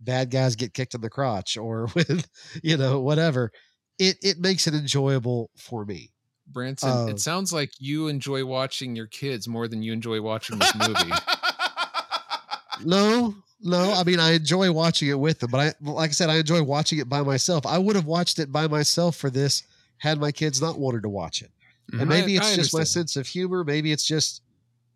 bad 0.00 0.30
guys 0.30 0.56
get 0.56 0.74
kicked 0.74 0.94
in 0.94 1.00
the 1.00 1.10
crotch 1.10 1.56
or 1.56 1.86
when 1.92 2.22
you 2.62 2.76
know 2.76 3.00
whatever 3.00 3.52
it 3.98 4.16
it 4.22 4.38
makes 4.38 4.66
it 4.66 4.74
enjoyable 4.74 5.50
for 5.56 5.84
me 5.84 6.10
Branson, 6.46 6.90
Uh, 6.90 7.06
it 7.06 7.20
sounds 7.20 7.52
like 7.52 7.72
you 7.78 8.08
enjoy 8.08 8.44
watching 8.44 8.94
your 8.94 9.06
kids 9.06 9.48
more 9.48 9.66
than 9.66 9.82
you 9.82 9.92
enjoy 9.94 10.20
watching 10.20 10.58
this 10.58 10.74
movie. 10.74 11.10
no 12.84 13.34
no 13.62 13.92
i 13.94 14.02
mean 14.04 14.18
i 14.18 14.32
enjoy 14.32 14.70
watching 14.70 15.08
it 15.08 15.18
with 15.18 15.38
them 15.38 15.50
but 15.50 15.58
i 15.60 15.90
like 15.90 16.10
i 16.10 16.12
said 16.12 16.28
i 16.28 16.36
enjoy 16.36 16.62
watching 16.62 16.98
it 16.98 17.08
by 17.08 17.22
myself 17.22 17.64
i 17.66 17.78
would 17.78 17.94
have 17.96 18.04
watched 18.06 18.38
it 18.38 18.50
by 18.50 18.66
myself 18.66 19.16
for 19.16 19.30
this 19.30 19.62
had 19.98 20.18
my 20.18 20.32
kids 20.32 20.60
not 20.60 20.78
wanted 20.78 21.02
to 21.02 21.08
watch 21.08 21.40
it 21.40 21.50
and 21.92 22.02
Mhm. 22.02 22.08
maybe 22.08 22.34
I- 22.34 22.42
it's 22.42 22.52
I 22.52 22.56
just 22.56 22.74
my 22.74 22.82
sense 22.84 23.16
of 23.16 23.26
humor 23.26 23.62
maybe 23.64 23.92
it's 23.92 24.04
just 24.06 24.42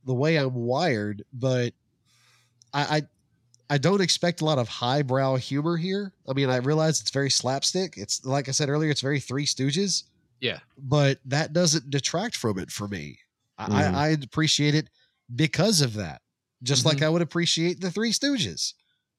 the 0.04 0.14
way 0.14 0.36
i'm 0.36 0.54
wired 0.54 1.24
but 1.32 1.72
i 2.74 2.98
i 2.98 3.02
I 3.70 3.78
don't 3.78 4.00
expect 4.00 4.40
a 4.40 4.44
lot 4.44 4.58
of 4.58 4.68
highbrow 4.68 5.36
humor 5.36 5.76
here. 5.76 6.12
I 6.28 6.32
mean, 6.32 6.48
I 6.48 6.56
realize 6.56 7.00
it's 7.00 7.10
very 7.10 7.30
slapstick. 7.30 7.94
It's 7.96 8.24
like 8.24 8.48
I 8.48 8.52
said 8.52 8.68
earlier, 8.68 8.90
it's 8.90 9.00
very 9.02 9.20
Three 9.20 9.46
Stooges. 9.46 10.04
Yeah. 10.40 10.60
but 10.78 11.18
that 11.24 11.52
doesn't 11.52 11.90
detract 11.90 12.36
from 12.36 12.60
it 12.60 12.70
for 12.70 12.86
me. 12.86 13.18
I, 13.58 13.66
Mhm. 13.66 13.72
I, 13.74 14.04
I 14.04 14.08
appreciate 14.10 14.76
it 14.76 14.88
because 15.34 15.80
of 15.80 15.94
that, 15.94 16.22
just 16.62 16.86
like 16.86 17.02
I 17.02 17.08
would 17.08 17.22
appreciate 17.22 17.80
the 17.80 17.90
Three 17.90 18.12
Stooges. 18.12 18.74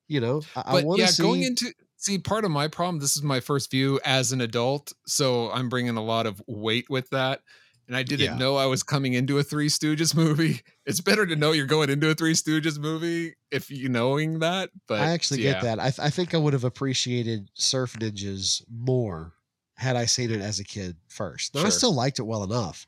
You 0.08 0.22
know, 0.22 0.42
I, 0.56 0.60
I 0.60 0.64
Mm-hmm. 0.64 0.72
but 0.74 0.84
want 0.86 1.00
yeah, 1.02 1.06
to 1.08 1.12
see. 1.14 1.24
going 1.24 1.44
into 1.44 1.74
see 1.98 2.18
part 2.18 2.46
of 2.46 2.52
my 2.52 2.70
problem. 2.70 3.00
This 3.00 3.18
is 3.18 3.22
my 3.22 3.42
first 3.42 3.70
view 3.70 4.00
as 4.06 4.32
an 4.32 4.40
adult, 4.40 4.94
so 5.06 5.52
I'm 5.52 5.68
bringing 5.68 5.98
a 5.98 6.04
lot 6.04 6.26
of 6.26 6.42
weight 6.48 6.90
with 6.90 7.10
that. 7.10 7.42
And 7.90 7.98
I 7.98 8.04
didn't 8.04 8.26
Yeah. 8.28 8.38
know 8.38 8.56
I 8.56 8.68
was 8.68 8.84
coming 8.84 9.14
into 9.14 9.40
a 9.40 9.44
Three 9.44 9.68
Stooges 9.68 10.16
movie. 10.16 10.62
It's 10.86 11.02
better 11.02 11.26
to 11.28 11.36
know 11.36 11.52
you're 11.52 11.68
going 11.68 11.90
into 11.92 12.10
a 12.10 12.16
Three 12.16 12.34
Stooges 12.34 12.80
movie 12.80 13.36
if 13.52 13.70
you 13.70 13.90
knowing 13.90 14.40
that. 14.40 14.70
But 14.88 15.02
I 15.02 15.12
actually 15.12 15.42
yeah. 15.44 15.54
get 15.54 15.62
that. 15.64 15.80
I, 15.80 15.90
th- 15.92 16.00
I 16.00 16.10
think 16.10 16.34
I 16.34 16.38
would 16.38 16.54
have 16.54 16.64
appreciated 16.64 17.50
Surf 17.54 17.94
Ninjas 17.94 18.64
more 18.72 19.34
had 19.76 19.96
I 19.96 20.06
seen 20.06 20.32
it 20.32 20.42
as 20.42 20.60
a 20.60 20.64
kid 20.64 20.96
first. 21.08 21.54
Now, 21.54 21.64
I 21.66 21.70
still 21.70 21.94
liked 21.94 22.18
it 22.20 22.24
well 22.24 22.44
enough, 22.44 22.88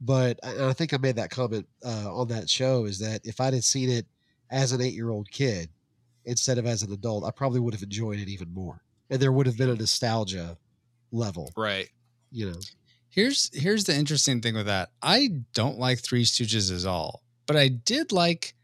but 0.00 0.38
I, 0.42 0.68
I 0.68 0.72
think 0.72 0.94
I 0.94 0.96
made 0.96 1.16
that 1.16 1.28
comment 1.30 1.66
uh, 1.84 2.14
on 2.14 2.28
that 2.28 2.48
show 2.48 2.86
is 2.86 2.98
that 3.00 3.20
if 3.24 3.40
I'd 3.42 3.52
had 3.54 3.64
seen 3.64 3.90
it 3.90 4.06
as 4.50 4.72
an 4.72 4.80
eight 4.80 4.94
year 4.94 5.10
old 5.10 5.30
kid 5.30 5.68
instead 6.24 6.56
of 6.56 6.64
as 6.66 6.82
an 6.82 6.92
adult, 6.92 7.24
I 7.24 7.30
probably 7.30 7.60
would 7.60 7.74
have 7.74 7.82
enjoyed 7.82 8.18
it 8.20 8.28
even 8.28 8.52
more, 8.54 8.80
and 9.10 9.20
there 9.20 9.32
would 9.32 9.46
have 9.46 9.58
been 9.58 9.68
a 9.70 9.74
nostalgia 9.74 10.56
level. 11.12 11.52
Right. 11.56 11.90
You 12.32 12.52
know, 12.52 12.58
Here's 13.14 13.48
here's 13.52 13.84
the 13.84 13.94
interesting 13.94 14.40
thing 14.40 14.56
with 14.56 14.66
that. 14.66 14.90
I 15.00 15.30
don't 15.52 15.78
like 15.78 16.00
Three 16.00 16.24
Stooges 16.24 16.76
at 16.76 16.84
all, 16.84 17.22
but 17.46 17.56
I 17.56 17.68
did 17.68 18.10
like 18.10 18.54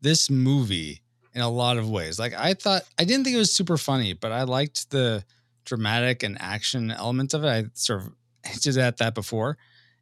this 0.00 0.30
movie 0.30 1.02
in 1.34 1.42
a 1.42 1.50
lot 1.50 1.76
of 1.76 1.90
ways. 1.90 2.18
Like 2.18 2.32
I 2.32 2.54
thought 2.54 2.84
I 2.98 3.04
didn't 3.04 3.24
think 3.24 3.36
it 3.36 3.38
was 3.38 3.52
super 3.52 3.76
funny, 3.76 4.14
but 4.14 4.32
I 4.32 4.44
liked 4.44 4.90
the 4.90 5.24
dramatic 5.66 6.22
and 6.22 6.40
action 6.40 6.90
elements 6.90 7.34
of 7.34 7.44
it. 7.44 7.48
I 7.48 7.64
sort 7.74 8.00
of 8.00 8.12
hinted 8.46 8.78
at 8.78 8.96
that 8.96 9.14
before, 9.14 9.58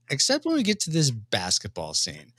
except 0.09 0.45
when 0.45 0.55
we 0.55 0.63
get 0.63 0.79
to 0.83 0.91
this 0.91 1.11
basketball 1.11 1.93
scene. 1.93 2.33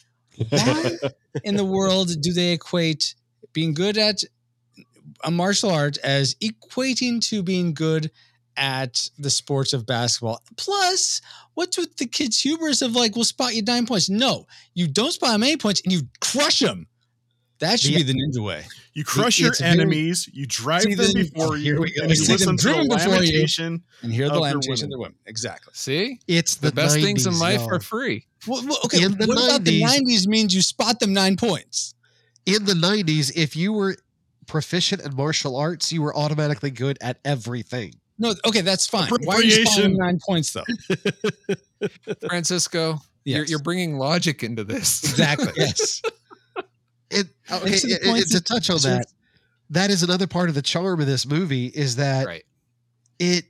Why 0.49 0.97
in 1.43 1.57
the 1.57 1.65
world 1.65 2.21
do 2.21 2.31
they 2.31 2.53
equate 2.53 3.13
being 3.51 3.73
good 3.73 3.97
at 3.97 4.23
a 5.21 5.31
martial 5.31 5.71
art 5.71 5.97
as 5.97 6.35
equating 6.35 7.21
to 7.27 7.43
being 7.43 7.73
good 7.73 8.09
at 8.57 9.09
the 9.17 9.29
sports 9.29 9.73
of 9.73 9.85
basketball? 9.85 10.41
Plus, 10.57 11.21
what's 11.53 11.77
with 11.77 11.95
the 11.97 12.05
kids' 12.07 12.41
hubris 12.41 12.81
of 12.81 12.95
like, 12.95 13.15
we'll 13.15 13.23
spot 13.25 13.55
you 13.55 13.61
nine 13.61 13.85
points? 13.85 14.09
No, 14.09 14.45
you 14.73 14.87
don't 14.87 15.11
spot 15.11 15.31
them 15.31 15.43
eight 15.43 15.61
points 15.61 15.81
and 15.83 15.93
you 15.93 16.01
crush 16.19 16.59
them. 16.59 16.87
That 17.59 17.79
should 17.79 17.93
The- 17.93 18.03
be 18.03 18.03
the 18.03 18.13
ninja 18.13 18.43
way. 18.43 18.65
You 18.93 19.03
crush 19.03 19.39
your 19.39 19.49
it's 19.49 19.59
very- 19.59 19.71
enemies, 19.71 20.29
you 20.31 20.45
drive 20.45 20.83
them 20.83 20.93
then- 20.95 21.13
before 21.13 21.47
oh, 21.47 21.53
you, 21.53 21.63
here 21.63 21.81
we 21.81 21.91
go. 21.91 22.01
and 22.03 22.09
you 22.11 22.15
See 22.15 22.25
them 22.25 22.33
listen 22.33 22.57
to 22.57 22.63
the 22.63 22.73
driven 22.73 22.87
before 22.87 23.23
you. 23.23 23.79
And 24.03 24.13
hear 24.13 24.25
the 24.27 24.33
Of 24.33 24.37
your 24.37 24.41
lamentation 24.41 24.71
of 24.71 24.79
women. 24.79 24.89
the 24.91 24.97
women. 24.99 25.15
Exactly. 25.25 25.71
See, 25.75 26.19
it's 26.27 26.55
the, 26.55 26.67
the, 26.67 26.75
best 26.75 26.95
things 26.95 27.25
in 27.25 27.37
life 27.39 27.61
y'all. 27.61 27.73
are 27.73 27.79
free. 27.79 28.25
Well, 28.47 28.63
well, 28.67 28.77
okay. 28.85 29.03
In 29.03 29.17
the 29.17 29.25
what 29.25 29.37
about 29.43 29.63
the 29.63 29.81
90s 29.81 30.01
90s 30.01 30.27
means 30.27 30.53
you 30.55 30.61
spot 30.61 30.99
them 30.99 31.13
nine 31.13 31.35
points? 31.37 31.93
in 32.45 32.63
the 32.63 32.73
90s 32.73 33.31
if 33.35 33.55
you 33.57 33.73
were 33.73 33.97
proficient 34.45 35.01
in 35.01 35.13
martial 35.15 35.57
arts 35.57 35.91
you 35.91 36.01
were 36.01 36.15
automatically 36.15 36.71
good 36.71 36.97
at 37.01 37.19
everything 37.25 37.93
No, 38.19 38.33
okay, 38.45 38.61
that's 38.61 38.87
fine. 38.87 39.09
Why 39.23 39.35
are 39.35 39.43
you 39.43 39.51
spotting 39.65 39.93
Appropriation. 39.93 39.97
nine 39.97 40.19
points 40.25 40.53
though? 40.53 40.63
Francisco, 42.27 42.99
you're, 43.25 43.45
you're 43.45 43.59
bringing 43.59 43.97
logic 43.97 44.43
into 44.43 44.63
this. 44.63 45.03
Exactly. 45.03 45.51
yes 45.57 46.01
it, 47.09 47.27
okay 47.51 47.69
Makes 47.69 47.83
it 47.85 47.91
it- 48.03 48.03
it- 48.03 48.27
to 48.31 48.41
touch 48.41 48.69
on 48.69 48.79
that 48.81 49.05
that 49.69 49.89
is 49.89 50.03
another 50.03 50.27
part 50.27 50.49
of 50.49 50.55
the 50.55 50.61
charm 50.61 50.99
of 50.99 51.07
this 51.07 51.25
movie 51.25 51.67
is 51.67 51.95
that 51.97 52.25
right. 52.25 52.43
it 53.19 53.45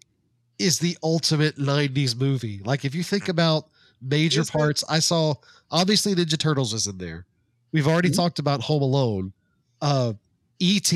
is 0.59 0.77
the 0.79 0.95
ultimate 1.03 1.55
90s 1.57 2.15
movie 2.19 2.61
like 2.65 2.85
if 2.85 2.93
you 2.93 3.01
think 3.03 3.29
about 3.29 3.69
major 3.99 4.41
Is 4.41 4.49
it? 4.49 4.51
parts 4.51 4.83
i 4.89 4.99
saw 4.99 5.33
obviously 5.71 6.13
ninja 6.13 6.37
turtles 6.37 6.71
is 6.73 6.85
in 6.85 6.99
there 6.99 7.25
we've 7.71 7.87
already 7.87 8.11
talked 8.11 8.37
about 8.37 8.61
home 8.61 8.83
alone 8.83 9.33
uh 9.81 10.13
et 10.61 10.93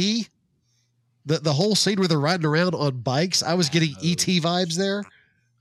the 1.26 1.38
the 1.39 1.53
whole 1.53 1.76
scene 1.76 1.98
where 1.99 2.07
they're 2.07 2.19
riding 2.19 2.45
around 2.45 2.73
on 2.76 2.99
bikes 3.02 3.43
i 3.43 3.53
was 3.53 3.69
getting 3.69 3.91
et 4.03 4.18
vibes 4.41 4.76
there 4.76 5.03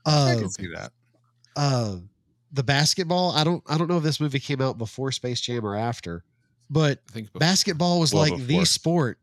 I 0.05 0.33
uh 0.33 0.39
can 0.39 0.49
see 0.49 0.67
that. 0.75 0.91
uh 1.55 1.97
the 2.51 2.63
basketball 2.63 3.31
i 3.31 3.43
don't 3.43 3.63
i 3.67 3.77
don't 3.77 3.87
know 3.87 3.97
if 3.97 4.03
this 4.03 4.19
movie 4.19 4.39
came 4.39 4.61
out 4.61 4.77
before 4.77 5.11
space 5.11 5.39
jam 5.41 5.65
or 5.65 5.75
after 5.75 6.23
but 6.69 6.99
I 7.09 7.11
think 7.11 7.33
basketball 7.33 7.99
was 7.99 8.13
Well 8.13 8.29
like 8.29 8.47
the 8.47 8.63
sport 8.65 9.17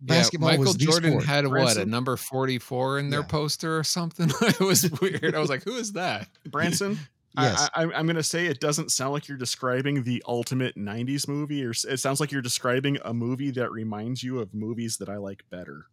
basketball 0.00 0.50
yeah, 0.50 0.52
Michael 0.58 0.64
was 0.72 0.76
the 0.78 0.86
Jordan 0.86 1.10
sport. 1.12 1.24
had 1.24 1.44
a 1.44 1.50
what 1.50 1.76
a 1.76 1.84
number 1.86 2.16
44 2.16 2.98
in 2.98 3.10
their 3.10 3.20
Yeah. 3.20 3.26
poster 3.26 3.78
or 3.78 3.84
something. 3.84 4.30
it 4.42 4.60
was 4.60 4.90
weird. 5.00 5.34
I 5.34 5.38
was 5.38 5.48
like, 5.48 5.64
who 5.64 5.74
is 5.76 5.92
that? 5.92 6.28
Branson, 6.50 6.98
Yes. 7.38 7.68
I, 7.74 7.82
I, 7.82 7.92
I'm 7.94 8.06
going 8.06 8.16
to 8.16 8.22
say 8.22 8.46
it 8.46 8.60
doesn't 8.60 8.90
sound 8.92 9.12
like 9.12 9.28
you're 9.28 9.36
describing 9.38 10.02
the 10.02 10.22
ultimate 10.26 10.76
'90s 10.76 11.28
movie, 11.28 11.64
or 11.64 11.70
it 11.70 11.98
sounds 12.00 12.20
like 12.20 12.32
you're 12.32 12.42
describing 12.42 12.98
a 13.04 13.12
movie 13.12 13.50
that 13.52 13.70
reminds 13.70 14.22
you 14.22 14.38
of 14.40 14.54
movies 14.54 14.96
that 14.98 15.08
I 15.08 15.16
like 15.16 15.42
better. 15.50 15.86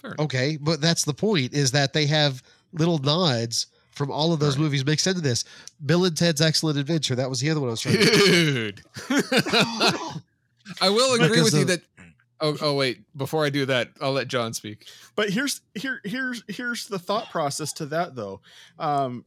Fair. 0.00 0.14
Okay, 0.18 0.56
but 0.60 0.80
that's 0.80 1.04
the 1.04 1.14
point 1.14 1.52
is 1.54 1.70
that 1.72 1.92
they 1.92 2.06
have 2.06 2.42
little 2.72 2.98
nods 2.98 3.68
from 3.92 4.10
all 4.10 4.32
of 4.32 4.40
those 4.40 4.56
Right. 4.56 4.64
movies 4.64 4.84
mixed 4.84 5.06
into 5.06 5.20
this. 5.20 5.44
Bill 5.86 6.04
and 6.04 6.16
Ted's 6.16 6.40
Excellent 6.40 6.78
Adventure. 6.78 7.14
That 7.14 7.30
was 7.30 7.38
the 7.40 7.48
other 7.50 7.60
one 7.60 7.68
I 7.68 7.72
was 7.72 7.80
trying 7.80 7.98
to 7.98 8.72
Dude. 8.72 8.82
I 10.80 10.88
will 10.90 11.14
agree 11.14 11.28
Because 11.28 11.44
with 11.52 11.54
you 11.54 11.64
that 11.66 11.82
Oh, 12.40 12.56
oh 12.60 12.74
wait. 12.74 12.98
Before 13.16 13.44
I 13.46 13.50
do 13.50 13.64
that, 13.66 13.90
I'll 14.00 14.12
let 14.12 14.26
John 14.28 14.52
speak. 14.52 14.88
but 15.14 15.30
here's 15.30 15.60
here 15.74 16.00
here's 16.04 16.42
here's 16.48 16.86
the 16.86 16.98
thought 16.98 17.30
process 17.30 17.72
to 17.74 17.86
that 17.86 18.16
though 18.16 18.40
um 18.78 19.24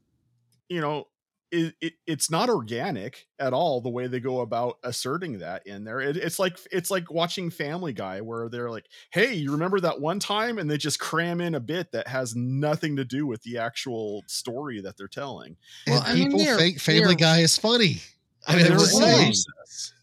you 0.69 0.81
know 0.81 1.06
it, 1.49 1.73
it 1.80 1.94
it's 2.06 2.30
not 2.30 2.49
organic 2.49 3.26
at 3.39 3.53
all 3.53 3.80
the 3.80 3.89
way 3.89 4.07
they 4.07 4.19
go 4.19 4.41
about 4.41 4.80
asserting 4.84 5.39
that 5.39 5.65
in 5.65 5.85
there 5.85 6.02
it, 6.02 6.18
it's 6.18 6.39
like 6.39 6.57
it's 6.73 6.91
like 6.91 7.10
watching 7.10 7.49
family 7.49 7.94
guy 7.94 8.19
where 8.19 8.49
they're 8.49 8.69
like 8.69 8.85
hey 9.11 9.34
you 9.34 9.53
remember 9.53 9.80
that 9.80 10.02
one 10.02 10.19
time 10.19 10.57
and 10.57 10.69
they 10.69 10.77
just 10.77 10.99
cram 10.99 11.39
in 11.39 11.56
a 11.56 11.60
bit 11.61 11.89
that 11.94 12.06
has 12.06 12.35
nothing 12.35 12.98
to 12.98 13.06
do 13.06 13.26
with 13.26 13.41
the 13.44 13.57
actual 13.57 14.26
story 14.27 14.81
that 14.81 14.98
they're 14.98 15.07
telling 15.07 15.56
Well, 15.88 16.02
and 16.02 16.06
I 16.06 16.14
mean, 16.15 16.31
people 16.38 16.57
think 16.57 16.81
Family 16.81 17.15
Guy 17.15 17.39
is 17.39 17.57
funny. 17.57 18.02
I 18.45 18.56
mean, 18.57 18.64
they're 18.65 18.73
I'm 18.73 18.80
just 18.80 18.94
wrong. 18.99 19.02
saying. 19.10 19.27
recess. 19.30 19.94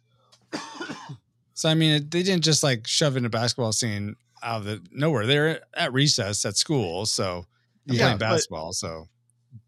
So 1.56 1.68
I 1.68 1.74
mean, 1.74 2.08
they 2.10 2.22
didn't 2.22 2.42
just 2.44 2.62
like 2.62 2.86
shove 2.86 3.16
in 3.16 3.24
a 3.24 3.30
basketball 3.30 3.72
scene 3.72 4.16
out 4.42 4.58
of 4.60 4.64
the 4.64 4.82
nowhere. 4.92 5.24
They're 5.26 5.60
at 5.74 5.92
recess 5.92 6.44
at 6.44 6.56
school, 6.56 7.06
so 7.06 7.46
and 7.86 7.96
Yeah, 7.96 8.04
playing 8.04 8.18
but- 8.18 8.30
basketball. 8.30 8.72
So 8.72 9.08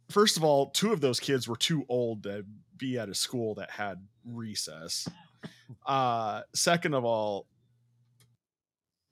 first 0.08 0.36
of 0.36 0.44
all 0.44 0.70
two 0.70 0.92
of 0.92 1.00
those 1.00 1.18
kids 1.20 1.46
were 1.48 1.56
too 1.56 1.84
old 1.88 2.22
to 2.24 2.44
be 2.76 2.98
at 2.98 3.08
a 3.08 3.14
school 3.14 3.54
that 3.54 3.70
had 3.70 4.06
recess 4.24 5.08
uh 5.86 6.42
second 6.54 6.94
of 6.94 7.04
all 7.04 7.46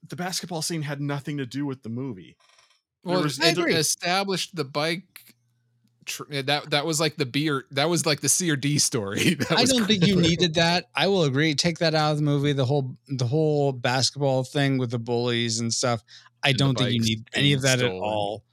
the 0.07 0.15
basketball 0.15 0.61
scene 0.61 0.81
had 0.83 1.01
nothing 1.01 1.37
to 1.37 1.45
do 1.45 1.65
with 1.65 1.81
the 1.83 1.89
movie 1.89 2.37
There 3.03 3.13
Well, 3.15 3.23
was- 3.23 3.37
they 3.37 3.47
I 3.47 3.51
agree. 3.51 3.73
established 3.75 4.55
the 4.55 4.65
bike. 4.65 5.03
Tr- 6.05 6.41
that 6.43 6.69
that 6.69 6.85
was 6.85 6.99
like 6.99 7.15
the 7.17 7.25
B 7.25 7.49
or 7.49 7.65
that 7.71 7.89
was 7.89 8.05
like 8.05 8.21
the 8.21 8.29
C 8.29 8.51
or 8.51 8.55
D 8.55 8.77
story. 8.77 9.33
That 9.39 9.57
I 9.57 9.63
don't 9.65 9.85
think 9.87 10.05
you 10.05 10.15
needed 10.21 10.53
that. 10.53 10.85
I 10.93 11.07
will 11.07 11.23
agree. 11.23 11.55
Take 11.55 11.79
that 11.79 11.95
out 11.95 12.11
of 12.11 12.17
the 12.17 12.23
movie. 12.23 12.53
The 12.53 12.63
whole 12.65 12.95
the 13.07 13.25
whole 13.25 13.71
basketball 13.71 14.43
thing 14.43 14.77
with 14.77 14.91
the 14.91 14.99
bullies 14.99 15.59
and 15.59 15.73
stuff. 15.73 16.03
I 16.43 16.49
And 16.49 16.57
don't 16.59 16.77
think 16.77 16.91
you 16.91 17.01
need 17.01 17.27
any 17.33 17.53
of 17.53 17.63
that 17.63 17.79
at 17.81 17.89
all. 17.91 18.43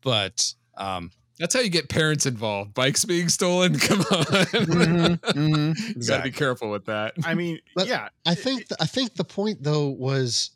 But 0.00 0.54
um, 0.74 1.10
That's 1.38 1.54
how 1.54 1.60
you 1.60 1.70
get 1.70 1.88
parents 1.88 2.26
involved. 2.26 2.74
Bikes 2.74 3.04
being 3.04 3.28
stolen. 3.28 3.78
Come 3.78 4.00
on, 4.00 4.24
mhm, 4.24 5.18
mhm, 5.20 5.88
you 5.96 6.06
got 6.06 6.18
to 6.18 6.22
be 6.24 6.30
careful 6.30 6.70
with 6.70 6.84
that. 6.86 7.14
i 7.24 7.34
mean 7.34 7.58
But 7.74 7.86
yeah 7.88 8.08
I 8.26 8.34
think 8.34 8.68
th- 8.68 8.78
I 8.80 8.86
think 8.86 9.14
the 9.14 9.24
point 9.24 9.62
though 9.62 9.88
was 9.88 10.50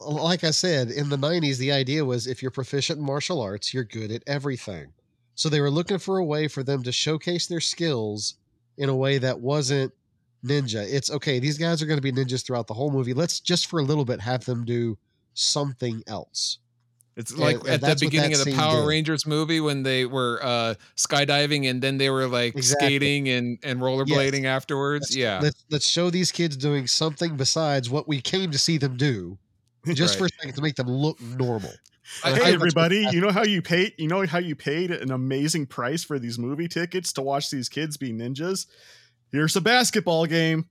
like 0.00 0.42
I 0.44 0.50
said 0.50 0.90
in 0.90 1.08
the 1.08 1.16
90s 1.16 1.58
the 1.58 1.70
idea 1.72 2.04
was 2.04 2.26
if 2.26 2.42
you're 2.42 2.50
proficient 2.50 2.98
in 2.98 3.04
martial 3.04 3.40
arts 3.40 3.72
you're 3.72 3.84
good 3.84 4.10
at 4.10 4.22
everything. 4.26 4.92
So 5.34 5.48
they 5.48 5.60
were 5.60 5.70
looking 5.70 5.98
for 5.98 6.18
a 6.18 6.24
way 6.24 6.48
for 6.48 6.62
them 6.62 6.82
to 6.82 6.92
showcase 6.92 7.46
their 7.46 7.60
skills 7.60 8.34
in 8.76 8.88
a 8.88 8.96
way 8.96 9.18
that 9.18 9.40
wasn't 9.40 9.92
ninja. 10.44 10.84
It's 10.92 11.10
okay 11.10 11.38
these 11.38 11.56
guys 11.56 11.80
are 11.80 11.86
going 11.86 11.98
to 11.98 12.02
be 12.02 12.12
ninjas 12.12 12.44
throughout 12.44 12.66
the 12.66 12.74
whole 12.74 12.90
movie. 12.90 13.14
Let's 13.14 13.38
just 13.40 13.66
for 13.68 13.78
a 13.78 13.84
little 13.84 14.04
bit 14.04 14.20
have 14.20 14.44
them 14.44 14.64
do 14.64 14.98
something 15.34 16.02
else. 16.08 16.58
It's 17.16 17.36
like 17.36 17.56
and 17.60 17.68
at 17.68 17.80
the 17.82 17.96
beginning 18.00 18.32
of 18.32 18.44
the 18.44 18.54
Power 18.54 18.80
did. 18.80 18.86
Rangers 18.88 19.26
movie 19.26 19.60
when 19.60 19.82
they 19.82 20.06
were 20.06 20.40
uh, 20.42 20.74
skydiving 20.96 21.68
and 21.68 21.82
then 21.82 21.98
they 21.98 22.08
were 22.08 22.26
like 22.26 22.54
Exactly. 22.56 22.86
skating 22.86 23.28
and 23.28 23.58
and 23.62 23.80
rollerblading 23.80 24.44
afterwards. 24.46 25.08
Let's- 25.10 25.16
yeah, 25.16 25.40
Let's 25.42 25.64
let's 25.70 25.86
show 25.86 26.08
these 26.10 26.32
kids 26.32 26.56
doing 26.56 26.86
something 26.86 27.36
besides 27.36 27.90
what 27.90 28.08
we 28.08 28.20
came 28.22 28.50
to 28.50 28.58
see 28.58 28.78
them 28.78 28.96
do. 28.96 29.38
Just 29.92 30.16
for 30.16 30.26
a 30.26 30.28
second 30.38 30.54
to 30.54 30.62
make 30.62 30.76
them 30.76 30.88
look 30.88 31.20
normal. 31.20 31.70
I- 32.24 32.28
I 32.28 32.30
hey 32.30 32.34
think 32.34 32.44
that's 32.44 32.54
everybody 32.54 33.06
you 33.12 33.20
know 33.20 33.30
how 33.30 33.44
you 33.44 33.62
paid 33.62 33.92
you 33.96 34.08
know 34.08 34.26
how 34.26 34.38
you 34.38 34.54
paid 34.56 34.90
an 34.90 35.10
amazing 35.12 35.66
price 35.66 36.02
for 36.04 36.18
these 36.18 36.38
movie 36.38 36.66
tickets 36.68 37.12
to 37.14 37.22
watch 37.22 37.48
these 37.50 37.68
kids 37.68 37.96
be 37.96 38.12
ninjas 38.12 38.66
here's 39.30 39.54
a 39.56 39.60
basketball 39.60 40.26
game 40.26 40.66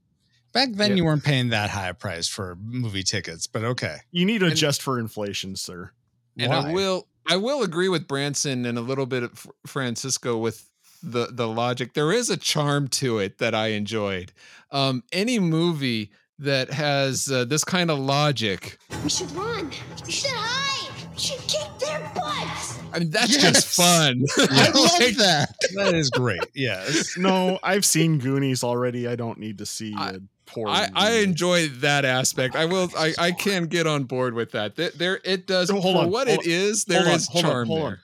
back 0.54 0.70
then 0.74 0.92
Yeah. 0.92 0.96
you 0.98 1.06
weren't 1.06 1.24
paying 1.24 1.50
that 1.50 1.70
high 1.70 1.88
a 1.88 1.94
price 1.94 2.28
for 2.28 2.58
movie 2.62 3.02
tickets. 3.04 3.48
But 3.48 3.64
okay, 3.64 3.98
you 4.12 4.26
need 4.26 4.40
to 4.40 4.46
And- 4.46 4.54
adjust 4.54 4.82
for 4.82 5.00
inflation 5.00 5.56
sir 5.56 5.92
and 6.38 6.52
I 6.54 6.72
will 6.74 7.08
I 7.30 7.38
will 7.38 7.62
agree 7.64 7.90
with 7.90 8.08
Branson 8.08 8.66
and 8.66 8.78
a 8.78 8.82
little 8.82 9.06
bit 9.06 9.24
of 9.24 9.48
Francisco 9.68 10.38
with 10.38 10.68
the 11.04 11.28
the 11.32 11.48
logic. 11.48 11.94
There 11.94 12.12
is 12.12 12.30
a 12.30 12.38
charm 12.38 12.88
to 12.90 13.20
it 13.20 13.38
that 13.40 13.54
I 13.56 13.68
enjoyed. 13.70 14.32
Um, 14.72 15.04
any 15.12 15.40
movie 15.40 16.12
that 16.40 16.72
has 16.72 17.30
uh, 17.32 17.46
this 17.46 17.64
kind 17.64 17.92
of 17.92 18.00
logic, 18.00 18.78
We 19.04 19.10
should 19.10 19.32
run. 19.32 19.72
We 20.06 20.12
should 20.12 20.32
hide. 20.34 21.08
We 21.14 21.20
should 21.20 21.40
kick 21.48 21.68
their 21.80 22.00
butts. 22.16 22.80
I 22.94 23.00
mean, 23.00 23.10
that's 23.12 23.32
Yes. 23.32 23.42
just 23.54 23.76
fun. 23.76 24.26
I 24.38 24.70
love 24.72 25.18
that. 25.18 25.56
that 25.76 25.94
is 25.94 26.10
great. 26.10 26.42
Yes. 26.56 27.14
no 27.18 27.58
i've 27.64 27.86
seen 27.86 28.18
goonies 28.18 28.64
already 28.64 29.08
i 29.08 29.16
don't 29.16 29.38
need 29.40 29.58
to 29.60 29.66
see 29.66 29.94
I- 29.98 30.10
a 30.12 30.20
poor 30.54 30.68
I, 30.68 30.90
I 30.96 31.12
enjoy 31.20 31.68
that 31.68 32.06
aspect. 32.06 32.56
I 32.56 32.66
will. 32.66 32.90
I, 32.98 33.14
I 33.18 33.32
can 33.32 33.66
get 33.68 33.88
on 33.88 34.04
board 34.06 34.34
with 34.34 34.52
that. 34.52 34.76
There, 34.76 34.92
there 34.96 35.20
it 35.24 35.48
does. 35.48 35.70
So, 35.70 35.80
hold 35.80 35.96
for 35.96 36.04
on, 36.04 36.12
what 36.12 36.28
hold 36.28 36.42
it 36.42 36.48
is, 36.48 36.86
there 36.86 37.00
hold 37.00 37.10
on, 37.10 37.16
is 37.16 37.28
hold 37.28 37.46
on, 37.46 37.52
charm 37.52 37.68
hold 37.68 37.80
there. 37.82 37.88
on. 37.88 37.98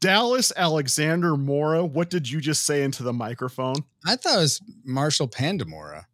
Dallas 0.00 0.52
Alexander 0.56 1.36
Mora, 1.36 1.84
what 1.84 2.08
did 2.08 2.30
you 2.30 2.40
just 2.40 2.64
say 2.64 2.82
into 2.82 3.02
the 3.02 3.12
microphone? 3.12 3.74
I 4.06 4.16
thought 4.16 4.36
it 4.36 4.40
was 4.40 4.60
Marshall 4.84 5.28
Pandamora. 5.28 6.06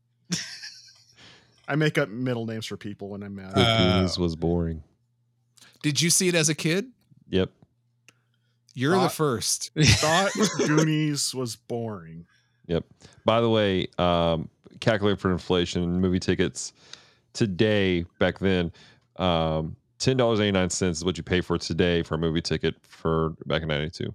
I 1.69 1.77
make 1.77 1.99
up 1.99 2.09
middle 2.09 2.47
names 2.47 2.67
for 2.67 2.77
people 2.77 3.11
when 3.11 3.23
I'm 3.23 3.37
mad. 3.37 3.55
The 3.55 3.61
Uh, 3.61 3.93
Goonies 3.95 4.19
was 4.19 4.35
boring. 4.35 4.83
Did 5.85 6.03
you 6.03 6.11
see 6.11 6.27
it 6.27 6.35
as 6.35 6.49
a 6.49 6.55
kid? 6.55 6.87
Yep. 7.29 7.51
You're 8.75 8.99
the 9.01 9.09
first. 9.09 9.71
Thought 9.79 10.33
Goonies 10.59 11.33
was 11.33 11.55
boring. 11.55 12.27
Yep. 12.67 12.85
By 13.25 13.41
the 13.41 13.49
way, 13.49 13.87
um, 13.99 14.49
calculate 14.81 15.19
for 15.21 15.31
inflation, 15.31 16.01
movie 16.01 16.19
tickets 16.21 16.73
today, 17.33 18.05
back 18.19 18.39
then, 18.39 18.73
um, 19.17 19.77
ten 19.99 20.17
dollars 20.17 20.41
eighty 20.41 20.53
nine 20.53 20.71
cents 20.71 20.99
is 20.99 21.05
what 21.05 21.17
you 21.17 21.23
pay 21.23 21.41
for 21.41 21.59
today 21.59 22.03
for 22.03 22.15
a 22.15 22.19
movie 22.19 22.41
ticket 22.43 22.75
for 22.83 23.35
back 23.47 23.63
in 23.63 23.69
ninety 23.69 23.91
two. 23.91 24.15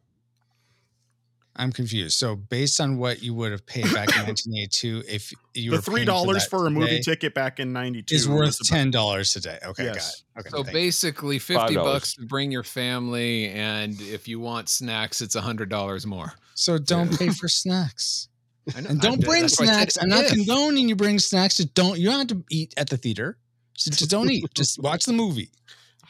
I'm 1.58 1.72
confused. 1.72 2.18
So 2.18 2.36
based 2.36 2.82
on 2.82 2.98
what 2.98 3.24
you 3.24 3.34
would 3.34 3.54
have 3.54 3.66
paid 3.66 3.86
back 3.94 4.10
in 4.18 4.24
1982, 4.26 5.04
if 5.08 5.32
you 5.54 5.72
the 5.72 5.78
were 5.78 5.82
three 5.82 6.04
dollars 6.04 6.44
that 6.44 6.50
for, 6.50 6.68
a 6.68 6.70
movie 6.70 6.88
today, 6.98 7.02
ticket 7.02 7.34
back 7.34 7.62
in 7.62 7.72
'92 7.72 8.14
is 8.14 8.28
worth 8.28 8.58
ten 8.66 8.92
dollars 8.92 9.32
today. 9.32 9.58
Okay, 9.66 9.86
Yes. 9.86 10.24
got 10.36 10.46
it. 10.46 10.54
Okay, 10.54 10.58
So 10.58 10.74
basically, 10.74 11.40
fifty 11.40 11.76
$5. 11.76 11.84
bucks 11.84 12.16
to 12.16 12.26
bring 12.26 12.52
your 12.52 12.64
family, 12.64 13.48
and 13.52 14.00
if 14.02 14.28
you 14.28 14.42
want 14.42 14.68
snacks, 14.68 15.22
it's 15.22 15.36
a 15.36 15.42
hundred 15.42 15.70
dollars 15.70 16.06
more. 16.06 16.34
so 16.56 16.78
don't 16.78 17.18
pay 17.18 17.30
for 17.30 17.48
snacks 17.48 18.28
I 18.28 18.32
know- 18.32 18.35
and 18.76 19.02
don't 19.02 19.20
did- 19.20 19.26
bring 19.26 19.42
that's 19.44 19.60
why 19.60 19.66
I 19.66 19.68
said 19.68 19.76
snacks. 19.76 19.98
I'm 20.02 20.10
not 20.10 20.26
if. 20.26 20.32
condoning 20.32 20.90
you 20.90 20.96
bring 20.96 21.20
snacks. 21.20 21.58
Just 21.58 21.74
don't. 21.74 22.00
You 22.00 22.10
don't 22.10 22.20
have 22.20 22.28
to 22.40 22.44
eat 22.50 22.74
at 22.78 22.90
the 22.90 22.98
theater. 22.98 23.38
Just, 23.76 24.00
just 24.00 24.10
don't 24.12 24.30
eat. 24.32 24.46
Just 24.56 24.80
watch 24.82 25.06
the 25.06 25.14
movie. 25.14 25.50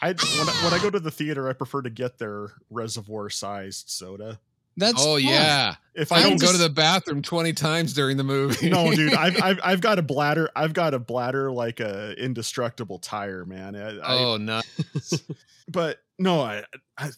I 0.02 0.08
when, 0.10 0.18
I 0.50 0.52
when 0.64 0.74
I 0.74 0.80
go 0.82 0.90
to 0.90 1.00
the 1.00 1.12
theater, 1.12 1.50
I 1.50 1.54
prefer 1.54 1.82
to 1.82 1.90
get 1.90 2.18
their 2.18 2.50
reservoir 2.70 3.30
sized 3.30 3.90
soda. 3.90 4.40
That's 4.78 5.02
Oh 5.06 5.16
fine. 5.16 5.24
yeah, 5.24 5.76
If 5.94 6.12
I 6.12 6.18
I 6.18 6.22
don't 6.24 6.32
don't 6.32 6.42
go 6.42 6.52
to 6.52 6.58
the 6.58 6.70
bathroom 6.70 7.22
twenty 7.22 7.54
times 7.54 7.94
during 7.94 8.18
the 8.18 8.26
movie. 8.26 8.70
no, 8.70 8.94
dude, 8.94 9.14
I've, 9.16 9.42
I've 9.42 9.60
I've 9.64 9.82
got 9.82 10.00
a 10.00 10.02
bladder. 10.02 10.50
I've 10.54 10.74
got 10.74 10.94
a 10.94 11.00
bladder 11.00 11.50
like 11.50 11.80
a 11.80 12.14
indestructible 12.22 13.00
tire, 13.00 13.46
man. 13.46 13.76
I, 13.78 13.98
I- 14.00 14.18
oh 14.20 14.36
no. 14.38 14.62
but 15.70 16.00
no, 16.20 16.42
I, 16.42 16.64
I 16.98 17.12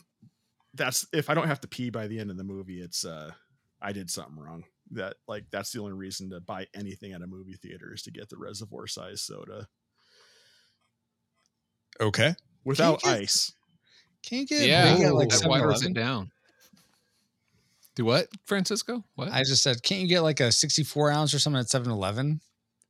that's 0.75 1.07
if 1.13 1.31
I 1.31 1.33
don't 1.33 1.47
have 1.47 1.61
to 1.61 1.67
pee 1.67 1.89
by 1.89 2.05
the 2.07 2.19
end 2.19 2.29
of 2.29 2.37
the 2.37 2.43
movie, 2.43 2.79
it's 2.79 3.03
uh 3.05 3.31
I 3.81 3.91
did 3.91 4.11
something 4.11 4.37
wrong. 4.37 4.63
That 4.91 5.15
like 5.27 5.45
that's 5.51 5.71
the 5.71 5.79
only 5.81 5.93
reason 5.93 6.29
to 6.29 6.39
buy 6.39 6.67
anything 6.73 7.11
at 7.13 7.21
a 7.21 7.27
movie 7.27 7.55
theater 7.61 7.93
is 7.93 8.03
to 8.03 8.11
get 8.11 8.29
the 8.29 8.37
reservoir 8.37 8.87
size 8.87 9.21
soda 9.21 9.67
Okay. 11.99 12.35
without 12.63 13.01
get- 13.01 13.21
ice. 13.21 13.51
Can 14.23 14.39
you 14.39 14.45
get 14.47 14.67
Yeah, 14.67 14.93
big 14.95 15.03
at 15.05 15.13
like 15.15 15.29
that 15.29 15.47
waters 15.47 15.81
7-Eleven? 15.81 15.91
it 15.91 15.93
down. 15.93 16.31
Do 17.95 18.05
what, 18.05 18.27
Francisco? 18.45 19.03
What? 19.15 19.29
I 19.31 19.39
just 19.43 19.63
said, 19.63 19.81
can't 19.81 20.01
you 20.01 20.07
get 20.07 20.21
like 20.21 20.39
a 20.39 20.51
64 20.51 21.09
ounce 21.11 21.33
or 21.33 21.39
something 21.39 21.59
at 21.59 21.69
7 21.69 21.89
Eleven 21.91 22.41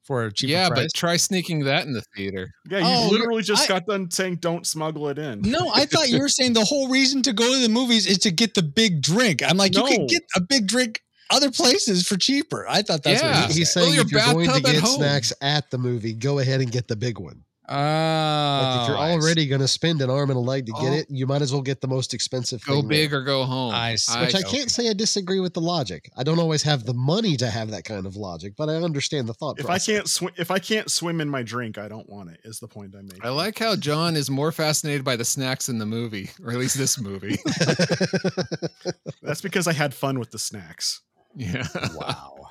for 0.03 0.25
a 0.25 0.33
cheaper 0.33 0.51
yeah, 0.51 0.67
price? 0.67 0.79
but 0.85 0.93
try 0.93 1.15
sneaking 1.17 1.63
that 1.65 1.85
in 1.85 1.93
the 1.93 2.01
theater. 2.15 2.51
Yeah, 2.69 2.79
you 2.79 2.85
Oh, 2.85 3.09
literally 3.11 3.43
just 3.43 3.63
I- 3.63 3.67
got 3.73 3.85
done 3.85 4.11
saying 4.11 4.37
don't 4.37 4.67
smuggle 4.67 5.07
it 5.09 5.17
in. 5.17 5.41
no, 5.41 5.71
I 5.73 5.85
thought 5.85 6.09
you 6.09 6.19
were 6.19 6.27
saying 6.29 6.53
the 6.53 6.65
whole 6.65 6.89
reason 6.89 7.21
to 7.23 7.33
go 7.33 7.53
to 7.53 7.59
the 7.59 7.69
movies 7.69 8.05
is 8.05 8.17
to 8.19 8.31
get 8.31 8.53
the 8.53 8.63
big 8.63 9.01
drink. 9.01 9.41
I'm 9.41 9.57
like, 9.57 9.75
you 9.75 9.81
No. 9.83 9.87
can 9.87 10.07
get 10.07 10.23
a 10.35 10.41
big 10.41 10.67
drink 10.67 11.01
other 11.29 11.51
places 11.51 12.07
for 12.07 12.17
cheaper. 12.17 12.65
I 12.67 12.81
thought 12.81 13.03
that's 13.03 13.21
Yeah. 13.21 13.41
what 13.41 13.51
he 13.51 13.59
He's 13.59 13.71
said. 13.73 13.81
Fill 13.81 13.83
saying 13.91 13.95
your 13.95 14.05
if 14.05 14.11
you're 14.11 14.21
going 14.21 14.47
to 14.47 14.53
bathtub 14.53 14.65
at 14.67 14.71
get 14.73 14.81
home. 14.83 14.95
snacks 14.97 15.33
at 15.41 15.69
the 15.71 15.77
movie, 15.77 16.13
go 16.13 16.39
ahead 16.39 16.61
and 16.61 16.71
get 16.71 16.87
the 16.87 16.95
big 16.95 17.19
one. 17.19 17.43
Oh, 17.69 17.73
Like 17.75 18.81
if 18.83 18.87
you're 18.87 18.97
oh, 18.97 19.01
already 19.21 19.45
going 19.45 19.59
to 19.59 19.67
spend 19.67 20.01
an 20.01 20.09
arm 20.09 20.29
and 20.29 20.37
a 20.37 20.39
leg 20.39 20.65
to 20.67 20.71
get 20.71 20.83
Oh. 20.83 20.93
it, 20.93 21.07
you 21.09 21.27
might 21.27 21.41
as 21.41 21.51
well 21.51 21.61
get 21.61 21.81
the 21.81 21.87
most 21.89 22.13
expensive 22.13 22.63
Go 22.63 22.75
thing. 22.79 22.87
big 22.87 23.09
there. 23.11 23.19
or 23.19 23.23
go 23.23 23.43
home. 23.43 23.73
I 23.75 23.95
see. 23.95 24.17
Which 24.21 24.35
I 24.35 24.39
okay. 24.39 24.49
can't 24.57 24.71
say 24.71 24.89
I 24.89 24.93
disagree 24.93 25.41
with 25.41 25.53
the 25.53 25.59
logic. 25.59 26.09
I 26.15 26.23
don't 26.23 26.39
always 26.39 26.63
have 26.63 26.85
the 26.85 26.93
money 26.93 27.35
to 27.35 27.49
have 27.49 27.71
that 27.71 27.83
kind 27.83 28.05
of 28.05 28.15
logic, 28.15 28.53
but 28.57 28.69
I 28.69 28.75
understand 28.75 29.27
the 29.27 29.33
thought 29.33 29.59
If 29.59 29.69
I 29.69 29.79
can't 29.79 30.07
swim, 30.07 30.31
if 30.37 30.49
I 30.49 30.59
can't 30.59 30.89
swim 30.89 31.19
in 31.19 31.29
my 31.29 31.43
drink, 31.43 31.77
I 31.77 31.89
don't 31.89 32.07
want 32.09 32.29
it. 32.29 32.39
Is 32.45 32.59
the 32.59 32.69
point 32.69 32.95
I 32.97 33.01
make? 33.01 33.25
I 33.25 33.29
like 33.31 33.59
how 33.59 33.75
John 33.75 34.15
is 34.15 34.29
more 34.29 34.53
fascinated 34.53 35.03
by 35.03 35.17
the 35.17 35.25
snacks 35.25 35.67
in 35.67 35.77
the 35.77 35.85
movie, 35.85 36.29
or 36.41 36.51
at 36.51 36.57
least 36.59 36.77
this 36.77 36.97
movie. 36.97 37.37
That's 39.21 39.41
because 39.41 39.67
I 39.67 39.73
had 39.73 39.93
fun 39.93 40.19
with 40.19 40.31
the 40.31 40.39
snacks. 40.39 41.01
Yeah. 41.37 41.67
Wow. 41.95 42.47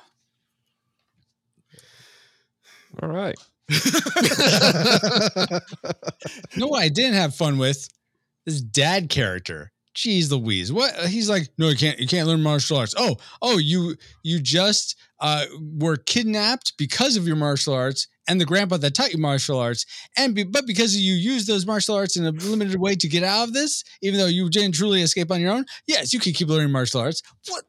All 3.03 3.09
right. 3.09 3.35
no, 6.55 6.67
what 6.67 6.81
I 6.81 6.87
didn't 6.89 7.15
have 7.15 7.35
fun 7.35 7.57
with 7.57 7.89
this 8.45 8.61
dad 8.61 9.09
character. 9.09 9.71
Jeez 9.93 10.31
Louise. 10.31 10.71
What 10.71 10.95
he's 11.07 11.29
like, 11.29 11.49
no, 11.57 11.67
you 11.69 11.75
can't 11.75 11.99
you 11.99 12.07
can't 12.07 12.27
learn 12.27 12.41
martial 12.41 12.77
arts. 12.77 12.95
Oh, 12.97 13.17
oh, 13.41 13.57
you 13.57 13.95
you 14.23 14.39
just 14.39 14.95
uh 15.19 15.45
were 15.59 15.97
kidnapped 15.97 16.77
because 16.77 17.17
of 17.17 17.27
your 17.27 17.35
martial 17.35 17.73
arts 17.73 18.07
and 18.27 18.39
the 18.39 18.45
grandpa 18.45 18.77
that 18.77 18.95
taught 18.95 19.11
you 19.11 19.17
martial 19.17 19.59
arts. 19.59 19.85
And 20.15 20.33
be, 20.33 20.43
but 20.43 20.65
because 20.65 20.95
you 20.95 21.13
used 21.13 21.47
those 21.47 21.65
martial 21.65 21.95
arts 21.95 22.15
in 22.15 22.25
a 22.25 22.31
limited 22.31 22.79
way 22.79 22.95
to 22.95 23.07
get 23.07 23.23
out 23.23 23.47
of 23.47 23.53
this, 23.53 23.83
even 24.01 24.19
though 24.19 24.27
you 24.27 24.49
didn't 24.49 24.75
truly 24.75 25.01
escape 25.01 25.31
on 25.31 25.41
your 25.41 25.51
own, 25.51 25.65
yes, 25.87 26.13
you 26.13 26.19
can 26.19 26.31
keep 26.31 26.47
learning 26.47 26.71
martial 26.71 27.01
arts. 27.01 27.21
What 27.47 27.63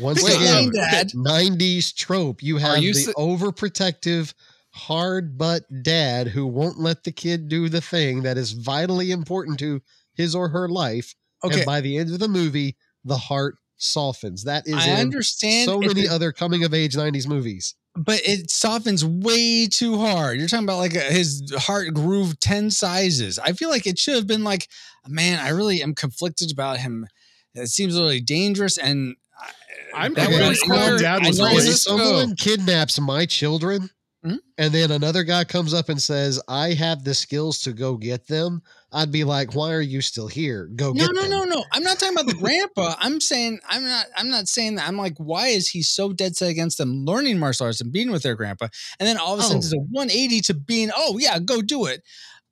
Once 0.00 0.22
Wait, 0.22 0.36
again, 0.36 0.70
Dad. 0.72 1.10
90s 1.10 1.94
trope. 1.94 2.42
You 2.42 2.56
have 2.56 2.78
you 2.82 2.94
the 2.94 3.00
sa- 3.00 3.12
overprotective, 3.12 4.32
hard 4.70 5.36
butt 5.36 5.64
dad 5.82 6.28
who 6.28 6.46
won't 6.46 6.78
let 6.78 7.04
the 7.04 7.12
kid 7.12 7.48
do 7.48 7.68
the 7.68 7.80
thing 7.80 8.22
that 8.22 8.38
is 8.38 8.52
vitally 8.52 9.10
important 9.10 9.58
to 9.58 9.82
his 10.14 10.34
or 10.34 10.48
her 10.48 10.68
life. 10.68 11.14
Okay. 11.44 11.56
And 11.58 11.66
by 11.66 11.80
the 11.80 11.98
end 11.98 12.10
of 12.12 12.18
the 12.20 12.28
movie, 12.28 12.76
the 13.04 13.16
heart 13.16 13.56
softens. 13.76 14.44
That 14.44 14.66
is 14.66 14.74
I 14.74 14.88
in 14.90 14.98
understand 15.00 15.66
so 15.68 15.80
many 15.80 16.02
it- 16.02 16.10
other 16.10 16.32
coming 16.32 16.64
of 16.64 16.72
age 16.72 16.94
90s 16.94 17.26
movies. 17.26 17.74
but 17.94 18.20
it 18.24 18.50
softens 18.50 19.04
way 19.04 19.66
too 19.66 19.98
hard. 19.98 20.38
You're 20.38 20.48
talking 20.48 20.64
about 20.64 20.78
like 20.78 20.94
a, 20.94 21.00
his 21.00 21.52
heart 21.58 21.92
grew 21.92 22.32
10 22.40 22.70
sizes. 22.70 23.38
I 23.38 23.52
feel 23.52 23.68
like 23.68 23.86
it 23.86 23.98
should 23.98 24.14
have 24.14 24.26
been 24.26 24.44
like, 24.44 24.68
man, 25.06 25.38
I 25.38 25.50
really 25.50 25.82
am 25.82 25.94
conflicted 25.94 26.50
about 26.50 26.78
him. 26.78 27.06
It 27.54 27.66
seems 27.68 27.94
really 27.94 28.20
dangerous. 28.20 28.78
And 28.78 29.16
I'm 29.94 30.14
That 30.14 30.30
was 30.30 31.00
dad 31.00 31.22
was 31.24 31.38
this- 31.66 31.82
someone 31.84 32.36
kidnaps 32.36 33.00
my 33.00 33.26
children 33.26 33.90
Hmm? 34.24 34.36
and 34.56 34.72
then 34.72 34.92
another 34.92 35.24
guy 35.24 35.42
comes 35.42 35.74
up 35.74 35.88
and 35.88 36.00
says, 36.00 36.40
I 36.46 36.74
have 36.74 37.02
the 37.02 37.12
skills 37.12 37.58
to 37.62 37.72
go 37.72 37.96
get 37.96 38.28
them, 38.28 38.62
I'd 38.92 39.10
be 39.10 39.24
like, 39.24 39.56
why 39.56 39.72
are 39.72 39.80
you 39.80 40.00
still 40.00 40.28
here? 40.28 40.66
Go 40.76 40.92
no, 40.92 41.06
get 41.06 41.14
no, 41.16 41.22
them. 41.22 41.30
no, 41.32 41.44
no. 41.44 41.64
I'm 41.72 41.82
not 41.82 41.98
talking 41.98 42.14
about 42.14 42.28
the 42.28 42.34
grandpa. 42.38 42.94
I'm 43.00 43.20
saying 43.20 43.58
I'm 43.68 43.84
not. 43.84 44.06
I'm 44.16 44.28
not 44.28 44.46
saying 44.46 44.76
that. 44.76 44.86
I'm 44.86 44.96
like, 44.96 45.14
why 45.18 45.48
is 45.48 45.68
he 45.70 45.82
so 45.82 46.12
dead 46.12 46.36
set 46.36 46.50
against 46.50 46.78
them 46.78 47.04
learning 47.04 47.40
martial 47.40 47.66
arts 47.66 47.80
and 47.80 47.90
being 47.90 48.12
with 48.12 48.22
their 48.22 48.36
grandpa, 48.36 48.68
and 49.00 49.08
then 49.08 49.16
all 49.16 49.34
of 49.34 49.40
a 49.40 49.42
sudden 49.42 49.56
Oh. 49.56 49.58
it's 49.58 49.72
a 49.72 49.78
180 49.78 50.40
to 50.42 50.54
being, 50.54 50.90
oh 50.96 51.18
yeah, 51.18 51.40
go 51.40 51.60
do 51.60 51.86
it. 51.86 52.02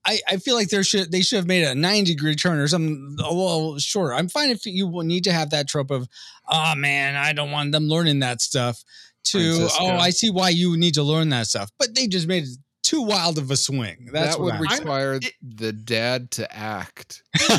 I, 0.06 0.18
I 0.28 0.36
feel 0.38 0.54
like 0.54 0.68
there 0.70 0.82
should 0.82 1.12
they 1.12 1.20
should 1.20 1.36
have 1.36 1.46
made 1.46 1.64
a 1.64 1.74
90 1.74 2.14
degree 2.14 2.34
turn 2.34 2.58
or 2.58 2.66
something 2.68 3.16
a 3.22 3.32
little 3.32 3.78
shorter. 3.78 4.14
I'm 4.14 4.28
fine 4.28 4.50
if 4.50 4.64
you 4.64 4.86
will 4.86 5.04
need 5.04 5.24
to 5.24 5.32
have 5.32 5.50
that 5.50 5.68
trope 5.68 5.90
of, 5.90 6.08
oh 6.50 6.74
man, 6.74 7.16
I 7.16 7.32
don't 7.34 7.50
want 7.50 7.72
them 7.72 7.84
learning 7.88 8.20
that 8.20 8.40
stuff. 8.40 8.82
To 9.24 9.38
Francisco. 9.38 9.84
oh, 9.84 9.96
I 9.98 10.08
see 10.10 10.30
why 10.30 10.48
you 10.48 10.78
need 10.78 10.94
to 10.94 11.02
learn 11.02 11.28
that 11.28 11.46
stuff, 11.46 11.70
but 11.78 11.94
they 11.94 12.06
just 12.06 12.26
made 12.26 12.44
it 12.44 12.56
too 12.82 13.02
wild 13.02 13.36
of 13.36 13.50
a 13.50 13.56
swing. 13.56 14.08
That's 14.10 14.36
that 14.36 14.42
what 14.42 14.58
would 14.58 14.70
I'm- 14.70 14.78
require 14.80 15.14
it- 15.16 15.34
the 15.42 15.72
dad 15.72 16.30
to 16.32 16.50
act. 16.56 17.22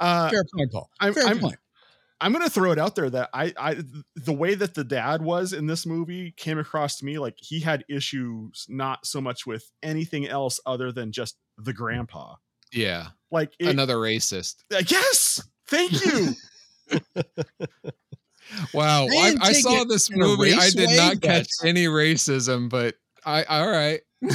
uh, 0.00 0.30
fair 0.30 0.44
point, 0.56 0.72
Paul. 0.72 0.90
Fair 1.00 1.26
I'm- 1.26 1.38
point. 1.38 1.54
I'm 1.54 1.69
gonna 2.20 2.50
throw 2.50 2.70
it 2.72 2.78
out 2.78 2.94
there 2.96 3.08
that 3.10 3.30
I, 3.32 3.52
I, 3.58 3.82
the 4.16 4.32
way 4.32 4.54
that 4.54 4.74
the 4.74 4.84
dad 4.84 5.22
was 5.22 5.52
in 5.52 5.66
this 5.66 5.86
movie 5.86 6.32
came 6.36 6.58
across 6.58 6.98
to 6.98 7.04
me 7.04 7.18
like 7.18 7.36
he 7.38 7.60
had 7.60 7.84
issues 7.88 8.66
not 8.68 9.06
so 9.06 9.20
much 9.20 9.46
with 9.46 9.70
anything 9.82 10.28
else 10.28 10.60
other 10.66 10.92
than 10.92 11.12
just 11.12 11.36
the 11.58 11.72
grandpa. 11.72 12.34
Yeah, 12.72 13.08
Like, 13.30 13.52
it, 13.58 13.68
another 13.68 13.96
racist. 13.96 14.56
uh, 14.72 14.82
yes, 14.86 15.42
thank 15.68 16.04
you. 16.04 16.28
Wow, 18.74 19.06
I 19.06 19.36
I, 19.40 19.48
I 19.48 19.52
saw 19.52 19.84
this 19.84 20.10
movie. 20.10 20.52
I 20.52 20.70
did 20.70 20.88
way, 20.88 20.96
not 20.96 21.20
catch 21.20 21.46
but- 21.60 21.68
any 21.68 21.86
racism, 21.86 22.68
but 22.68 22.96
I 23.24 23.44
all 23.44 23.68
right. 23.70 24.00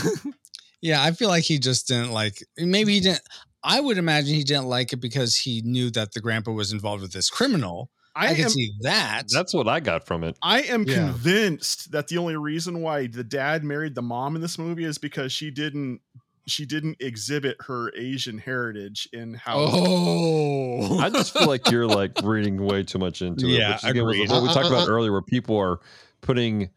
Yeah, 0.82 1.02
I 1.04 1.12
feel 1.14 1.30
like 1.30 1.44
he 1.44 1.58
just 1.58 1.88
didn't 1.88 2.12
like. 2.12 2.44
Maybe 2.60 2.94
he 2.94 3.00
didn't. 3.00 3.22
I 3.66 3.80
would 3.80 3.98
imagine 3.98 4.36
he 4.36 4.44
didn't 4.44 4.68
like 4.68 4.94
it 4.94 4.98
because 4.98 5.36
he 5.36 5.62
knew 5.64 5.90
that 5.92 6.14
the 6.14 6.22
grandpa 6.22 6.52
was 6.52 6.72
involved 6.72 7.02
with 7.02 7.14
this 7.14 7.30
criminal. 7.30 7.90
I, 8.16 8.28
I 8.28 8.36
can 8.36 8.50
see 8.50 8.72
that. 8.82 9.24
That's 9.30 9.54
what 9.54 9.68
I 9.68 9.80
got 9.82 10.06
from 10.06 10.24
it. 10.24 10.38
I 10.42 10.62
am 10.62 10.86
Yeah. 10.86 11.12
convinced 11.12 11.92
that 11.92 12.08
the 12.08 12.18
only 12.18 12.38
reason 12.38 12.82
why 12.82 13.08
the 13.08 13.24
dad 13.24 13.64
married 13.64 13.96
the 13.96 14.02
mom 14.02 14.36
in 14.36 14.42
this 14.42 14.58
movie 14.58 14.86
is 14.86 14.98
because 14.98 15.34
she 15.34 15.52
didn't, 15.52 16.00
she 16.48 16.66
didn't 16.66 16.98
exhibit 17.02 17.58
her 17.62 17.92
Asian 17.96 18.38
heritage 18.38 19.10
in 19.12 19.34
how. 19.34 19.58
Oh, 19.58 21.00
I 21.00 21.10
just 21.10 21.34
feel 21.34 21.48
like 21.48 21.70
you're 21.70 21.88
like 21.88 22.12
reading 22.24 22.64
way 22.64 22.84
too 22.84 23.00
much 23.00 23.22
into 23.22 23.48
it. 23.48 23.58
Yeah, 23.58 23.74
which 23.74 23.84
again 23.84 24.06
what 24.06 24.16
we 24.16 24.28
Uh, 24.28 24.54
talked 24.54 24.66
uh, 24.66 24.70
about 24.70 24.88
uh, 24.88 24.92
earlier, 24.92 25.12
where 25.12 25.22
people 25.24 25.58
are 25.58 25.80
putting 26.22 26.70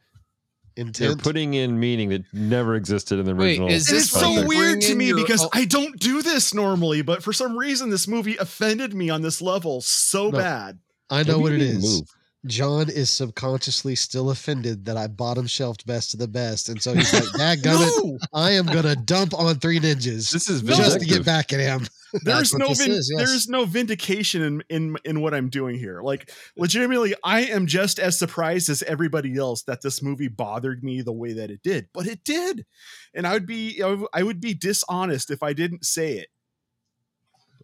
they're 0.93 1.17
putting 1.17 1.55
in 1.55 1.79
meaning 1.79 2.09
that 2.11 2.25
never 2.33 2.75
existed 2.75 3.19
in 3.19 3.27
the 3.27 3.35
Wait, 3.35 3.51
original. 3.59 3.69
is 3.69 3.87
this 3.87 4.05
is 4.05 4.11
from 4.11 4.21
so 4.37 4.47
weird 4.47 4.81
to 4.83 4.95
me 4.95 5.13
because 5.13 5.43
own- 5.43 5.51
I 5.53 5.65
don't 5.65 5.99
do 5.99 6.23
this 6.23 6.55
normally, 6.55 7.03
but 7.03 7.23
for 7.23 7.33
some 7.33 7.57
reason 7.59 7.91
this 7.91 8.07
movie 8.09 8.37
offended 8.37 8.95
me 8.95 9.11
on 9.11 9.23
this 9.23 9.43
level 9.43 9.81
so 9.81 10.31
No. 10.31 10.39
bad. 10.39 10.79
I 11.11 11.23
know 11.23 11.39
what 11.39 11.53
it 11.53 11.63
is. 11.63 11.83
Move. 11.83 12.09
John 12.49 12.89
is 12.89 13.11
subconsciously 13.11 13.95
still 13.95 14.31
offended 14.31 14.87
that 14.87 14.97
I 14.97 15.07
bottom 15.07 15.47
shelved 15.47 15.87
best 15.87 16.15
of 16.15 16.21
the 16.21 16.29
best. 16.29 16.69
And 16.69 16.83
so 16.83 16.95
he's 16.95 17.13
like, 17.13 17.31
Dad, 17.37 17.59
it, 17.65 18.21
I 18.33 18.53
am 18.53 18.67
going 18.67 18.85
to 18.85 18.97
dump 18.97 19.39
on 19.39 19.57
three 19.57 19.79
ninjas 19.79 20.31
This 20.33 20.49
is 20.49 20.63
just 20.63 21.01
to 21.01 21.07
get 21.07 21.25
back 21.25 21.53
at 21.53 21.61
him. 21.61 21.87
there's 22.25 22.55
no 22.55 22.73
vin- 22.73 22.91
is, 22.93 23.13
yes. 23.15 23.29
there's 23.29 23.49
no 23.49 23.67
vindication 23.67 24.41
in, 24.43 24.63
in 24.71 24.97
in 25.05 25.21
what 25.21 25.35
I'm 25.35 25.51
doing 25.51 25.79
here. 25.79 26.01
Like 26.01 26.33
legitimately, 26.57 27.15
I 27.23 27.41
am 27.43 27.67
just 27.67 27.99
as 27.99 28.19
surprised 28.19 28.71
as 28.71 28.83
everybody 28.85 29.37
else 29.37 29.63
that 29.65 29.83
this 29.83 30.03
movie 30.03 30.29
bothered 30.29 30.83
me 30.83 31.03
the 31.03 31.13
way 31.13 31.35
that 31.35 31.51
it 31.51 31.63
did, 31.63 31.89
but 31.93 32.07
it 32.07 32.25
did, 32.25 32.65
and 33.13 33.27
I 33.27 33.35
would 33.35 33.47
be 33.47 33.83
I 33.83 34.23
would- 34.23 34.41
be 34.41 34.55
dishonest 34.55 35.31
if 35.31 35.43
I 35.43 35.53
didn't 35.53 35.85
say 35.85 36.19
it. 36.19 36.29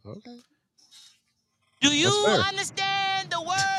Okay. 0.05 0.37
Do 1.81 1.95
you 1.97 2.09
understand 2.27 3.31
the 3.31 3.41
words 3.41 3.74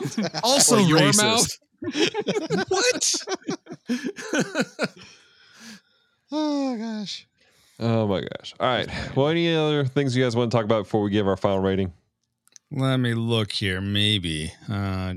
Also, 0.42 0.76
Or 0.76 0.80
your 0.80 0.98
racist. 0.98 1.58
what? 2.68 3.14
Oh, 6.32 6.76
gosh. 6.76 7.26
Oh 7.80 8.06
my 8.06 8.20
gosh! 8.20 8.54
All 8.60 8.68
right. 8.68 8.88
Well, 9.16 9.26
any 9.28 9.52
other 9.52 9.84
things 9.84 10.16
you 10.16 10.22
guys 10.22 10.36
want 10.36 10.52
to 10.52 10.56
talk 10.56 10.64
about 10.64 10.84
before 10.84 11.02
we 11.02 11.10
give 11.10 11.26
our 11.26 11.36
final 11.36 11.58
rating? 11.58 11.92
Let 12.70 12.98
me 12.98 13.14
look 13.14 13.50
here. 13.50 13.80
Maybe. 13.80 14.52
Uh, 14.68 15.12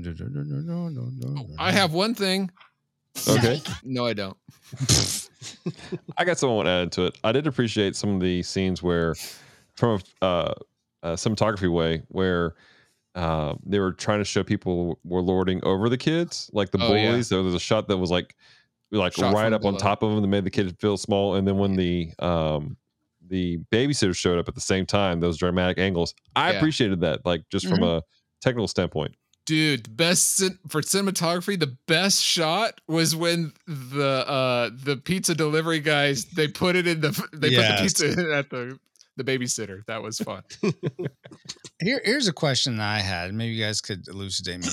I 1.58 1.70
have 1.70 1.92
one 1.92 2.14
thing. 2.16 2.50
Okay. 3.28 3.60
No, 3.84 4.06
I 4.06 4.12
don't. 4.12 4.36
I 6.16 6.24
got 6.24 6.38
someone 6.38 6.66
added 6.66 6.90
to 6.92 7.02
add 7.02 7.02
to 7.02 7.06
it. 7.06 7.18
I 7.22 7.32
did 7.32 7.46
appreciate 7.46 7.94
some 7.94 8.16
of 8.16 8.20
the 8.20 8.42
scenes 8.42 8.82
where, 8.82 9.14
from 9.74 10.00
a, 10.20 10.24
uh, 10.24 10.54
a 11.02 11.08
cinematography 11.12 11.70
way, 11.72 12.02
where 12.08 12.54
uh, 13.14 13.54
they 13.64 13.78
were 13.78 13.92
trying 13.92 14.18
to 14.18 14.24
show 14.24 14.42
people 14.42 14.98
were 15.04 15.22
lording 15.22 15.60
over 15.64 15.88
the 15.88 15.96
kids, 15.98 16.50
like 16.52 16.70
the 16.70 16.78
Oh, 16.80 16.88
bullies. 16.88 17.04
yeah. 17.30 17.36
So 17.38 17.42
there's 17.42 17.54
a 17.54 17.60
shot 17.60 17.88
that 17.88 17.96
was 17.98 18.10
like, 18.10 18.34
like 18.90 19.14
Shot 19.14 19.32
right 19.34 19.44
from 19.44 19.54
up 19.54 19.64
on 19.64 19.76
top 19.76 20.02
of 20.02 20.10
them 20.12 20.20
that 20.22 20.28
made 20.28 20.44
the 20.44 20.50
kid 20.50 20.76
feel 20.80 20.96
small. 20.96 21.34
And 21.36 21.46
then 21.46 21.56
when 21.58 21.74
the 21.76 22.10
um, 22.18 22.76
the 23.26 23.58
babysitter 23.72 24.14
showed 24.14 24.38
up 24.38 24.48
at 24.48 24.54
the 24.54 24.60
same 24.60 24.84
time, 24.86 25.20
those 25.20 25.38
dramatic 25.38 25.78
angles, 25.78 26.14
I 26.36 26.50
Yeah. 26.52 26.56
appreciated 26.58 27.00
that. 27.00 27.24
Like 27.24 27.42
just 27.50 27.66
from 27.66 27.82
a 27.82 28.02
technical 28.40 28.68
standpoint. 28.68 29.14
Dude, 29.46 29.84
the 29.84 29.90
best 29.90 30.36
cin- 30.36 30.58
for 30.68 30.80
cinematography, 30.80 31.58
the 31.60 31.76
best 31.86 32.22
shot 32.22 32.80
was 32.88 33.14
when 33.14 33.52
the 33.66 34.26
uh 34.28 34.70
the 34.74 34.96
pizza 34.96 35.34
delivery 35.34 35.80
guys 35.80 36.24
they 36.26 36.48
put 36.48 36.76
it 36.76 36.86
in 36.86 37.00
the 37.00 37.10
they 37.32 37.48
Yes. 37.48 37.68
put 37.70 37.76
the 37.76 37.82
pizza 38.14 38.32
at 38.34 38.50
the 38.50 38.78
the 39.16 39.24
babysitter. 39.24 39.84
That 39.86 40.02
was 40.02 40.18
fun. 40.18 40.42
Here, 41.82 42.00
here's 42.04 42.28
a 42.28 42.32
question 42.32 42.76
that 42.78 42.88
I 42.88 43.00
had. 43.00 43.34
Maybe 43.34 43.52
you 43.54 43.64
guys 43.64 43.80
could 43.80 44.08
elucidate 44.08 44.60
me. 44.60 44.68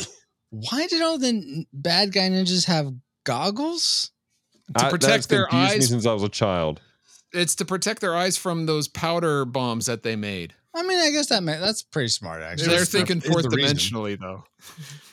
Why 0.52 0.88
did 0.88 1.02
all 1.02 1.18
the 1.18 1.66
bad 1.74 2.12
guy 2.14 2.30
ninjas 2.30 2.66
have 2.66 2.94
goggles? 3.26 4.12
To 4.78 4.90
protect 4.90 5.02
that's 5.02 5.26
their 5.28 5.48
confused 5.48 5.72
me 5.74 5.78
eyes. 5.78 5.90
since 5.90 6.06
I 6.06 6.14
was 6.14 6.24
a 6.24 6.30
child. 6.30 6.80
It's 7.34 7.56
to 7.56 7.66
protect 7.66 8.00
their 8.02 8.16
eyes 8.16 8.38
from 8.38 8.66
those 8.66 8.88
powder 8.88 9.44
bombs 9.46 9.86
that 9.88 10.04
they 10.04 10.16
made. 10.16 10.54
I 10.74 10.84
mean, 10.84 11.00
I 11.00 11.10
guess 11.10 11.28
that 11.28 11.44
ma- 11.44 11.60
that's 11.60 11.84
pretty 11.84 12.08
smart, 12.10 12.42
actually. 12.42 12.70
They're 12.70 12.82
Is 12.84 12.90
thinking 12.92 13.18
is 13.18 13.26
fourth 13.28 13.44
the 13.50 13.56
reason. 13.58 13.76
dimensionally 13.78 14.18
though. 14.20 14.44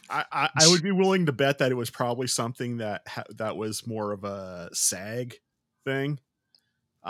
I, 0.08 0.24
I, 0.30 0.50
I 0.60 0.68
would 0.68 0.82
be 0.82 0.92
willing 0.92 1.26
to 1.26 1.32
bet 1.32 1.58
that 1.58 1.72
it 1.72 1.74
was 1.74 1.90
probably 1.90 2.28
something 2.28 2.76
that 2.78 3.02
ha- 3.08 3.24
that 3.36 3.56
was 3.56 3.84
more 3.86 4.12
of 4.12 4.22
a 4.24 4.68
SAG 4.72 5.34
thing. 5.84 6.20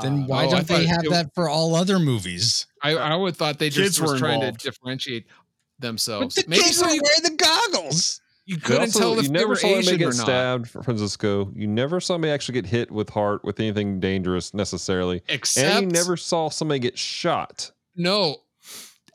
Then 0.03 0.23
Uh, 0.23 0.27
why 0.27 0.45
Oh, 0.45 0.49
I 0.49 0.51
don't 0.51 0.67
they 0.69 0.87
have 0.87 1.05
it- 1.05 1.11
that 1.11 1.35
for 1.35 1.49
all 1.49 1.75
other 1.75 1.99
movies? 1.99 2.67
I, 2.83 2.93
I 2.97 3.15
would 3.17 3.37
thought 3.37 3.59
they 3.59 3.71
just 3.71 4.01
was 4.01 4.13
were 4.13 4.19
trying 4.19 4.35
involved. 4.37 4.61
to 4.61 4.71
differentiate 4.71 5.27
But 5.27 5.87
themselves. 5.87 6.35
the 6.37 6.45
Maybe 6.49 6.63
kids 6.63 6.79
were 6.79 6.89
somebody- 6.89 7.01
wearing 7.03 7.23
the 7.37 7.45
goggles. 7.45 8.21
you 8.47 8.57
couldn't 8.57 8.83
also- 8.83 8.99
tell 9.01 9.13
if 9.19 9.23
you 9.25 9.29
they 9.29 9.33
never 9.35 9.49
were 9.49 9.57
saw 9.57 9.67
anybody 9.67 9.87
Asian 9.89 9.99
get 9.99 10.05
or 10.07 10.15
not. 10.15 10.25
stabbed, 10.25 10.69
Francisco. 10.71 11.53
You 11.55 11.67
never 11.67 12.01
saw 12.01 12.17
me 12.19 12.31
actually 12.31 12.55
get 12.55 12.67
hit 12.67 12.91
with 12.91 13.11
heart 13.11 13.45
with 13.45 13.61
anything 13.61 14.01
dangerous 14.01 14.55
necessarily. 14.55 15.23
Except 15.29 15.67
and 15.77 15.87
you 15.87 15.93
never 15.93 16.17
saw 16.17 16.49
somebody 16.49 16.79
get 16.81 16.97
shot. 16.99 17.73
No. 17.95 18.37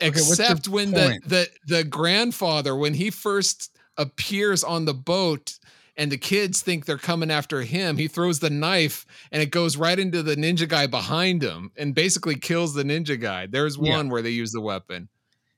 your 0.00 0.08
Except 0.08 0.68
when 0.68 0.90
the, 0.90 1.18
the 1.26 1.48
the 1.66 1.84
grandfather, 1.84 2.74
when 2.76 2.94
he 2.94 3.10
first 3.10 3.70
appears 3.96 4.62
on 4.64 4.84
the 4.84 4.94
boat 4.94 5.58
and 5.96 6.10
the 6.10 6.18
kids 6.18 6.60
think 6.60 6.84
they're 6.86 6.98
coming 6.98 7.30
after 7.30 7.62
him. 7.62 7.96
He 7.96 8.08
throws 8.08 8.40
the 8.40 8.50
knife 8.50 9.06
and 9.30 9.40
it 9.42 9.50
goes 9.50 9.76
right 9.76 9.98
into 9.98 10.22
the 10.22 10.36
ninja 10.36 10.68
guy 10.68 10.86
behind 10.86 11.42
him 11.42 11.70
and 11.76 11.94
basically 11.94 12.34
kills 12.36 12.74
the 12.74 12.82
ninja 12.82 13.20
guy. 13.20 13.46
There's 13.46 13.76
Yeah. 13.76 13.96
one 13.96 14.08
where 14.08 14.22
they 14.22 14.30
use 14.30 14.52
the 14.52 14.60
weapon. 14.60 15.08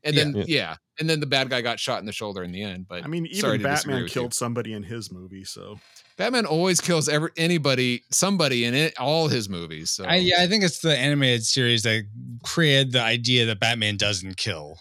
And 0.05 0.15
Yeah. 0.15 0.25
then 0.25 0.35
Yeah. 0.37 0.45
yeah. 0.47 0.77
and 0.99 1.11
then 1.11 1.21
the 1.21 1.27
bad 1.27 1.51
guy 1.51 1.61
got 1.61 1.79
shot 1.79 2.01
in 2.01 2.07
the 2.07 2.13
shoulder 2.13 2.43
in 2.43 2.53
the 2.53 2.63
end. 2.63 2.87
But 2.89 3.05
I 3.05 3.07
mean, 3.07 3.27
even 3.27 3.53
to 3.53 3.59
Batman 3.59 3.97
with 4.03 4.15
you. 4.15 4.21
killed 4.21 4.33
somebody 4.33 4.73
in 4.73 4.83
his 4.83 5.13
movie, 5.13 5.45
so 5.45 5.79
Batman 6.17 6.47
always 6.47 6.81
kills 6.81 7.07
every 7.09 7.31
anybody, 7.37 8.03
somebody 8.11 8.65
in 8.65 8.73
it, 8.73 8.99
all 8.99 9.29
his 9.29 9.49
movies. 9.51 9.91
So 9.91 10.05
I, 10.05 10.17
yeah, 10.17 10.37
I 10.41 10.47
think 10.47 10.65
it's 10.65 10.79
the 10.79 10.97
animated 10.97 11.45
series 11.45 11.83
that 11.83 12.05
created 12.43 12.93
the 12.93 13.03
idea 13.03 13.45
that 13.47 13.61
Batman 13.61 13.99
doesn't 13.99 14.39
kill. 14.39 14.79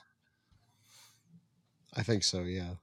I 1.94 2.04
think 2.04 2.24
so, 2.24 2.42
yeah. 2.44 2.76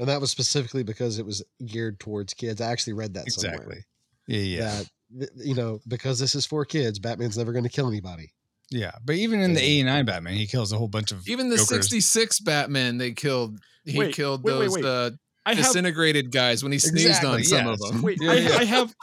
And 0.00 0.08
that 0.08 0.20
was 0.20 0.30
specifically 0.32 0.82
because 0.82 1.18
it 1.20 1.26
was 1.26 1.44
geared 1.64 2.00
towards 2.00 2.34
kids. 2.34 2.60
I 2.60 2.72
actually 2.72 2.94
read 2.94 3.14
that 3.14 3.26
Exactly. 3.26 3.58
somewhere. 3.58 3.86
Yeah, 4.26 4.38
yeah, 4.40 4.82
That 5.18 5.28
you 5.36 5.54
know, 5.54 5.80
because 5.86 6.18
this 6.18 6.34
is 6.34 6.46
for 6.46 6.64
kids, 6.64 6.98
Batman's 6.98 7.36
never 7.38 7.52
going 7.52 7.64
to 7.64 7.70
kill 7.70 7.86
anybody. 7.88 8.32
yeah. 8.70 8.92
But 9.04 9.16
even 9.16 9.40
in 9.40 9.52
the 9.54 9.60
Yeah. 9.60 9.66
'89 9.66 10.04
Batman, 10.06 10.34
he 10.34 10.46
kills 10.46 10.72
a 10.72 10.78
whole 10.78 10.88
bunch 10.88 11.12
of 11.12 11.28
even 11.28 11.48
the 11.50 11.58
66 11.58 12.40
Batman, 12.40 12.96
they 12.98 13.12
killed 13.12 13.58
he 13.84 13.98
Wait, 13.98 14.14
killed 14.14 14.42
wait, 14.42 14.52
wait, 14.54 14.58
those 14.66 14.74
wait. 14.74 14.84
uh 14.84 15.10
I 15.46 15.54
have 15.54 15.64
disintegrated 15.66 16.30
guys 16.32 16.62
when 16.62 16.70
he 16.72 16.78
sneezed 16.78 17.24
on 17.24 17.38
Exactly, 17.38 17.44
some 17.44 17.66
of 17.66 17.78
them. 17.80 18.02
wait, 18.02 18.18
Yeah, 18.20 18.30
I, 18.30 18.34
yeah. 18.36 18.56
I 18.58 18.64
have 18.64 18.94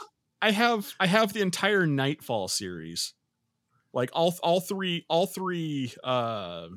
I 0.42 0.50
have 0.52 0.92
I 0.98 1.06
have 1.06 1.32
the 1.32 1.42
entire 1.42 1.86
Knightfall 1.86 2.48
series. 2.48 3.12
Like 3.92 4.10
all 4.14 4.34
all 4.42 4.60
three 4.60 5.04
all 5.08 5.26
three 5.26 5.92
uh 6.02 6.68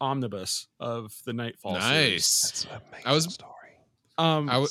omnibus 0.00 0.66
of 0.80 1.12
the 1.24 1.32
Knightfall 1.32 1.80
series. 1.80 1.90
Nice. 2.12 2.40
That's 2.42 2.64
an 2.64 2.80
I 3.06 3.12
was- 3.12 3.32
story. 3.32 3.50
Um, 4.18 4.48
I 4.48 4.54
w- 4.54 4.68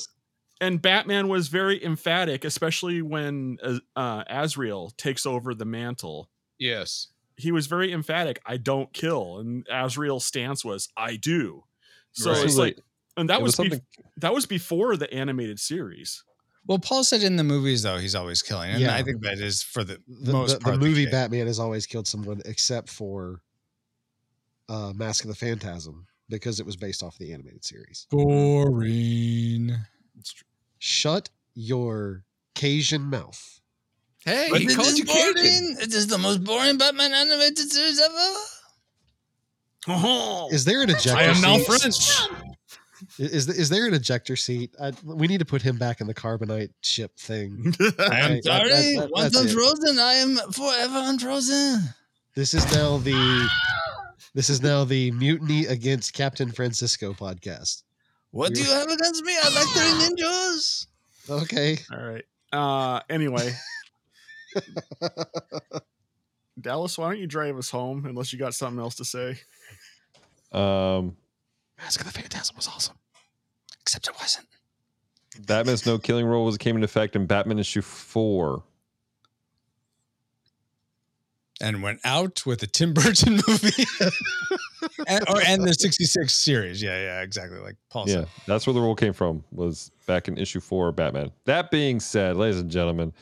and 0.60 0.80
Batman 0.80 1.28
was 1.28 1.48
very 1.48 1.82
emphatic, 1.84 2.44
especially 2.44 3.02
when 3.02 3.58
uh, 3.62 3.78
uh, 3.96 4.24
Azrael 4.28 4.90
takes 4.96 5.26
over 5.26 5.54
the 5.54 5.64
mantle. 5.64 6.30
Yes. 6.58 7.08
He 7.36 7.50
was 7.52 7.66
very 7.66 7.92
emphatic. 7.92 8.40
I 8.46 8.56
don't 8.56 8.92
kill, 8.92 9.38
and 9.40 9.66
Azrael's 9.70 10.24
stance 10.24 10.64
was, 10.64 10.88
I 10.96 11.16
do. 11.16 11.64
So 12.12 12.30
Right. 12.32 12.44
it's 12.44 12.56
like, 12.56 12.78
and 13.16 13.28
that 13.28 13.40
it 13.40 13.42
was, 13.42 13.58
was 13.58 13.66
bef- 13.66 13.70
something- 13.70 13.86
that 14.18 14.32
was 14.32 14.46
before 14.46 14.96
the 14.96 15.12
animated 15.12 15.58
series. 15.58 16.22
Well, 16.66 16.78
Paul 16.78 17.04
said 17.04 17.22
in 17.22 17.36
the 17.36 17.44
movies 17.44 17.82
though 17.82 17.98
he's 17.98 18.14
always 18.14 18.40
killing, 18.40 18.70
and 18.70 18.80
Yeah. 18.80 18.94
I 18.94 19.02
think 19.02 19.20
that 19.22 19.38
is 19.38 19.62
for 19.62 19.84
the, 19.84 20.00
The, 20.08 20.32
most 20.32 20.60
the, 20.60 20.70
the 20.70 20.78
movie 20.78 21.04
case. 21.04 21.12
Batman 21.12 21.46
has 21.48 21.58
always 21.58 21.84
killed 21.86 22.06
someone 22.06 22.40
except 22.46 22.88
for 22.88 23.42
uh, 24.68 24.92
Mask 24.94 25.24
of 25.24 25.28
the 25.28 25.34
Phantasm 25.36 26.06
because 26.28 26.60
it 26.60 26.66
was 26.66 26.76
based 26.76 27.02
off 27.02 27.16
the 27.18 27.32
animated 27.32 27.64
series. 27.64 28.06
Boring. 28.10 29.72
Shut 30.78 31.30
your 31.54 32.24
Cajun 32.54 33.02
mouth. 33.02 33.60
Hey, 34.24 34.48
But 34.50 34.60
he 34.60 34.66
it 34.68 34.74
called 34.76 34.88
is 34.88 34.98
you 34.98 35.04
Cajun. 35.04 35.34
boring. 35.34 35.76
It 35.80 35.92
is 35.94 36.06
the 36.06 36.18
most 36.18 36.42
boring 36.44 36.78
Batman 36.78 37.12
animated 37.12 37.70
series 37.70 38.00
ever. 38.00 38.34
Oh, 39.86 40.48
Is 40.50 40.64
there 40.64 40.82
an 40.82 40.88
ejector 40.90 41.14
I 41.16 41.24
am 41.24 41.40
now 41.42 41.58
seat? 41.58 41.66
French. 41.66 42.40
Is 43.18 43.48
is 43.48 43.68
there 43.68 43.86
an 43.86 43.92
ejector 43.92 44.34
seat? 44.34 44.74
I, 44.80 44.92
we 45.04 45.26
need 45.26 45.38
to 45.40 45.44
put 45.44 45.60
him 45.60 45.76
back 45.76 46.00
in 46.00 46.06
the 46.06 46.14
carbonite 46.14 46.70
ship 46.80 47.14
thing. 47.18 47.74
I 47.80 47.84
am 47.84 48.30
Right, 48.32 48.42
that- 48.42 48.44
sorry. 48.44 48.68
that- 48.70 48.94
that- 49.00 49.10
Once 49.10 49.32
that's 49.34 49.44
it. 49.44 49.48
unfrozen, 49.50 49.98
I 49.98 50.14
am 50.14 50.36
forever 50.52 51.00
unfrozen. 51.04 51.80
This 52.34 52.54
is 52.54 52.64
now 52.72 52.96
the 52.96 53.48
this 54.34 54.50
is 54.50 54.62
now 54.62 54.84
the 54.84 55.10
mutiny 55.12 55.66
against 55.66 56.12
Captain 56.12 56.50
Francisco 56.50 57.12
podcast. 57.12 57.82
What 58.30 58.52
do 58.52 58.60
you 58.60 58.70
have 58.70 58.88
against 58.88 59.24
me? 59.24 59.32
I 59.32 59.48
like 59.54 59.68
three 59.68 60.16
ninjas. 60.16 60.86
Okay. 61.30 61.78
All 61.92 62.04
right. 62.04 62.24
Uh, 62.52 63.00
anyway, 63.08 63.52
Dallas, 66.60 66.98
why 66.98 67.10
don't 67.10 67.18
you 67.18 67.26
drive 67.26 67.56
us 67.56 67.70
home 67.70 68.06
unless 68.06 68.32
you 68.32 68.38
got 68.38 68.54
something 68.54 68.80
else 68.80 68.96
to 68.96 69.04
say? 69.04 69.38
Um, 70.52 71.16
Mask 71.78 72.00
of 72.00 72.06
the 72.06 72.12
Phantasm 72.12 72.56
was 72.56 72.68
awesome. 72.68 72.96
Except 73.80 74.08
it 74.08 74.14
wasn't. 74.20 74.46
Batman's 75.46 75.84
no 75.84 75.98
killing 75.98 76.26
rule 76.26 76.44
was 76.44 76.56
came 76.58 76.76
into 76.76 76.84
effect 76.84 77.16
in 77.16 77.26
Batman 77.26 77.58
issue 77.58 77.82
four. 77.82 78.62
And 81.60 81.82
went 81.82 82.00
out 82.04 82.44
with 82.44 82.60
the 82.60 82.66
Tim 82.66 82.92
Burton 82.94 83.40
movie. 83.46 83.84
and, 85.06 85.28
or 85.28 85.40
and 85.46 85.62
the 85.62 85.72
66 85.72 86.32
series. 86.34 86.82
Yeah, 86.82 87.00
yeah, 87.00 87.20
exactly. 87.22 87.58
Like 87.60 87.76
Paul 87.90 88.06
Yeah, 88.08 88.14
said. 88.14 88.28
that's 88.46 88.66
where 88.66 88.74
the 88.74 88.80
rule 88.80 88.96
came 88.96 89.12
from. 89.12 89.44
Was 89.52 89.90
back 90.06 90.26
in 90.28 90.36
issue 90.36 90.60
four 90.60 90.88
of 90.88 90.96
Batman. 90.96 91.30
That 91.44 91.70
being 91.70 92.00
said, 92.00 92.36
ladies 92.36 92.60
and 92.60 92.70
gentlemen, 92.70 93.12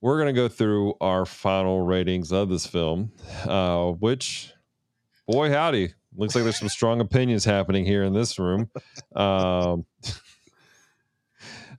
we're 0.00 0.18
gonna 0.18 0.32
go 0.32 0.48
through 0.48 0.94
our 1.00 1.26
final 1.26 1.80
ratings 1.80 2.30
of 2.32 2.48
this 2.48 2.66
film, 2.66 3.10
uh, 3.44 3.90
which, 3.90 4.52
boy 5.26 5.50
howdy, 5.50 5.94
looks 6.16 6.34
like 6.34 6.44
there's 6.44 6.58
some 6.58 6.68
strong 6.68 7.00
opinions 7.00 7.44
happening 7.44 7.84
here 7.84 8.04
in 8.04 8.12
this 8.12 8.38
room. 8.38 8.70
Um, 9.16 9.84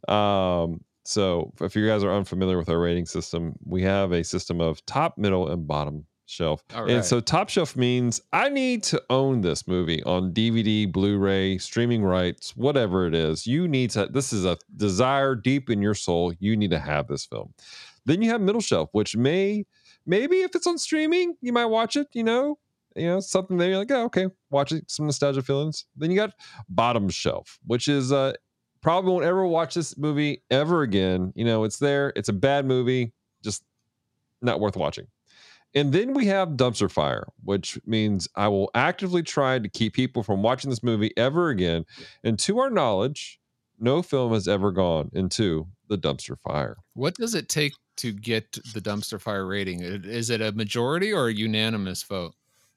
um, 0.14 0.84
so 1.06 1.54
if 1.62 1.76
you 1.76 1.88
guys 1.88 2.04
are 2.04 2.14
unfamiliar 2.14 2.58
with 2.58 2.70
our 2.70 2.80
rating 2.80 3.06
system, 3.06 3.56
we 3.64 3.84
have 3.84 4.12
a 4.12 4.24
system 4.24 4.60
of 4.60 4.86
top, 4.86 5.18
middle, 5.18 5.50
and 5.50 5.68
bottom 5.68 6.06
shelf. 6.26 6.64
All 6.74 6.90
And 6.90 7.06
so 7.06 7.20
top 7.20 7.50
shelf 7.50 7.76
means 7.76 8.22
I 8.34 8.50
need 8.50 8.84
to 8.84 9.02
own 9.10 9.42
this 9.42 9.68
movie 9.68 10.04
on 10.04 10.34
DVD, 10.34 10.92
Blu-ray, 10.92 11.58
streaming 11.60 12.04
rights, 12.04 12.56
whatever 12.56 13.06
it 13.06 13.14
is. 13.14 13.46
You 13.46 13.68
need 13.68 13.92
to 13.92 14.08
this 14.08 14.34
is 14.34 14.46
a 14.46 14.58
desire 14.76 15.36
deep 15.36 15.70
in 15.70 15.82
your 15.82 15.94
soul. 15.94 16.34
You 16.40 16.58
need 16.58 16.72
to 16.72 16.80
have 16.80 17.08
this 17.08 17.26
film. 17.26 17.54
Then 18.06 18.22
you 18.22 18.30
have 18.30 18.42
middle 18.42 18.62
shelf, 18.62 18.90
which 18.92 19.16
may 19.16 19.66
maybe 20.06 20.42
if 20.42 20.56
it's 20.56 20.68
on 20.68 20.78
streaming, 20.78 21.36
you 21.42 21.54
might 21.54 21.66
watch 21.66 21.96
it, 21.96 22.08
you 22.14 22.24
know. 22.24 22.58
You 22.96 23.08
know, 23.08 23.20
something 23.20 23.58
that 23.58 23.68
you're 23.68 23.78
like, 23.78 23.92
oh, 23.92 24.06
okay, 24.06 24.28
watch 24.50 24.72
it, 24.72 24.90
some 24.90 25.06
nostalgia 25.06 25.42
feelings. 25.42 25.86
Then 25.98 26.12
you 26.12 26.16
got 26.16 26.32
bottom 26.70 27.10
shelf, 27.10 27.60
which 27.66 27.90
is 27.90 28.12
uh 28.12 28.34
probably 28.86 29.12
won't 29.12 29.26
ever 29.26 29.48
watch 29.48 29.74
this 29.74 29.98
movie 29.98 30.44
ever 30.52 30.84
again. 30.84 31.34
You 31.36 31.44
know, 31.44 31.64
it's 31.64 31.80
there, 31.80 32.14
it's 32.16 32.30
a 32.30 32.34
bad 32.34 32.68
movie, 32.68 33.14
just 33.44 33.64
not 34.44 34.60
worth 34.60 34.78
watching. 34.78 35.08
And 35.74 35.92
then 35.92 36.14
we 36.14 36.28
have 36.28 36.50
dumpster 36.50 36.90
fire, 36.90 37.26
which 37.44 37.80
means 37.88 38.28
I 38.36 38.48
will 38.48 38.70
actively 38.76 39.24
try 39.24 39.58
to 39.58 39.68
keep 39.68 39.94
people 39.94 40.22
from 40.22 40.44
watching 40.44 40.70
this 40.70 40.84
movie 40.84 41.12
ever 41.18 41.50
again. 41.50 41.86
And 42.24 42.38
to 42.38 42.60
our 42.60 42.70
knowledge, 42.70 43.40
no 43.80 44.04
film 44.04 44.34
has 44.34 44.48
ever 44.48 44.72
gone 44.72 45.10
into 45.14 45.66
the 45.90 45.98
dumpster 45.98 46.38
fire. 46.40 46.78
What 46.94 47.16
does 47.16 47.34
it 47.34 47.50
take 47.50 47.74
to 47.98 48.12
get 48.12 48.52
the 48.76 48.82
dumpster 48.82 49.20
fire 49.20 49.48
rating? 49.48 49.82
Is 49.82 50.30
it 50.30 50.42
a 50.42 50.52
majority 50.52 51.12
or 51.12 51.30
a 51.30 51.34
unanimous 51.34 52.04
vote? 52.04 52.36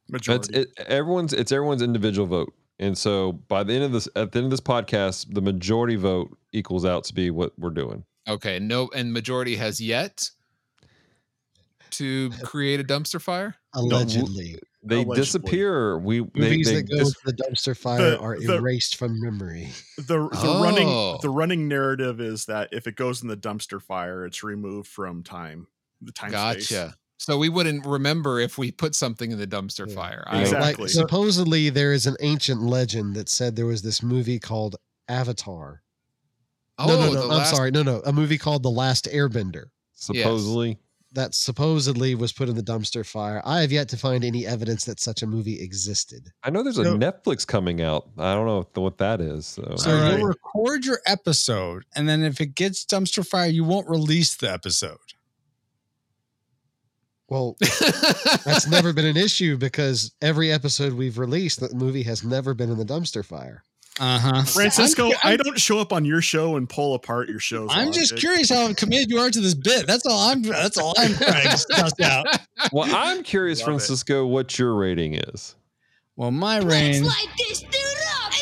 It's 0.08 0.12
Majority. 0.12 0.58
it, 0.60 0.68
everyone's 0.86 1.34
it's 1.34 1.52
everyone's 1.52 1.82
individual 1.82 2.26
vote. 2.26 2.54
And 2.78 2.96
so 2.96 3.32
by 3.32 3.64
the 3.64 3.74
end 3.74 3.84
of 3.84 3.92
this 3.92 4.08
at 4.14 4.32
the 4.32 4.38
end 4.38 4.46
of 4.46 4.50
this 4.50 4.60
podcast, 4.60 5.34
the 5.34 5.40
majority 5.42 5.96
vote 5.96 6.36
equals 6.52 6.84
out 6.84 7.04
to 7.04 7.14
be 7.14 7.30
what 7.30 7.52
we're 7.58 7.70
doing. 7.70 8.04
Okay, 8.28 8.58
no, 8.58 8.88
and 8.94 9.12
majority 9.12 9.56
has 9.56 9.80
yet 9.80 10.30
to 11.90 12.30
create 12.42 12.80
a 12.80 12.84
dumpster 12.84 13.20
fire. 13.20 13.54
Allegedly. 13.74 14.58
They 14.84 14.96
Allegedly. 15.02 15.16
disappear. 15.16 15.98
We 15.98 16.20
they, 16.20 16.26
Movies 16.34 16.66
they 16.68 16.74
that 16.76 16.90
go 16.90 16.98
dis- 16.98 17.12
to 17.14 17.18
the 17.24 17.32
dumpster 17.32 17.76
fire 17.76 17.98
The- 18.10 18.18
are 18.20 18.38
the- 18.38 18.56
erased 18.56 18.96
from 18.96 19.20
memory. 19.20 19.70
the 19.96 20.04
the 20.04 20.28
Oh. 20.34 20.62
running 20.62 21.18
the 21.22 21.30
running 21.30 21.66
narrative 21.68 22.20
is 22.20 22.44
that 22.46 22.68
if 22.72 22.86
it 22.86 22.94
goes 22.94 23.22
in 23.22 23.28
the 23.28 23.36
dumpster 23.36 23.82
fire, 23.82 24.24
it's 24.24 24.42
removed 24.44 24.88
from 24.88 25.22
time. 25.24 25.66
The 26.00 26.12
time 26.12 26.30
space. 26.30 26.70
Gotcha. 27.18 27.32
So 27.32 27.38
we 27.38 27.48
wouldn't 27.48 27.84
remember 27.86 28.38
if 28.40 28.58
we 28.58 28.70
put 28.70 28.94
something 28.94 29.30
in 29.32 29.38
the 29.38 29.46
dumpster 29.46 29.88
Yeah. 29.88 29.94
fire. 29.94 30.24
I- 30.26 30.40
Exactly. 30.42 30.84
Like 30.84 30.90
supposedly 30.92 31.68
there 31.70 31.92
is 31.92 32.06
an 32.06 32.16
ancient 32.20 32.62
legend 32.62 33.14
that 33.16 33.28
said 33.28 33.56
there 33.56 33.66
was 33.66 33.82
this 33.82 34.02
movie 34.02 34.38
called 34.38 34.76
Avatar. 35.08 35.82
oh, 36.78 36.86
no, 36.86 36.96
no, 37.06 37.12
no. 37.12 37.22
I'm 37.22 37.28
last- 37.38 37.54
sorry. 37.54 37.70
No, 37.72 37.82
no. 37.82 38.00
A 38.06 38.12
movie 38.12 38.38
called 38.38 38.62
The 38.62 38.70
Last 38.70 39.06
Airbender 39.06 39.64
supposedly 39.94 40.78
that 41.12 41.34
supposedly 41.34 42.14
was 42.14 42.32
put 42.34 42.48
in 42.50 42.54
the 42.54 42.62
dumpster 42.62 43.04
fire. 43.04 43.40
I 43.44 43.62
have 43.62 43.72
yet 43.72 43.88
to 43.88 43.96
find 43.96 44.22
any 44.22 44.46
evidence 44.46 44.84
that 44.84 45.00
such 45.00 45.22
a 45.22 45.26
movie 45.26 45.58
existed. 45.60 46.30
I 46.44 46.50
know 46.50 46.62
there's 46.62 46.76
a 46.78 46.84
So- 46.84 46.98
Netflix 46.98 47.46
coming 47.46 47.80
out. 47.80 48.08
I 48.18 48.34
don't 48.34 48.46
know 48.46 48.82
what 48.82 48.98
that 48.98 49.20
is. 49.22 49.46
So, 49.46 49.74
So 49.76 49.90
All 49.90 49.96
right. 50.02 50.18
you'll 50.18 50.28
record 50.28 50.84
your 50.84 51.00
episode, 51.06 51.84
and 51.96 52.06
then 52.08 52.22
if 52.22 52.40
it 52.42 52.54
gets 52.54 52.84
dumpster 52.84 53.26
fire, 53.26 53.48
you 53.48 53.64
won't 53.64 53.88
release 53.88 54.36
the 54.36 54.52
episode. 54.52 54.98
Well, 57.28 57.56
that's 57.60 58.66
never 58.66 58.92
been 58.92 59.04
an 59.04 59.16
issue 59.16 59.58
because 59.58 60.12
every 60.22 60.50
episode 60.50 60.94
we've 60.94 61.18
released, 61.18 61.60
the 61.60 61.74
movie 61.74 62.02
has 62.04 62.24
never 62.24 62.54
been 62.54 62.70
in 62.70 62.78
the 62.78 62.84
dumpster 62.84 63.24
fire. 63.24 63.62
Uh 64.00 64.18
huh. 64.18 64.42
Francisco, 64.44 65.10
I 65.24 65.36
don't 65.36 65.58
show 65.58 65.80
up 65.80 65.92
on 65.92 66.04
your 66.04 66.22
show 66.22 66.56
and 66.56 66.68
pull 66.68 66.94
apart 66.94 67.28
your 67.28 67.40
shows. 67.40 67.68
I'm 67.72 67.92
just 67.92 68.12
logic. 68.12 68.20
curious 68.20 68.50
how 68.50 68.72
committed 68.74 69.10
you 69.10 69.18
are 69.18 69.28
to 69.28 69.40
this 69.40 69.54
bit. 69.54 69.86
That's 69.86 70.06
all 70.06 70.30
I'm. 70.30 70.42
That's 70.42 70.78
all 70.78 70.94
I'm 70.96 71.14
trying 71.14 71.50
to 71.50 71.58
suss 71.58 72.00
out. 72.00 72.26
well, 72.72 72.88
I'm 72.94 73.24
curious, 73.24 73.58
Love 73.60 73.68
it. 73.68 73.70
Francisco, 73.72 74.24
what 74.26 74.56
your 74.56 74.74
rating 74.74 75.14
is. 75.14 75.56
Well, 76.16 76.30
my 76.30 76.60
Let's 76.60 76.66
range. 76.66 77.06
light 77.06 77.26
this 77.36 77.60
dude 77.60 77.74
up! 78.22 78.32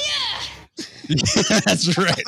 Yeah! 1.09 1.61
That's 1.65 1.97
right. 1.97 2.23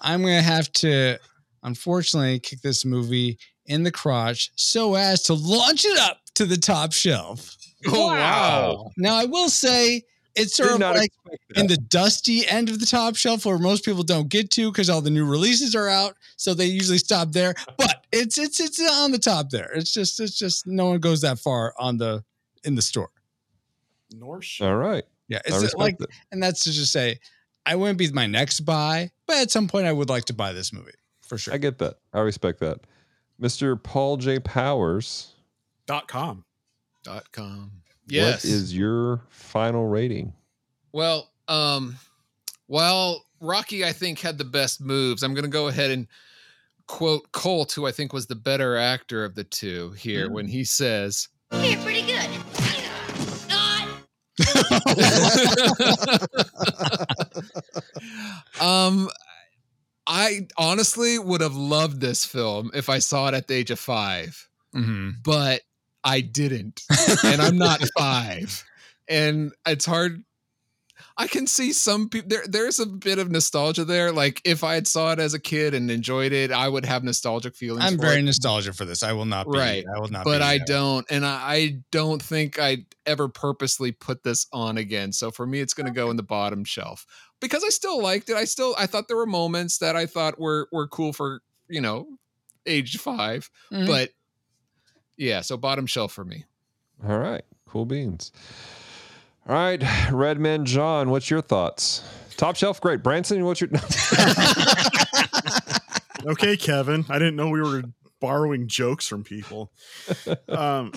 I'm 0.00 0.22
gonna 0.22 0.40
have 0.40 0.72
to 0.74 1.18
unfortunately 1.64 2.38
kick 2.38 2.60
this 2.60 2.84
movie 2.84 3.38
in 3.66 3.82
the 3.82 3.92
crotch 3.92 4.50
so 4.56 4.94
as 4.94 5.22
to 5.24 5.34
launch 5.34 5.84
it 5.84 5.98
up 5.98 6.20
to 6.34 6.44
the 6.44 6.56
top 6.56 6.92
shelf. 6.92 7.56
Oh, 7.88 8.08
wow. 8.08 8.90
Now 8.96 9.16
I 9.16 9.24
will 9.24 9.48
say 9.48 10.02
it's 10.34 10.56
sort 10.56 10.70
Did 10.70 10.82
of 10.82 10.96
like 10.96 11.12
in 11.56 11.66
the 11.66 11.76
dusty 11.76 12.48
end 12.48 12.68
of 12.68 12.80
the 12.80 12.86
top 12.86 13.16
shelf 13.16 13.44
where 13.44 13.58
most 13.58 13.84
people 13.84 14.02
don't 14.02 14.28
get 14.28 14.50
to 14.52 14.70
because 14.70 14.88
all 14.88 15.00
the 15.00 15.10
new 15.10 15.26
releases 15.26 15.74
are 15.74 15.88
out. 15.88 16.16
So 16.36 16.54
they 16.54 16.66
usually 16.66 16.98
stop 16.98 17.32
there. 17.32 17.54
But 17.76 18.06
it's 18.12 18.38
it's 18.38 18.60
it's 18.60 18.80
on 18.80 19.12
the 19.12 19.18
top 19.18 19.50
there. 19.50 19.70
It's 19.74 19.92
just 19.92 20.20
it's 20.20 20.38
just 20.38 20.66
no 20.66 20.86
one 20.86 21.00
goes 21.00 21.20
that 21.22 21.38
far 21.38 21.74
on 21.78 21.98
the 21.98 22.24
in 22.64 22.74
the 22.74 22.82
store. 22.82 23.10
Nor 24.14 24.40
All 24.60 24.76
right. 24.76 25.04
Yeah. 25.28 25.38
I 25.38 25.40
It's 25.46 25.56
uh, 25.56 25.60
respect 25.60 25.78
like 25.78 26.00
it. 26.00 26.10
and 26.30 26.42
that's 26.42 26.64
to 26.64 26.72
just 26.72 26.92
say 26.92 27.18
I 27.66 27.76
wouldn't 27.76 27.98
be 27.98 28.10
my 28.10 28.26
next 28.26 28.60
buy, 28.60 29.10
but 29.26 29.36
at 29.36 29.50
some 29.50 29.68
point 29.68 29.86
I 29.86 29.92
would 29.92 30.08
like 30.08 30.24
to 30.26 30.34
buy 30.34 30.52
this 30.52 30.72
movie 30.72 30.92
for 31.20 31.38
sure. 31.38 31.54
I 31.54 31.58
get 31.58 31.78
that. 31.78 31.96
I 32.12 32.20
respect 32.20 32.60
that. 32.60 32.80
Mr. 33.42 33.82
Paul 33.82 34.18
J. 34.18 34.38
Powers, 34.38 35.32
dot 35.86 36.06
com. 36.06 36.44
Dot 37.02 37.32
com. 37.32 37.72
Yes. 38.06 38.44
what 38.44 38.52
is 38.52 38.76
your 38.76 39.20
final 39.28 39.88
rating? 39.88 40.32
Well, 40.92 41.30
um, 41.48 41.96
while 42.66 43.24
Rocky, 43.40 43.84
I 43.84 43.92
think, 43.92 44.20
had 44.20 44.38
the 44.38 44.44
best 44.44 44.80
moves, 44.80 45.24
I'm 45.24 45.34
going 45.34 45.44
to 45.44 45.50
go 45.50 45.66
ahead 45.66 45.90
and 45.90 46.06
quote 46.86 47.32
Colt, 47.32 47.72
who 47.72 47.86
I 47.86 47.92
think 47.92 48.12
was 48.12 48.26
the 48.26 48.36
better 48.36 48.76
actor 48.76 49.24
of 49.24 49.34
the 49.34 49.44
two 49.44 49.90
here, 49.92 50.30
when 50.30 50.46
he 50.46 50.62
says, 50.62 51.28
You're 51.52 51.80
pretty 51.80 52.02
good. 52.02 52.28
Um, 58.60 59.08
I 60.14 60.46
honestly 60.58 61.18
would 61.18 61.40
have 61.40 61.56
loved 61.56 62.02
this 62.02 62.26
film 62.26 62.70
if 62.74 62.90
I 62.90 62.98
saw 62.98 63.28
it 63.28 63.34
at 63.34 63.48
the 63.48 63.54
age 63.54 63.70
of 63.70 63.78
five, 63.80 64.46
Mhm. 64.74 65.22
but 65.24 65.62
I 66.04 66.20
didn't. 66.20 66.82
and 67.24 67.40
I'm 67.40 67.56
not 67.56 67.80
five. 67.98 68.62
And 69.08 69.52
it's 69.66 69.86
hard. 69.86 70.22
I 71.16 71.26
can 71.28 71.46
see 71.46 71.72
some 71.72 72.08
people 72.10 72.28
there. 72.28 72.44
There's 72.46 72.78
a 72.78 72.86
bit 72.86 73.18
of 73.18 73.30
nostalgia 73.30 73.84
there. 73.86 74.12
Like 74.12 74.40
if 74.44 74.62
I 74.64 74.74
had 74.74 74.86
saw 74.86 75.12
it 75.12 75.18
as 75.18 75.32
a 75.34 75.38
kid 75.40 75.72
and 75.74 75.90
enjoyed 75.90 76.32
it, 76.32 76.50
I 76.52 76.68
would 76.68 76.84
have 76.84 77.04
nostalgic 77.04 77.54
feelings. 77.56 77.84
I'm 77.84 77.98
very 77.98 78.20
it. 78.20 78.24
nostalgic 78.24 78.74
for 78.74 78.84
this. 78.84 79.02
I 79.02 79.12
will 79.12 79.24
not 79.24 79.50
be 79.50 79.58
right. 79.58 79.84
I 79.96 79.98
will 79.98 80.08
not 80.08 80.24
but 80.24 80.42
I 80.42 80.56
uh, 80.56 80.64
don't, 80.66 81.06
and 81.10 81.24
I, 81.24 81.52
I 81.54 81.76
don't 81.90 82.20
think 82.22 82.58
I'd 82.58 82.84
ever 83.06 83.28
purposely 83.28 83.92
put 83.92 84.22
this 84.24 84.46
on 84.52 84.76
again. 84.78 85.12
So 85.12 85.30
for 85.30 85.46
me, 85.46 85.60
it's 85.60 85.74
going 85.74 85.86
to 85.86 85.92
go 85.92 86.10
in 86.10 86.16
the 86.16 86.22
bottom 86.22 86.64
shelf 86.64 87.06
because 87.42 87.62
I 87.64 87.68
still 87.68 88.00
liked 88.02 88.30
it. 88.30 88.36
I 88.36 88.44
still 88.46 88.74
I 88.78 88.86
thought 88.86 89.08
there 89.08 89.16
were 89.18 89.26
moments 89.26 89.78
that 89.78 89.96
I 89.96 90.06
thought 90.06 90.40
were 90.40 90.68
were 90.72 90.88
cool 90.88 91.12
for 91.12 91.40
you 91.68 91.80
know 91.82 92.06
age 92.66 92.96
5 92.98 93.50
Mhm. 93.72 93.86
but 93.86 94.10
yeah, 95.16 95.40
so 95.42 95.56
bottom 95.56 95.86
shelf 95.86 96.12
for 96.12 96.24
me. 96.24 96.44
All 97.06 97.18
right. 97.18 97.42
Cool 97.68 97.84
beans. 97.86 98.32
All 99.48 99.54
right. 99.54 99.82
Redman 100.10 100.64
John, 100.64 101.10
what's 101.10 101.28
your 101.30 101.42
thoughts? 101.42 102.02
Top 102.36 102.56
shelf, 102.56 102.80
great. 102.80 103.02
Branson, 103.02 103.44
what's 103.44 103.60
your 103.60 103.70
okay, 106.26 106.56
Kevin. 106.56 107.04
I 107.08 107.18
didn't 107.18 107.36
know 107.36 107.48
we 107.50 107.60
were 107.60 107.82
borrowing 108.20 108.68
jokes 108.68 109.06
from 109.06 109.24
people. 109.24 109.72
Um, 110.48 110.92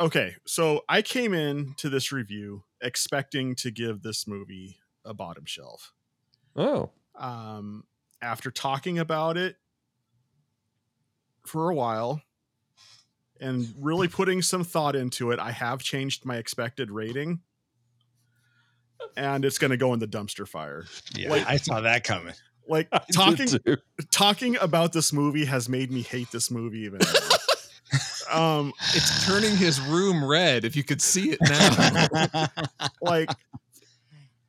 okay, 0.00 0.36
so 0.46 0.82
I 0.88 1.02
came 1.02 1.34
in 1.34 1.74
to 1.78 1.88
this 1.88 2.12
review 2.12 2.62
expecting 2.80 3.54
to 3.56 3.70
give 3.70 4.02
this 4.02 4.26
movie 4.26 4.76
a 5.08 5.14
bottom 5.14 5.44
shelf. 5.46 5.92
Oh. 6.54 6.90
Um, 7.18 7.84
after 8.22 8.50
talking 8.50 8.98
about 8.98 9.36
it 9.36 9.56
for 11.46 11.70
a 11.70 11.74
while 11.74 12.20
and 13.40 13.66
really 13.80 14.08
putting 14.08 14.42
some 14.42 14.64
thought 14.64 14.94
into 14.94 15.30
it, 15.30 15.38
I 15.38 15.50
have 15.52 15.80
changed 15.82 16.24
my 16.24 16.36
expected 16.36 16.90
rating. 16.90 17.40
And 19.16 19.44
it's 19.44 19.58
going 19.58 19.70
to 19.70 19.76
go 19.76 19.92
in 19.94 20.00
the 20.00 20.08
dumpster 20.08 20.46
fire. 20.46 20.84
Yeah, 21.14 21.30
Like- 21.30 21.46
I 21.46 21.56
saw 21.56 21.80
that 21.80 22.04
coming. 22.04 22.34
Like 22.68 22.88
I 22.92 23.00
talking 23.14 23.48
talking 24.10 24.56
about 24.58 24.92
this 24.92 25.12
movie 25.12 25.46
has 25.46 25.68
made 25.70 25.90
me 25.90 26.02
hate 26.02 26.30
this 26.30 26.50
movie 26.50 26.80
even 26.80 26.98
more. 27.00 27.22
um 28.38 28.72
It's 28.94 29.24
turning 29.26 29.56
his 29.56 29.80
room 29.80 30.22
red 30.22 30.66
if 30.66 30.76
you 30.76 30.84
could 30.84 31.00
see 31.00 31.30
it 31.30 31.38
now. 31.40 32.48
like 33.00 33.30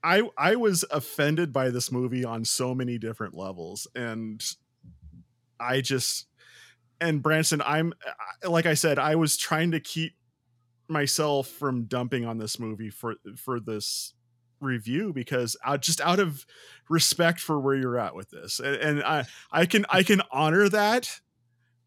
I 0.03 0.29
I 0.37 0.55
was 0.55 0.85
offended 0.91 1.51
by 1.51 1.69
this 1.69 1.91
movie 1.91 2.25
on 2.25 2.45
so 2.45 2.73
many 2.73 2.97
different 2.97 3.35
levels 3.35 3.87
and 3.95 4.43
I 5.59 5.81
just 5.81 6.27
and 7.01 7.21
Branson 7.21 7.61
I'm 7.65 7.93
like 8.47 8.65
I 8.65 8.73
said 8.73 8.99
I 8.99 9.15
was 9.15 9.37
trying 9.37 9.71
to 9.71 9.79
keep 9.79 10.13
myself 10.87 11.47
from 11.47 11.83
dumping 11.83 12.25
on 12.25 12.37
this 12.37 12.59
movie 12.59 12.89
for 12.89 13.15
for 13.35 13.59
this 13.59 14.13
review 14.61 15.13
because 15.13 15.55
uh, 15.65 15.77
just 15.77 16.01
out 16.01 16.19
of 16.19 16.45
respect 16.89 17.39
for 17.39 17.59
where 17.59 17.75
you're 17.75 17.97
at 17.97 18.15
with 18.15 18.29
this 18.29 18.59
and, 18.59 18.75
and 18.75 19.03
I 19.03 19.25
I 19.51 19.65
can 19.65 19.85
I 19.89 20.03
can 20.03 20.21
honor 20.31 20.67
that 20.69 21.09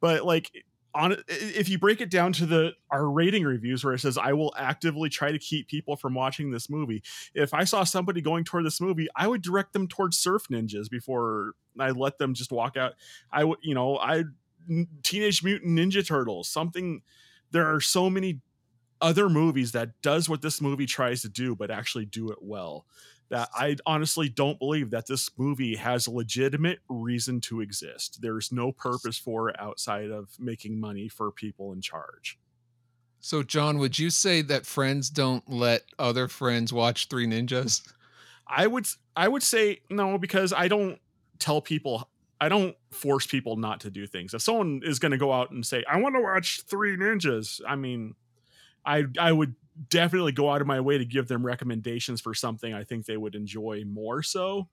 but 0.00 0.24
like 0.24 0.50
on 0.94 1.16
if 1.28 1.68
you 1.68 1.78
break 1.78 2.00
it 2.00 2.10
down 2.10 2.32
to 2.34 2.46
the 2.46 2.72
our 2.90 3.08
rating 3.08 3.44
reviews 3.44 3.84
where 3.84 3.94
it 3.94 4.00
says 4.00 4.18
I 4.18 4.32
will 4.32 4.52
actively 4.56 5.08
try 5.08 5.32
to 5.32 5.38
keep 5.38 5.68
people 5.68 5.96
from 5.96 6.14
watching 6.14 6.50
this 6.50 6.68
movie. 6.68 7.02
If 7.34 7.54
I 7.54 7.64
saw 7.64 7.84
somebody 7.84 8.20
going 8.20 8.44
toward 8.44 8.66
this 8.66 8.80
movie 8.80 9.08
I 9.16 9.28
would 9.28 9.42
direct 9.42 9.72
them 9.72 9.88
towards 9.88 10.18
surf 10.18 10.44
ninjas 10.50 10.90
before 10.90 11.52
I 11.78 11.90
let 11.90 12.18
them 12.18 12.34
just 12.34 12.52
walk 12.52 12.76
out. 12.76 12.94
I 13.30 13.44
would 13.44 13.58
you 13.62 13.74
know 13.74 13.98
I 13.98 14.24
teenage 15.02 15.42
mutant 15.42 15.78
ninja 15.78 16.06
turtles 16.06 16.48
something 16.48 17.02
there 17.50 17.66
are 17.66 17.80
so 17.80 18.08
many 18.08 18.40
other 19.00 19.28
movies 19.28 19.72
that 19.72 19.90
does 20.02 20.28
what 20.28 20.42
this 20.42 20.60
movie 20.60 20.86
tries 20.86 21.22
to 21.22 21.28
do 21.28 21.56
but 21.56 21.70
actually 21.70 22.04
do 22.04 22.30
it 22.30 22.38
well 22.40 22.86
that 23.32 23.48
I 23.54 23.76
honestly 23.86 24.28
don't 24.28 24.58
believe 24.58 24.90
that 24.90 25.06
this 25.06 25.30
movie 25.38 25.74
has 25.76 26.06
a 26.06 26.10
legitimate 26.10 26.80
reason 26.90 27.40
to 27.40 27.62
exist. 27.62 28.18
There's 28.20 28.52
no 28.52 28.72
purpose 28.72 29.16
for 29.16 29.48
it 29.48 29.56
outside 29.58 30.10
of 30.10 30.28
making 30.38 30.78
money 30.78 31.08
for 31.08 31.32
people 31.32 31.72
in 31.72 31.80
charge. 31.80 32.38
so 33.20 33.42
John, 33.42 33.78
would 33.78 33.98
you 33.98 34.10
say 34.10 34.42
that 34.42 34.66
friends 34.66 35.08
don't 35.08 35.48
let 35.48 35.84
other 35.98 36.28
friends 36.28 36.74
watch 36.74 37.08
Three 37.08 37.26
Ninjas? 37.26 37.80
I 38.46 38.66
would 38.66 38.86
I 39.16 39.28
would 39.28 39.42
say 39.42 39.80
no 39.88 40.18
because 40.18 40.52
I 40.52 40.68
don't 40.68 40.98
tell 41.38 41.62
people 41.62 42.10
I 42.38 42.50
don't 42.50 42.76
force 42.90 43.26
people 43.26 43.56
not 43.56 43.80
to 43.80 43.90
do 43.90 44.06
things. 44.06 44.34
If 44.34 44.42
someone 44.42 44.82
is 44.84 44.98
going 44.98 45.12
to 45.12 45.18
go 45.18 45.32
out 45.32 45.52
and 45.52 45.64
say 45.64 45.84
I 45.90 45.96
want 45.98 46.16
to 46.16 46.20
watch 46.20 46.62
3 46.66 46.98
Ninjas, 46.98 47.62
I 47.66 47.76
mean 47.76 48.14
I 48.84 49.04
I 49.18 49.32
would 49.32 49.54
definitely 49.88 50.32
go 50.32 50.50
out 50.50 50.60
of 50.60 50.66
my 50.66 50.80
way 50.80 50.98
to 50.98 51.04
give 51.04 51.28
them 51.28 51.44
recommendations 51.44 52.20
for 52.20 52.34
something 52.34 52.74
I 52.74 52.84
think 52.84 53.06
they 53.06 53.16
would 53.16 53.34
enjoy 53.34 53.84
more 53.86 54.22
so. 54.22 54.68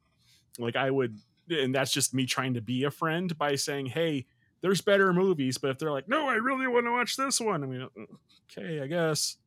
Like 0.58 0.76
I 0.76 0.92
would 0.92 1.18
and 1.50 1.74
that's 1.74 1.92
just 1.92 2.14
me 2.14 2.26
trying 2.26 2.54
to 2.54 2.62
be 2.62 2.84
a 2.84 2.92
friend 2.92 3.36
by 3.38 3.56
saying, 3.56 3.88
"Hey, 3.88 4.28
there's 4.62 4.82
better 4.82 5.14
movies." 5.14 5.58
But 5.58 5.72
if 5.72 5.80
they're 5.80 5.92
like, 5.92 6.08
"No, 6.08 6.28
I 6.28 6.36
really 6.36 6.68
want 6.68 6.86
to 6.86 6.92
watch 6.92 7.16
this 7.16 7.40
one." 7.40 7.64
I 7.64 7.68
mean, 7.68 7.82
uh, 7.82 8.02
okay, 8.52 8.82
I 8.82 8.88
guess. 8.88 9.38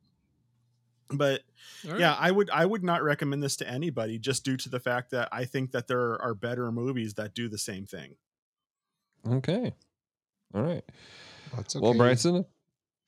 But 1.15 1.43
All 1.87 1.99
yeah 2.01 2.17
i 2.19 2.31
would 2.31 2.49
i 2.49 2.65
would 2.65 2.83
not 2.83 3.03
recommend 3.03 3.43
this 3.43 3.57
to 3.57 3.69
anybody 3.69 4.19
just 4.19 4.45
due 4.45 4.57
to 4.57 4.71
the 4.71 4.81
fact 4.81 5.11
that 5.11 5.29
i 5.31 5.45
think 5.45 5.73
that 5.73 5.87
there 5.87 6.21
are 6.23 6.35
better 6.35 6.73
movies 6.73 7.13
that 7.15 7.35
do 7.35 7.51
the 7.51 7.59
same 7.59 7.85
thing 7.85 8.17
Okay. 9.27 9.73
All 10.55 10.63
right. 10.63 10.85
That's 11.57 11.75
Well, 11.75 11.91
okay. 11.91 11.99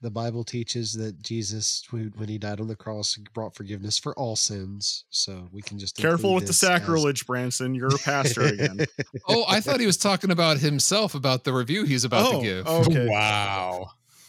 Branson, 0.00 0.06
The 0.06 0.10
Bible 0.10 0.44
teaches 0.44 0.92
that 0.94 1.22
Jesus, 1.22 1.82
when 1.90 2.12
when 2.16 2.28
he 2.28 2.38
died 2.38 2.60
on 2.60 2.68
the 2.68 2.76
cross, 2.76 3.16
brought 3.32 3.54
forgiveness 3.54 3.98
for 3.98 4.14
all 4.18 4.36
sins. 4.36 5.04
So 5.10 5.48
we 5.52 5.62
can 5.62 5.78
just 5.78 5.96
careful 5.96 6.34
with 6.34 6.44
the 6.44 6.48
this 6.48 6.62
as- 6.62 6.68
sacrilege 6.80 7.26
branson 7.26 7.74
you're 7.74 7.94
a 7.94 7.98
pastor 7.98 8.42
again 8.42 8.84
Oh, 9.28 9.44
I 9.48 9.60
thought 9.60 9.80
he 9.80 9.86
was 9.86 9.96
talking 9.96 10.30
about 10.30 10.58
himself 10.58 11.14
about 11.14 11.44
the 11.44 11.52
review 11.52 11.84
he's 11.84 12.04
about 12.04 12.26
oh 12.26 12.40
to 12.40 12.42
give. 12.46 12.64
Oh, 12.68 12.80
okay 12.82 13.08
Wow. 13.10 13.86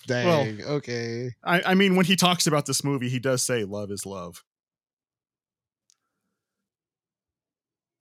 Dang. 0.08 0.62
okay. 0.64 1.32
I, 1.44 1.62
I 1.72 1.74
mean 1.74 1.96
when 1.96 2.06
he 2.06 2.16
talks 2.16 2.46
about 2.48 2.66
this 2.68 2.84
movie 2.84 3.10
he 3.10 3.20
does 3.20 3.42
say 3.42 3.64
love 3.64 3.92
is 3.92 4.06
love 4.06 4.44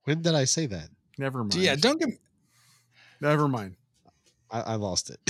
When 0.05 0.21
did 0.23 0.35
I 0.35 0.45
say 0.45 0.67
that? 0.67 0.89
never 1.19 1.43
mind 1.45 1.55
Yeah, 1.55 1.77
don't 1.77 1.99
get 1.99 2.11
never 3.21 3.49
mind 3.49 3.77
I, 4.55 4.61
I 4.61 4.77
lost 4.77 5.11
it. 5.11 5.21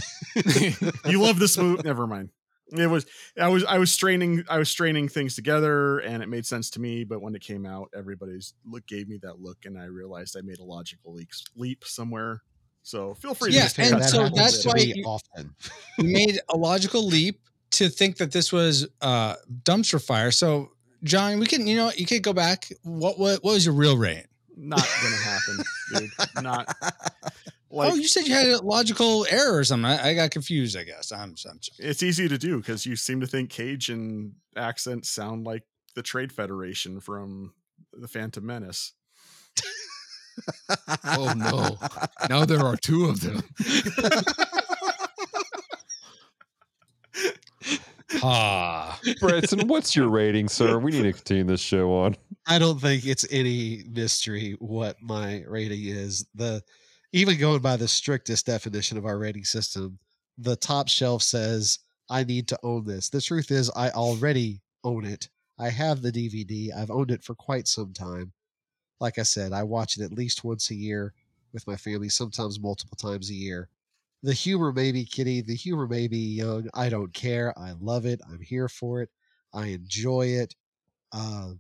you 1.07 1.21
love 1.23 1.39
this 1.41 1.59
movie 1.59 1.83
never 1.85 2.07
mind 2.07 2.31
it 2.77 2.87
was 2.89 3.07
i 3.41 3.49
was 3.49 3.65
i 3.65 3.79
was 3.79 3.93
straining 3.93 4.45
i 4.49 4.59
was 4.59 4.69
straining 4.69 5.09
things 5.09 5.35
together 5.37 5.99
and 6.01 6.23
it 6.23 6.29
made 6.29 6.47
sense 6.47 6.71
to 6.71 6.81
me 6.81 7.05
but 7.05 7.21
when 7.23 7.35
it 7.35 7.43
came 7.43 7.67
out 7.67 7.89
everybody's 7.97 8.55
look 8.67 8.87
gave 8.87 9.09
me 9.09 9.19
that 9.23 9.41
look 9.41 9.59
and 9.65 9.79
i 9.79 9.85
realized 9.85 10.37
i 10.39 10.43
made 10.43 10.59
a 10.59 10.65
logical 10.65 11.15
leap, 11.15 11.29
leap 11.57 11.85
somewhere 11.85 12.43
so 12.83 13.15
feel 13.15 13.35
free 13.35 13.53
to 13.53 13.59
Yeah, 13.59 13.63
just 13.63 13.79
and 13.79 14.01
that 14.01 14.03
so 14.03 14.19
that 14.19 14.33
out 14.33 14.33
a 14.33 14.35
happens 14.37 14.53
that's 14.53 14.63
to 14.63 14.69
why 14.69 14.75
me 14.77 14.93
you- 14.95 15.05
often. 15.05 15.55
you 15.99 16.09
made 16.13 16.39
a 16.51 16.57
logical 16.57 17.07
leap 17.07 17.41
to 17.73 17.89
think 17.89 18.17
that 18.19 18.33
this 18.33 18.53
was 18.53 18.87
uh 19.01 19.35
dumpster 19.65 20.03
fire. 20.05 20.31
So 20.31 20.71
John, 21.03 21.39
we 21.41 21.47
can 21.47 21.67
you 21.67 21.77
know 21.77 21.91
you 21.97 22.07
could 22.07 22.23
go 22.23 22.33
back. 22.33 22.69
What 22.83 23.19
what 23.19 23.43
what 23.45 23.53
was 23.55 23.65
your 23.65 23.75
real 23.75 23.97
rate? 23.97 24.27
Not 24.57 24.91
gonna 25.01 25.19
happen, 25.19 25.67
dude. 25.89 26.13
Not 26.35 26.69
like 27.75 27.93
oh, 27.93 27.97
you 27.97 28.09
said 28.09 28.27
you 28.27 28.35
had 28.35 28.47
a 28.47 28.63
logical 28.63 29.27
error 29.29 29.59
or 29.59 29.65
something. 29.65 29.91
I, 29.91 30.11
I 30.11 30.15
got 30.15 30.31
confused. 30.31 30.77
I 30.77 30.85
guess 30.85 31.13
I'm. 31.13 31.35
I'm 31.49 31.59
it's 31.79 32.03
easy 32.03 32.29
to 32.29 32.39
do 32.39 32.59
because 32.59 32.87
you 32.87 32.97
seem 32.97 33.21
to 33.21 33.27
think 33.27 33.51
Cajun 33.51 34.35
accents 34.57 35.11
sound 35.11 35.45
like 35.45 35.63
the 35.95 36.03
Trade 36.03 36.33
Federation 36.33 37.01
from 37.01 37.53
the 37.93 38.09
Phantom 38.09 38.45
Menace. 38.45 38.93
Oh 41.05 41.33
no! 41.37 41.79
Now 42.29 42.45
there 42.45 42.59
are 42.59 42.77
two 42.77 43.05
of 43.05 43.21
them. 43.21 43.41
Ah, 48.23 48.99
Branson, 49.21 49.69
what's 49.69 49.95
your 49.95 50.09
rating, 50.09 50.49
sir? 50.49 50.79
We 50.79 50.93
need 50.93 51.03
to 51.03 51.13
continue 51.13 51.45
this 51.45 51.61
show 51.61 51.93
on. 51.93 52.17
I 52.47 52.59
don't 52.59 52.81
think 52.81 53.07
it's 53.07 53.27
any 53.31 53.85
mystery 53.89 54.57
what 54.59 54.97
my 55.03 55.45
rating 55.47 55.85
is. 55.85 56.27
The 56.35 56.63
even 57.15 57.39
going 57.39 57.61
by 57.61 57.77
the 57.77 57.87
strictest 57.87 58.45
definition 58.47 58.99
of 58.99 59.07
our 59.07 59.17
rating 59.19 59.45
system, 59.45 60.01
the 60.37 60.57
top 60.57 60.89
shelf 60.89 61.23
says 61.23 61.79
I 62.11 62.25
need 62.25 62.49
to 62.49 62.59
own 62.65 62.85
this. 62.85 63.09
The 63.09 63.21
truth 63.21 63.53
is 63.53 63.71
I 63.77 63.91
already 63.91 64.63
own 64.83 65.05
it. 65.05 65.29
I 65.57 65.69
have 65.69 66.03
the 66.03 66.11
DVD. 66.11 66.75
I've 66.77 66.91
owned 66.91 67.13
it 67.13 67.23
for 67.23 67.37
quite 67.37 67.69
some 67.69 67.93
time. 67.93 68.33
Like 68.99 69.21
I 69.21 69.23
said, 69.23 69.53
I 69.53 69.63
watch 69.63 69.97
it 69.97 70.03
at 70.03 70.13
least 70.13 70.43
once 70.43 70.71
a 70.71 70.75
year 70.75 71.15
with 71.53 71.65
my 71.69 71.77
family, 71.77 72.09
sometimes 72.09 72.59
multiple 72.59 72.97
times 72.97 73.31
a 73.31 73.35
year. 73.35 73.69
The 74.25 74.33
humor 74.33 74.73
may 74.73 74.91
be 74.91 75.05
kiddie, 75.05 75.41
the 75.41 75.55
humor 75.55 75.87
may 75.87 76.09
be 76.09 76.19
young. 76.19 76.69
I 76.75 76.89
don't 76.89 77.15
care. 77.15 77.57
I 77.57 77.75
love 77.81 78.07
it. 78.07 78.21
I'm 78.29 78.41
here 78.41 78.69
for 78.69 79.03
it. 79.03 79.11
I 79.53 79.67
enjoy 79.67 80.27
it. 80.27 80.57
Uh, 81.13 81.53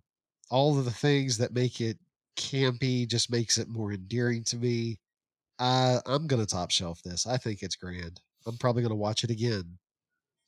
all 0.50 0.76
of 0.76 0.84
the 0.84 0.90
things 0.90 1.38
that 1.38 1.54
make 1.54 1.80
it 1.80 1.96
campy 2.36 3.06
just 3.06 3.30
makes 3.30 3.56
it 3.56 3.68
more 3.68 3.92
endearing 3.92 4.42
to 4.44 4.56
me. 4.56 4.98
Uh, 5.58 6.00
I'm 6.06 6.26
gonna 6.26 6.46
top 6.46 6.70
shelf 6.70 7.02
this. 7.02 7.26
I 7.26 7.36
think 7.36 7.62
it's 7.62 7.76
grand. 7.76 8.20
I'm 8.46 8.56
probably 8.56 8.82
gonna 8.82 8.94
watch 8.94 9.24
it 9.24 9.30
again. 9.30 9.78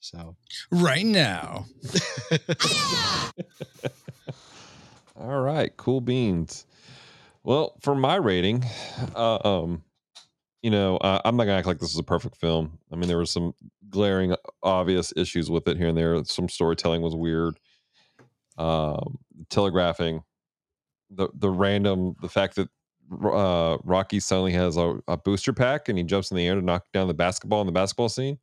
So 0.00 0.36
right 0.70 1.06
now. 1.06 1.66
All 5.16 5.40
right, 5.40 5.74
cool 5.76 6.00
beans. 6.00 6.66
Well, 7.42 7.76
for 7.80 7.94
my 7.94 8.16
rating, 8.16 8.64
uh, 9.14 9.38
um, 9.44 9.82
you 10.62 10.70
know, 10.70 10.96
uh, 10.98 11.20
I'm 11.24 11.36
not 11.36 11.44
gonna 11.44 11.58
act 11.58 11.66
like 11.66 11.78
this 11.78 11.92
is 11.92 11.98
a 11.98 12.02
perfect 12.02 12.36
film. 12.36 12.78
I 12.92 12.96
mean, 12.96 13.08
there 13.08 13.16
were 13.16 13.24
some 13.24 13.54
glaring, 13.88 14.34
obvious 14.62 15.12
issues 15.16 15.50
with 15.50 15.66
it 15.68 15.76
here 15.76 15.88
and 15.88 15.96
there. 15.96 16.22
Some 16.24 16.48
storytelling 16.48 17.02
was 17.02 17.14
weird. 17.14 17.58
Um, 18.58 19.18
telegraphing, 19.48 20.22
the 21.10 21.28
the 21.34 21.50
random, 21.50 22.16
the 22.20 22.28
fact 22.28 22.56
that 22.56 22.68
uh, 23.12 23.78
Rocky 23.84 24.20
suddenly 24.20 24.52
has 24.52 24.76
a, 24.76 24.98
a 25.08 25.16
booster 25.16 25.52
pack 25.52 25.88
and 25.88 25.98
he 25.98 26.04
jumps 26.04 26.30
in 26.30 26.36
the 26.36 26.46
air 26.46 26.54
to 26.54 26.62
knock 26.62 26.86
down 26.92 27.08
the 27.08 27.14
basketball 27.14 27.60
in 27.60 27.66
the 27.66 27.72
basketball 27.72 28.08
scene. 28.08 28.38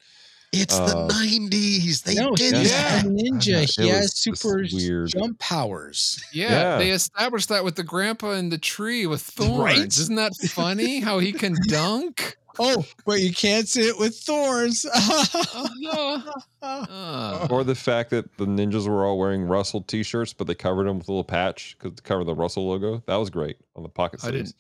It's 0.54 0.78
the 0.78 0.84
Uh, 0.98 1.08
90s. 1.10 2.04
They 2.04 2.16
no, 2.16 2.32
did 2.36 2.56
he's 2.56 2.72
that. 2.72 3.04
a 3.06 3.08
ninja. 3.08 3.64
It 3.64 3.72
He 3.84 3.90
has 3.90 4.16
super 4.18 4.64
weird. 4.72 5.10
jump 5.10 5.40
powers. 5.40 6.24
Yeah, 6.32 6.50
Yeah. 6.52 6.78
they 6.78 6.92
established 6.92 7.50
that 7.50 7.64
with 7.64 7.76
the 7.76 7.84
grandpa 7.84 8.32
in 8.34 8.50
the 8.50 8.58
tree 8.58 9.06
with 9.08 9.22
thorns. 9.22 9.60
Right? 9.60 9.86
Isn't 9.88 10.16
that 10.16 10.34
funny? 10.50 11.00
How 11.00 11.20
he 11.20 11.32
can 11.34 11.56
dunk? 11.68 12.38
Oh, 12.60 12.86
but 13.04 13.20
you 13.20 13.34
can't 13.34 13.68
see 13.68 13.82
it 13.88 13.98
with 13.98 14.16
thorns. 14.16 14.86
Oh, 14.94 15.68
yeah. 15.80 16.22
Uh, 16.64 17.46
or 17.52 17.66
the 17.66 17.76
fact 17.76 18.10
that 18.12 18.38
the 18.38 18.46
ninjas 18.46 18.88
were 18.88 19.06
all 19.06 19.18
wearing 19.20 19.44
Russell 19.44 19.82
t-shirts, 19.82 20.32
but 20.32 20.48
they 20.48 20.56
covered 20.56 20.86
them 20.88 20.98
with 21.00 21.10
a 21.10 21.12
little 21.12 21.24
patch 21.26 21.76
because 21.78 21.98
to 21.98 22.02
cover 22.04 22.24
the 22.24 22.34
Russell 22.34 22.66
logo. 22.70 23.04
That 23.06 23.18
was 23.18 23.30
great 23.30 23.58
on 23.76 23.84
the 23.84 23.90
pocket 23.90 24.22
I 24.24 24.30
sleeves. 24.30 24.54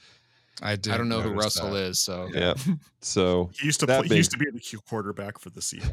I 0.61 0.75
did. 0.75 0.93
I 0.93 0.97
don't 0.97 1.09
know 1.09 1.21
who 1.21 1.31
Russell 1.31 1.75
is, 1.75 1.99
so 1.99 2.29
Yeah. 2.33 2.53
So 3.01 3.49
He 3.59 3.65
used 3.65 3.79
to 3.81 3.85
That 3.85 3.99
play, 4.05 4.07
he 4.09 4.15
used 4.17 4.31
to 4.31 4.37
be 4.37 4.45
the 4.51 4.59
Q 4.59 4.79
quarterback 4.87 5.39
for 5.39 5.49
the 5.49 5.59
Seahawks. 5.61 5.91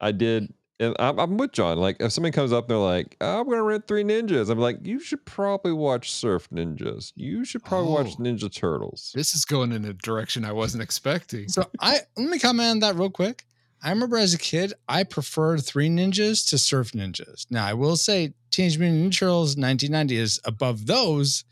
I 0.00 0.12
did, 0.12 0.52
and 0.80 0.94
I'm, 0.98 1.18
I'm 1.18 1.36
with 1.38 1.52
John. 1.52 1.78
Like, 1.78 1.96
if 2.00 2.12
somebody 2.12 2.32
comes 2.32 2.52
up, 2.52 2.64
and 2.64 2.70
they're 2.70 2.76
like, 2.78 3.16
oh, 3.20 3.40
"I'm 3.40 3.48
gonna 3.48 3.62
rent 3.62 3.86
Three 3.88 4.04
Ninjas," 4.04 4.48
I'm 4.50 4.58
like, 4.58 4.78
"You 4.82 5.00
should 5.00 5.24
probably 5.24 5.72
watch 5.72 6.12
Surf 6.12 6.48
Ninjas. 6.50 7.12
You 7.16 7.44
should 7.44 7.64
probably 7.64 7.90
watch 7.92 8.14
Oh. 8.18 8.22
Ninja 8.22 8.52
Turtles." 8.52 9.12
this 9.14 9.34
is 9.34 9.44
going 9.44 9.72
in 9.72 9.84
a 9.84 9.92
direction 9.92 10.44
I 10.44 10.52
wasn't 10.52 10.82
expecting. 10.82 11.48
So 11.48 11.64
I 11.80 12.00
let 12.16 12.28
me 12.28 12.38
comment 12.38 12.68
on 12.70 12.78
that 12.80 12.96
real 12.96 13.10
quick. 13.10 13.44
I 13.82 13.90
remember 13.90 14.16
as 14.16 14.34
a 14.34 14.38
kid, 14.38 14.72
I 14.88 15.04
preferred 15.04 15.64
Three 15.64 15.88
Ninjas 15.88 16.48
to 16.50 16.58
Surf 16.58 16.92
Ninjas. 16.92 17.46
Now 17.50 17.64
I 17.64 17.74
will 17.74 17.96
say 17.96 18.34
Teenage 18.50 18.78
Mutant 18.78 19.12
Ninja 19.12 19.18
Turtles 19.18 19.56
1990 19.56 20.16
is 20.16 20.40
above 20.44 20.86
those, 20.86 21.44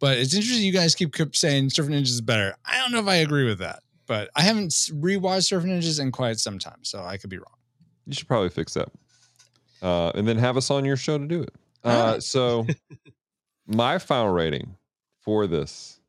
but 0.00 0.18
it's 0.18 0.34
interesting 0.34 0.64
you 0.64 0.72
guys 0.72 0.94
keep 0.94 1.14
keep 1.14 1.34
saying 1.36 1.70
Surf 1.70 1.86
Ninjas 1.88 2.02
is 2.08 2.20
better. 2.20 2.54
I 2.64 2.78
don't 2.78 2.92
know 2.92 3.00
if 3.00 3.06
I 3.08 3.16
agree 3.16 3.44
with 3.44 3.58
that, 3.58 3.80
but 4.06 4.30
I 4.36 4.42
haven't 4.42 4.66
s- 4.66 4.90
rewatched 4.94 5.44
Surf 5.48 5.64
Ninjas 5.64 6.00
in 6.00 6.12
quite 6.12 6.38
some 6.38 6.58
time, 6.58 6.78
so 6.82 7.02
I 7.02 7.16
could 7.16 7.30
be 7.30 7.38
wrong. 7.38 7.54
You 8.06 8.14
should 8.14 8.28
probably 8.28 8.48
fix 8.48 8.74
that, 8.74 8.88
uh, 9.82 10.12
and 10.14 10.26
then 10.26 10.38
have 10.38 10.56
us 10.56 10.70
on 10.70 10.84
your 10.84 10.96
show 10.96 11.18
to 11.18 11.26
do 11.26 11.42
it. 11.42 11.54
Uh, 11.84 12.18
so, 12.20 12.66
my 13.66 13.98
final 13.98 14.30
rating 14.30 14.74
for 15.20 15.46
this, 15.46 16.00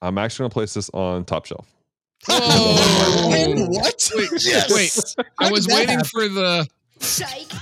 I'm 0.00 0.18
actually 0.18 0.44
gonna 0.44 0.50
place 0.50 0.74
this 0.74 0.90
on 0.94 1.24
top 1.24 1.46
shelf. 1.46 1.66
Oh, 2.28 3.66
what? 3.70 4.10
wait, 4.14 4.30
Yes. 4.44 4.72
wait! 4.72 5.26
I 5.40 5.50
was 5.50 5.66
waiting 5.66 5.88
happen? 5.98 6.04
for 6.04 6.28
the. 6.28 6.68
Psych. 7.00 7.52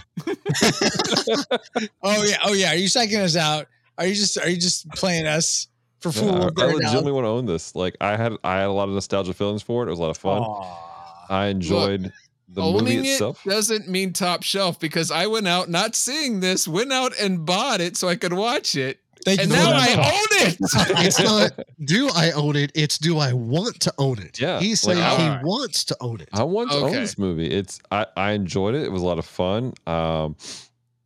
Oh 2.02 2.22
yeah, 2.24 2.36
oh 2.44 2.52
yeah. 2.52 2.72
Are 2.72 2.76
you 2.76 2.88
psyching 2.88 3.22
us 3.22 3.36
out? 3.36 3.66
Are 4.00 4.06
you 4.06 4.14
just 4.14 4.36
are 4.38 4.48
you 4.48 4.56
just 4.56 4.88
playing 4.90 5.26
us 5.26 5.68
for 6.00 6.08
Yeah, 6.08 6.20
fool? 6.20 6.30
I, 6.30 6.34
I 6.34 6.42
right 6.42 6.56
now? 6.56 6.66
legitimately 6.74 7.12
want 7.12 7.24
to 7.26 7.28
own 7.28 7.46
this. 7.46 7.74
Like, 7.76 7.96
I 8.00 8.16
had 8.16 8.32
I 8.42 8.56
had 8.58 8.66
a 8.66 8.72
lot 8.72 8.88
of 8.88 8.94
nostalgia 8.94 9.34
feelings 9.34 9.62
for 9.62 9.84
it. 9.84 9.86
It 9.86 9.90
was 9.90 9.98
a 9.98 10.02
lot 10.02 10.10
of 10.10 10.16
fun. 10.16 10.42
Aw. 10.42 11.26
I 11.28 11.46
enjoyed 11.46 12.10
the 12.48 12.62
Owning 12.62 12.96
movie 12.96 13.08
it 13.10 13.36
doesn't 13.46 13.86
mean 13.88 14.12
top 14.12 14.42
shelf 14.42 14.80
because 14.80 15.12
I 15.12 15.26
went 15.28 15.46
out 15.46 15.68
not 15.68 15.94
seeing 15.94 16.40
this, 16.40 16.66
went 16.66 16.92
out 16.92 17.12
and 17.20 17.46
bought 17.46 17.80
it 17.80 17.96
so 17.96 18.08
I 18.08 18.16
could 18.16 18.32
watch 18.32 18.74
it, 18.74 18.98
Thank 19.24 19.40
and 19.42 19.50
you 19.50 19.56
now. 19.56 19.70
I 19.72 19.92
own 19.92 20.48
it. 20.48 20.56
It's 21.06 21.20
not 21.20 21.52
do 21.84 22.08
I 22.12 22.32
own 22.32 22.56
it? 22.56 22.72
It's 22.74 22.98
do 22.98 23.18
I 23.18 23.32
want 23.34 23.78
to 23.82 23.94
own 23.98 24.18
it? 24.18 24.40
Yeah, 24.40 24.58
He's 24.58 24.84
like, 24.84 24.96
saying 24.96 25.06
I- 25.06 25.16
he 25.16 25.28
Alright. 25.28 25.44
wants 25.44 25.84
to 25.84 25.96
own 26.00 26.20
it. 26.22 26.28
I 26.32 26.42
want 26.42 26.72
to 26.72 26.78
own 26.78 26.90
this 26.92 27.16
movie. 27.18 27.46
It's 27.48 27.78
I, 27.92 28.06
I 28.16 28.32
enjoyed 28.32 28.74
it. 28.74 28.82
It 28.82 28.90
was 28.90 29.02
a 29.02 29.06
lot 29.06 29.20
of 29.20 29.26
fun. 29.26 29.72
Um, 29.86 30.34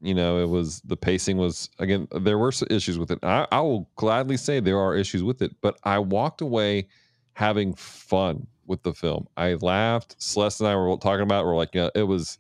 you 0.04 0.14
know, 0.14 0.38
it 0.38 0.48
was 0.48 0.80
the 0.82 0.98
pacing 0.98 1.38
was 1.38 1.70
again. 1.78 2.06
There 2.12 2.36
were 2.36 2.52
some 2.52 2.68
issues 2.70 2.98
with 2.98 3.10
it. 3.10 3.18
I, 3.22 3.46
I 3.50 3.60
will 3.60 3.88
gladly 3.96 4.36
say 4.36 4.60
there 4.60 4.78
are 4.78 4.94
issues 4.94 5.22
with 5.22 5.40
it, 5.40 5.56
but 5.62 5.78
I 5.82 5.98
walked 5.98 6.42
away 6.42 6.88
having 7.32 7.74
fun 7.74 8.46
with 8.66 8.82
the 8.82 8.92
film. 8.92 9.26
I 9.38 9.54
laughed. 9.54 10.16
Celeste 10.18 10.60
and 10.60 10.68
I 10.68 10.76
were 10.76 10.96
talking 10.98 11.22
about. 11.22 11.44
it. 11.44 11.46
We're 11.46 11.56
like, 11.56 11.74
yeah, 11.74 11.88
it 11.94 12.02
was. 12.02 12.38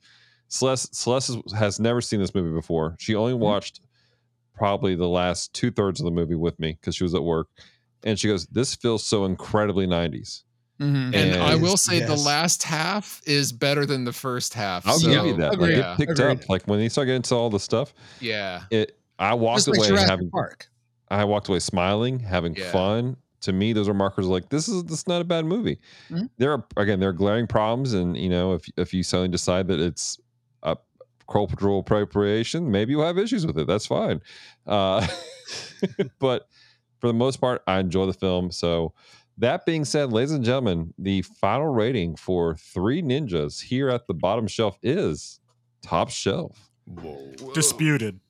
Celeste 0.48 0.94
Celeste 0.94 1.38
has 1.56 1.80
never 1.80 2.02
seen 2.02 2.20
this 2.20 2.34
movie 2.34 2.54
before. 2.54 2.96
She 2.98 3.14
only 3.14 3.32
mm-hmm. 3.32 3.42
watched 3.42 3.80
probably 4.54 4.94
the 4.94 5.08
last 5.08 5.54
two 5.54 5.70
thirds 5.70 6.00
of 6.00 6.04
the 6.04 6.12
movie 6.12 6.34
with 6.34 6.60
me 6.60 6.76
because 6.78 6.94
she 6.94 7.04
was 7.04 7.14
at 7.14 7.24
work, 7.24 7.48
and 8.04 8.18
she 8.20 8.28
goes, 8.28 8.46
"This 8.46 8.74
feels 8.74 9.06
so 9.06 9.24
incredibly 9.24 9.86
'90s." 9.86 10.43
Mhm. 10.80 11.14
And 11.14 11.42
I 11.42 11.54
will 11.54 11.76
say 11.76 12.00
the 12.00 12.16
last 12.16 12.64
half 12.64 13.22
is 13.26 13.52
better 13.52 13.86
than 13.86 14.04
the 14.04 14.12
first 14.12 14.54
half. 14.54 14.86
I'll 14.86 14.98
so, 14.98 15.08
give 15.08 15.24
you 15.26 15.36
that. 15.36 15.58
Like 15.58 15.70
it 15.70 15.96
picked 15.96 16.18
Yeah. 16.18 16.32
up. 16.32 16.48
Like 16.48 16.64
when 16.66 16.78
they 16.80 16.88
start 16.88 17.06
getting 17.06 17.22
to 17.22 17.34
all 17.36 17.48
the 17.50 17.60
stuff, 17.60 17.94
Yeah. 18.20 18.62
it 18.70 18.98
I 19.18 19.34
walked 19.34 19.68
like 19.68 19.78
away 19.78 19.88
Jurassic 19.88 20.10
having 20.10 20.30
Park. 20.30 20.66
I 21.08 21.24
walked 21.24 21.48
away 21.48 21.60
smiling, 21.60 22.18
having 22.18 22.56
Yeah. 22.56 22.72
fun. 22.72 23.16
To 23.42 23.52
me, 23.52 23.72
those 23.72 23.88
are 23.88 23.94
markers 23.94 24.26
like 24.26 24.48
this 24.48 24.68
is 24.68 24.82
this 24.84 25.00
is 25.00 25.06
not 25.06 25.20
a 25.20 25.24
bad 25.24 25.44
movie. 25.44 25.78
Mhm. 26.10 26.28
There 26.38 26.50
are 26.50 26.64
again 26.76 26.98
there 26.98 27.10
are 27.10 27.12
glaring 27.14 27.46
problems, 27.46 27.92
and 27.92 28.16
you 28.16 28.28
know 28.28 28.54
if 28.54 28.64
if 28.76 28.92
you 28.92 29.02
suddenly 29.04 29.28
decide 29.28 29.68
that 29.68 29.78
it's 29.78 30.18
a 30.64 30.76
cultural 31.30 31.78
appropriation, 31.80 32.70
maybe 32.70 32.92
you'll 32.92 33.04
have 33.06 33.18
issues 33.18 33.46
with 33.46 33.58
it. 33.58 33.66
That's 33.68 33.86
fine. 33.86 34.22
Uh, 34.66 35.06
but 36.18 36.48
for 37.00 37.06
the 37.06 37.12
most 37.14 37.36
part, 37.40 37.62
I 37.66 37.78
enjoy 37.80 38.06
the 38.06 38.12
film. 38.14 38.50
So 38.50 38.94
that 39.38 39.66
being 39.66 39.84
said, 39.84 40.12
ladies 40.12 40.32
and 40.32 40.44
gentlemen, 40.44 40.92
the 40.98 41.22
final 41.22 41.66
rating 41.72 42.16
for 42.16 42.54
Three 42.56 43.02
Ninjas 43.02 43.60
here 43.62 43.88
at 43.90 44.06
the 44.06 44.14
bottom 44.14 44.46
shelf 44.46 44.78
is 44.82 45.40
top 45.82 46.10
shelf. 46.10 46.70
Disputed. 47.54 48.20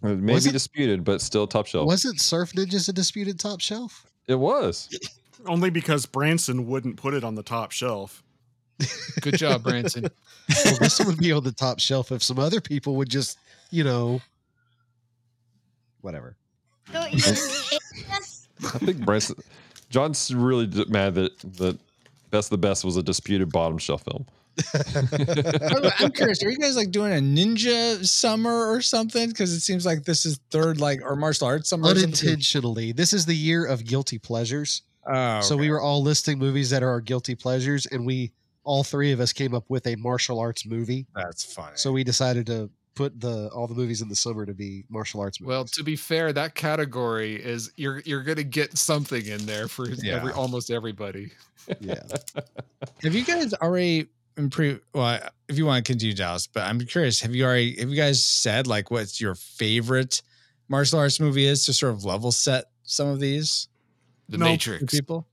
It 0.00 0.20
may 0.20 0.34
Was 0.34 0.44
be 0.44 0.50
it- 0.50 0.52
disputed, 0.52 1.02
but 1.04 1.20
still 1.20 1.46
top 1.46 1.66
shelf. 1.66 1.86
Wasn't 1.86 2.20
Surf 2.20 2.52
Ninjas 2.52 2.88
a 2.88 2.92
disputed 2.92 3.38
top 3.40 3.60
shelf? 3.60 4.06
it 4.28 4.36
was. 4.38 4.88
Only 5.46 5.70
because 5.70 6.04
Branson 6.06 6.66
wouldn't 6.68 6.96
put 6.98 7.14
it 7.14 7.24
on 7.24 7.34
the 7.34 7.42
top 7.42 7.72
shelf. 7.72 8.22
Good 9.20 9.38
job, 9.38 9.62
Branson. 9.64 10.06
Well, 10.64 10.76
this 10.78 10.98
would 11.04 11.18
be 11.18 11.30
on 11.32 11.44
the 11.44 11.52
top 11.52 11.78
shelf 11.78 12.10
if 12.10 12.22
some 12.22 12.38
other 12.38 12.62
people 12.62 12.96
would 12.96 13.10
just, 13.10 13.36
you 13.70 13.84
know, 13.84 14.18
whatever. 16.00 16.36
Don't 16.92 17.12
you 17.12 17.18
yes. 17.18 18.48
I 18.74 18.78
think 18.78 19.04
Branson, 19.04 19.36
John's 19.90 20.34
really 20.34 20.66
d- 20.66 20.84
mad 20.88 21.14
that 21.14 21.38
the 21.40 21.78
best 22.30 22.46
of 22.52 22.60
the 22.60 22.66
best 22.66 22.84
was 22.84 22.96
a 22.96 23.02
disputed 23.02 23.50
bottom 23.52 23.78
shelf 23.78 24.02
film. 24.04 24.26
I'm- 24.74 25.92
I'm 25.98 26.10
curious. 26.12 26.42
Are 26.42 26.50
you 26.50 26.58
guys 26.58 26.76
like 26.76 26.90
doing 26.90 27.12
a 27.12 27.20
ninja 27.20 28.04
summer 28.06 28.68
or 28.70 28.80
something? 28.80 29.28
Because 29.28 29.52
it 29.52 29.60
seems 29.60 29.86
like 29.86 30.04
this 30.04 30.26
is 30.26 30.40
third 30.50 30.80
like 30.80 31.00
or 31.02 31.14
martial 31.16 31.46
arts 31.46 31.70
summer. 31.70 31.84
or 31.84 31.88
something. 31.94 32.04
Unintentionally, 32.04 32.92
this 32.92 33.12
is 33.12 33.24
the 33.26 33.34
year 33.36 33.64
of 33.66 33.84
guilty 33.84 34.18
pleasures. 34.18 34.82
Oh, 35.06 35.40
So 35.40 35.56
we 35.56 35.62
okay. 35.62 35.70
were 35.70 35.80
all 35.80 36.02
listing 36.02 36.38
movies 36.38 36.70
that 36.70 36.82
are 36.82 36.88
our 36.90 37.00
guilty 37.00 37.34
pleasures, 37.34 37.86
and 37.86 38.04
we 38.04 38.32
all 38.64 38.84
three 38.84 39.12
of 39.12 39.20
us 39.20 39.32
came 39.32 39.54
up 39.54 39.64
with 39.68 39.86
a 39.86 39.96
martial 39.96 40.38
arts 40.38 40.66
movie. 40.66 41.06
That's 41.14 41.44
funny. 41.54 41.72
So 41.76 41.92
we 41.92 42.04
decided 42.04 42.46
to 42.46 42.68
put 42.98 43.20
the 43.20 43.48
all 43.54 43.66
the 43.66 43.74
movies 43.74 44.02
in 44.02 44.08
the 44.08 44.16
summer 44.16 44.44
to 44.44 44.52
be 44.54 44.84
martial 44.90 45.20
arts 45.20 45.40
movies. 45.40 45.48
Well, 45.48 45.64
to 45.64 45.82
be 45.84 45.96
fair, 45.96 46.32
that 46.32 46.54
category 46.54 47.36
is 47.36 47.70
you're 47.76 48.00
you're 48.04 48.22
gonna 48.24 48.42
get 48.42 48.76
something 48.76 49.24
in 49.24 49.46
there 49.46 49.68
for 49.68 49.86
every 50.06 50.32
almost 50.32 50.70
everybody. 50.70 51.30
yeah. 51.80 52.02
Have 53.02 53.14
you 53.14 53.24
guys 53.24 53.54
already 53.54 54.08
improved? 54.36 54.80
Well, 54.92 55.20
if 55.48 55.56
you 55.56 55.64
want 55.66 55.84
to 55.84 55.90
continue, 55.92 56.14
Dallas, 56.14 56.46
but 56.46 56.64
I'm 56.64 56.80
curious. 56.80 57.20
Have 57.20 57.34
you 57.34 57.44
already? 57.44 57.76
Have 57.78 57.88
you 57.88 57.96
guys 57.96 58.24
said 58.24 58.66
like 58.66 58.90
what 58.90 59.20
your 59.20 59.34
favorite 59.34 60.22
martial 60.68 60.98
arts 60.98 61.20
movie 61.20 61.46
is 61.46 61.64
to 61.66 61.72
sort 61.72 61.94
of 61.94 62.04
level 62.04 62.32
set 62.32 62.64
some 62.82 63.08
of 63.08 63.20
these 63.20 63.68
The 64.28 64.38
No, 64.38 64.46
Matrix. 64.46 64.92
people? 64.92 65.26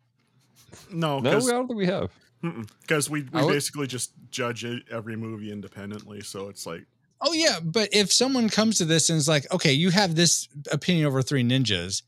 No, 0.92 1.20
No, 1.20 1.30
I 1.30 1.34
because 1.34 1.48
don't 1.48 1.68
think 1.68 1.78
we 1.78 1.86
have. 1.88 2.12
Because 2.82 3.10
we, 3.10 3.24
we 3.24 3.42
would- 3.44 3.52
basically 3.54 3.88
just 3.88 4.12
judge 4.30 4.64
it, 4.66 4.84
every 4.92 5.16
movie 5.16 5.52
independently. 5.52 6.22
So 6.22 6.48
it's 6.50 6.66
like 6.68 6.86
Oh 7.22 7.34
yeah, 7.34 7.60
but 7.64 7.90
if 7.94 8.12
someone 8.12 8.50
comes 8.50 8.78
to 8.78 8.86
this 8.86 9.10
and 9.10 9.18
is 9.18 9.28
like, 9.28 9.52
okay, 9.54 9.74
you 9.74 9.90
have 9.90 10.16
this 10.16 10.48
opinion 10.72 11.08
over 11.08 11.22
Three 11.22 11.44
Ninjas, 11.44 12.04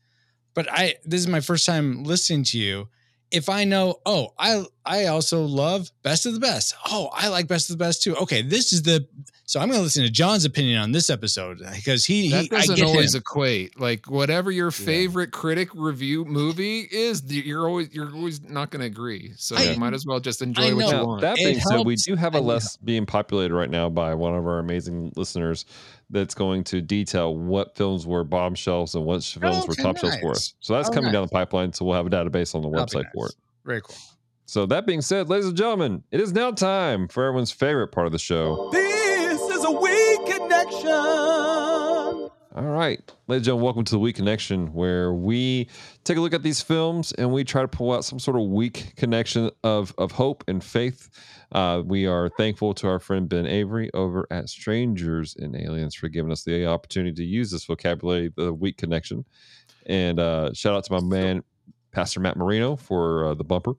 but 0.54 0.70
I 0.70 0.96
this 1.04 1.20
is 1.20 1.28
my 1.28 1.40
first 1.40 1.66
time 1.66 2.04
listening 2.04 2.44
to 2.44 2.58
you. 2.58 2.88
If 3.30 3.48
I 3.48 3.64
know, 3.64 3.96
oh, 4.06 4.32
I 4.38 4.64
I 4.86 5.06
also 5.06 5.44
love 5.44 5.90
Best 6.02 6.24
of 6.26 6.32
the 6.34 6.40
Best. 6.40 6.74
Oh, 6.86 7.10
I 7.12 7.28
like 7.28 7.46
Best 7.46 7.68
of 7.70 7.76
the 7.78 7.84
Best 7.84 8.02
too. 8.02 8.16
Okay, 8.16 8.42
this 8.42 8.72
is 8.72 8.82
the 8.82 9.06
so 9.44 9.60
I'm 9.60 9.68
going 9.68 9.78
to 9.78 9.82
listen 9.82 10.02
to 10.04 10.10
John's 10.10 10.44
opinion 10.44 10.78
on 10.78 10.92
this 10.92 11.08
episode 11.08 11.60
because 11.74 12.04
he, 12.04 12.28
That 12.30 12.42
he 12.42 12.50
I 12.52 12.60
doesn't 12.60 12.76
get 12.76 12.84
always 12.84 13.14
him. 13.14 13.20
equate. 13.20 13.80
Like 13.80 14.04
whatever 14.10 14.50
your 14.50 14.70
favorite 14.70 15.30
critic 15.30 15.70
review 15.74 16.26
movie 16.26 16.80
is, 16.80 17.22
you're 17.32 17.66
always 17.66 17.88
you're 17.94 18.14
always 18.14 18.42
not 18.42 18.70
going 18.70 18.80
to 18.80 18.86
agree. 18.86 19.32
So 19.36 19.56
I- 19.56 19.62
you 19.70 19.78
might 19.78 19.94
as 19.94 20.04
well 20.06 20.20
just 20.20 20.42
enjoy 20.42 20.74
what 20.74 20.80
know. 20.80 20.86
you 20.86 20.92
Now, 20.92 21.04
want. 21.06 21.20
that 21.22 21.38
It 21.38 21.44
being 21.46 21.60
said, 21.60 21.86
we 21.86 21.96
do 21.96 22.14
have 22.16 22.34
a 22.34 22.38
I 22.38 22.40
know. 22.40 22.46
list 22.46 22.84
being 22.84 23.06
populated 23.06 23.54
right 23.54 23.70
now 23.70 23.88
by 23.88 24.12
one 24.14 24.34
of 24.34 24.46
our 24.46 24.58
amazing 24.58 25.12
listeners 25.16 25.64
that's 26.10 26.34
going 26.34 26.64
to 26.64 26.80
detail 26.80 27.36
what 27.36 27.76
films 27.76 28.06
were 28.06 28.24
bombshells 28.24 28.94
and 28.94 29.04
what 29.04 29.22
sh- 29.22 29.36
films 29.38 29.64
oh, 29.64 29.66
were 29.66 29.72
Okay, 29.72 29.82
top 29.82 29.98
shelves 29.98 30.16
for 30.20 30.30
us. 30.32 30.54
So 30.60 30.74
that's 30.74 30.88
Oh, 30.88 30.92
coming 30.92 31.12
down 31.12 31.22
the 31.22 31.30
pipeline. 31.30 31.72
So 31.72 31.84
we'll 31.84 31.96
have 31.96 32.06
a 32.06 32.10
database 32.10 32.54
on 32.54 32.62
the 32.62 32.70
That'll 32.70 32.86
be 32.86 33.04
website 33.04 33.12
for 33.14 33.26
it. 33.26 33.34
Very 33.64 33.82
cool. 33.82 33.96
So 34.46 34.64
that 34.66 34.86
being 34.86 35.02
said, 35.02 35.28
ladies 35.28 35.46
and 35.48 35.56
gentlemen, 35.56 36.02
it 36.10 36.20
is 36.20 36.32
now 36.32 36.50
time 36.50 37.08
for 37.08 37.24
everyone's 37.24 37.50
favorite 37.50 37.88
part 37.88 38.06
of 38.06 38.12
the 38.12 38.18
show. 38.18 38.70
This 38.72 39.40
is 39.40 39.64
a 39.64 39.70
weak 39.70 40.24
connection. 40.24 41.77
All 42.58 42.64
right, 42.64 42.98
ladies 43.28 43.42
and 43.42 43.44
gentlemen, 43.44 43.64
welcome 43.66 43.84
to 43.84 43.92
the 43.92 44.00
Weak 44.00 44.16
Connection, 44.16 44.72
where 44.72 45.12
we 45.12 45.68
take 46.02 46.16
a 46.16 46.20
look 46.20 46.34
at 46.34 46.42
these 46.42 46.60
films 46.60 47.12
and 47.12 47.32
we 47.32 47.44
try 47.44 47.62
to 47.62 47.68
pull 47.68 47.92
out 47.92 48.04
some 48.04 48.18
sort 48.18 48.36
of 48.36 48.48
weak 48.48 48.94
connection 48.96 49.52
of 49.62 49.94
of 49.96 50.10
hope 50.10 50.42
and 50.48 50.64
faith. 50.64 51.08
Uh, 51.52 51.82
we 51.86 52.04
are 52.04 52.28
thankful 52.30 52.74
to 52.74 52.88
our 52.88 52.98
friend 52.98 53.28
Ben 53.28 53.46
Avery 53.46 53.92
over 53.94 54.26
at 54.32 54.48
Strangers 54.48 55.36
and 55.38 55.54
Aliens 55.54 55.94
for 55.94 56.08
giving 56.08 56.32
us 56.32 56.42
the 56.42 56.66
opportunity 56.66 57.14
to 57.14 57.24
use 57.24 57.52
this 57.52 57.64
vocabulary, 57.64 58.32
the 58.34 58.52
weak 58.52 58.76
connection. 58.76 59.24
And 59.86 60.18
uh, 60.18 60.52
shout 60.52 60.74
out 60.74 60.82
to 60.86 60.92
my 60.94 61.00
man, 61.00 61.44
Pastor 61.92 62.18
Matt 62.18 62.36
Marino, 62.36 62.74
for 62.74 63.26
uh, 63.26 63.34
the 63.34 63.44
bumper. 63.44 63.74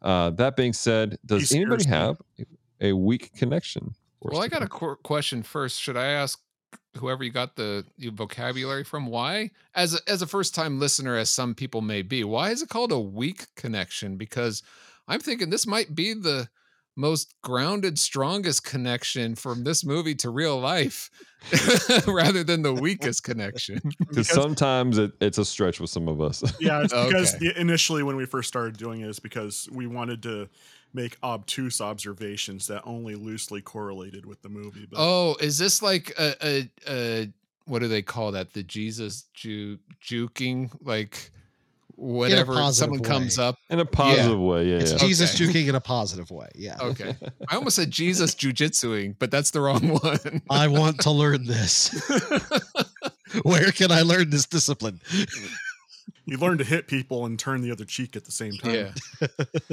Uh, 0.00 0.30
that 0.30 0.54
being 0.54 0.74
said, 0.74 1.18
does 1.26 1.50
anybody 1.50 1.88
have 1.88 2.22
a, 2.38 2.90
a 2.90 2.92
weak 2.92 3.32
connection? 3.34 3.96
Well, 4.20 4.40
I 4.40 4.46
got 4.46 4.62
a 4.62 4.68
qu- 4.68 4.94
question 5.02 5.42
first. 5.42 5.80
Should 5.80 5.96
I 5.96 6.06
ask 6.06 6.38
whoever 6.96 7.24
you 7.24 7.30
got 7.30 7.56
the 7.56 7.84
your 7.96 8.12
vocabulary 8.12 8.84
from? 8.84 9.06
Why, 9.06 9.50
as 9.74 9.94
a, 9.94 9.98
as 10.08 10.22
a 10.22 10.26
first 10.26 10.54
time 10.54 10.78
listener, 10.78 11.16
as 11.16 11.30
some 11.30 11.54
people 11.54 11.80
may 11.80 12.02
be, 12.02 12.24
why 12.24 12.50
is 12.50 12.62
it 12.62 12.68
called 12.68 12.92
a 12.92 13.00
weak 13.00 13.46
connection? 13.56 14.16
Because 14.16 14.62
I'm 15.08 15.20
thinking 15.20 15.50
this 15.50 15.66
might 15.66 15.94
be 15.94 16.14
the 16.14 16.48
most 16.96 17.34
grounded, 17.42 17.98
strongest 17.98 18.64
connection 18.64 19.34
from 19.34 19.64
this 19.64 19.84
movie 19.84 20.14
to 20.16 20.30
real 20.30 20.60
life, 20.60 21.10
rather 22.06 22.44
than 22.44 22.62
the 22.62 22.74
weakest 22.74 23.24
connection. 23.24 23.80
because 24.08 24.28
sometimes 24.28 24.98
it, 24.98 25.12
it's 25.20 25.38
a 25.38 25.44
stretch 25.44 25.80
with 25.80 25.90
some 25.90 26.08
of 26.08 26.20
us. 26.20 26.42
yeah, 26.60 26.82
it's 26.82 26.92
because 27.08 27.34
Okay. 27.34 27.60
initially 27.60 28.02
when 28.02 28.16
we 28.16 28.26
first 28.26 28.48
started 28.48 28.76
doing 28.76 29.00
it 29.00 29.08
is 29.08 29.18
because 29.18 29.68
we 29.72 29.86
wanted 29.86 30.22
to 30.24 30.48
make 30.94 31.16
obtuse 31.22 31.80
observations 31.80 32.66
that 32.66 32.82
only 32.84 33.14
loosely 33.14 33.60
correlated 33.62 34.26
with 34.26 34.42
the 34.42 34.48
movie. 34.48 34.86
But 34.90 34.98
Oh, 35.00 35.36
is 35.40 35.58
this 35.58 35.80
like 35.82 36.12
a, 36.18 36.34
a, 36.46 36.70
a 36.88 37.28
what 37.64 37.78
do 37.80 37.88
they 37.88 38.02
call 38.02 38.32
that? 38.32 38.52
The 38.52 38.62
Jesus 38.62 39.24
ju- 39.34 39.78
juking, 40.04 40.70
like 40.82 41.30
whatever 41.94 42.54
positive 42.54 42.94
someone 42.96 43.02
comes 43.08 43.38
up. 43.38 43.56
in 43.70 43.78
a 43.78 43.84
positive 43.84 44.38
way. 44.40 44.66
Yeah, 44.68 44.76
It's 44.78 44.92
yeah. 44.92 44.98
Jesus 44.98 45.34
Okay. 45.34 45.44
juking 45.52 45.68
in 45.68 45.74
a 45.76 45.80
positive 45.80 46.30
way. 46.30 46.48
Yeah. 46.54 46.76
Okay, 46.80 47.14
I 47.48 47.56
almost 47.56 47.76
said 47.76 47.90
Jesus 47.90 48.34
jujitsuing, 48.34 49.14
but 49.18 49.30
that's 49.30 49.50
the 49.52 49.60
wrong 49.60 49.88
one. 50.02 50.42
I 50.50 50.68
want 50.68 51.00
to 51.02 51.10
learn 51.10 51.46
this. 51.46 51.90
Where 53.44 53.70
can 53.72 53.90
I 53.90 54.02
learn 54.02 54.28
this 54.30 54.44
discipline? 54.46 55.00
you 56.26 56.36
learn 56.36 56.58
to 56.58 56.64
hit 56.64 56.86
people 56.86 57.24
and 57.26 57.38
turn 57.38 57.62
the 57.62 57.70
other 57.70 57.84
cheek 57.84 58.14
at 58.16 58.24
the 58.24 58.32
same 58.32 58.52
time. 58.52 58.74
yeah, 58.74 59.26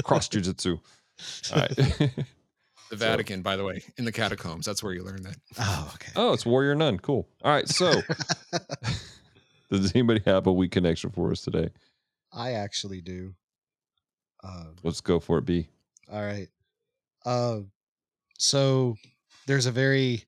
cross 0.04 0.30
jujitsu. 0.30 0.80
All 1.54 1.60
right. 1.60 1.76
the 2.90 2.96
Vatican, 2.96 3.42
by 3.42 3.56
the 3.56 3.64
way, 3.64 3.84
in 3.98 4.06
the 4.06 4.12
catacombs. 4.12 4.66
That's 4.66 4.84
where 4.84 4.94
you 4.94 5.04
learn 5.04 5.24
that. 5.24 5.38
Oh, 5.60 5.92
okay. 5.96 6.12
oh, 6.16 6.34
it's 6.34 6.46
Warrior 6.46 6.76
Nun. 6.76 6.98
Cool. 7.00 7.28
All 7.44 7.52
right. 7.52 7.68
So, 7.68 8.02
does 9.72 9.92
anybody 9.96 10.22
have 10.26 10.48
a 10.48 10.54
weak 10.54 10.72
connection 10.72 11.10
for 11.12 11.32
us 11.32 11.42
today? 11.42 11.70
I 12.34 12.54
actually 12.54 13.02
do. 13.02 13.34
Um, 14.44 14.76
Let's 14.84 15.02
go 15.02 15.20
for 15.20 15.40
it, 15.40 15.46
B. 15.46 15.68
all 16.12 16.24
right. 16.24 16.48
Uh, 17.26 17.60
so 18.38 18.96
there's 19.48 19.66
a 19.66 19.72
very 19.72 20.24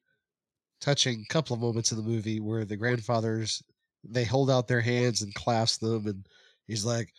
touching 0.82 1.26
couple 1.30 1.54
of 1.54 1.62
moments 1.62 1.92
in 1.92 1.98
the 1.98 2.04
movie 2.04 2.40
where 2.40 2.66
the 2.66 2.76
grandfathers 2.76 3.64
they 4.04 4.26
hold 4.26 4.50
out 4.50 4.68
their 4.68 4.82
hands 4.82 5.22
and 5.22 5.34
clasp 5.36 5.80
them, 5.82 6.08
and 6.08 6.26
he's 6.68 6.84
like, 6.84 7.14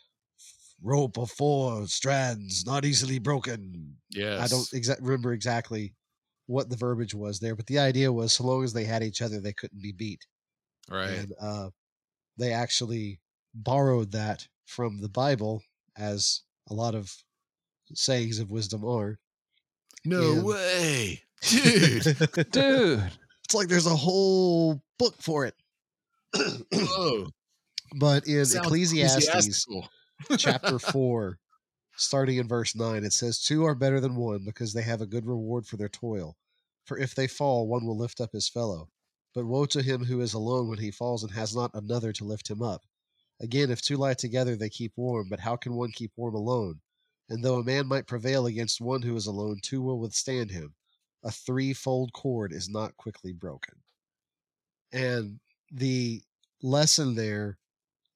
"Rope 0.83 1.17
of 1.19 1.31
four 1.31 1.87
strands, 1.87 2.65
not 2.67 2.85
easily 2.85 3.19
broken." 3.19 3.97
Yeah, 4.11 4.43
I 4.43 4.47
don't 4.49 4.69
exa- 4.75 5.01
remember 5.01 5.33
exactly 5.33 5.95
what 6.47 6.69
the 6.69 6.77
verbiage 6.77 7.15
was 7.15 7.41
there, 7.41 7.55
but 7.57 7.67
the 7.67 7.79
idea 7.79 8.13
was 8.13 8.33
so 8.33 8.45
long 8.45 8.65
as 8.65 8.73
they 8.73 8.85
had 8.85 9.03
each 9.03 9.23
other, 9.23 9.41
they 9.41 9.53
couldn't 9.53 9.81
be 9.83 9.93
beat. 9.93 10.27
Right. 10.91 11.11
and 11.11 11.33
uh, 11.41 11.71
they 12.37 12.53
actually 12.53 13.21
borrowed 13.55 14.13
that 14.13 14.47
from 14.67 15.01
the 15.01 15.09
Bible, 15.09 15.63
as 15.97 16.43
a 16.69 16.75
lot 16.75 16.95
of 16.95 17.13
sayings 17.95 18.39
of 18.41 18.51
wisdom 18.51 18.85
are. 18.85 19.19
No 20.05 20.33
and- 20.33 20.45
way, 20.45 21.23
dude. 21.49 22.03
Dude. 22.51 23.13
It's 23.45 23.55
like 23.55 23.69
there's 23.69 23.87
a 23.87 23.91
whole 23.97 24.83
book 24.99 25.15
for 25.21 25.47
it. 25.47 25.55
Whoa. 26.73 27.29
but 27.99 28.27
in 28.27 28.45
Sounds 28.45 28.67
Ecclesiastes 28.67 29.29
ecclesiastical. 29.29 29.89
Chapter 30.37 30.79
4, 30.79 31.39
starting 31.97 32.39
in 32.39 32.49
verse 32.49 32.75
9, 32.75 33.05
it 33.05 33.13
says, 33.13 33.41
Two 33.41 33.65
are 33.65 33.75
better 33.75 34.01
than 34.01 34.17
one 34.17 34.45
because 34.45 34.73
they 34.73 34.83
have 34.83 35.01
a 35.01 35.07
good 35.07 35.27
reward 35.27 35.67
for 35.67 35.77
their 35.77 35.89
toil. 35.89 36.37
For 36.85 36.99
if 36.99 37.15
they 37.15 37.27
fall, 37.27 37.69
one 37.69 37.87
will 37.87 37.97
lift 37.97 38.21
up 38.21 38.33
his 38.33 38.49
fellow. 38.49 38.89
But 39.35 39.47
woe 39.47 39.67
to 39.67 39.83
him 39.83 40.05
who 40.05 40.21
is 40.21 40.35
alone 40.35 40.69
when 40.69 40.79
he 40.79 40.91
falls 40.91 41.23
and 41.23 41.33
has 41.33 41.55
not 41.55 41.71
another 41.75 42.13
to 42.13 42.25
lift 42.25 42.51
him 42.51 42.63
up. 42.63 42.83
Again, 43.41 43.71
if 43.71 43.81
two 43.81 43.97
lie 43.97 44.15
together, 44.15 44.57
they 44.57 44.69
keep 44.69 44.93
warm, 44.97 45.29
but 45.29 45.41
how 45.41 45.57
can 45.57 45.75
one 45.75 45.91
keep 45.91 46.13
warm 46.17 46.35
alone? 46.35 46.81
And 47.29 47.43
though 47.43 47.57
a 47.57 47.65
man 47.65 47.87
might 47.87 48.07
prevail 48.07 48.47
against 48.47 48.81
one 48.81 49.03
who 49.03 49.17
is 49.17 49.27
alone, 49.27 49.59
two 49.63 49.81
will 49.81 49.99
withstand 49.99 50.51
him. 50.51 50.75
A 51.25 51.31
threefold 51.31 52.13
cord 52.13 52.53
is 52.53 52.69
not 52.69 52.97
quickly 52.97 53.33
broken. 53.33 53.75
And 54.93 55.41
the 55.71 56.23
lesson 56.63 57.15
there 57.15 57.59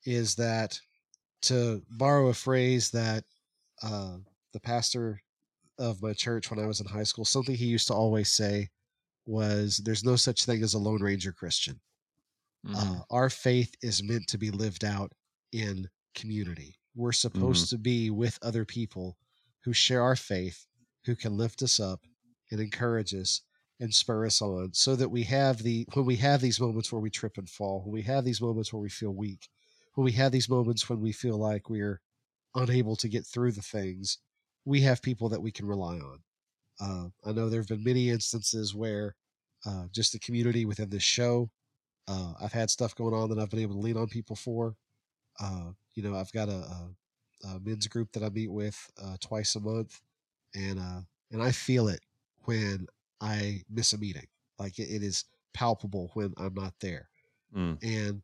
is 0.05 0.35
that 0.37 0.81
to 1.43 1.83
borrow 1.91 2.29
a 2.29 2.35
phrase 2.35 2.91
that 2.91 3.25
uh, 3.83 4.19
the 4.53 4.61
pastor 4.61 5.21
of 5.79 6.03
my 6.03 6.13
church 6.13 6.51
when 6.51 6.59
I 6.59 6.67
was 6.67 6.81
in 6.81 6.87
high 6.87 7.03
school, 7.05 7.25
something 7.25 7.55
he 7.55 7.67
used 7.67 7.89
to 7.89 7.95
always 7.95 8.33
say 8.33 8.69
was, 9.27 9.79
There's 9.79 10.05
no 10.05 10.17
such 10.17 10.45
thing 10.45 10.63
as 10.63 10.75
a 10.75 10.79
Lone 10.79 11.03
Ranger 11.03 11.33
Christian. 11.33 11.81
Mhm. 12.67 12.75
Uh, 12.77 13.05
our 13.11 13.31
faith 13.31 13.75
is 13.83 14.03
meant 14.03 14.27
to 14.29 14.39
be 14.39 14.51
lived 14.51 14.85
out 14.85 15.13
in 15.53 15.89
community. 16.15 16.77
We're 16.95 17.13
supposed 17.13 17.69
to 17.71 17.79
be 17.79 18.11
with 18.11 18.39
other 18.43 18.65
people 18.65 19.19
who 19.65 19.73
share 19.73 20.03
our 20.03 20.17
faith, 20.17 20.67
who 21.05 21.15
can 21.15 21.37
lift 21.37 21.63
us 21.63 21.79
up 21.79 22.01
and 22.51 22.61
encourage 22.61 23.15
us 23.15 23.43
and 23.79 23.95
spur 23.95 24.25
us 24.25 24.41
on 24.41 24.73
so 24.73 24.97
that 24.97 25.11
we 25.11 25.25
have 25.25 25.63
the 25.63 25.87
when 25.93 26.07
we 26.07 26.17
have 26.17 26.41
these 26.41 26.59
moments 26.59 26.91
where 26.91 27.01
we 27.01 27.11
trip 27.11 27.37
and 27.37 27.51
fall 27.51 27.83
when 27.83 27.93
we 27.93 28.03
have 28.03 28.25
these 28.25 28.41
moments 28.41 28.73
where 28.73 28.81
we 28.81 28.89
feel 28.89 29.11
weak 29.11 29.49
when 29.97 30.07
we 30.07 30.13
have 30.13 30.33
these 30.33 30.49
moments 30.51 30.89
when 30.89 31.03
we 31.03 31.13
feel 31.13 31.39
like 31.39 31.71
we're 31.71 32.01
unable 32.55 32.97
to 32.97 33.09
get 33.09 33.27
through 33.27 33.53
the 33.53 33.63
things 33.63 34.19
we 34.65 34.83
have 34.83 35.03
people 35.03 35.29
that 35.31 35.43
we 35.43 35.53
can 35.53 35.67
rely 35.67 35.97
on 35.97 36.21
Uh, 36.81 37.09
I 37.27 37.33
know 37.33 37.49
there 37.51 37.61
have 37.61 37.69
been 37.69 37.85
many 37.85 38.11
instances 38.11 38.75
where 38.75 39.17
uh, 39.67 39.87
just 39.93 40.13
the 40.13 40.19
community 40.19 40.67
within 40.67 40.91
this 40.91 41.03
show, 41.03 41.51
uh, 42.09 42.35
I've 42.41 42.53
had 42.53 42.71
stuff 42.71 42.95
going 42.95 43.15
on 43.15 43.31
that 43.31 43.39
I've 43.39 43.51
been 43.51 43.61
able 43.61 43.75
to 43.77 43.81
lean 43.81 43.97
on 43.97 44.09
people 44.09 44.37
for. 44.37 44.77
Uh, 45.41 45.73
you 45.95 46.03
know, 46.03 46.17
I've 46.17 46.33
got 46.33 46.49
a, 46.49 46.53
a, 46.53 46.91
a 47.49 47.61
men's 47.65 47.89
group 47.89 48.13
that 48.13 48.23
I 48.23 48.29
meet 48.31 48.51
with 48.51 48.91
uh, 49.03 49.17
twice 49.21 49.57
a 49.57 49.61
month, 49.61 50.01
and 50.55 50.79
uh, 50.79 51.03
and 51.33 51.43
I 51.43 51.53
feel 51.53 51.89
it 51.89 52.01
when 52.45 52.87
I 53.21 53.63
miss 53.71 53.95
a 53.95 53.99
meeting. 53.99 54.29
Like 54.59 54.79
it, 54.79 54.89
it 54.91 55.03
is 55.03 55.25
palpable 55.55 56.11
when 56.15 56.35
I'm 56.39 56.55
not 56.55 56.75
there. 56.81 57.09
Mm. 57.57 57.79
And 57.83 58.23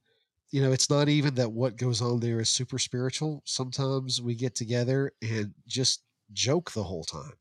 you 0.52 0.62
know, 0.62 0.70
it's 0.70 0.88
not 0.90 1.08
even 1.08 1.34
that 1.36 1.50
what 1.50 1.76
goes 1.76 2.00
on 2.00 2.20
there 2.20 2.38
is 2.40 2.48
super 2.50 2.78
spiritual. 2.78 3.42
Sometimes 3.44 4.20
we 4.22 4.34
get 4.34 4.54
together 4.54 5.12
and 5.22 5.52
just 5.66 6.02
joke 6.32 6.70
the 6.72 6.84
whole 6.84 7.04
time, 7.04 7.32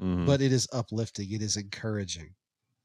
Mhm. 0.00 0.24
but 0.26 0.40
it 0.40 0.52
is 0.52 0.66
uplifting. 0.72 1.30
It 1.32 1.42
is 1.42 1.56
encouraging. 1.56 2.34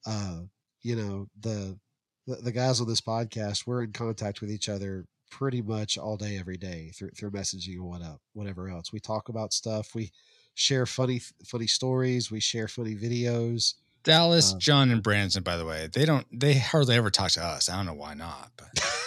Uh, 0.05 0.41
you 0.81 0.95
know, 0.95 1.29
the, 1.39 1.79
the 2.27 2.35
the 2.37 2.51
guys 2.51 2.81
on 2.81 2.87
this 2.87 3.01
podcast, 3.01 3.65
we're 3.65 3.83
in 3.83 3.91
contact 3.93 4.41
with 4.41 4.51
each 4.51 4.67
other 4.69 5.05
pretty 5.31 5.61
much 5.61 5.97
all 5.97 6.17
day, 6.17 6.37
every 6.37 6.57
day 6.57 6.91
through 6.95 7.11
through 7.11 7.31
messaging 7.31 7.75
and 7.75 7.83
what 7.85 8.01
up, 8.01 8.21
whatever 8.33 8.69
else. 8.69 8.91
We 8.91 8.99
talk 8.99 9.29
about 9.29 9.53
stuff. 9.53 9.93
We 9.95 10.11
share 10.55 10.85
funny 10.85 11.21
funny 11.45 11.67
stories. 11.67 12.31
We 12.31 12.39
share 12.39 12.67
funny 12.67 12.95
videos. 12.95 13.75
Dallas, 14.03 14.53
Uh, 14.53 14.57
John, 14.59 14.91
and 14.91 15.01
Branson, 15.03 15.41
by 15.43 15.57
the 15.57 15.65
way, 15.65 15.89
they 15.91 16.05
don't 16.05 16.27
they 16.31 16.55
hardly 16.59 16.95
ever 16.95 17.09
talk 17.11 17.31
to 17.31 17.43
us. 17.43 17.69
I 17.69 17.75
don't 17.75 17.85
know 17.87 17.93
why 17.93 18.13
not, 18.13 18.51
but 18.57 18.67
me 18.75 18.81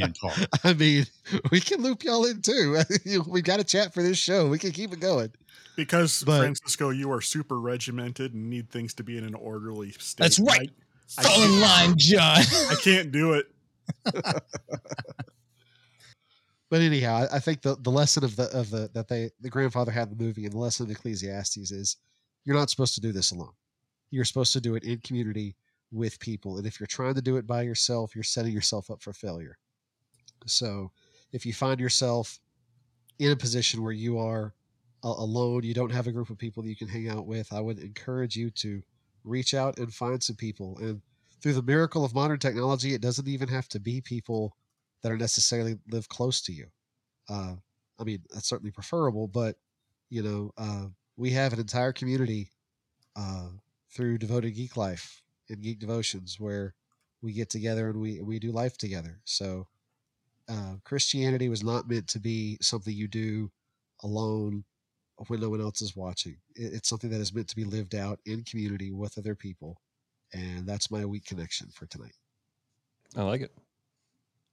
and 0.00 0.14
Paul. 0.20 0.32
I 0.64 0.72
mean, 0.74 1.06
we 1.50 1.60
can 1.60 1.82
loop 1.82 2.04
y'all 2.04 2.24
in 2.26 2.42
too. 2.42 2.80
You 3.04 3.18
know, 3.18 3.24
we 3.28 3.42
got 3.42 3.60
a 3.60 3.64
chat 3.64 3.92
for 3.94 4.02
this 4.02 4.18
show. 4.18 4.48
We 4.48 4.58
can 4.58 4.72
keep 4.72 4.92
it 4.92 5.00
going. 5.00 5.32
Because 5.76 6.22
But- 6.24 6.40
Francisco, 6.40 6.90
you 6.90 7.12
are 7.12 7.20
super 7.20 7.58
regimented 7.60 8.34
and 8.34 8.50
need 8.50 8.70
things 8.70 8.94
to 8.94 9.02
be 9.04 9.16
in 9.18 9.24
an 9.24 9.34
orderly 9.34 9.92
state. 9.92 10.22
That's 10.22 10.38
right. 10.40 10.70
I, 11.16 11.20
I 11.20 11.22
Fall 11.24 11.42
in 11.42 11.48
can't- 11.50 11.60
line, 11.60 11.94
John. 11.98 12.38
I 12.70 12.76
can't 12.82 13.12
do 13.12 13.34
it. 13.34 13.46
But 16.70 16.82
anyhow, 16.82 17.26
I, 17.30 17.36
I 17.36 17.38
think 17.38 17.62
the, 17.62 17.76
the 17.80 17.90
lesson 17.90 18.24
of 18.24 18.36
the 18.36 18.44
of 18.56 18.70
the 18.70 18.90
that 18.92 19.08
they 19.08 19.30
the 19.40 19.48
grandfather 19.48 19.90
had 19.90 20.10
in 20.10 20.18
the 20.18 20.22
movie 20.22 20.44
and 20.44 20.52
the 20.52 20.58
lesson 20.58 20.84
of 20.84 20.90
Ecclesiastes 20.92 21.70
is 21.70 21.96
you're 22.44 22.56
not 22.56 22.68
supposed 22.70 22.94
to 22.96 23.00
do 23.00 23.10
this 23.12 23.30
alone. 23.30 23.52
You're 24.10 24.26
supposed 24.26 24.52
to 24.52 24.60
do 24.60 24.74
it 24.74 24.84
in 24.84 24.98
community 24.98 25.56
with 25.90 26.20
people. 26.20 26.58
And 26.58 26.66
if 26.66 26.78
you're 26.78 26.86
trying 26.86 27.14
to 27.14 27.22
do 27.22 27.36
it 27.36 27.46
by 27.46 27.62
yourself, 27.62 28.14
you're 28.14 28.24
setting 28.24 28.52
yourself 28.52 28.90
up 28.90 29.02
for 29.02 29.12
failure. 29.12 29.58
So 30.46 30.90
if 31.32 31.46
you 31.46 31.52
find 31.52 31.80
yourself 31.80 32.38
in 33.18 33.32
a 33.32 33.36
position 33.36 33.82
where 33.82 33.92
you 33.92 34.18
are 34.18 34.54
alone, 35.02 35.62
you 35.64 35.74
don't 35.74 35.92
have 35.92 36.06
a 36.06 36.12
group 36.12 36.30
of 36.30 36.38
people 36.38 36.62
that 36.62 36.68
you 36.68 36.76
can 36.76 36.88
hang 36.88 37.08
out 37.08 37.26
with, 37.26 37.52
I 37.52 37.60
would 37.60 37.78
encourage 37.78 38.36
you 38.36 38.50
to 38.50 38.82
reach 39.24 39.54
out 39.54 39.78
and 39.78 39.92
find 39.92 40.22
some 40.22 40.36
people. 40.36 40.78
And 40.78 41.00
through 41.40 41.54
the 41.54 41.62
miracle 41.62 42.04
of 42.04 42.14
modern 42.14 42.38
technology, 42.38 42.94
it 42.94 43.00
doesn't 43.00 43.28
even 43.28 43.48
have 43.48 43.68
to 43.68 43.80
be 43.80 44.00
people 44.00 44.56
that 45.02 45.12
are 45.12 45.16
necessarily 45.16 45.78
live 45.90 46.08
close 46.08 46.40
to 46.42 46.52
you. 46.52 46.66
Uh, 47.28 47.54
I 48.00 48.04
mean, 48.04 48.22
that's 48.30 48.48
certainly 48.48 48.72
preferable, 48.72 49.28
but 49.28 49.56
you 50.10 50.22
know, 50.22 50.52
uh, 50.56 50.86
we 51.16 51.30
have 51.30 51.52
an 51.52 51.60
entire 51.60 51.92
community 51.92 52.50
uh, 53.16 53.48
through 53.90 54.18
Devoted 54.18 54.52
Geek 54.52 54.76
Life 54.76 55.22
and 55.48 55.62
Geek 55.62 55.78
Devotions 55.78 56.38
where 56.38 56.74
we 57.22 57.32
get 57.32 57.50
together 57.50 57.90
and 57.90 58.00
we 58.00 58.20
we 58.20 58.38
do 58.38 58.52
life 58.52 58.78
together. 58.78 59.20
So 59.24 59.66
uh, 60.48 60.74
Christianity 60.84 61.48
was 61.48 61.62
not 61.62 61.88
meant 61.88 62.08
to 62.08 62.20
be 62.20 62.58
something 62.60 62.94
you 62.94 63.08
do 63.08 63.50
alone 64.02 64.64
when 65.26 65.40
no 65.40 65.50
one 65.50 65.60
else 65.60 65.82
is 65.82 65.96
watching. 65.96 66.36
It, 66.54 66.72
it's 66.74 66.88
something 66.88 67.10
that 67.10 67.20
is 67.20 67.34
meant 67.34 67.48
to 67.48 67.56
be 67.56 67.64
lived 67.64 67.94
out 67.94 68.20
in 68.24 68.44
community 68.44 68.92
with 68.92 69.18
other 69.18 69.34
people, 69.34 69.80
and 70.32 70.66
that's 70.66 70.90
my 70.90 71.04
weak 71.04 71.24
connection 71.24 71.68
for 71.72 71.86
tonight. 71.86 72.14
I 73.16 73.22
like 73.22 73.40
it. 73.40 73.52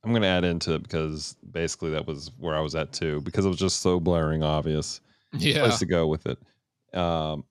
I'm 0.03 0.11
going 0.11 0.21
to 0.21 0.27
add 0.27 0.43
into 0.43 0.73
it 0.75 0.83
because 0.83 1.35
basically 1.51 1.89
that 1.91 2.05
was 2.05 2.31
where 2.37 2.55
I 2.55 2.59
was 2.59 2.75
at 2.75 2.93
too, 2.93 3.21
because 3.21 3.43
it 3.43 3.49
was 3.49 3.57
just 3.57 3.81
so 3.81 3.99
blaring 3.99 4.43
obvious. 4.43 5.01
Yeah. 5.33 5.63
Place 5.63 5.79
to 5.79 5.85
go 5.85 6.07
with 6.07 6.27
it. 6.27 6.37
Um, 6.97 7.43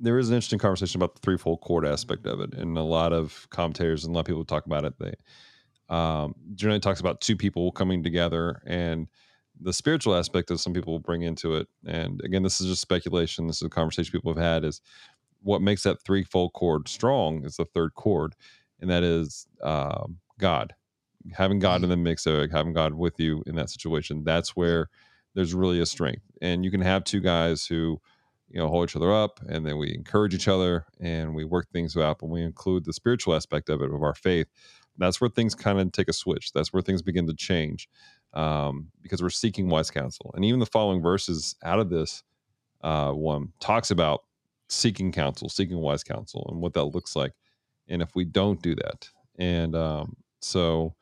there 0.00 0.18
is 0.18 0.28
an 0.28 0.34
interesting 0.34 0.58
conversation 0.58 0.98
about 0.98 1.14
the 1.14 1.20
threefold 1.20 1.60
chord 1.60 1.86
aspect 1.86 2.26
of 2.26 2.40
it, 2.40 2.54
and 2.54 2.76
a 2.76 2.82
lot 2.82 3.12
of 3.12 3.46
commentators 3.50 4.04
and 4.04 4.12
a 4.12 4.14
lot 4.14 4.20
of 4.20 4.26
people 4.26 4.44
talk 4.44 4.66
about 4.66 4.84
it. 4.84 4.94
They 4.98 5.14
um, 5.88 6.34
generally 6.54 6.80
talks 6.80 7.00
about 7.00 7.20
two 7.20 7.36
people 7.36 7.72
coming 7.72 8.02
together, 8.02 8.62
and 8.66 9.08
the 9.60 9.72
spiritual 9.72 10.14
aspect 10.14 10.48
that 10.48 10.58
some 10.58 10.72
people 10.72 10.98
bring 10.98 11.22
into 11.22 11.54
it. 11.54 11.68
And 11.86 12.20
again, 12.24 12.42
this 12.42 12.60
is 12.60 12.66
just 12.68 12.82
speculation. 12.82 13.46
This 13.46 13.56
is 13.56 13.62
a 13.62 13.70
conversation 13.70 14.12
people 14.12 14.34
have 14.34 14.42
had. 14.42 14.64
Is 14.64 14.80
what 15.42 15.62
makes 15.62 15.82
that 15.84 16.02
threefold 16.02 16.52
chord 16.52 16.88
strong 16.88 17.44
is 17.44 17.56
the 17.56 17.64
third 17.64 17.94
chord, 17.94 18.34
and 18.80 18.90
that 18.90 19.02
is 19.02 19.46
um, 19.62 20.18
God 20.38 20.74
having 21.32 21.58
God 21.58 21.82
in 21.82 21.90
the 21.90 21.96
mix 21.96 22.26
of 22.26 22.34
it, 22.36 22.52
having 22.52 22.72
God 22.72 22.94
with 22.94 23.18
you 23.18 23.42
in 23.46 23.54
that 23.56 23.70
situation, 23.70 24.24
that's 24.24 24.56
where 24.56 24.88
there's 25.34 25.54
really 25.54 25.80
a 25.80 25.86
strength. 25.86 26.22
And 26.40 26.64
you 26.64 26.70
can 26.70 26.80
have 26.80 27.04
two 27.04 27.20
guys 27.20 27.66
who, 27.66 28.00
you 28.52 28.58
know, 28.58 28.68
hold 28.68 28.88
each 28.88 28.96
other 28.96 29.12
up 29.12 29.40
and 29.48 29.66
then 29.66 29.78
we 29.78 29.94
encourage 29.94 30.34
each 30.34 30.46
other 30.46 30.84
and 31.00 31.34
we 31.34 31.44
work 31.44 31.68
things 31.70 31.96
out. 31.96 32.18
But 32.18 32.26
we 32.26 32.42
include 32.42 32.84
the 32.84 32.92
spiritual 32.92 33.34
aspect 33.34 33.70
of 33.70 33.80
it, 33.80 33.90
of 33.90 34.02
our 34.02 34.14
faith. 34.14 34.46
That's 34.98 35.20
where 35.20 35.30
things 35.30 35.54
kind 35.54 35.80
of 35.80 35.90
take 35.92 36.08
a 36.08 36.12
switch. 36.12 36.52
That's 36.52 36.72
where 36.72 36.82
things 36.82 37.00
begin 37.00 37.26
to 37.26 37.34
change 37.34 37.88
um, 38.34 38.88
because 39.00 39.22
we're 39.22 39.30
seeking 39.30 39.70
wise 39.70 39.90
counsel. 39.90 40.32
And 40.34 40.44
even 40.44 40.60
the 40.60 40.66
following 40.66 41.00
verses 41.00 41.56
out 41.64 41.78
of 41.78 41.88
this 41.88 42.22
uh, 42.82 43.12
one 43.12 43.52
talks 43.58 43.90
about 43.90 44.24
seeking 44.68 45.12
counsel, 45.12 45.48
seeking 45.48 45.78
wise 45.78 46.04
counsel, 46.04 46.46
and 46.50 46.60
what 46.60 46.74
that 46.74 46.84
looks 46.84 47.16
like. 47.16 47.32
And 47.88 48.02
if 48.02 48.14
we 48.14 48.24
don't 48.24 48.60
do 48.60 48.74
that, 48.76 49.08
and 49.38 49.74
um, 49.74 50.16
so 50.40 50.94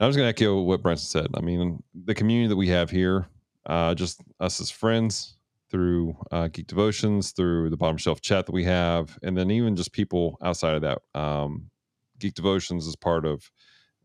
I'm 0.00 0.08
just 0.08 0.18
going 0.18 0.32
to 0.32 0.44
echo 0.44 0.60
what 0.62 0.82
Branson 0.82 1.22
said. 1.22 1.30
I 1.34 1.40
mean, 1.40 1.82
the 1.94 2.14
community 2.14 2.48
that 2.48 2.56
we 2.56 2.68
have 2.68 2.90
here, 2.90 3.28
uh, 3.66 3.94
just 3.94 4.20
us 4.40 4.60
as 4.60 4.70
friends 4.70 5.36
through 5.70 6.16
uh, 6.30 6.48
Geek 6.48 6.66
Devotions, 6.66 7.32
through 7.32 7.70
the 7.70 7.76
bottom 7.76 7.96
shelf 7.96 8.20
chat 8.20 8.46
that 8.46 8.52
we 8.52 8.64
have, 8.64 9.18
and 9.22 9.36
then 9.36 9.50
even 9.50 9.76
just 9.76 9.92
people 9.92 10.36
outside 10.42 10.74
of 10.74 10.82
that. 10.82 10.98
Um, 11.14 11.70
Geek 12.18 12.34
Devotions 12.34 12.86
is 12.86 12.96
part 12.96 13.24
of 13.24 13.50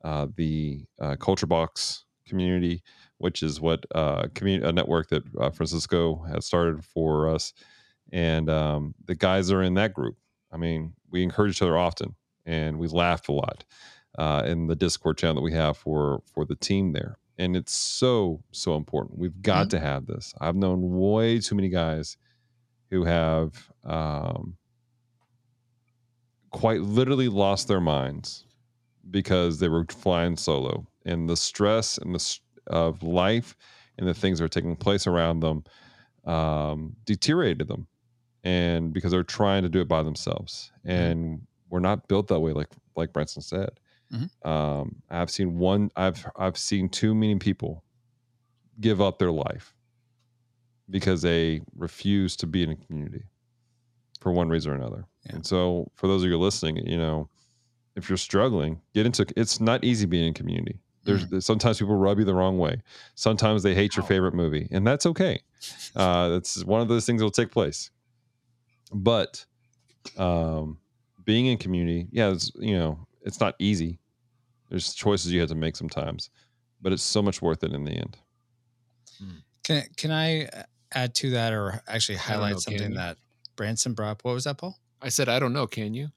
uh, 0.04 0.28
the 0.36 0.86
uh, 1.02 1.16
Culture 1.16 1.48
Box 1.48 2.06
community, 2.28 2.84
which 3.18 3.44
is 3.44 3.60
what 3.60 3.86
uh, 3.94 4.28
a 4.42 4.72
network 4.72 5.10
that 5.10 5.24
uh, 5.40 5.50
Francisco 5.50 6.24
has 6.24 6.46
started 6.46 6.84
for 6.84 7.30
us, 7.30 7.54
and 8.12 8.50
um, 8.50 8.96
the 9.06 9.16
guys 9.16 9.52
are 9.52 9.64
in 9.64 9.74
that 9.76 9.94
group. 9.94 10.18
I 10.52 10.58
mean, 10.58 10.94
we 11.10 11.24
encourage 11.24 11.58
each 11.58 11.62
other 11.62 11.78
often, 11.78 12.16
and 12.46 12.78
we 12.78 12.88
laugh 12.88 13.28
a 13.30 13.34
lot 13.34 13.66
uh, 14.18 14.44
in 14.46 14.68
the 14.68 14.76
Discord 14.76 15.18
channel 15.18 15.36
that 15.36 15.42
we 15.42 15.54
have 15.54 15.78
for 15.78 16.22
for 16.34 16.46
the 16.46 16.56
team 16.56 16.94
there, 16.94 17.18
and 17.38 17.56
it's 17.56 17.74
so 17.74 18.42
so 18.52 18.76
important. 18.76 19.18
We've 19.20 19.42
got 19.42 19.70
to 19.72 19.80
have 19.80 20.06
this. 20.06 20.34
I've 20.40 20.56
known 20.56 20.98
way 20.98 21.40
too 21.40 21.56
many 21.56 21.70
guys 21.70 22.18
who 22.92 23.04
have 23.04 23.70
um, 23.84 24.58
quite 26.52 26.82
literally 26.82 27.28
lost 27.28 27.68
their 27.68 27.82
minds 27.82 28.46
because 29.12 29.60
they 29.60 29.68
were 29.68 29.86
flying 29.90 30.38
solo, 30.38 30.88
and 31.06 31.30
the 31.30 31.38
stress 31.38 31.98
and 31.98 32.16
the 32.16 32.40
of 32.68 33.04
life 33.04 33.56
and 33.98 34.08
the 34.08 34.14
things 34.14 34.40
that 34.40 34.46
are 34.46 34.50
taking 34.50 34.76
place 34.76 35.06
around 35.08 35.40
them 35.42 35.64
um, 36.26 36.96
deteriorated 37.06 37.68
them, 37.68 37.88
and 38.44 38.94
because 38.94 39.12
they're 39.12 39.24
trying 39.24 39.64
to 39.64 39.70
do 39.70 39.82
it 39.82 39.88
by 39.88 40.02
themselves, 40.04 40.72
and 40.84 41.42
we're 41.70 41.80
not 41.80 42.08
built 42.08 42.28
that 42.28 42.40
way, 42.40 42.54
like 42.54 42.70
like 42.96 43.12
Branson 43.14 43.42
said. 43.42 43.70
Um, 44.44 44.98
I've 45.10 45.30
seen 45.30 45.58
one. 45.58 45.92
I've 45.96 46.26
I've 46.36 46.58
seen 46.58 46.90
too 46.90 47.16
many 47.16 47.36
people 47.36 47.84
give 48.80 49.02
up 49.02 49.20
their 49.20 49.32
life 49.32 49.74
because 50.90 51.22
they 51.22 51.62
refuse 51.76 52.36
to 52.38 52.48
be 52.48 52.64
in 52.64 52.72
a 52.72 52.76
community 52.76 53.24
for 54.22 54.32
one 54.32 54.50
reason 54.50 54.72
or 54.72 54.76
another. 54.76 55.06
And 55.30 55.46
so, 55.46 55.92
for 55.96 56.08
those 56.08 56.24
of 56.24 56.30
you 56.30 56.38
listening, 56.38 56.86
you 56.86 56.98
know, 56.98 57.30
if 57.96 58.10
you're 58.10 58.18
struggling, 58.18 58.82
get 58.94 59.06
into. 59.06 59.26
It's 59.36 59.60
not 59.60 59.84
easy 59.84 60.06
being 60.06 60.28
in 60.28 60.34
community. 60.34 60.80
There's, 61.04 61.28
there's 61.28 61.46
sometimes 61.46 61.78
people 61.78 61.96
rub 61.96 62.18
you 62.18 62.26
the 62.26 62.34
wrong 62.34 62.58
way. 62.58 62.82
Sometimes 63.14 63.62
they 63.62 63.76
hate 63.76 63.96
your 63.96 64.04
favorite 64.06 64.34
movie, 64.34 64.68
and 64.72 64.86
that's 64.86 65.06
okay. 65.06 65.42
Uh, 65.96 66.30
that's 66.30 66.64
one 66.64 66.80
of 66.82 66.88
those 66.88 67.08
things 67.08 67.20
that 67.20 67.26
will 67.26 67.32
take 67.32 67.50
place. 67.50 67.90
But 68.94 69.44
um, 70.16 70.78
being 71.24 71.48
in 71.48 71.58
community, 71.58 72.08
yeah, 72.12 72.30
it's, 72.32 72.52
you 72.60 72.78
know, 72.78 73.05
it's 73.26 73.40
not 73.40 73.56
easy. 73.60 74.00
There's 74.70 74.94
choices 74.94 75.32
you 75.32 75.42
have 75.42 75.50
to 75.50 75.56
make 75.56 75.76
sometimes, 75.76 76.30
but 76.82 76.94
it's 76.94 77.04
so 77.04 77.22
much 77.22 77.42
worth 77.42 77.64
it 77.64 77.74
in 77.74 77.84
the 77.84 77.92
end. 77.92 78.18
Hmm. 79.20 79.30
Can 79.64 79.84
can 79.98 80.12
I 80.12 80.46
uh, 80.46 80.64
add 80.94 81.14
to 81.16 81.32
that 81.32 81.54
or 81.54 81.82
actually 81.88 82.18
highlight 82.18 82.54
know, 82.54 82.60
something 82.60 82.94
that 82.94 83.18
Branson 83.56 83.94
brought 83.94 84.12
up? 84.12 84.24
What 84.24 84.34
was 84.34 84.46
that, 84.46 84.58
Paul? 84.58 84.78
I 85.02 85.10
said, 85.10 85.30
I 85.30 85.40
don't 85.40 85.54
know. 85.54 85.68
Can 85.68 85.94
you? 85.94 86.08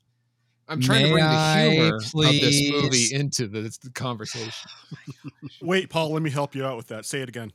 I'm 0.68 0.80
trying 0.80 1.06
to 1.06 1.12
bring 1.12 1.24
the 1.24 1.70
humor 1.70 1.96
of 1.96 2.02
this 2.12 2.70
movie 2.70 3.14
into 3.14 3.46
the, 3.46 3.74
the 3.82 3.90
conversation. 3.90 4.52
Oh 5.24 5.30
Wait, 5.62 5.90
Paul, 5.90 6.12
let 6.12 6.22
me 6.22 6.30
help 6.30 6.54
you 6.54 6.64
out 6.64 6.76
with 6.76 6.88
that. 6.88 7.04
Say 7.04 7.20
it 7.20 7.28
again. 7.28 7.52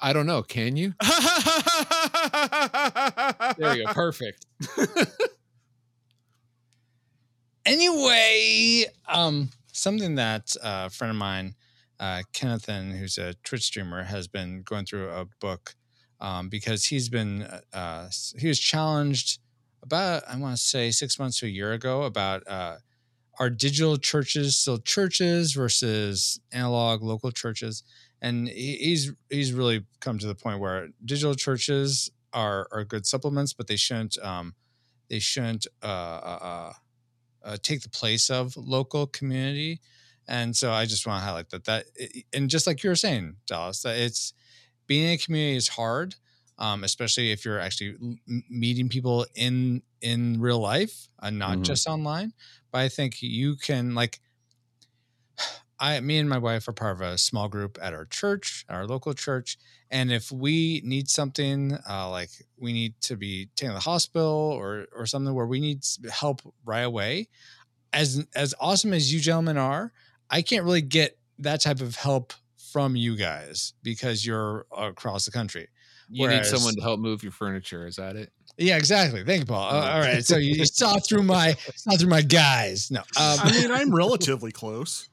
I 0.00 0.12
don't 0.12 0.26
know. 0.26 0.42
Can 0.42 0.76
you? 0.76 0.94
There 3.58 3.76
you 3.76 3.86
go. 3.86 3.92
Perfect. 3.92 4.46
anyway, 7.66 8.86
um, 9.08 9.50
something 9.72 10.14
that 10.14 10.54
uh, 10.62 10.84
a 10.86 10.90
friend 10.90 11.10
of 11.10 11.16
mine, 11.16 11.54
uh, 12.00 12.22
Kennethan, 12.32 12.92
who's 12.92 13.18
a 13.18 13.34
Twitch 13.44 13.64
streamer, 13.64 14.04
has 14.04 14.28
been 14.28 14.62
going 14.62 14.86
through 14.86 15.10
a 15.10 15.26
book 15.40 15.74
um, 16.20 16.48
because 16.48 16.84
he's 16.86 17.08
been 17.08 17.42
uh, 17.42 17.60
uh, 17.72 18.08
he 18.38 18.48
was 18.48 18.58
challenged 18.58 19.40
about 19.82 20.22
I 20.28 20.36
want 20.38 20.56
to 20.56 20.62
say 20.62 20.90
six 20.90 21.18
months 21.18 21.40
to 21.40 21.46
a 21.46 21.50
year 21.50 21.72
ago 21.72 22.04
about 22.04 22.42
uh, 22.48 22.76
are 23.38 23.50
digital 23.50 23.96
churches 23.98 24.56
still 24.56 24.78
churches 24.78 25.52
versus 25.52 26.40
analog 26.52 27.02
local 27.02 27.30
churches, 27.30 27.82
and 28.22 28.48
he, 28.48 28.76
he's 28.76 29.12
he's 29.30 29.52
really 29.52 29.84
come 30.00 30.18
to 30.18 30.26
the 30.26 30.34
point 30.34 30.60
where 30.60 30.88
digital 31.04 31.34
churches 31.34 32.10
are 32.32 32.68
are 32.72 32.84
good 32.84 33.06
supplements, 33.06 33.52
but 33.52 33.66
they 33.66 33.76
shouldn't 33.76 34.16
um, 34.22 34.54
they 35.10 35.18
shouldn't 35.18 35.66
uh, 35.82 36.72
uh, 37.46 37.58
take 37.62 37.82
the 37.82 37.90
place 37.90 38.30
of 38.30 38.56
local 38.58 39.06
community. 39.08 39.80
And 40.28 40.56
so 40.56 40.72
I 40.72 40.86
just 40.86 41.06
want 41.06 41.22
to 41.22 41.26
highlight 41.26 41.50
that 41.50 41.64
that 41.66 41.86
and 42.34 42.50
just 42.50 42.66
like 42.68 42.84
you 42.84 42.90
were 42.90 42.96
saying, 42.96 43.38
Dallas, 43.46 43.82
that 43.82 43.96
it's 43.98 44.34
being 44.86 45.04
in 45.06 45.12
a 45.14 45.18
community 45.18 45.56
is 45.56 45.68
hard, 45.68 46.16
um, 46.58 46.84
especially 46.84 47.32
if 47.32 47.44
you're 47.44 47.60
actually 47.60 48.20
meeting 48.50 48.88
people 48.88 49.26
in 49.34 49.82
in 50.00 50.40
real 50.40 50.60
life 50.60 51.08
and 51.20 51.38
not 51.38 51.62
Mhm. 51.62 51.62
just 51.62 51.86
online. 51.88 52.32
But 52.72 52.80
I 52.80 52.88
think 52.88 53.22
you 53.22 53.56
can 53.56 53.94
like 53.94 54.20
I, 55.78 56.00
me 56.00 56.18
and 56.18 56.28
my 56.28 56.38
wife 56.38 56.68
are 56.68 56.72
part 56.72 56.96
of 56.96 57.00
a 57.02 57.18
small 57.18 57.48
group 57.48 57.78
at 57.82 57.92
our 57.92 58.06
church, 58.06 58.64
our 58.68 58.86
local 58.86 59.12
church. 59.12 59.58
And 59.90 60.10
if 60.10 60.32
we 60.32 60.80
need 60.84 61.08
something, 61.08 61.76
uh, 61.88 62.10
like 62.10 62.30
we 62.58 62.72
need 62.72 62.94
to 63.02 63.16
be 63.16 63.50
taken 63.56 63.74
to 63.74 63.74
the 63.74 63.80
hospital 63.80 64.26
or 64.58 64.86
or 64.96 65.06
something 65.06 65.34
where 65.34 65.46
we 65.46 65.60
need 65.60 65.84
help 66.10 66.40
right 66.64 66.80
away, 66.80 67.28
as 67.92 68.26
as 68.34 68.54
awesome 68.58 68.92
as 68.92 69.12
you 69.12 69.20
gentlemen 69.20 69.58
are, 69.58 69.92
I 70.30 70.42
can't 70.42 70.64
really 70.64 70.82
get 70.82 71.18
that 71.38 71.60
type 71.60 71.80
of 71.80 71.96
help 71.96 72.32
from 72.72 72.96
you 72.96 73.16
guys 73.16 73.74
because 73.82 74.24
you're 74.24 74.66
across 74.76 75.24
the 75.24 75.30
country. 75.30 75.68
You 76.08 76.22
Whereas- 76.22 76.50
need 76.50 76.58
someone 76.58 76.74
to 76.76 76.82
help 76.82 77.00
move 77.00 77.22
your 77.22 77.32
furniture. 77.32 77.86
Is 77.86 77.96
that 77.96 78.16
it? 78.16 78.32
Yeah, 78.58 78.76
exactly. 78.76 79.22
Thank 79.24 79.40
you, 79.40 79.46
Paul. 79.46 79.68
Uh, 79.70 79.90
all 79.90 80.00
right, 80.00 80.24
so 80.24 80.38
you, 80.38 80.54
you 80.54 80.64
saw 80.64 80.98
through 80.98 81.22
my 81.22 81.54
saw 81.74 81.96
through 81.96 82.08
my 82.08 82.22
guys. 82.22 82.90
No, 82.90 83.00
um, 83.18 83.38
I 83.42 83.52
mean, 83.52 83.70
I'm 83.70 83.94
relatively 83.94 84.50
close. 84.50 85.08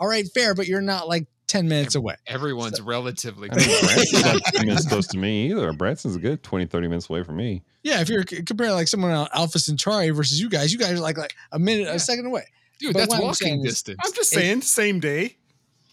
All 0.00 0.08
right, 0.08 0.26
fair, 0.34 0.54
but 0.54 0.66
you're 0.66 0.80
not 0.80 1.06
like 1.06 1.26
ten 1.46 1.68
minutes 1.68 1.94
away. 1.94 2.16
Everyone's 2.26 2.80
relatively 2.80 3.48
I 3.50 3.54
mean, 3.56 3.66
close. 3.66 3.80
Branson's 3.94 4.22
not 4.24 4.42
10 4.54 4.66
minutes 4.66 4.88
close 4.88 5.06
to 5.08 5.18
me 5.18 5.50
either. 5.50 5.72
Branson's 5.72 6.16
a 6.16 6.18
good 6.18 6.42
20, 6.42 6.66
30 6.66 6.88
minutes 6.88 7.08
away 7.10 7.22
from 7.22 7.36
me. 7.36 7.62
Yeah, 7.82 8.00
if 8.00 8.08
you're 8.08 8.24
comparing 8.24 8.72
like 8.72 8.88
someone 8.88 9.10
on 9.12 9.28
Alpha 9.34 9.58
Centauri 9.58 10.10
versus 10.10 10.40
you 10.40 10.48
guys, 10.48 10.72
you 10.72 10.78
guys 10.78 10.92
are 10.92 11.00
like 11.00 11.18
like 11.18 11.34
a 11.52 11.58
minute, 11.58 11.88
a 11.88 11.98
second 11.98 12.26
away. 12.26 12.44
Dude, 12.78 12.94
But 12.94 13.00
that's 13.00 13.10
what 13.10 13.18
I'm 13.20 13.26
walking 13.26 13.58
is- 13.60 13.74
distance. 13.74 13.98
I'm 14.04 14.12
just 14.12 14.32
It- 14.32 14.36
saying, 14.36 14.62
same 14.62 15.00
day. 15.00 15.36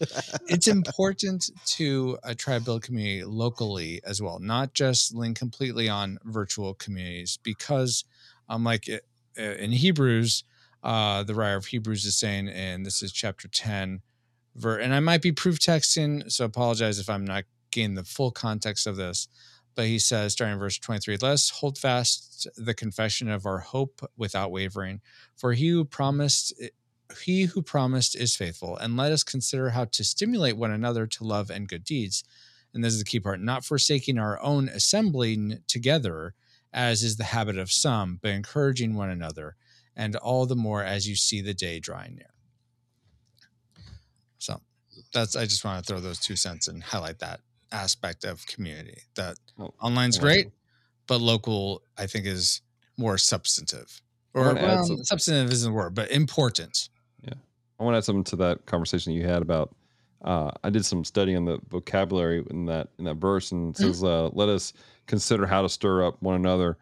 it's 0.48 0.68
important 0.68 1.50
to 1.66 2.16
uh, 2.22 2.32
try 2.38 2.56
to 2.56 2.64
build 2.64 2.82
community 2.84 3.24
locally 3.24 4.00
as 4.06 4.22
well, 4.22 4.38
not 4.38 4.72
just 4.72 5.12
lean 5.12 5.34
completely 5.34 5.88
on 5.88 6.18
virtual 6.24 6.74
communities. 6.74 7.38
Because, 7.42 8.04
um, 8.48 8.62
like 8.62 8.88
uh, 8.88 8.98
uh, 9.36 9.54
in 9.56 9.72
Hebrews, 9.72 10.44
uh, 10.82 11.22
the 11.22 11.34
writer 11.34 11.56
of 11.56 11.66
Hebrews 11.66 12.04
is 12.04 12.16
saying, 12.16 12.48
and 12.48 12.86
this 12.86 13.02
is 13.02 13.12
chapter 13.12 13.48
ten, 13.48 14.00
ver- 14.54 14.78
and 14.78 14.94
I 14.94 15.00
might 15.00 15.22
be 15.22 15.32
proof 15.32 15.58
texting, 15.58 16.30
so 16.30 16.44
apologize 16.44 16.98
if 16.98 17.08
I'm 17.10 17.24
not 17.24 17.44
getting 17.70 17.94
the 17.94 18.04
full 18.04 18.30
context 18.30 18.86
of 18.86 18.96
this. 18.96 19.28
But 19.74 19.86
he 19.86 20.00
says, 20.00 20.32
starting 20.32 20.54
in 20.54 20.58
verse 20.58 20.76
23, 20.76 21.18
let 21.22 21.32
us 21.32 21.50
hold 21.50 21.78
fast 21.78 22.48
the 22.56 22.74
confession 22.74 23.28
of 23.28 23.46
our 23.46 23.58
hope 23.58 24.02
without 24.16 24.50
wavering. 24.50 25.00
For 25.36 25.52
he 25.52 25.68
who 25.68 25.84
promised 25.84 26.52
he 27.22 27.44
who 27.44 27.62
promised 27.62 28.14
is 28.16 28.36
faithful, 28.36 28.76
and 28.76 28.96
let 28.96 29.12
us 29.12 29.22
consider 29.22 29.70
how 29.70 29.84
to 29.86 30.04
stimulate 30.04 30.56
one 30.56 30.70
another 30.70 31.06
to 31.06 31.24
love 31.24 31.50
and 31.50 31.68
good 31.68 31.84
deeds. 31.84 32.24
And 32.74 32.84
this 32.84 32.92
is 32.92 32.98
the 32.98 33.04
key 33.04 33.20
part 33.20 33.40
not 33.40 33.64
forsaking 33.64 34.18
our 34.18 34.40
own 34.42 34.68
assembling 34.68 35.60
together, 35.66 36.34
as 36.72 37.02
is 37.02 37.16
the 37.16 37.24
habit 37.24 37.56
of 37.56 37.72
some, 37.72 38.18
but 38.20 38.30
encouraging 38.30 38.94
one 38.94 39.10
another, 39.10 39.56
and 39.98 40.16
all 40.16 40.46
the 40.46 40.56
more 40.56 40.82
as 40.82 41.06
you 41.06 41.14
see 41.16 41.42
the 41.42 41.52
day 41.52 41.78
drawing 41.78 42.14
near. 42.14 42.32
So 44.38 44.60
that's, 45.12 45.36
I 45.36 45.44
just 45.44 45.64
want 45.64 45.84
to 45.84 45.86
throw 45.92 46.00
those 46.00 46.20
two 46.20 46.36
cents 46.36 46.68
and 46.68 46.82
highlight 46.82 47.18
that 47.18 47.40
aspect 47.72 48.24
of 48.24 48.46
community 48.46 49.02
that 49.16 49.36
Oh, 49.58 49.74
online's 49.80 50.16
yeah. 50.16 50.22
great, 50.22 50.50
but 51.06 51.20
local, 51.20 51.82
I 51.98 52.06
think, 52.06 52.24
is 52.24 52.62
more 52.96 53.18
substantive. 53.18 54.00
Or 54.34 54.54
well, 54.54 54.86
substantive 55.02 55.52
isn't 55.52 55.72
the 55.72 55.76
word, 55.76 55.94
but 55.94 56.10
important. 56.10 56.88
Yeah. 57.22 57.34
I 57.80 57.84
want 57.84 57.94
to 57.94 57.98
add 57.98 58.04
something 58.04 58.24
to 58.24 58.36
that 58.36 58.66
conversation 58.66 59.12
you 59.12 59.26
had 59.26 59.42
about. 59.42 59.74
Uh, 60.22 60.50
I 60.62 60.70
did 60.70 60.84
some 60.84 61.04
study 61.04 61.34
on 61.34 61.44
the 61.44 61.58
vocabulary 61.68 62.44
in 62.50 62.66
that 62.66 62.88
in 62.98 63.04
that 63.04 63.16
verse, 63.16 63.52
and 63.52 63.70
it 63.70 63.78
says, 63.78 64.02
uh, 64.02 64.28
"Let 64.32 64.48
us 64.48 64.72
consider 65.06 65.46
how 65.46 65.62
to 65.62 65.68
stir 65.68 66.04
up 66.04 66.20
one 66.20 66.34
another." 66.34 66.76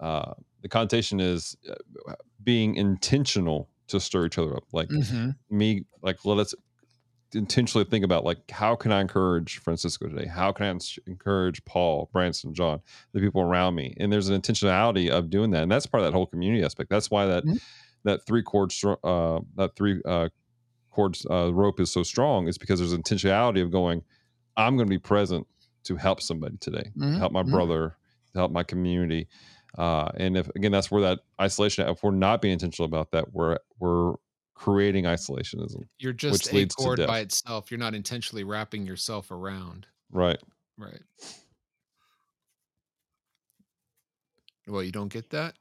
Uh, 0.00 0.34
the 0.62 0.68
connotation 0.68 1.20
is 1.20 1.56
uh, 1.68 2.14
being 2.44 2.74
intentional 2.76 3.68
to 3.88 4.00
stir 4.00 4.26
each 4.26 4.38
other 4.38 4.56
up, 4.56 4.64
like 4.72 4.88
Mhm. 4.90 5.36
me. 5.50 5.84
Like, 6.02 6.24
let 6.24 6.38
us 6.38 6.54
intentionally 7.34 7.84
think 7.84 8.04
about 8.04 8.24
like 8.24 8.50
how 8.50 8.76
can 8.76 8.92
I 8.92 9.00
encourage 9.00 9.58
Francisco 9.58 10.08
today? 10.08 10.26
How 10.26 10.52
can 10.52 10.66
I 10.66 10.78
encourage 11.06 11.64
Paul, 11.64 12.10
Branson, 12.12 12.54
John, 12.54 12.80
the 13.12 13.20
people 13.20 13.40
around 13.42 13.74
me? 13.74 13.94
And 13.98 14.12
there's 14.12 14.28
an 14.28 14.40
intentionality 14.40 15.10
of 15.10 15.30
doing 15.30 15.50
that, 15.52 15.62
and 15.62 15.72
that's 15.72 15.86
part 15.86 16.02
of 16.02 16.06
that 16.06 16.16
whole 16.16 16.26
community 16.26 16.64
aspect. 16.64 16.90
That's 16.90 17.10
why 17.10 17.26
that 17.26 17.44
Mhm. 17.44 17.60
that 18.04 18.26
three 18.26 18.42
chord 18.42 18.72
str- 18.72 18.94
uh, 19.04 19.40
that 19.56 19.76
three 19.76 20.02
uh, 20.04 20.28
chords 20.90 21.26
uh, 21.30 21.52
rope 21.52 21.80
is 21.80 21.90
so 21.90 22.02
strong 22.02 22.48
is 22.48 22.58
because 22.58 22.78
there's 22.80 22.94
intentionality 22.96 23.62
of 23.62 23.70
going. 23.70 24.02
I'm 24.56 24.76
going 24.76 24.86
to 24.86 24.90
be 24.90 24.98
present 24.98 25.46
to 25.84 25.96
help 25.96 26.20
somebody 26.20 26.58
today, 26.58 26.92
Mhm, 26.94 27.18
help 27.18 27.32
my 27.32 27.42
mhm. 27.42 27.50
brother, 27.50 27.96
to 28.32 28.38
help 28.38 28.52
my 28.52 28.62
community. 28.62 29.28
Uh, 29.76 30.10
and 30.16 30.36
if 30.36 30.48
again, 30.50 30.72
that's 30.72 30.90
where 30.90 31.02
that 31.02 31.20
isolation. 31.40 31.88
If 31.88 32.02
we're 32.02 32.10
not 32.10 32.42
being 32.42 32.52
intentional 32.52 32.86
about 32.86 33.10
that, 33.12 33.32
we're 33.32 33.58
we're 33.78 34.14
creating 34.54 35.04
isolationism. 35.04 35.84
You're 35.98 36.12
just 36.12 36.44
which 36.44 36.52
a 36.52 36.56
leads 36.56 36.74
to 36.76 36.82
cord 36.82 36.98
death. 36.98 37.08
by 37.08 37.20
itself. 37.20 37.70
You're 37.70 37.80
not 37.80 37.94
intentionally 37.94 38.44
wrapping 38.44 38.86
yourself 38.86 39.30
around. 39.30 39.86
Right. 40.10 40.38
Right. 40.76 41.00
Well, 44.66 44.82
you 44.82 44.92
don't 44.92 45.12
get 45.12 45.30
that? 45.30 45.54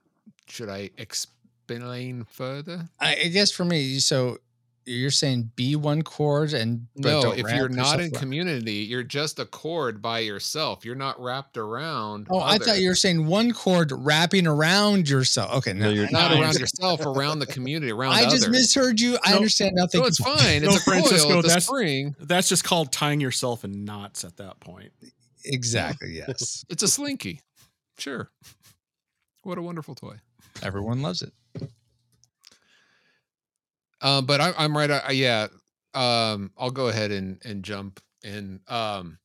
Should 0.47 0.69
I 0.69 0.91
explain 0.97 2.25
further? 2.25 2.89
I, 2.99 3.17
I 3.25 3.27
guess 3.29 3.51
for 3.51 3.65
me, 3.65 3.99
so 3.99 4.37
you're 4.85 5.11
saying 5.11 5.51
be 5.55 5.75
one 5.75 6.01
chord 6.01 6.53
and 6.53 6.87
but 6.95 7.03
no, 7.11 7.21
don't 7.21 7.37
if 7.37 7.45
wrap 7.45 7.55
you're 7.55 7.69
not 7.69 7.95
in 7.95 8.01
around- 8.01 8.13
community, 8.15 8.73
you're 8.77 9.03
just 9.03 9.37
a 9.39 9.45
chord 9.45 10.01
by 10.01 10.19
yourself. 10.19 10.83
You're 10.83 10.95
not 10.95 11.21
wrapped 11.21 11.55
around. 11.57 12.27
Oh, 12.31 12.39
I 12.39 12.57
thought 12.57 12.79
you 12.79 12.89
were 12.89 12.95
saying 12.95 13.27
one 13.27 13.51
chord 13.53 13.91
wrapping 13.93 14.47
around 14.47 15.07
yourself. 15.07 15.53
Okay, 15.57 15.73
no, 15.73 15.85
No, 15.85 15.89
you're- 15.91 16.09
not 16.11 16.31
I 16.31 16.33
around 16.35 16.43
understand. 16.55 16.59
yourself, 16.97 17.05
around 17.05 17.39
the 17.39 17.45
community, 17.45 17.91
around 17.91 18.13
I 18.13 18.23
others. 18.25 18.39
just 18.41 18.49
misheard 18.49 18.99
you. 18.99 19.17
I 19.23 19.31
No. 19.31 19.35
understand 19.37 19.75
nothing 19.75 20.01
No, 20.01 20.07
it's 20.07 20.19
Paul. 20.19 20.35
fine. 20.37 20.61
No, 20.63 20.69
It's 20.69 20.77
a 20.77 20.79
Francisco, 20.81 21.27
coil. 21.29 21.41
That's- 21.43 21.65
spring. 21.65 22.15
That's 22.19 22.49
just 22.49 22.63
called 22.63 22.91
tying 22.91 23.21
yourself 23.21 23.63
in 23.63 23.85
knots 23.85 24.23
at 24.23 24.37
that 24.37 24.59
point. 24.59 24.91
Exactly. 25.45 26.13
Yes. 26.15 26.65
It's 26.69 26.83
a 26.83 26.87
slinky. 26.87 27.41
Sure. 27.97 28.29
What 29.43 29.57
a 29.57 29.61
wonderful 29.61 29.95
toy. 29.95 30.17
Everyone 30.63 31.01
loves 31.01 31.21
it. 31.21 31.33
Um, 34.01 34.25
but 34.25 34.41
I, 34.41 34.53
I'm 34.57 34.75
right. 34.75 34.89
I, 34.91 35.11
yeah. 35.11 35.47
Um, 35.93 36.51
I'll 36.57 36.71
go 36.71 36.87
ahead 36.87 37.11
and 37.11 37.41
and 37.45 37.63
jump 37.63 37.99
in. 38.23 38.61
Um, 38.67 39.19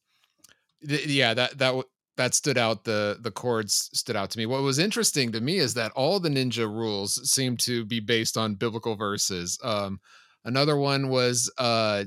th- 0.87 1.07
yeah, 1.07 1.35
that 1.35 1.59
that 1.59 1.69
w- 1.69 1.85
that 2.17 2.35
stood 2.35 2.59
out. 2.59 2.85
The 2.85 3.19
the 3.21 3.31
chords 3.31 3.91
stood 3.93 4.17
out 4.17 4.31
to 4.31 4.39
me. 4.39 4.47
What 4.47 4.63
was 4.63 4.79
interesting 4.79 5.33
to 5.33 5.41
me 5.41 5.59
is 5.59 5.75
that 5.75 5.93
all 5.93 6.21
the 6.21 6.29
ninja 6.29 6.67
rules 6.71 7.31
seem 7.31 7.57
to 7.59 7.85
be 7.85 8.01
based 8.01 8.37
on 8.37 8.55
biblical 8.55 8.97
verses. 8.97 9.59
Um, 9.63 10.01
another 10.45 10.77
one 10.77 11.09
was 11.09 11.51
uh, 11.59 12.05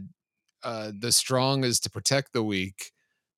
uh, 0.63 0.91
the 0.97 1.11
strong 1.11 1.63
is 1.63 1.79
to 1.81 1.89
protect 1.89 2.33
the 2.33 2.43
weak, 2.43 2.91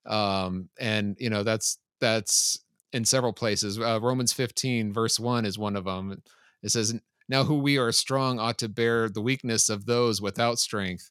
um, 0.06 0.70
and 0.80 1.16
you 1.20 1.30
know 1.30 1.44
that's 1.44 1.78
that's 2.00 2.60
in 2.94 3.06
several 3.06 3.34
places. 3.34 3.80
Uh, 3.80 4.00
Romans 4.02 4.34
15 4.34 4.92
verse 4.94 5.20
one 5.20 5.46
is 5.46 5.58
one 5.58 5.76
of 5.76 5.86
them. 5.86 6.22
It 6.64 6.72
says, 6.72 7.00
now 7.32 7.44
who 7.46 7.58
we 7.58 7.78
are 7.78 7.92
strong 7.92 8.40
ought 8.40 8.60
to 8.60 8.70
bear 8.70 9.10
the 9.10 9.22
weakness 9.22 9.70
of 9.70 9.86
those 9.86 10.22
without 10.22 10.60
strength 10.60 11.10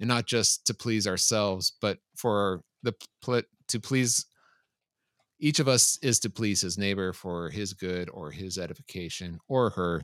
and 0.00 0.08
not 0.08 0.26
just 0.26 0.66
to 0.66 0.74
please 0.74 1.06
ourselves 1.06 1.72
but 1.80 1.98
for 2.16 2.60
the 2.82 2.92
to 3.68 3.80
please 3.80 4.26
each 5.40 5.58
of 5.58 5.68
us 5.68 5.98
is 6.02 6.20
to 6.20 6.30
please 6.30 6.60
his 6.60 6.76
neighbor 6.76 7.12
for 7.12 7.48
his 7.48 7.72
good 7.72 8.10
or 8.10 8.30
his 8.30 8.58
edification 8.58 9.38
or 9.48 9.70
her. 9.70 10.02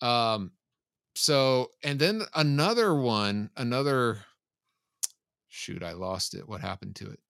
Um 0.00 0.52
so 1.14 1.70
and 1.82 1.98
then 1.98 2.22
another 2.34 2.94
one 2.94 3.50
another 3.56 4.18
shoot 5.48 5.82
i 5.82 5.92
lost 5.92 6.34
it. 6.34 6.48
What 6.48 6.60
happened 6.60 6.96
to 6.96 7.10
it? 7.10 7.20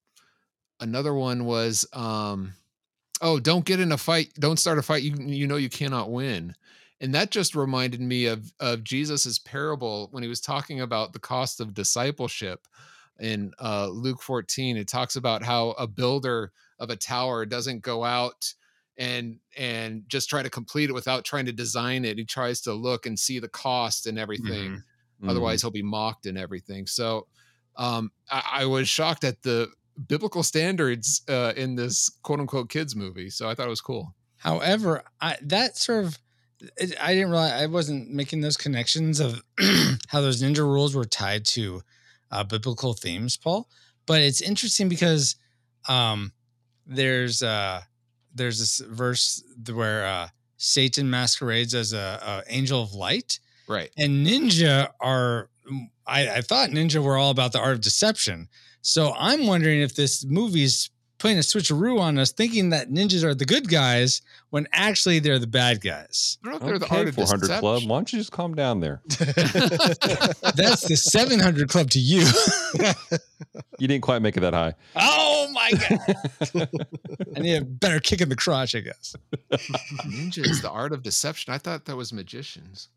Another 0.80 1.14
one 1.14 1.44
was 1.44 1.86
um 1.92 2.52
oh 3.20 3.40
don't 3.40 3.64
get 3.64 3.80
in 3.80 3.92
a 3.92 3.98
fight 3.98 4.32
don't 4.38 4.58
start 4.58 4.78
a 4.78 4.82
fight. 4.82 5.02
You 5.02 5.14
you 5.16 5.46
know 5.46 5.56
you 5.56 5.70
cannot 5.70 6.10
win 6.10 6.54
and 7.02 7.14
that 7.14 7.30
just 7.30 7.54
reminded 7.54 8.00
me 8.00 8.26
of 8.26 8.52
of 8.60 8.82
jesus's 8.82 9.38
parable 9.38 10.08
when 10.12 10.22
he 10.22 10.28
was 10.28 10.40
talking 10.40 10.80
about 10.80 11.12
the 11.12 11.18
cost 11.18 11.60
of 11.60 11.74
discipleship 11.74 12.66
in 13.20 13.52
uh 13.60 13.88
luke 13.88 14.22
14 14.22 14.78
it 14.78 14.88
talks 14.88 15.16
about 15.16 15.42
how 15.42 15.70
a 15.72 15.86
builder 15.86 16.52
of 16.78 16.90
a 16.90 16.96
tower 16.96 17.44
doesn't 17.44 17.82
go 17.82 18.02
out 18.02 18.54
and 18.98 19.38
and 19.56 20.04
just 20.08 20.28
try 20.28 20.42
to 20.42 20.50
complete 20.50 20.90
it 20.90 20.92
without 20.92 21.24
trying 21.24 21.46
to 21.46 21.52
design 21.52 22.04
it. 22.04 22.18
He 22.18 22.24
tries 22.24 22.60
to 22.62 22.72
look 22.72 23.06
and 23.06 23.18
see 23.18 23.38
the 23.38 23.48
cost 23.48 24.06
and 24.06 24.18
everything. 24.18 24.82
Otherwise 25.28 25.62
he'll 25.62 25.70
be 25.70 25.82
mocked 25.82 26.26
and 26.26 26.36
everything. 26.36 26.86
So 26.86 27.26
um 27.76 28.10
I, 28.30 28.42
I 28.52 28.66
was 28.66 28.88
shocked 28.88 29.24
at 29.24 29.42
the 29.42 29.68
biblical 30.08 30.42
standards 30.42 31.22
uh 31.28 31.52
in 31.56 31.74
this 31.76 32.10
quote 32.22 32.40
unquote 32.40 32.70
kids 32.70 32.96
movie 32.96 33.28
so 33.28 33.46
i 33.48 33.54
thought 33.54 33.66
it 33.66 33.70
was 33.70 33.80
cool. 33.80 34.14
However, 34.38 35.04
I, 35.20 35.36
that 35.42 35.76
sort 35.76 36.04
of 36.04 36.18
it, 36.76 36.94
I 37.00 37.14
didn't 37.14 37.30
realize 37.30 37.52
I 37.52 37.66
wasn't 37.66 38.10
making 38.10 38.40
those 38.40 38.56
connections 38.56 39.20
of 39.20 39.42
how 40.08 40.20
those 40.20 40.42
ninja 40.42 40.58
rules 40.58 40.94
were 40.94 41.04
tied 41.04 41.44
to 41.46 41.82
uh, 42.30 42.44
biblical 42.44 42.94
themes, 42.94 43.36
Paul. 43.36 43.68
But 44.06 44.22
it's 44.22 44.40
interesting 44.40 44.88
because 44.88 45.36
um, 45.88 46.32
there's 46.86 47.42
uh, 47.42 47.82
there's 48.34 48.58
this 48.58 48.78
verse 48.78 49.42
where 49.72 50.06
uh, 50.06 50.28
Satan 50.56 51.10
masquerades 51.10 51.74
as 51.74 51.92
a, 51.92 52.42
a 52.48 52.52
angel 52.52 52.82
of 52.82 52.94
light, 52.94 53.38
right 53.68 53.90
and 53.96 54.26
ninja 54.26 54.88
are. 55.00 55.48
I, 56.04 56.28
I 56.28 56.40
thought 56.40 56.70
ninja 56.70 57.00
were 57.00 57.16
all 57.16 57.30
about 57.30 57.52
the 57.52 57.60
art 57.60 57.74
of 57.74 57.80
deception. 57.80 58.48
So 58.80 59.14
I'm 59.16 59.46
wondering 59.46 59.80
if 59.80 59.94
this 59.94 60.24
movie's 60.24 60.90
putting 61.22 61.38
a 61.38 61.40
switcheroo 61.40 62.00
on 62.00 62.18
us, 62.18 62.32
thinking 62.32 62.70
that 62.70 62.90
ninjas 62.90 63.22
are 63.22 63.32
the 63.32 63.44
good 63.44 63.68
guys 63.68 64.22
when 64.50 64.66
actually 64.72 65.20
they're 65.20 65.38
the 65.38 65.46
bad 65.46 65.80
guys. 65.80 66.36
I 66.44 66.50
don't 66.50 66.60
know 66.60 66.66
if 66.66 66.80
they're 66.80 66.88
the 66.88 66.94
art 66.94 67.06
of 67.06 67.14
400 67.14 67.46
Club. 67.46 67.62
deception. 67.62 67.88
Why 67.88 67.96
don't 67.96 68.12
you 68.12 68.18
just 68.18 68.32
calm 68.32 68.54
down 68.56 68.80
there? 68.80 69.00
That's 69.08 70.82
the 70.88 70.96
700 70.96 71.68
club 71.68 71.90
to 71.90 72.00
you. 72.00 72.26
You 73.78 73.88
didn't 73.88 74.02
quite 74.02 74.22
make 74.22 74.36
it 74.36 74.40
that 74.40 74.54
high. 74.54 74.74
oh 74.96 75.48
my 75.52 75.72
god! 75.72 76.68
I 77.36 77.40
need 77.40 77.56
a 77.56 77.64
better 77.64 77.98
kick 78.00 78.20
in 78.22 78.28
the 78.30 78.36
crotch, 78.36 78.74
I 78.74 78.80
guess. 78.80 79.14
ninja 80.06 80.38
is 80.48 80.62
the 80.62 80.70
art 80.70 80.92
of 80.92 81.02
deception 81.02 81.52
i 81.52 81.58
thought 81.58 81.84
that 81.84 81.96
was 81.96 82.12
magicians 82.12 82.88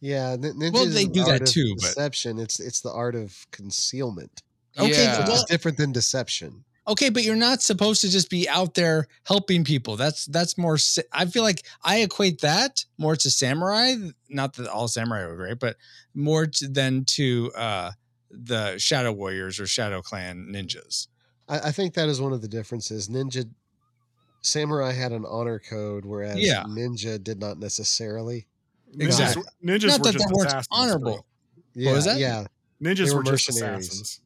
Yeah, 0.00 0.36
nin- 0.38 0.54
ninja 0.58 0.72
Well, 0.74 0.86
they 0.86 1.04
an 1.04 1.12
do 1.12 1.24
that 1.24 1.30
art 1.30 1.42
of 1.42 1.48
too, 1.48 1.74
but- 1.76 1.82
Deception. 1.84 2.38
It's 2.40 2.60
it's 2.60 2.80
the 2.80 2.90
art 2.92 3.14
of 3.14 3.46
concealment. 3.52 4.42
Okay, 4.78 4.90
Yeah. 5.04 5.26
Well, 5.26 5.36
is 5.36 5.44
different 5.44 5.78
than 5.78 5.92
deception. 5.92 6.64
Okay, 6.88 7.08
but 7.10 7.22
you're 7.24 7.36
not 7.36 7.62
supposed 7.62 8.00
to 8.02 8.08
just 8.10 8.30
be 8.30 8.48
out 8.48 8.74
there 8.74 9.06
helping 9.24 9.64
people. 9.64 9.96
That's 9.96 10.26
that's 10.26 10.56
more. 10.58 10.78
I 11.12 11.26
feel 11.26 11.42
like 11.42 11.62
I 11.82 11.98
equate 12.00 12.40
that 12.40 12.84
more 12.98 13.16
to 13.16 13.30
samurai. 13.30 13.94
Not 14.28 14.54
that 14.54 14.68
all 14.68 14.88
samurai 14.88 15.22
are 15.22 15.36
great, 15.36 15.58
but 15.58 15.76
more 16.14 16.46
to, 16.46 16.68
than 16.68 17.04
to 17.16 17.50
uh, 17.56 17.90
the 18.30 18.78
shadow 18.78 19.12
warriors 19.12 19.60
or 19.60 19.66
shadow 19.66 20.02
clan 20.02 20.48
ninjas. 20.52 21.08
I, 21.48 21.58
I 21.68 21.70
think 21.72 21.94
that 21.94 22.08
is 22.08 22.20
one 22.20 22.32
of 22.32 22.40
the 22.42 22.48
differences. 22.48 23.08
Ninja 23.08 23.48
Samurai 24.42 24.92
had 24.92 25.12
an 25.12 25.24
honor 25.26 25.58
code, 25.60 26.04
whereas 26.04 26.36
Yeah. 26.38 26.64
Ninja 26.64 27.22
did 27.22 27.38
not 27.40 27.58
necessarily. 27.58 28.46
Exactly. 28.98 29.44
Ninjas 29.64 29.86
Not 29.88 30.00
were 30.00 30.04
that 30.04 30.12
just 30.12 30.28
they 30.28 30.76
honorable. 30.76 31.12
bro. 31.14 31.24
Yeah, 31.74 31.92
was 31.92 32.04
that? 32.04 32.18
Yeah, 32.18 32.46
Ninjas 32.82 33.06
They 33.08 33.10
were, 33.14 33.18
were 33.18 33.22
just 33.24 33.48
mercenaries. 33.50 33.86
assassins. 33.88 34.20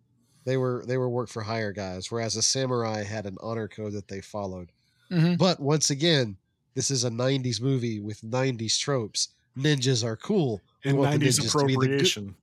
They 0.47 0.57
were 0.57 0.83
they 0.87 0.97
were 0.97 1.11
work 1.11 1.29
for 1.29 1.43
hire 1.43 1.73
guys, 1.73 2.11
whereas 2.11 2.37
a 2.37 2.43
samurai 2.43 3.03
had 3.05 3.27
an 3.27 3.37
honor 3.43 3.69
code 3.69 3.93
that 3.93 4.09
they 4.09 4.23
followed. 4.23 4.71
Mhm. 5.11 5.37
But 5.37 5.61
once 5.61 5.91
again, 5.91 6.37
this 6.75 6.91
is 6.91 7.05
a 7.05 7.11
'90s 7.11 7.61
movie 7.61 8.01
with 8.01 8.23
'90s 8.23 8.79
tropes. 8.79 9.29
Ninjas 9.59 10.03
are 10.05 10.17
cool. 10.17 10.63
And 10.85 10.97
want 10.99 11.21
90s 11.21 11.39
ninjas 11.41 11.53
to 11.61 11.67
be 11.67 11.75
the 11.75 11.79
good- 11.81 11.85
appropriation. 11.91 12.35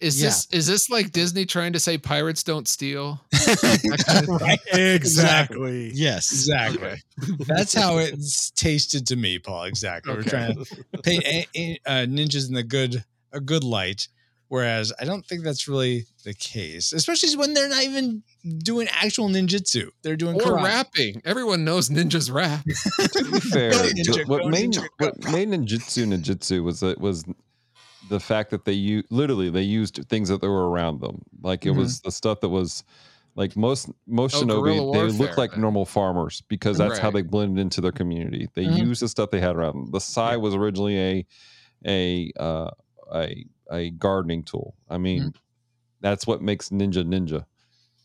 is 0.00 0.20
Yeah. 0.20 0.28
this 0.30 0.48
is 0.50 0.66
this 0.66 0.90
like 0.90 1.12
disney 1.12 1.46
trying 1.46 1.72
to 1.72 1.78
say 1.80 1.96
pirates 1.98 2.42
don't 2.42 2.66
steal 2.66 3.20
right? 4.28 4.58
Exactly. 4.72 5.90
Yes, 5.94 6.30
Exactly. 6.32 7.02
That's 7.46 7.72
how 7.74 7.98
it's 7.98 8.50
tasted 8.50 9.06
to 9.08 9.16
me, 9.16 9.38
Paul. 9.38 9.64
Exactly. 9.64 10.14
We're 10.14 10.22
trying 10.22 10.56
to 10.64 10.84
paint 11.02 11.24
a- 11.24 11.46
a- 11.56 11.78
uh, 11.86 12.06
ninjas 12.06 12.48
in 12.48 12.54
the 12.54 12.62
good 12.62 13.04
a 13.32 13.40
good 13.40 13.64
light, 13.64 14.08
whereas 14.54 14.92
I 15.00 15.04
don't 15.04 15.26
think 15.26 15.42
that's 15.42 15.66
really 15.66 16.06
the 16.24 16.32
case, 16.34 16.92
especially 16.92 17.34
when 17.36 17.54
they're 17.54 17.68
not 17.68 17.82
even 17.82 18.22
doing 18.58 18.86
actual 19.04 19.28
ninjutsu. 19.28 19.88
They're 20.02 20.16
doing 20.24 20.36
or 20.36 20.40
karate. 20.42 20.64
rapping 20.64 21.22
everyone 21.24 21.64
knows 21.64 21.88
ninjas 21.90 22.32
rap 22.32 22.64
to 23.16 23.24
be 23.32 23.40
fair, 23.54 23.70
Go 23.72 23.78
ninja, 23.96 24.28
what 24.28 24.42
go 24.42 24.48
made 24.48 24.70
ninja, 24.72 24.86
what 24.98 25.14
made 25.36 25.48
ninjutsu 25.48 26.06
ninjutsu 26.12 26.62
was 26.62 26.80
that 26.80 27.00
was 27.00 27.24
the 28.08 28.20
fact 28.20 28.50
that 28.50 28.64
they 28.64 28.72
u- 28.72 29.02
literally 29.10 29.50
they 29.50 29.62
used 29.62 29.94
things 30.08 30.28
that 30.28 30.40
were 30.42 30.68
around 30.70 31.00
them. 31.00 31.22
Like 31.42 31.66
it 31.66 31.72
Mhm. 31.72 31.76
was 31.82 32.00
the 32.00 32.12
stuff 32.12 32.40
that 32.42 32.50
was 32.50 32.84
like 33.34 33.56
most 33.56 33.90
most 34.06 34.34
Oh, 34.36 34.42
shinobi 34.42 34.62
guerrilla 34.62 34.92
they 34.92 34.98
warfare, 35.04 35.26
look 35.26 35.38
like 35.38 35.50
then. 35.52 35.62
normal 35.62 35.84
farmers 35.84 36.42
because 36.48 36.78
that's 36.78 36.98
how 37.00 37.10
they 37.10 37.22
blended 37.22 37.58
into 37.58 37.80
their 37.80 37.92
community. 38.00 38.48
They 38.54 38.66
Mhm. 38.66 38.86
used 38.88 39.02
the 39.02 39.08
stuff 39.08 39.30
they 39.30 39.40
had 39.40 39.56
around 39.56 39.74
them. 39.74 39.90
The 39.90 40.00
sai 40.00 40.36
was 40.36 40.54
originally 40.54 40.96
a 41.10 41.26
a 41.86 42.30
uh, 42.38 42.70
a 43.14 43.44
a 43.70 43.90
gardening 43.90 44.42
tool. 44.42 44.74
I 44.88 44.98
mean, 44.98 45.32
that's 46.00 46.26
what 46.26 46.42
makes 46.42 46.68
ninja 46.70 47.04
ninja. 47.04 47.44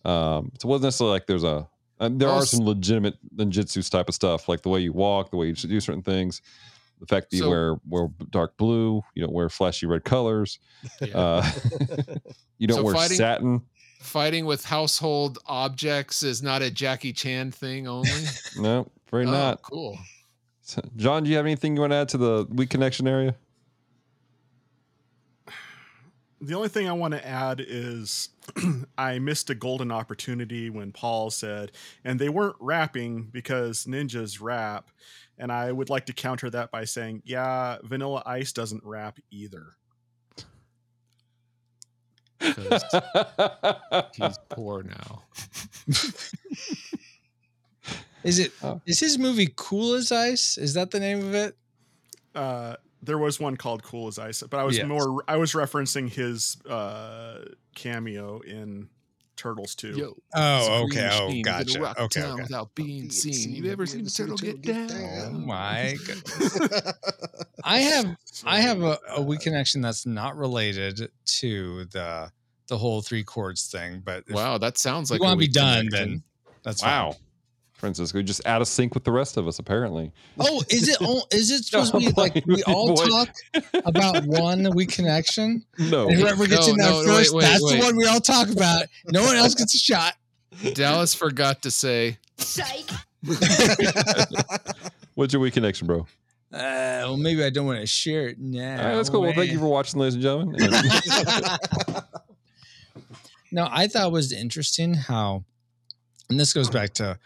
Um, 0.10 0.52
so 0.60 0.66
it 0.68 0.70
wasn't 0.70 0.84
necessarily 0.86 1.14
like 1.14 1.28
there's 1.28 1.44
a 1.44 1.68
um, 2.00 2.18
there 2.18 2.30
are 2.30 2.46
some 2.46 2.66
legitimate 2.66 3.16
ninjutsu 3.36 3.90
type 3.90 4.08
of 4.08 4.16
stuff, 4.16 4.48
like 4.48 4.62
the 4.62 4.70
way 4.70 4.80
you 4.80 4.94
walk, 4.94 5.32
the 5.32 5.38
way 5.38 5.48
you 5.48 5.54
do 5.54 5.80
certain 5.82 6.02
things, 6.02 6.42
the 7.02 7.06
fact 7.06 7.30
that 7.32 7.38
you 7.38 7.50
wear 7.50 7.76
wear 7.88 8.08
dark 8.30 8.56
blue, 8.58 9.02
you 9.16 9.22
don't 9.24 9.34
wear 9.34 9.50
flashy 9.50 9.86
red 9.86 10.06
colors, 10.06 10.60
Yeah. 11.02 11.18
uh, 11.18 11.52
you 12.58 12.68
don't 12.68 12.78
So 12.78 12.84
wear 12.84 12.94
fighting- 12.96 13.18
satin. 13.18 13.62
fighting 14.00 14.46
with 14.46 14.64
household 14.64 15.40
objects 15.46 16.24
is 16.24 16.42
not 16.42 16.62
a 16.62 16.72
jackie 16.72 17.12
chan 17.12 17.52
thing 17.52 17.86
only 17.86 18.10
No, 18.58 18.88
very 19.12 19.26
oh, 19.26 19.32
not. 19.32 19.62
cool 19.62 19.98
So, 20.62 20.82
John, 20.96 21.24
do 21.26 21.30
you 21.30 21.36
have 21.36 21.46
anything 21.46 21.76
you 21.76 21.82
want 21.82 21.92
to 21.92 21.98
add 21.98 22.10
to 22.10 22.18
the 22.18 22.48
weak 22.50 22.70
connection 22.70 23.10
area? 23.10 23.36
The 26.42 26.54
only 26.54 26.70
thing 26.70 26.88
I 26.88 26.94
want 26.94 27.14
to 27.14 27.26
add 27.26 27.64
is 27.66 28.30
I 28.98 29.20
missed 29.20 29.50
a 29.50 29.56
golden 29.56 29.92
opportunity 29.92 30.70
when 30.70 30.92
Paul 30.92 31.30
said, 31.30 31.72
and 32.04 32.20
they 32.20 32.30
weren't 32.30 32.56
rapping 32.60 33.24
because 33.32 33.86
ninjas 33.86 34.40
rap. 34.42 34.90
And 35.38 35.52
I 35.52 35.72
would 35.72 35.90
like 35.90 36.06
to 36.08 36.14
counter 36.14 36.50
that 36.50 36.72
by 36.72 36.86
saying, 36.86 37.24
yeah, 37.26 37.78
Vanilla 37.84 38.24
Ice 38.26 38.52
doesn't 38.52 38.84
rap 38.84 39.20
either. 39.32 39.76
he's 44.16 44.40
poor 44.48 44.82
now 44.82 45.24
Is 48.24 48.40
it? 48.40 48.52
Oh. 48.62 48.82
Is 48.86 49.00
his 49.00 49.18
movie 49.18 49.52
Cool 49.56 49.94
as 49.94 50.12
Ice? 50.12 50.58
Is 50.58 50.74
that 50.74 50.92
the 50.92 51.00
name 51.00 51.20
of 51.20 51.34
it? 51.34 51.56
Uh, 52.36 52.76
there 53.02 53.18
was 53.18 53.40
one 53.40 53.56
called 53.58 53.84
Cool 53.84 54.08
as 54.08 54.20
Ice, 54.20 54.44
but 54.44 54.60
I 54.60 54.64
was 54.64 54.78
Yes. 54.78 54.88
more 54.88 55.24
I 55.28 55.38
was 55.38 55.54
referencing 55.54 56.10
his 56.12 56.58
uh, 56.70 57.46
cameo 57.76 58.40
in 58.40 58.90
Turtles 59.38 59.74
2. 59.76 59.92
Yo, 59.98 60.16
Oh, 60.36 60.84
okay. 60.86 61.10
Oh, 61.14 61.42
gotcha. 61.44 61.80
rock 61.80 61.98
Okay, 62.00 62.22
okay. 62.24 62.42
Without 62.42 62.76
being 62.76 62.88
Being 63.00 63.10
seen. 63.10 63.34
seen. 63.34 63.56
You 63.64 63.72
ever 63.72 63.86
seen 63.86 64.06
a 64.06 64.10
turtle 64.10 64.36
get 64.36 64.62
down? 64.62 64.92
Oh 64.92 65.32
my 65.32 65.96
goodness. 66.06 66.60
I 67.64 67.78
have 67.80 68.16
I 68.46 68.60
have 68.60 68.82
a, 68.82 69.00
a 69.16 69.22
weak 69.22 69.40
connection 69.42 69.80
that's 69.82 70.06
not 70.06 70.36
related 70.36 71.10
to 71.40 71.86
the 71.86 72.32
the 72.68 72.78
whole 72.78 73.02
three 73.02 73.24
chords 73.24 73.68
thing, 73.68 74.02
but 74.04 74.24
Wow, 74.30 74.58
that 74.58 74.78
sounds 74.78 75.10
like 75.10 75.22
a 75.22 75.24
want 75.24 75.40
to 75.40 75.48
be 75.48 75.52
done, 75.52 75.86
connection. 75.88 76.10
then 76.12 76.24
that's 76.64 76.84
wow. 76.84 77.12
fine. 77.12 77.20
Francisco, 77.80 78.22
just 78.22 78.46
out 78.46 78.62
of 78.62 78.68
sync 78.68 78.94
with 78.94 79.04
the 79.04 79.12
rest 79.12 79.38
of 79.38 79.48
us, 79.48 79.60
apparently. 79.60 80.12
Oh, 80.40 80.62
is 80.70 80.88
it? 80.90 80.98
Oh, 81.02 81.24
is 81.32 81.50
it 81.52 81.64
supposed 81.66 81.94
No, 81.94 82.00
to 82.00 82.06
be 82.08 82.12
like 82.14 82.36
like, 82.36 82.46
we 82.46 82.64
all 82.68 82.96
boy. 82.96 83.08
talk 83.08 83.30
about 83.86 84.24
one 84.26 84.70
weak 84.76 84.92
connection? 84.92 85.64
No. 85.78 86.08
And 86.10 86.18
whoever 86.20 86.46
gets 86.48 86.68
No, 86.68 86.74
in 86.74 86.78
there 86.80 86.90
no, 86.92 87.04
first, 87.06 87.34
wait, 87.34 87.42
that's 87.44 87.64
wait. 87.64 87.80
the 87.80 87.86
one 87.86 87.96
we 87.96 88.06
all 88.08 88.20
talk 88.20 88.50
about. 88.50 88.86
No 89.08 89.24
one 89.24 89.36
else 89.36 89.56
gets 89.56 89.74
a 89.76 89.78
shot. 89.78 90.14
Dallas 90.74 91.14
forgot 91.14 91.62
to 91.64 91.72
say 91.72 92.18
Psych. 92.38 92.90
What's 95.16 95.34
your 95.34 95.42
weak 95.42 95.54
connection, 95.54 95.88
bro? 95.88 96.08
Uh, 96.52 96.58
well, 97.06 97.18
maybe 97.18 97.44
I 97.44 97.50
don't 97.50 97.66
want 97.66 97.80
to 97.80 97.86
share 97.86 98.28
it 98.30 98.40
now. 98.40 98.72
All 98.80 98.86
right, 98.88 98.96
that's 98.96 99.10
cool. 99.10 99.22
Well, 99.22 99.34
thank 99.34 99.52
you 99.52 99.60
for 99.60 99.68
watching, 99.68 100.00
ladies 100.00 100.16
and 100.16 100.24
gentlemen. 100.24 100.56
And- 100.62 102.04
no, 103.52 103.68
I 103.70 103.88
thought 103.88 104.08
it 104.08 104.12
was 104.12 104.32
interesting 104.32 104.94
how, 104.94 105.44
and 106.30 106.40
this 106.40 106.54
goes 106.54 106.70
back 106.70 106.94
to 106.96 107.18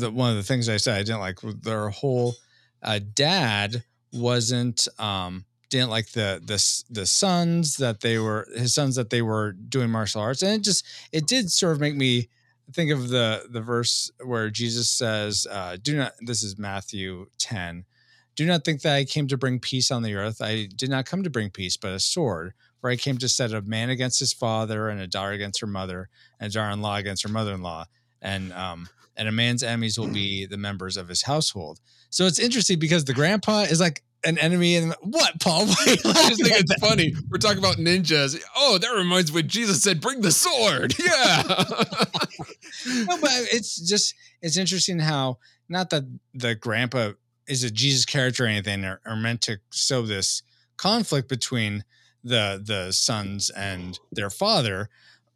the, 0.00 0.10
one 0.10 0.30
of 0.30 0.36
the 0.36 0.42
things 0.42 0.68
I 0.68 0.76
said 0.76 0.96
I 0.96 1.02
didn't 1.02 1.20
like 1.20 1.40
their 1.62 1.90
whole 1.90 2.34
uh, 2.82 3.00
dad 3.14 3.84
wasn't 4.12 4.88
um 4.98 5.44
didn't 5.70 5.90
like 5.90 6.10
the 6.12 6.40
the 6.44 6.62
the 6.90 7.06
sons 7.06 7.76
that 7.78 8.00
they 8.00 8.18
were 8.18 8.46
his 8.54 8.74
sons 8.74 8.96
that 8.96 9.10
they 9.10 9.22
were 9.22 9.52
doing 9.52 9.90
martial 9.90 10.20
arts 10.20 10.42
and 10.42 10.52
it 10.52 10.62
just 10.62 10.84
it 11.12 11.26
did 11.26 11.50
sort 11.50 11.72
of 11.72 11.80
make 11.80 11.94
me 11.94 12.28
think 12.72 12.90
of 12.90 13.08
the 13.08 13.46
the 13.50 13.60
verse 13.60 14.10
where 14.24 14.50
Jesus 14.50 14.88
says, 14.88 15.46
uh, 15.50 15.76
"Do 15.80 15.96
not." 15.96 16.12
This 16.20 16.42
is 16.42 16.58
Matthew 16.58 17.26
ten. 17.38 17.84
Do 18.34 18.46
not 18.46 18.64
think 18.64 18.80
that 18.82 18.94
I 18.94 19.04
came 19.04 19.28
to 19.28 19.36
bring 19.36 19.60
peace 19.60 19.90
on 19.90 20.02
the 20.02 20.14
earth. 20.14 20.40
I 20.40 20.68
did 20.74 20.88
not 20.88 21.04
come 21.04 21.22
to 21.22 21.30
bring 21.30 21.50
peace, 21.50 21.76
but 21.76 21.92
a 21.92 22.00
sword. 22.00 22.54
For 22.80 22.90
I 22.90 22.96
came 22.96 23.18
to 23.18 23.28
set 23.28 23.52
a 23.52 23.60
man 23.60 23.90
against 23.90 24.18
his 24.18 24.32
father, 24.32 24.88
and 24.88 25.00
a 25.00 25.06
daughter 25.06 25.32
against 25.32 25.60
her 25.60 25.66
mother, 25.66 26.08
and 26.40 26.50
a 26.50 26.52
daughter-in-law 26.52 26.96
against 26.96 27.22
her 27.22 27.28
mother-in-law, 27.28 27.86
and 28.20 28.52
um, 28.52 28.88
and 29.16 29.28
a 29.28 29.32
man's 29.32 29.62
enemies 29.62 29.98
will 29.98 30.08
be 30.08 30.46
the 30.46 30.56
members 30.56 30.96
of 30.96 31.08
his 31.08 31.22
household. 31.22 31.80
So 32.10 32.26
it's 32.26 32.38
interesting 32.38 32.78
because 32.78 33.04
the 33.04 33.14
grandpa 33.14 33.60
is 33.62 33.80
like 33.80 34.02
an 34.24 34.38
enemy. 34.38 34.76
And 34.76 34.94
what, 35.00 35.40
Paul? 35.40 35.66
Why 35.66 35.74
are 35.86 35.90
you 35.90 35.96
I 36.04 36.28
just 36.28 36.42
think 36.42 36.60
it's 36.60 36.74
funny. 36.74 37.14
We're 37.28 37.38
talking 37.38 37.58
about 37.58 37.76
ninjas. 37.76 38.40
Oh, 38.56 38.78
that 38.78 38.90
reminds 38.90 39.32
me 39.32 39.36
when 39.40 39.48
Jesus 39.48 39.82
said, 39.82 40.00
"Bring 40.00 40.20
the 40.20 40.32
sword." 40.32 40.94
Yeah. 41.02 41.42
no, 42.86 43.18
but 43.20 43.30
it's 43.52 43.76
just 43.76 44.14
it's 44.40 44.56
interesting 44.56 44.98
how 44.98 45.38
not 45.68 45.90
that 45.90 46.04
the 46.32 46.54
grandpa 46.54 47.12
is 47.48 47.64
a 47.64 47.70
Jesus 47.70 48.04
character 48.04 48.44
or 48.44 48.48
anything 48.48 48.84
or, 48.84 49.00
are 49.04 49.16
meant 49.16 49.40
to 49.42 49.58
sow 49.70 50.02
this 50.02 50.42
conflict 50.76 51.28
between 51.28 51.84
the 52.22 52.62
the 52.64 52.92
sons 52.92 53.50
and 53.50 53.98
their 54.10 54.30
father, 54.30 54.88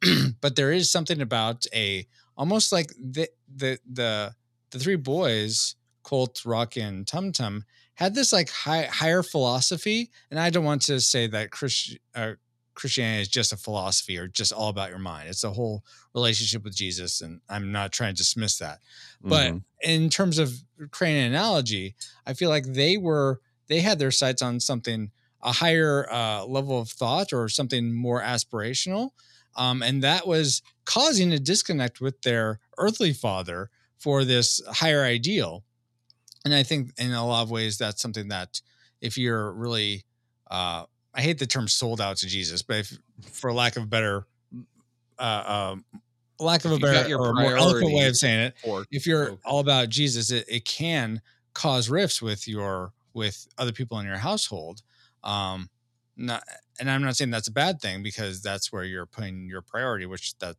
but 0.40 0.56
there 0.56 0.72
is 0.72 0.90
something 0.90 1.20
about 1.20 1.64
a 1.74 2.06
almost 2.36 2.72
like 2.72 2.92
the 2.98 3.28
the 3.54 3.78
the 3.90 4.34
the 4.70 4.78
three 4.78 4.96
boys, 4.96 5.76
Colt, 6.02 6.44
Rocky, 6.44 6.80
and 6.80 7.06
Tum 7.06 7.32
Tum, 7.32 7.64
had 7.94 8.14
this 8.14 8.32
like 8.32 8.50
high, 8.50 8.84
higher 8.84 9.22
philosophy, 9.22 10.10
and 10.30 10.38
I 10.38 10.50
don't 10.50 10.64
want 10.64 10.82
to 10.82 11.00
say 11.00 11.26
that 11.28 11.50
Christ, 11.50 11.98
uh, 12.14 12.34
Christianity 12.74 13.22
is 13.22 13.28
just 13.28 13.52
a 13.52 13.56
philosophy 13.56 14.18
or 14.18 14.28
just 14.28 14.52
all 14.52 14.68
about 14.68 14.90
your 14.90 14.98
mind. 14.98 15.28
It's 15.28 15.44
a 15.44 15.50
whole 15.50 15.82
relationship 16.14 16.62
with 16.64 16.76
Jesus, 16.76 17.20
and 17.22 17.40
I'm 17.48 17.72
not 17.72 17.92
trying 17.92 18.14
to 18.14 18.18
dismiss 18.18 18.58
that. 18.58 18.80
But 19.22 19.54
Mhm. 19.54 19.64
in 19.82 20.10
terms 20.10 20.38
of 20.38 20.52
creating 20.90 21.22
an 21.22 21.32
analogy, 21.32 21.94
I 22.26 22.34
feel 22.34 22.50
like 22.50 22.66
they 22.66 22.96
were 22.98 23.40
they 23.68 23.80
had 23.80 23.98
their 23.98 24.12
sights 24.12 24.42
on 24.42 24.60
something 24.60 25.10
a 25.42 25.52
higher 25.52 26.10
uh, 26.10 26.44
level 26.44 26.78
of 26.80 26.88
thought 26.88 27.32
or 27.32 27.48
something 27.48 27.92
more 27.94 28.20
aspirational, 28.20 29.10
um, 29.56 29.82
and 29.82 30.02
that 30.02 30.26
was 30.26 30.62
causing 30.84 31.32
a 31.32 31.38
disconnect 31.38 32.00
with 32.00 32.20
their 32.22 32.60
earthly 32.78 33.12
father 33.12 33.70
for 33.98 34.24
this 34.24 34.60
higher 34.70 35.02
ideal. 35.02 35.64
And 36.44 36.54
I 36.54 36.62
think 36.62 36.92
in 36.98 37.12
a 37.12 37.26
lot 37.26 37.42
of 37.42 37.50
ways 37.50 37.76
that's 37.78 38.00
something 38.00 38.28
that 38.28 38.60
if 39.00 39.18
you're 39.18 39.52
really 39.52 40.04
uh, 40.50 40.84
I 41.14 41.22
hate 41.22 41.38
the 41.38 41.46
term 41.46 41.66
sold 41.66 42.00
out 42.00 42.18
to 42.18 42.26
Jesus, 42.26 42.62
but 42.62 42.76
if, 42.76 42.98
for 43.32 43.52
lack 43.52 43.76
of 43.76 43.84
a 43.84 43.86
better 43.86 44.26
uh, 45.18 45.72
um, 45.72 45.84
lack 46.38 46.64
of 46.64 46.72
a 46.72 46.74
If 46.74 46.82
you've 46.82 46.92
better 46.92 47.16
or 47.16 47.32
more 47.34 47.56
eloquent 47.56 47.94
way 47.94 48.06
of 48.06 48.16
saying 48.16 48.40
it, 48.40 48.54
or- 48.62 48.86
if 48.90 49.06
you're 49.06 49.30
or- 49.32 49.38
all 49.44 49.60
about 49.60 49.88
Jesus, 49.88 50.30
it, 50.30 50.44
it 50.48 50.64
can 50.64 51.20
cause 51.54 51.88
rifts 51.88 52.20
with 52.20 52.46
your 52.46 52.92
with 53.14 53.48
other 53.56 53.72
people 53.72 53.98
in 53.98 54.06
your 54.06 54.18
household. 54.18 54.82
Um, 55.24 55.70
not, 56.16 56.42
and 56.80 56.90
I'm 56.90 57.02
not 57.02 57.16
saying 57.16 57.30
that's 57.30 57.48
a 57.48 57.52
bad 57.52 57.80
thing 57.80 58.02
because 58.02 58.42
that's 58.42 58.72
where 58.72 58.84
you're 58.84 59.06
putting 59.06 59.48
your 59.48 59.62
priority, 59.62 60.06
which 60.06 60.36
that 60.38 60.56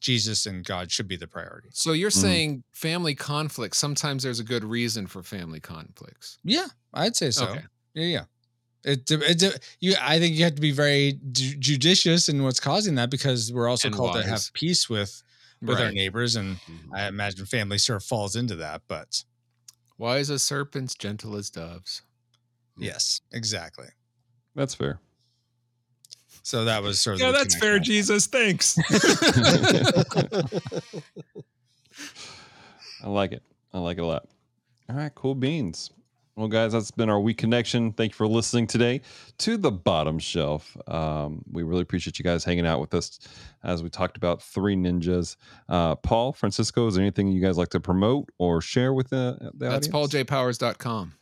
Jesus 0.00 0.46
and 0.46 0.64
God 0.64 0.90
should 0.92 1.08
be 1.08 1.16
the 1.16 1.26
priority. 1.26 1.68
So 1.72 1.92
you're 1.92 2.10
Mhm. 2.10 2.20
saying 2.20 2.64
family 2.72 3.14
conflicts. 3.14 3.78
Sometimes 3.78 4.22
there's 4.22 4.40
a 4.40 4.44
good 4.44 4.64
reason 4.64 5.06
for 5.06 5.22
family 5.22 5.60
conflicts. 5.60 6.38
Yeah, 6.44 6.66
I'd 6.94 7.16
say 7.16 7.30
so. 7.30 7.48
Okay. 7.48 7.64
Yeah, 7.94 8.04
yeah. 8.06 8.24
It, 8.84 9.10
it, 9.10 9.42
it, 9.42 9.76
you, 9.80 9.94
I 10.00 10.18
think 10.20 10.36
you 10.36 10.44
have 10.44 10.54
to 10.54 10.60
be 10.60 10.70
very 10.70 11.18
ju- 11.32 11.56
judicious 11.56 12.28
in 12.28 12.42
what's 12.44 12.60
causing 12.60 12.94
that 12.96 13.10
because 13.10 13.52
we're 13.52 13.68
also 13.68 13.88
And 13.88 13.96
called 13.96 14.12
to 14.14 14.22
have 14.22 14.52
peace 14.52 14.88
with 14.88 15.22
with 15.62 15.80
our 15.80 15.90
neighbors, 15.90 16.36
and 16.36 16.56
Mm-hmm. 16.58 16.94
I 16.94 17.08
imagine 17.08 17.46
family 17.46 17.78
sort 17.78 17.96
of 18.02 18.04
falls 18.06 18.36
into 18.36 18.54
that. 18.56 18.82
But 18.86 19.24
Wise 19.98 20.30
as 20.30 20.44
serpents, 20.44 20.94
gentle 20.94 21.34
as 21.36 21.50
doves. 21.50 22.02
yes, 22.78 23.22
exactly. 23.32 23.86
That's 24.56 24.74
fair. 24.74 24.98
So 26.42 26.64
that 26.64 26.82
was 26.82 26.98
sort 26.98 27.16
of 27.16 27.20
Yeah, 27.20 27.30
that's 27.32 27.54
fair. 27.56 27.78
Jesus. 27.78 28.26
Thanks. 28.26 28.78
I 33.02 33.08
like 33.08 33.32
it. 33.32 33.42
I 33.72 33.78
like 33.78 33.98
it 33.98 34.02
a 34.02 34.06
lot. 34.06 34.26
All 34.88 34.96
right, 34.96 35.14
cool 35.14 35.34
beans. 35.34 35.90
Well, 36.36 36.48
guys, 36.48 36.72
that's 36.72 36.90
been 36.90 37.08
our 37.08 37.18
week 37.18 37.38
connection. 37.38 37.92
Thank 37.92 38.12
you 38.12 38.16
for 38.16 38.28
listening 38.28 38.66
today 38.66 39.00
to 39.38 39.56
the 39.56 39.70
bottom 39.70 40.18
shelf. 40.18 40.76
Um, 40.86 41.42
we 41.50 41.62
really 41.62 41.80
appreciate 41.80 42.18
you 42.18 42.24
guys 42.24 42.44
hanging 42.44 42.66
out 42.66 42.78
with 42.78 42.92
us 42.92 43.18
as 43.64 43.82
we 43.82 43.88
talked 43.88 44.18
about 44.18 44.42
three 44.42 44.76
ninjas. 44.76 45.36
Uh, 45.68 45.94
Paul, 45.94 46.34
Francisco, 46.34 46.86
is 46.88 46.94
there 46.94 47.02
anything 47.02 47.28
you 47.32 47.40
guys 47.40 47.56
like 47.56 47.70
to 47.70 47.80
promote 47.80 48.28
or 48.38 48.60
share 48.60 48.92
with 48.92 49.08
the, 49.08 49.50
the 49.54 49.70
That's 49.70 49.88
audience? 49.88 50.14
pauljpowers.com. 50.14 51.14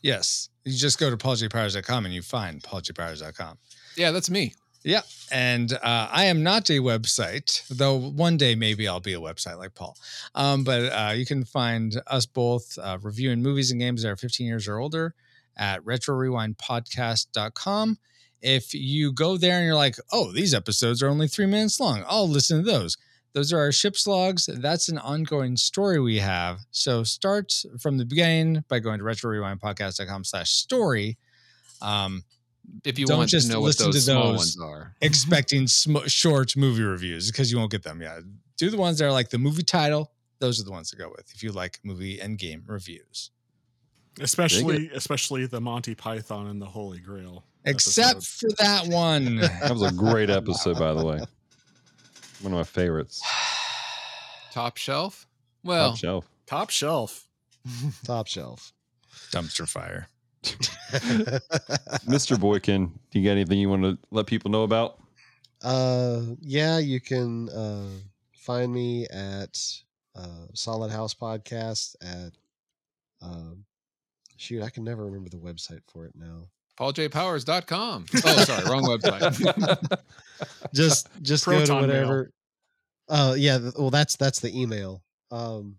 Yes, 0.00 0.48
you 0.66 0.76
just 0.76 0.98
go 0.98 1.08
to 1.08 1.16
pauljpowers.com 1.16 2.04
and 2.04 2.12
you 2.12 2.22
find 2.22 2.62
pauljpowers.com. 2.62 3.56
Yeah, 3.96 4.10
that's 4.10 4.28
me. 4.28 4.52
Yeah. 4.82 5.00
And 5.32 5.72
uh, 5.72 6.08
I 6.10 6.26
am 6.26 6.42
not 6.42 6.68
a 6.70 6.80
website, 6.80 7.66
though 7.68 7.96
one 7.96 8.36
day 8.36 8.54
maybe 8.54 8.86
I'll 8.86 9.00
be 9.00 9.14
a 9.14 9.20
website 9.20 9.56
like 9.58 9.74
Paul. 9.74 9.96
Um, 10.34 10.64
but 10.64 10.92
uh, 10.92 11.12
you 11.14 11.24
can 11.24 11.44
find 11.44 11.98
us 12.08 12.26
both 12.26 12.78
uh, 12.80 12.98
reviewing 13.02 13.42
movies 13.42 13.70
and 13.70 13.80
games 13.80 14.02
that 14.02 14.10
are 14.10 14.16
15 14.16 14.46
years 14.46 14.68
or 14.68 14.78
older 14.78 15.14
at 15.56 15.82
retrorewindpodcast.com. 15.84 17.98
If 18.42 18.74
you 18.74 19.12
go 19.12 19.36
there 19.36 19.56
and 19.56 19.66
you're 19.66 19.74
like, 19.74 19.96
oh, 20.12 20.30
these 20.30 20.54
episodes 20.54 21.02
are 21.02 21.08
only 21.08 21.26
three 21.26 21.46
minutes 21.46 21.80
long, 21.80 22.04
I'll 22.06 22.28
listen 22.28 22.64
to 22.64 22.70
those. 22.70 22.96
Those 23.36 23.52
are 23.52 23.58
our 23.58 23.70
ship's 23.70 24.06
logs. 24.06 24.46
That's 24.50 24.88
an 24.88 24.96
ongoing 24.96 25.58
story 25.58 26.00
we 26.00 26.18
have. 26.20 26.60
So 26.70 27.04
start 27.04 27.52
from 27.78 27.98
the 27.98 28.06
beginning 28.06 28.64
by 28.66 28.78
going 28.78 28.96
to 28.98 29.04
retrorewindpodcast.com 29.04 30.24
slash 30.24 30.50
story. 30.52 31.18
Um, 31.82 32.24
If 32.82 32.98
you 32.98 33.04
Don't 33.04 33.18
want 33.18 33.28
just 33.28 33.48
to 33.48 33.52
know 33.52 33.60
what 33.60 33.66
listen 33.66 33.88
those 33.88 34.06
to 34.06 34.10
small 34.12 34.28
those. 34.28 34.38
ones 34.38 34.58
are. 34.58 34.94
expecting 35.02 35.66
sm- 35.66 36.06
short 36.06 36.56
movie 36.56 36.82
reviews 36.82 37.30
because 37.30 37.52
you 37.52 37.58
won't 37.58 37.70
get 37.70 37.82
them. 37.82 38.00
Yeah, 38.00 38.20
do 38.56 38.70
the 38.70 38.78
ones 38.78 39.00
that 39.00 39.04
are 39.04 39.12
like 39.12 39.28
the 39.28 39.36
movie 39.38 39.62
title. 39.62 40.12
Those 40.38 40.58
are 40.58 40.64
the 40.64 40.70
ones 40.72 40.88
to 40.92 40.96
go 40.96 41.10
with 41.10 41.30
if 41.34 41.42
you 41.42 41.52
like 41.52 41.78
movie 41.84 42.18
and 42.20 42.38
game 42.38 42.62
reviews. 42.66 43.32
especially 44.18 44.90
especially 44.94 45.44
the 45.44 45.60
Monty 45.60 45.94
Python 45.94 46.46
and 46.46 46.60
the 46.62 46.66
Holy 46.66 47.00
Grail. 47.00 47.44
Except 47.66 48.16
episode. 48.16 48.48
for 48.48 48.56
that 48.64 48.86
one. 48.86 49.36
That 49.36 49.72
was 49.72 49.82
a 49.82 49.92
great 49.92 50.30
episode, 50.30 50.78
by 50.78 50.94
the 50.94 51.04
way. 51.04 51.20
One 52.42 52.52
of 52.52 52.58
my 52.58 52.64
favorites. 52.64 53.22
Top 54.52 54.76
shelf? 54.76 55.26
Well, 55.64 55.90
Top 55.90 55.98
shelf. 55.98 56.28
top 56.46 56.70
shelf. 56.70 57.28
Top 58.04 58.26
shelf. 58.26 58.72
Dumpster 59.32 59.68
fire. 59.68 60.08
Mr. 62.06 62.38
Boykin, 62.38 62.92
do 63.10 63.18
you 63.18 63.24
got 63.24 63.32
anything 63.32 63.58
you 63.58 63.68
want 63.68 63.82
to 63.82 63.98
let 64.10 64.26
people 64.26 64.50
know 64.50 64.62
about? 64.62 65.02
Uh, 65.62 66.22
yeah, 66.40 66.78
you 66.78 67.00
can 67.00 67.48
uh, 67.48 67.88
find 68.36 68.72
me 68.72 69.06
at 69.08 69.58
uh, 70.14 70.46
Solid 70.54 70.90
House 70.92 71.14
Podcast 71.14 71.96
at. 72.02 72.32
Um, 73.22 73.64
shoot, 74.36 74.62
I 74.62 74.68
can 74.70 74.84
never 74.84 75.04
remember 75.06 75.30
the 75.30 75.38
website 75.38 75.80
for 75.88 76.04
it 76.04 76.12
now. 76.14 76.48
pauljpowers.com. 76.78 78.06
Oh, 78.24 78.44
sorry, 78.44 78.64
wrong 78.70 78.84
website. 78.84 79.98
Just 80.74 81.08
just 81.22 81.46
go 81.46 81.52
to 81.52 81.58
Proton 81.58 81.86
mail. 81.88 81.88
whatever. 81.88 82.30
Uh, 83.08 83.34
yeah. 83.38 83.58
Well, 83.78 83.90
that's 83.90 84.16
that's 84.16 84.40
the 84.40 84.54
email. 84.60 85.02
Um, 85.30 85.76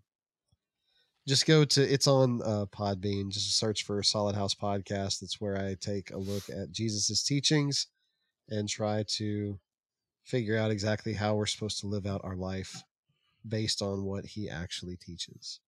just 1.28 1.46
go 1.46 1.64
to 1.64 1.82
it's 1.92 2.08
on 2.08 2.42
uh, 2.42 2.66
Podbean. 2.66 3.30
Just 3.30 3.56
search 3.56 3.84
for 3.84 4.02
Solid 4.02 4.34
House 4.34 4.54
Podcast. 4.54 5.20
That's 5.20 5.40
where 5.40 5.56
I 5.56 5.76
take 5.80 6.10
a 6.10 6.16
look 6.18 6.42
at 6.48 6.72
Jesus's 6.72 7.22
teachings 7.22 7.86
and 8.48 8.68
try 8.68 9.04
to 9.16 9.58
figure 10.24 10.58
out 10.58 10.70
exactly 10.72 11.12
how 11.12 11.36
we're 11.36 11.46
supposed 11.46 11.78
to 11.80 11.86
live 11.86 12.06
out 12.06 12.22
our 12.24 12.34
life 12.36 12.82
based 13.46 13.80
on 13.82 14.02
what 14.04 14.24
he 14.26 14.48
actually 14.50 14.96
teaches. 14.96 15.60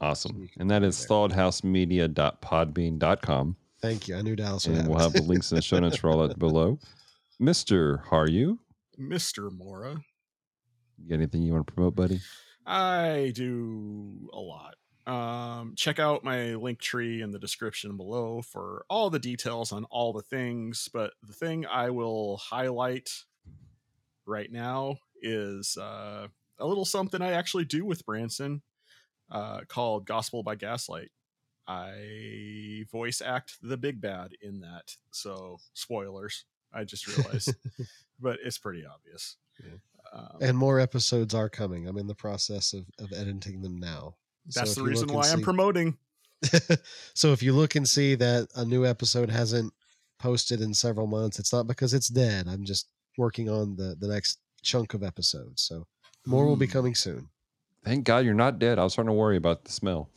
Awesome. 0.00 0.42
you 0.42 0.48
can 0.48 0.62
And 0.62 0.70
that 0.70 0.76
find 0.76 0.84
is 0.86 0.98
there. 0.98 1.08
solidhousemedia.podbean.com. 1.08 3.56
Thank 3.84 4.08
you. 4.08 4.16
I 4.16 4.22
knew 4.22 4.34
Dallas 4.34 4.66
would 4.66 4.76
And 4.78 4.82
have 4.84 4.88
we'll 4.90 4.98
it. 4.98 5.02
have 5.02 5.12
the 5.12 5.22
links 5.28 5.52
in 5.52 5.56
the 5.56 5.62
show 5.62 5.78
notes 5.78 5.98
for 5.98 6.08
all 6.08 6.26
that 6.26 6.38
below. 6.38 6.78
Mr. 7.38 8.02
Harju, 8.06 8.56
Mr. 8.98 9.52
Mora. 9.52 9.96
you 10.96 11.08
got 11.10 11.16
anything 11.16 11.42
you 11.42 11.52
want 11.52 11.66
to 11.66 11.72
promote, 11.74 11.94
buddy? 11.94 12.20
I 12.64 13.32
do 13.34 14.30
a 14.32 14.38
lot. 14.40 14.76
Um, 15.06 15.74
check 15.76 15.98
out 15.98 16.24
my 16.24 16.54
link 16.54 16.80
tree 16.80 17.20
in 17.20 17.30
the 17.30 17.38
description 17.38 17.98
below 17.98 18.40
for 18.40 18.86
all 18.88 19.10
the 19.10 19.18
details 19.18 19.70
on 19.70 19.84
all 19.90 20.14
the 20.14 20.22
things. 20.22 20.88
But 20.90 21.10
the 21.22 21.34
thing 21.34 21.66
I 21.66 21.90
will 21.90 22.38
highlight 22.38 23.10
right 24.24 24.50
now 24.50 24.96
is 25.20 25.76
uh, 25.76 26.28
a 26.58 26.66
little 26.66 26.86
something 26.86 27.20
I 27.20 27.32
actually 27.32 27.66
do 27.66 27.84
with 27.84 28.06
Branson 28.06 28.62
uh, 29.30 29.60
called 29.68 30.06
Gospel 30.06 30.42
by 30.42 30.54
Gaslight. 30.54 31.10
I 31.66 32.84
voice 32.92 33.20
act 33.20 33.56
the 33.62 33.76
big 33.76 34.00
bad 34.00 34.32
in 34.42 34.60
that. 34.60 34.94
So, 35.10 35.58
spoilers. 35.72 36.44
I 36.72 36.84
just 36.84 37.06
realized, 37.06 37.54
but 38.20 38.38
it's 38.44 38.58
pretty 38.58 38.84
obvious. 38.84 39.36
Um, 40.12 40.38
And 40.40 40.58
more 40.58 40.80
episodes 40.80 41.34
are 41.34 41.48
coming. 41.48 41.86
I'm 41.86 41.98
in 41.98 42.06
the 42.06 42.14
process 42.14 42.72
of, 42.72 42.84
of 42.98 43.12
editing 43.12 43.62
them 43.62 43.76
now. 43.78 44.16
That's 44.54 44.70
if 44.70 44.76
the 44.76 44.82
reason 44.82 45.06
look 45.08 45.14
and 45.14 45.18
why 45.18 45.30
I'm 45.30 45.40
promoting. 45.40 45.96
so 47.14 47.32
if 47.32 47.42
you 47.42 47.52
look 47.52 47.74
and 47.74 47.88
see 47.88 48.14
that 48.16 48.48
a 48.54 48.64
new 48.64 48.84
episode 48.84 49.30
hasn't 49.30 49.72
posted 50.18 50.60
in 50.60 50.74
several 50.74 51.06
months, 51.06 51.38
it's 51.38 51.52
not 51.52 51.66
because 51.66 51.94
it's 51.94 52.08
dead. 52.08 52.46
I'm 52.48 52.64
just 52.64 52.88
working 53.16 53.48
on 53.48 53.76
the 53.76 53.96
the 53.98 54.08
next 54.08 54.40
chunk 54.62 54.94
of 54.94 55.02
episodes. 55.02 55.62
So 55.62 55.86
more 56.26 56.46
will 56.46 56.56
be 56.56 56.66
Hmm. 56.66 56.72
coming 56.72 56.94
soon. 56.94 57.28
Thank 57.84 58.04
God 58.04 58.24
you're 58.24 58.34
not 58.34 58.58
dead. 58.58 58.78
I 58.78 58.84
was 58.84 58.92
starting 58.94 59.10
to 59.10 59.14
worry 59.14 59.36
about 59.36 59.64
the 59.64 59.72
smell. 59.72 60.10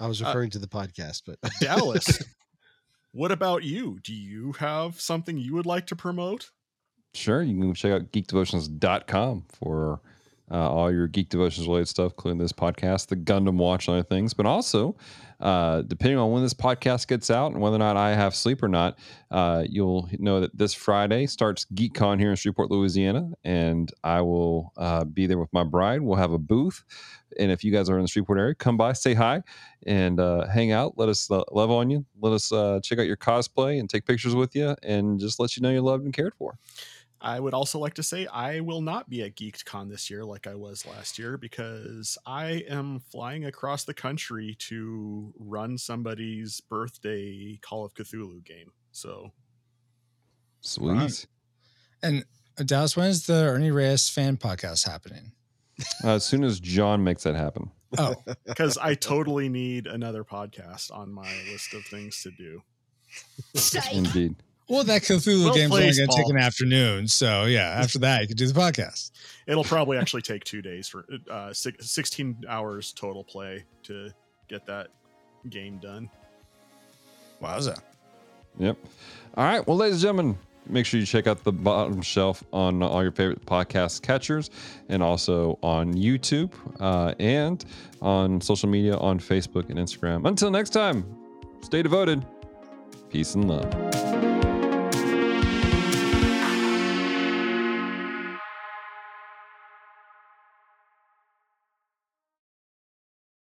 I 0.00 0.06
was 0.06 0.22
Uh, 0.22 0.26
referring 0.26 0.50
to 0.50 0.58
the 0.58 0.68
podcast, 0.68 1.22
but 1.26 1.38
Dallas, 1.60 2.22
what 3.12 3.32
about 3.32 3.64
you? 3.64 3.98
Do 4.02 4.14
you 4.14 4.52
have 4.52 5.00
something 5.00 5.38
you 5.38 5.54
would 5.54 5.66
like 5.66 5.86
to 5.88 5.96
promote? 5.96 6.50
Sure, 7.14 7.42
you 7.42 7.58
can 7.58 7.74
check 7.74 7.92
out 7.92 8.12
geekdevotions.com 8.12 9.46
for 9.58 10.00
uh, 10.50 10.70
all 10.70 10.92
your 10.92 11.06
Geek 11.06 11.28
Devotions 11.28 11.66
related 11.66 11.88
stuff, 11.88 12.12
including 12.12 12.38
this 12.38 12.52
podcast, 12.52 13.08
the 13.08 13.16
Gundam 13.16 13.56
Watch, 13.56 13.88
and 13.88 13.96
other 13.96 14.02
things. 14.02 14.34
But 14.34 14.46
also, 14.46 14.96
uh, 15.40 15.82
depending 15.82 16.18
on 16.18 16.32
when 16.32 16.42
this 16.42 16.54
podcast 16.54 17.06
gets 17.06 17.30
out 17.30 17.52
and 17.52 17.60
whether 17.60 17.76
or 17.76 17.80
not 17.80 17.96
I 17.96 18.14
have 18.14 18.34
sleep 18.34 18.62
or 18.62 18.68
not, 18.68 18.98
uh, 19.30 19.64
you'll 19.68 20.08
know 20.18 20.40
that 20.40 20.56
this 20.56 20.74
Friday 20.74 21.26
starts 21.26 21.66
GeekCon 21.74 22.18
here 22.18 22.30
in 22.30 22.36
Shreveport, 22.36 22.70
Louisiana, 22.70 23.30
and 23.44 23.92
I 24.02 24.20
will 24.22 24.72
uh, 24.76 25.04
be 25.04 25.26
there 25.26 25.38
with 25.38 25.52
my 25.52 25.64
bride. 25.64 26.00
We'll 26.00 26.16
have 26.16 26.32
a 26.32 26.38
booth. 26.38 26.82
And 27.38 27.52
if 27.52 27.62
you 27.62 27.70
guys 27.70 27.90
are 27.90 27.96
in 27.96 28.02
the 28.02 28.08
Shreveport 28.08 28.38
area, 28.38 28.54
come 28.54 28.76
by, 28.76 28.94
say 28.94 29.14
hi, 29.14 29.42
and 29.86 30.18
uh, 30.18 30.46
hang 30.46 30.72
out. 30.72 30.94
Let 30.96 31.08
us 31.08 31.30
uh, 31.30 31.42
love 31.52 31.70
on 31.70 31.90
you. 31.90 32.04
Let 32.20 32.32
us 32.32 32.48
check 32.82 32.98
out 32.98 33.06
your 33.06 33.16
cosplay 33.16 33.78
and 33.78 33.88
take 33.88 34.06
pictures 34.06 34.34
with 34.34 34.56
you, 34.56 34.74
and 34.82 35.20
just 35.20 35.38
let 35.38 35.56
you 35.56 35.62
know 35.62 35.70
you're 35.70 35.82
loved 35.82 36.04
and 36.04 36.12
cared 36.12 36.34
for. 36.34 36.58
I 37.20 37.40
would 37.40 37.54
also 37.54 37.78
like 37.78 37.94
to 37.94 38.02
say 38.02 38.26
I 38.26 38.60
will 38.60 38.80
not 38.80 39.08
be 39.10 39.22
at 39.22 39.34
GeekCon 39.34 39.90
this 39.90 40.08
year 40.08 40.24
like 40.24 40.46
I 40.46 40.54
was 40.54 40.86
last 40.86 41.18
year 41.18 41.36
because 41.36 42.16
I 42.24 42.64
am 42.68 43.00
flying 43.00 43.44
across 43.46 43.84
the 43.84 43.94
country 43.94 44.56
to 44.60 45.32
run 45.38 45.78
somebody's 45.78 46.60
birthday 46.60 47.58
Call 47.60 47.84
of 47.84 47.94
Cthulhu 47.94 48.44
game. 48.44 48.72
So 48.92 49.32
Sweet. 50.60 50.92
Right. 50.92 51.26
and 52.02 52.24
uh, 52.58 52.64
Dallas, 52.64 52.96
when 52.96 53.08
is 53.08 53.26
the 53.26 53.34
Ernie 53.34 53.70
Reyes 53.70 54.08
fan 54.08 54.36
podcast 54.36 54.86
happening? 54.88 55.32
Uh, 56.02 56.14
as 56.14 56.24
soon 56.24 56.42
as 56.42 56.58
John 56.58 57.04
makes 57.04 57.22
that 57.22 57.36
happen. 57.36 57.70
Oh, 57.96 58.16
because 58.46 58.76
I 58.78 58.94
totally 58.94 59.48
need 59.48 59.86
another 59.86 60.24
podcast 60.24 60.90
on 60.90 61.12
my 61.12 61.30
list 61.52 61.72
of 61.72 61.84
things 61.84 62.20
to 62.24 62.32
do. 62.32 62.62
Indeed. 63.92 64.34
Well, 64.68 64.84
that 64.84 65.02
Cthulhu 65.02 65.44
Well 65.44 65.54
game's 65.54 65.72
only 65.72 65.92
going 65.92 66.08
to 66.08 66.16
take 66.16 66.28
an 66.28 66.36
afternoon. 66.36 67.08
So 67.08 67.44
yeah, 67.44 67.70
after 67.70 67.98
that, 68.00 68.22
you 68.22 68.28
can 68.28 68.36
do 68.36 68.46
the 68.46 68.58
podcast. 68.58 69.12
It'll 69.46 69.64
probably 69.64 69.96
actually 69.96 70.22
take 70.22 70.44
two 70.44 70.60
days 70.60 70.88
for 70.88 71.06
uh, 71.30 71.52
six, 71.52 71.90
16 71.90 72.44
hours 72.48 72.92
total 72.92 73.24
play 73.24 73.64
to 73.84 74.10
get 74.48 74.66
that 74.66 74.88
game 75.48 75.78
done. 75.78 76.10
Wowza. 77.42 77.80
Yep. 78.58 78.76
All 79.36 79.44
right. 79.44 79.66
Well, 79.66 79.76
ladies 79.76 79.96
and 79.96 80.02
gentlemen, 80.02 80.38
make 80.66 80.84
sure 80.84 81.00
you 81.00 81.06
check 81.06 81.26
out 81.26 81.44
the 81.44 81.52
bottom 81.52 82.02
shelf 82.02 82.42
on 82.52 82.82
all 82.82 83.02
your 83.02 83.12
favorite 83.12 83.46
podcast 83.46 84.02
catchers 84.02 84.50
and 84.88 85.02
also 85.02 85.58
on 85.62 85.94
YouTube 85.94 86.52
uh, 86.80 87.14
and 87.18 87.64
on 88.02 88.40
social 88.40 88.68
media 88.68 88.96
on 88.96 89.18
Facebook 89.18 89.70
and 89.70 89.78
Instagram. 89.78 90.26
Until 90.26 90.50
next 90.50 90.70
time, 90.70 91.04
stay 91.62 91.82
devoted. 91.82 92.24
Peace 93.10 93.34
and 93.34 93.48
love. 93.48 93.87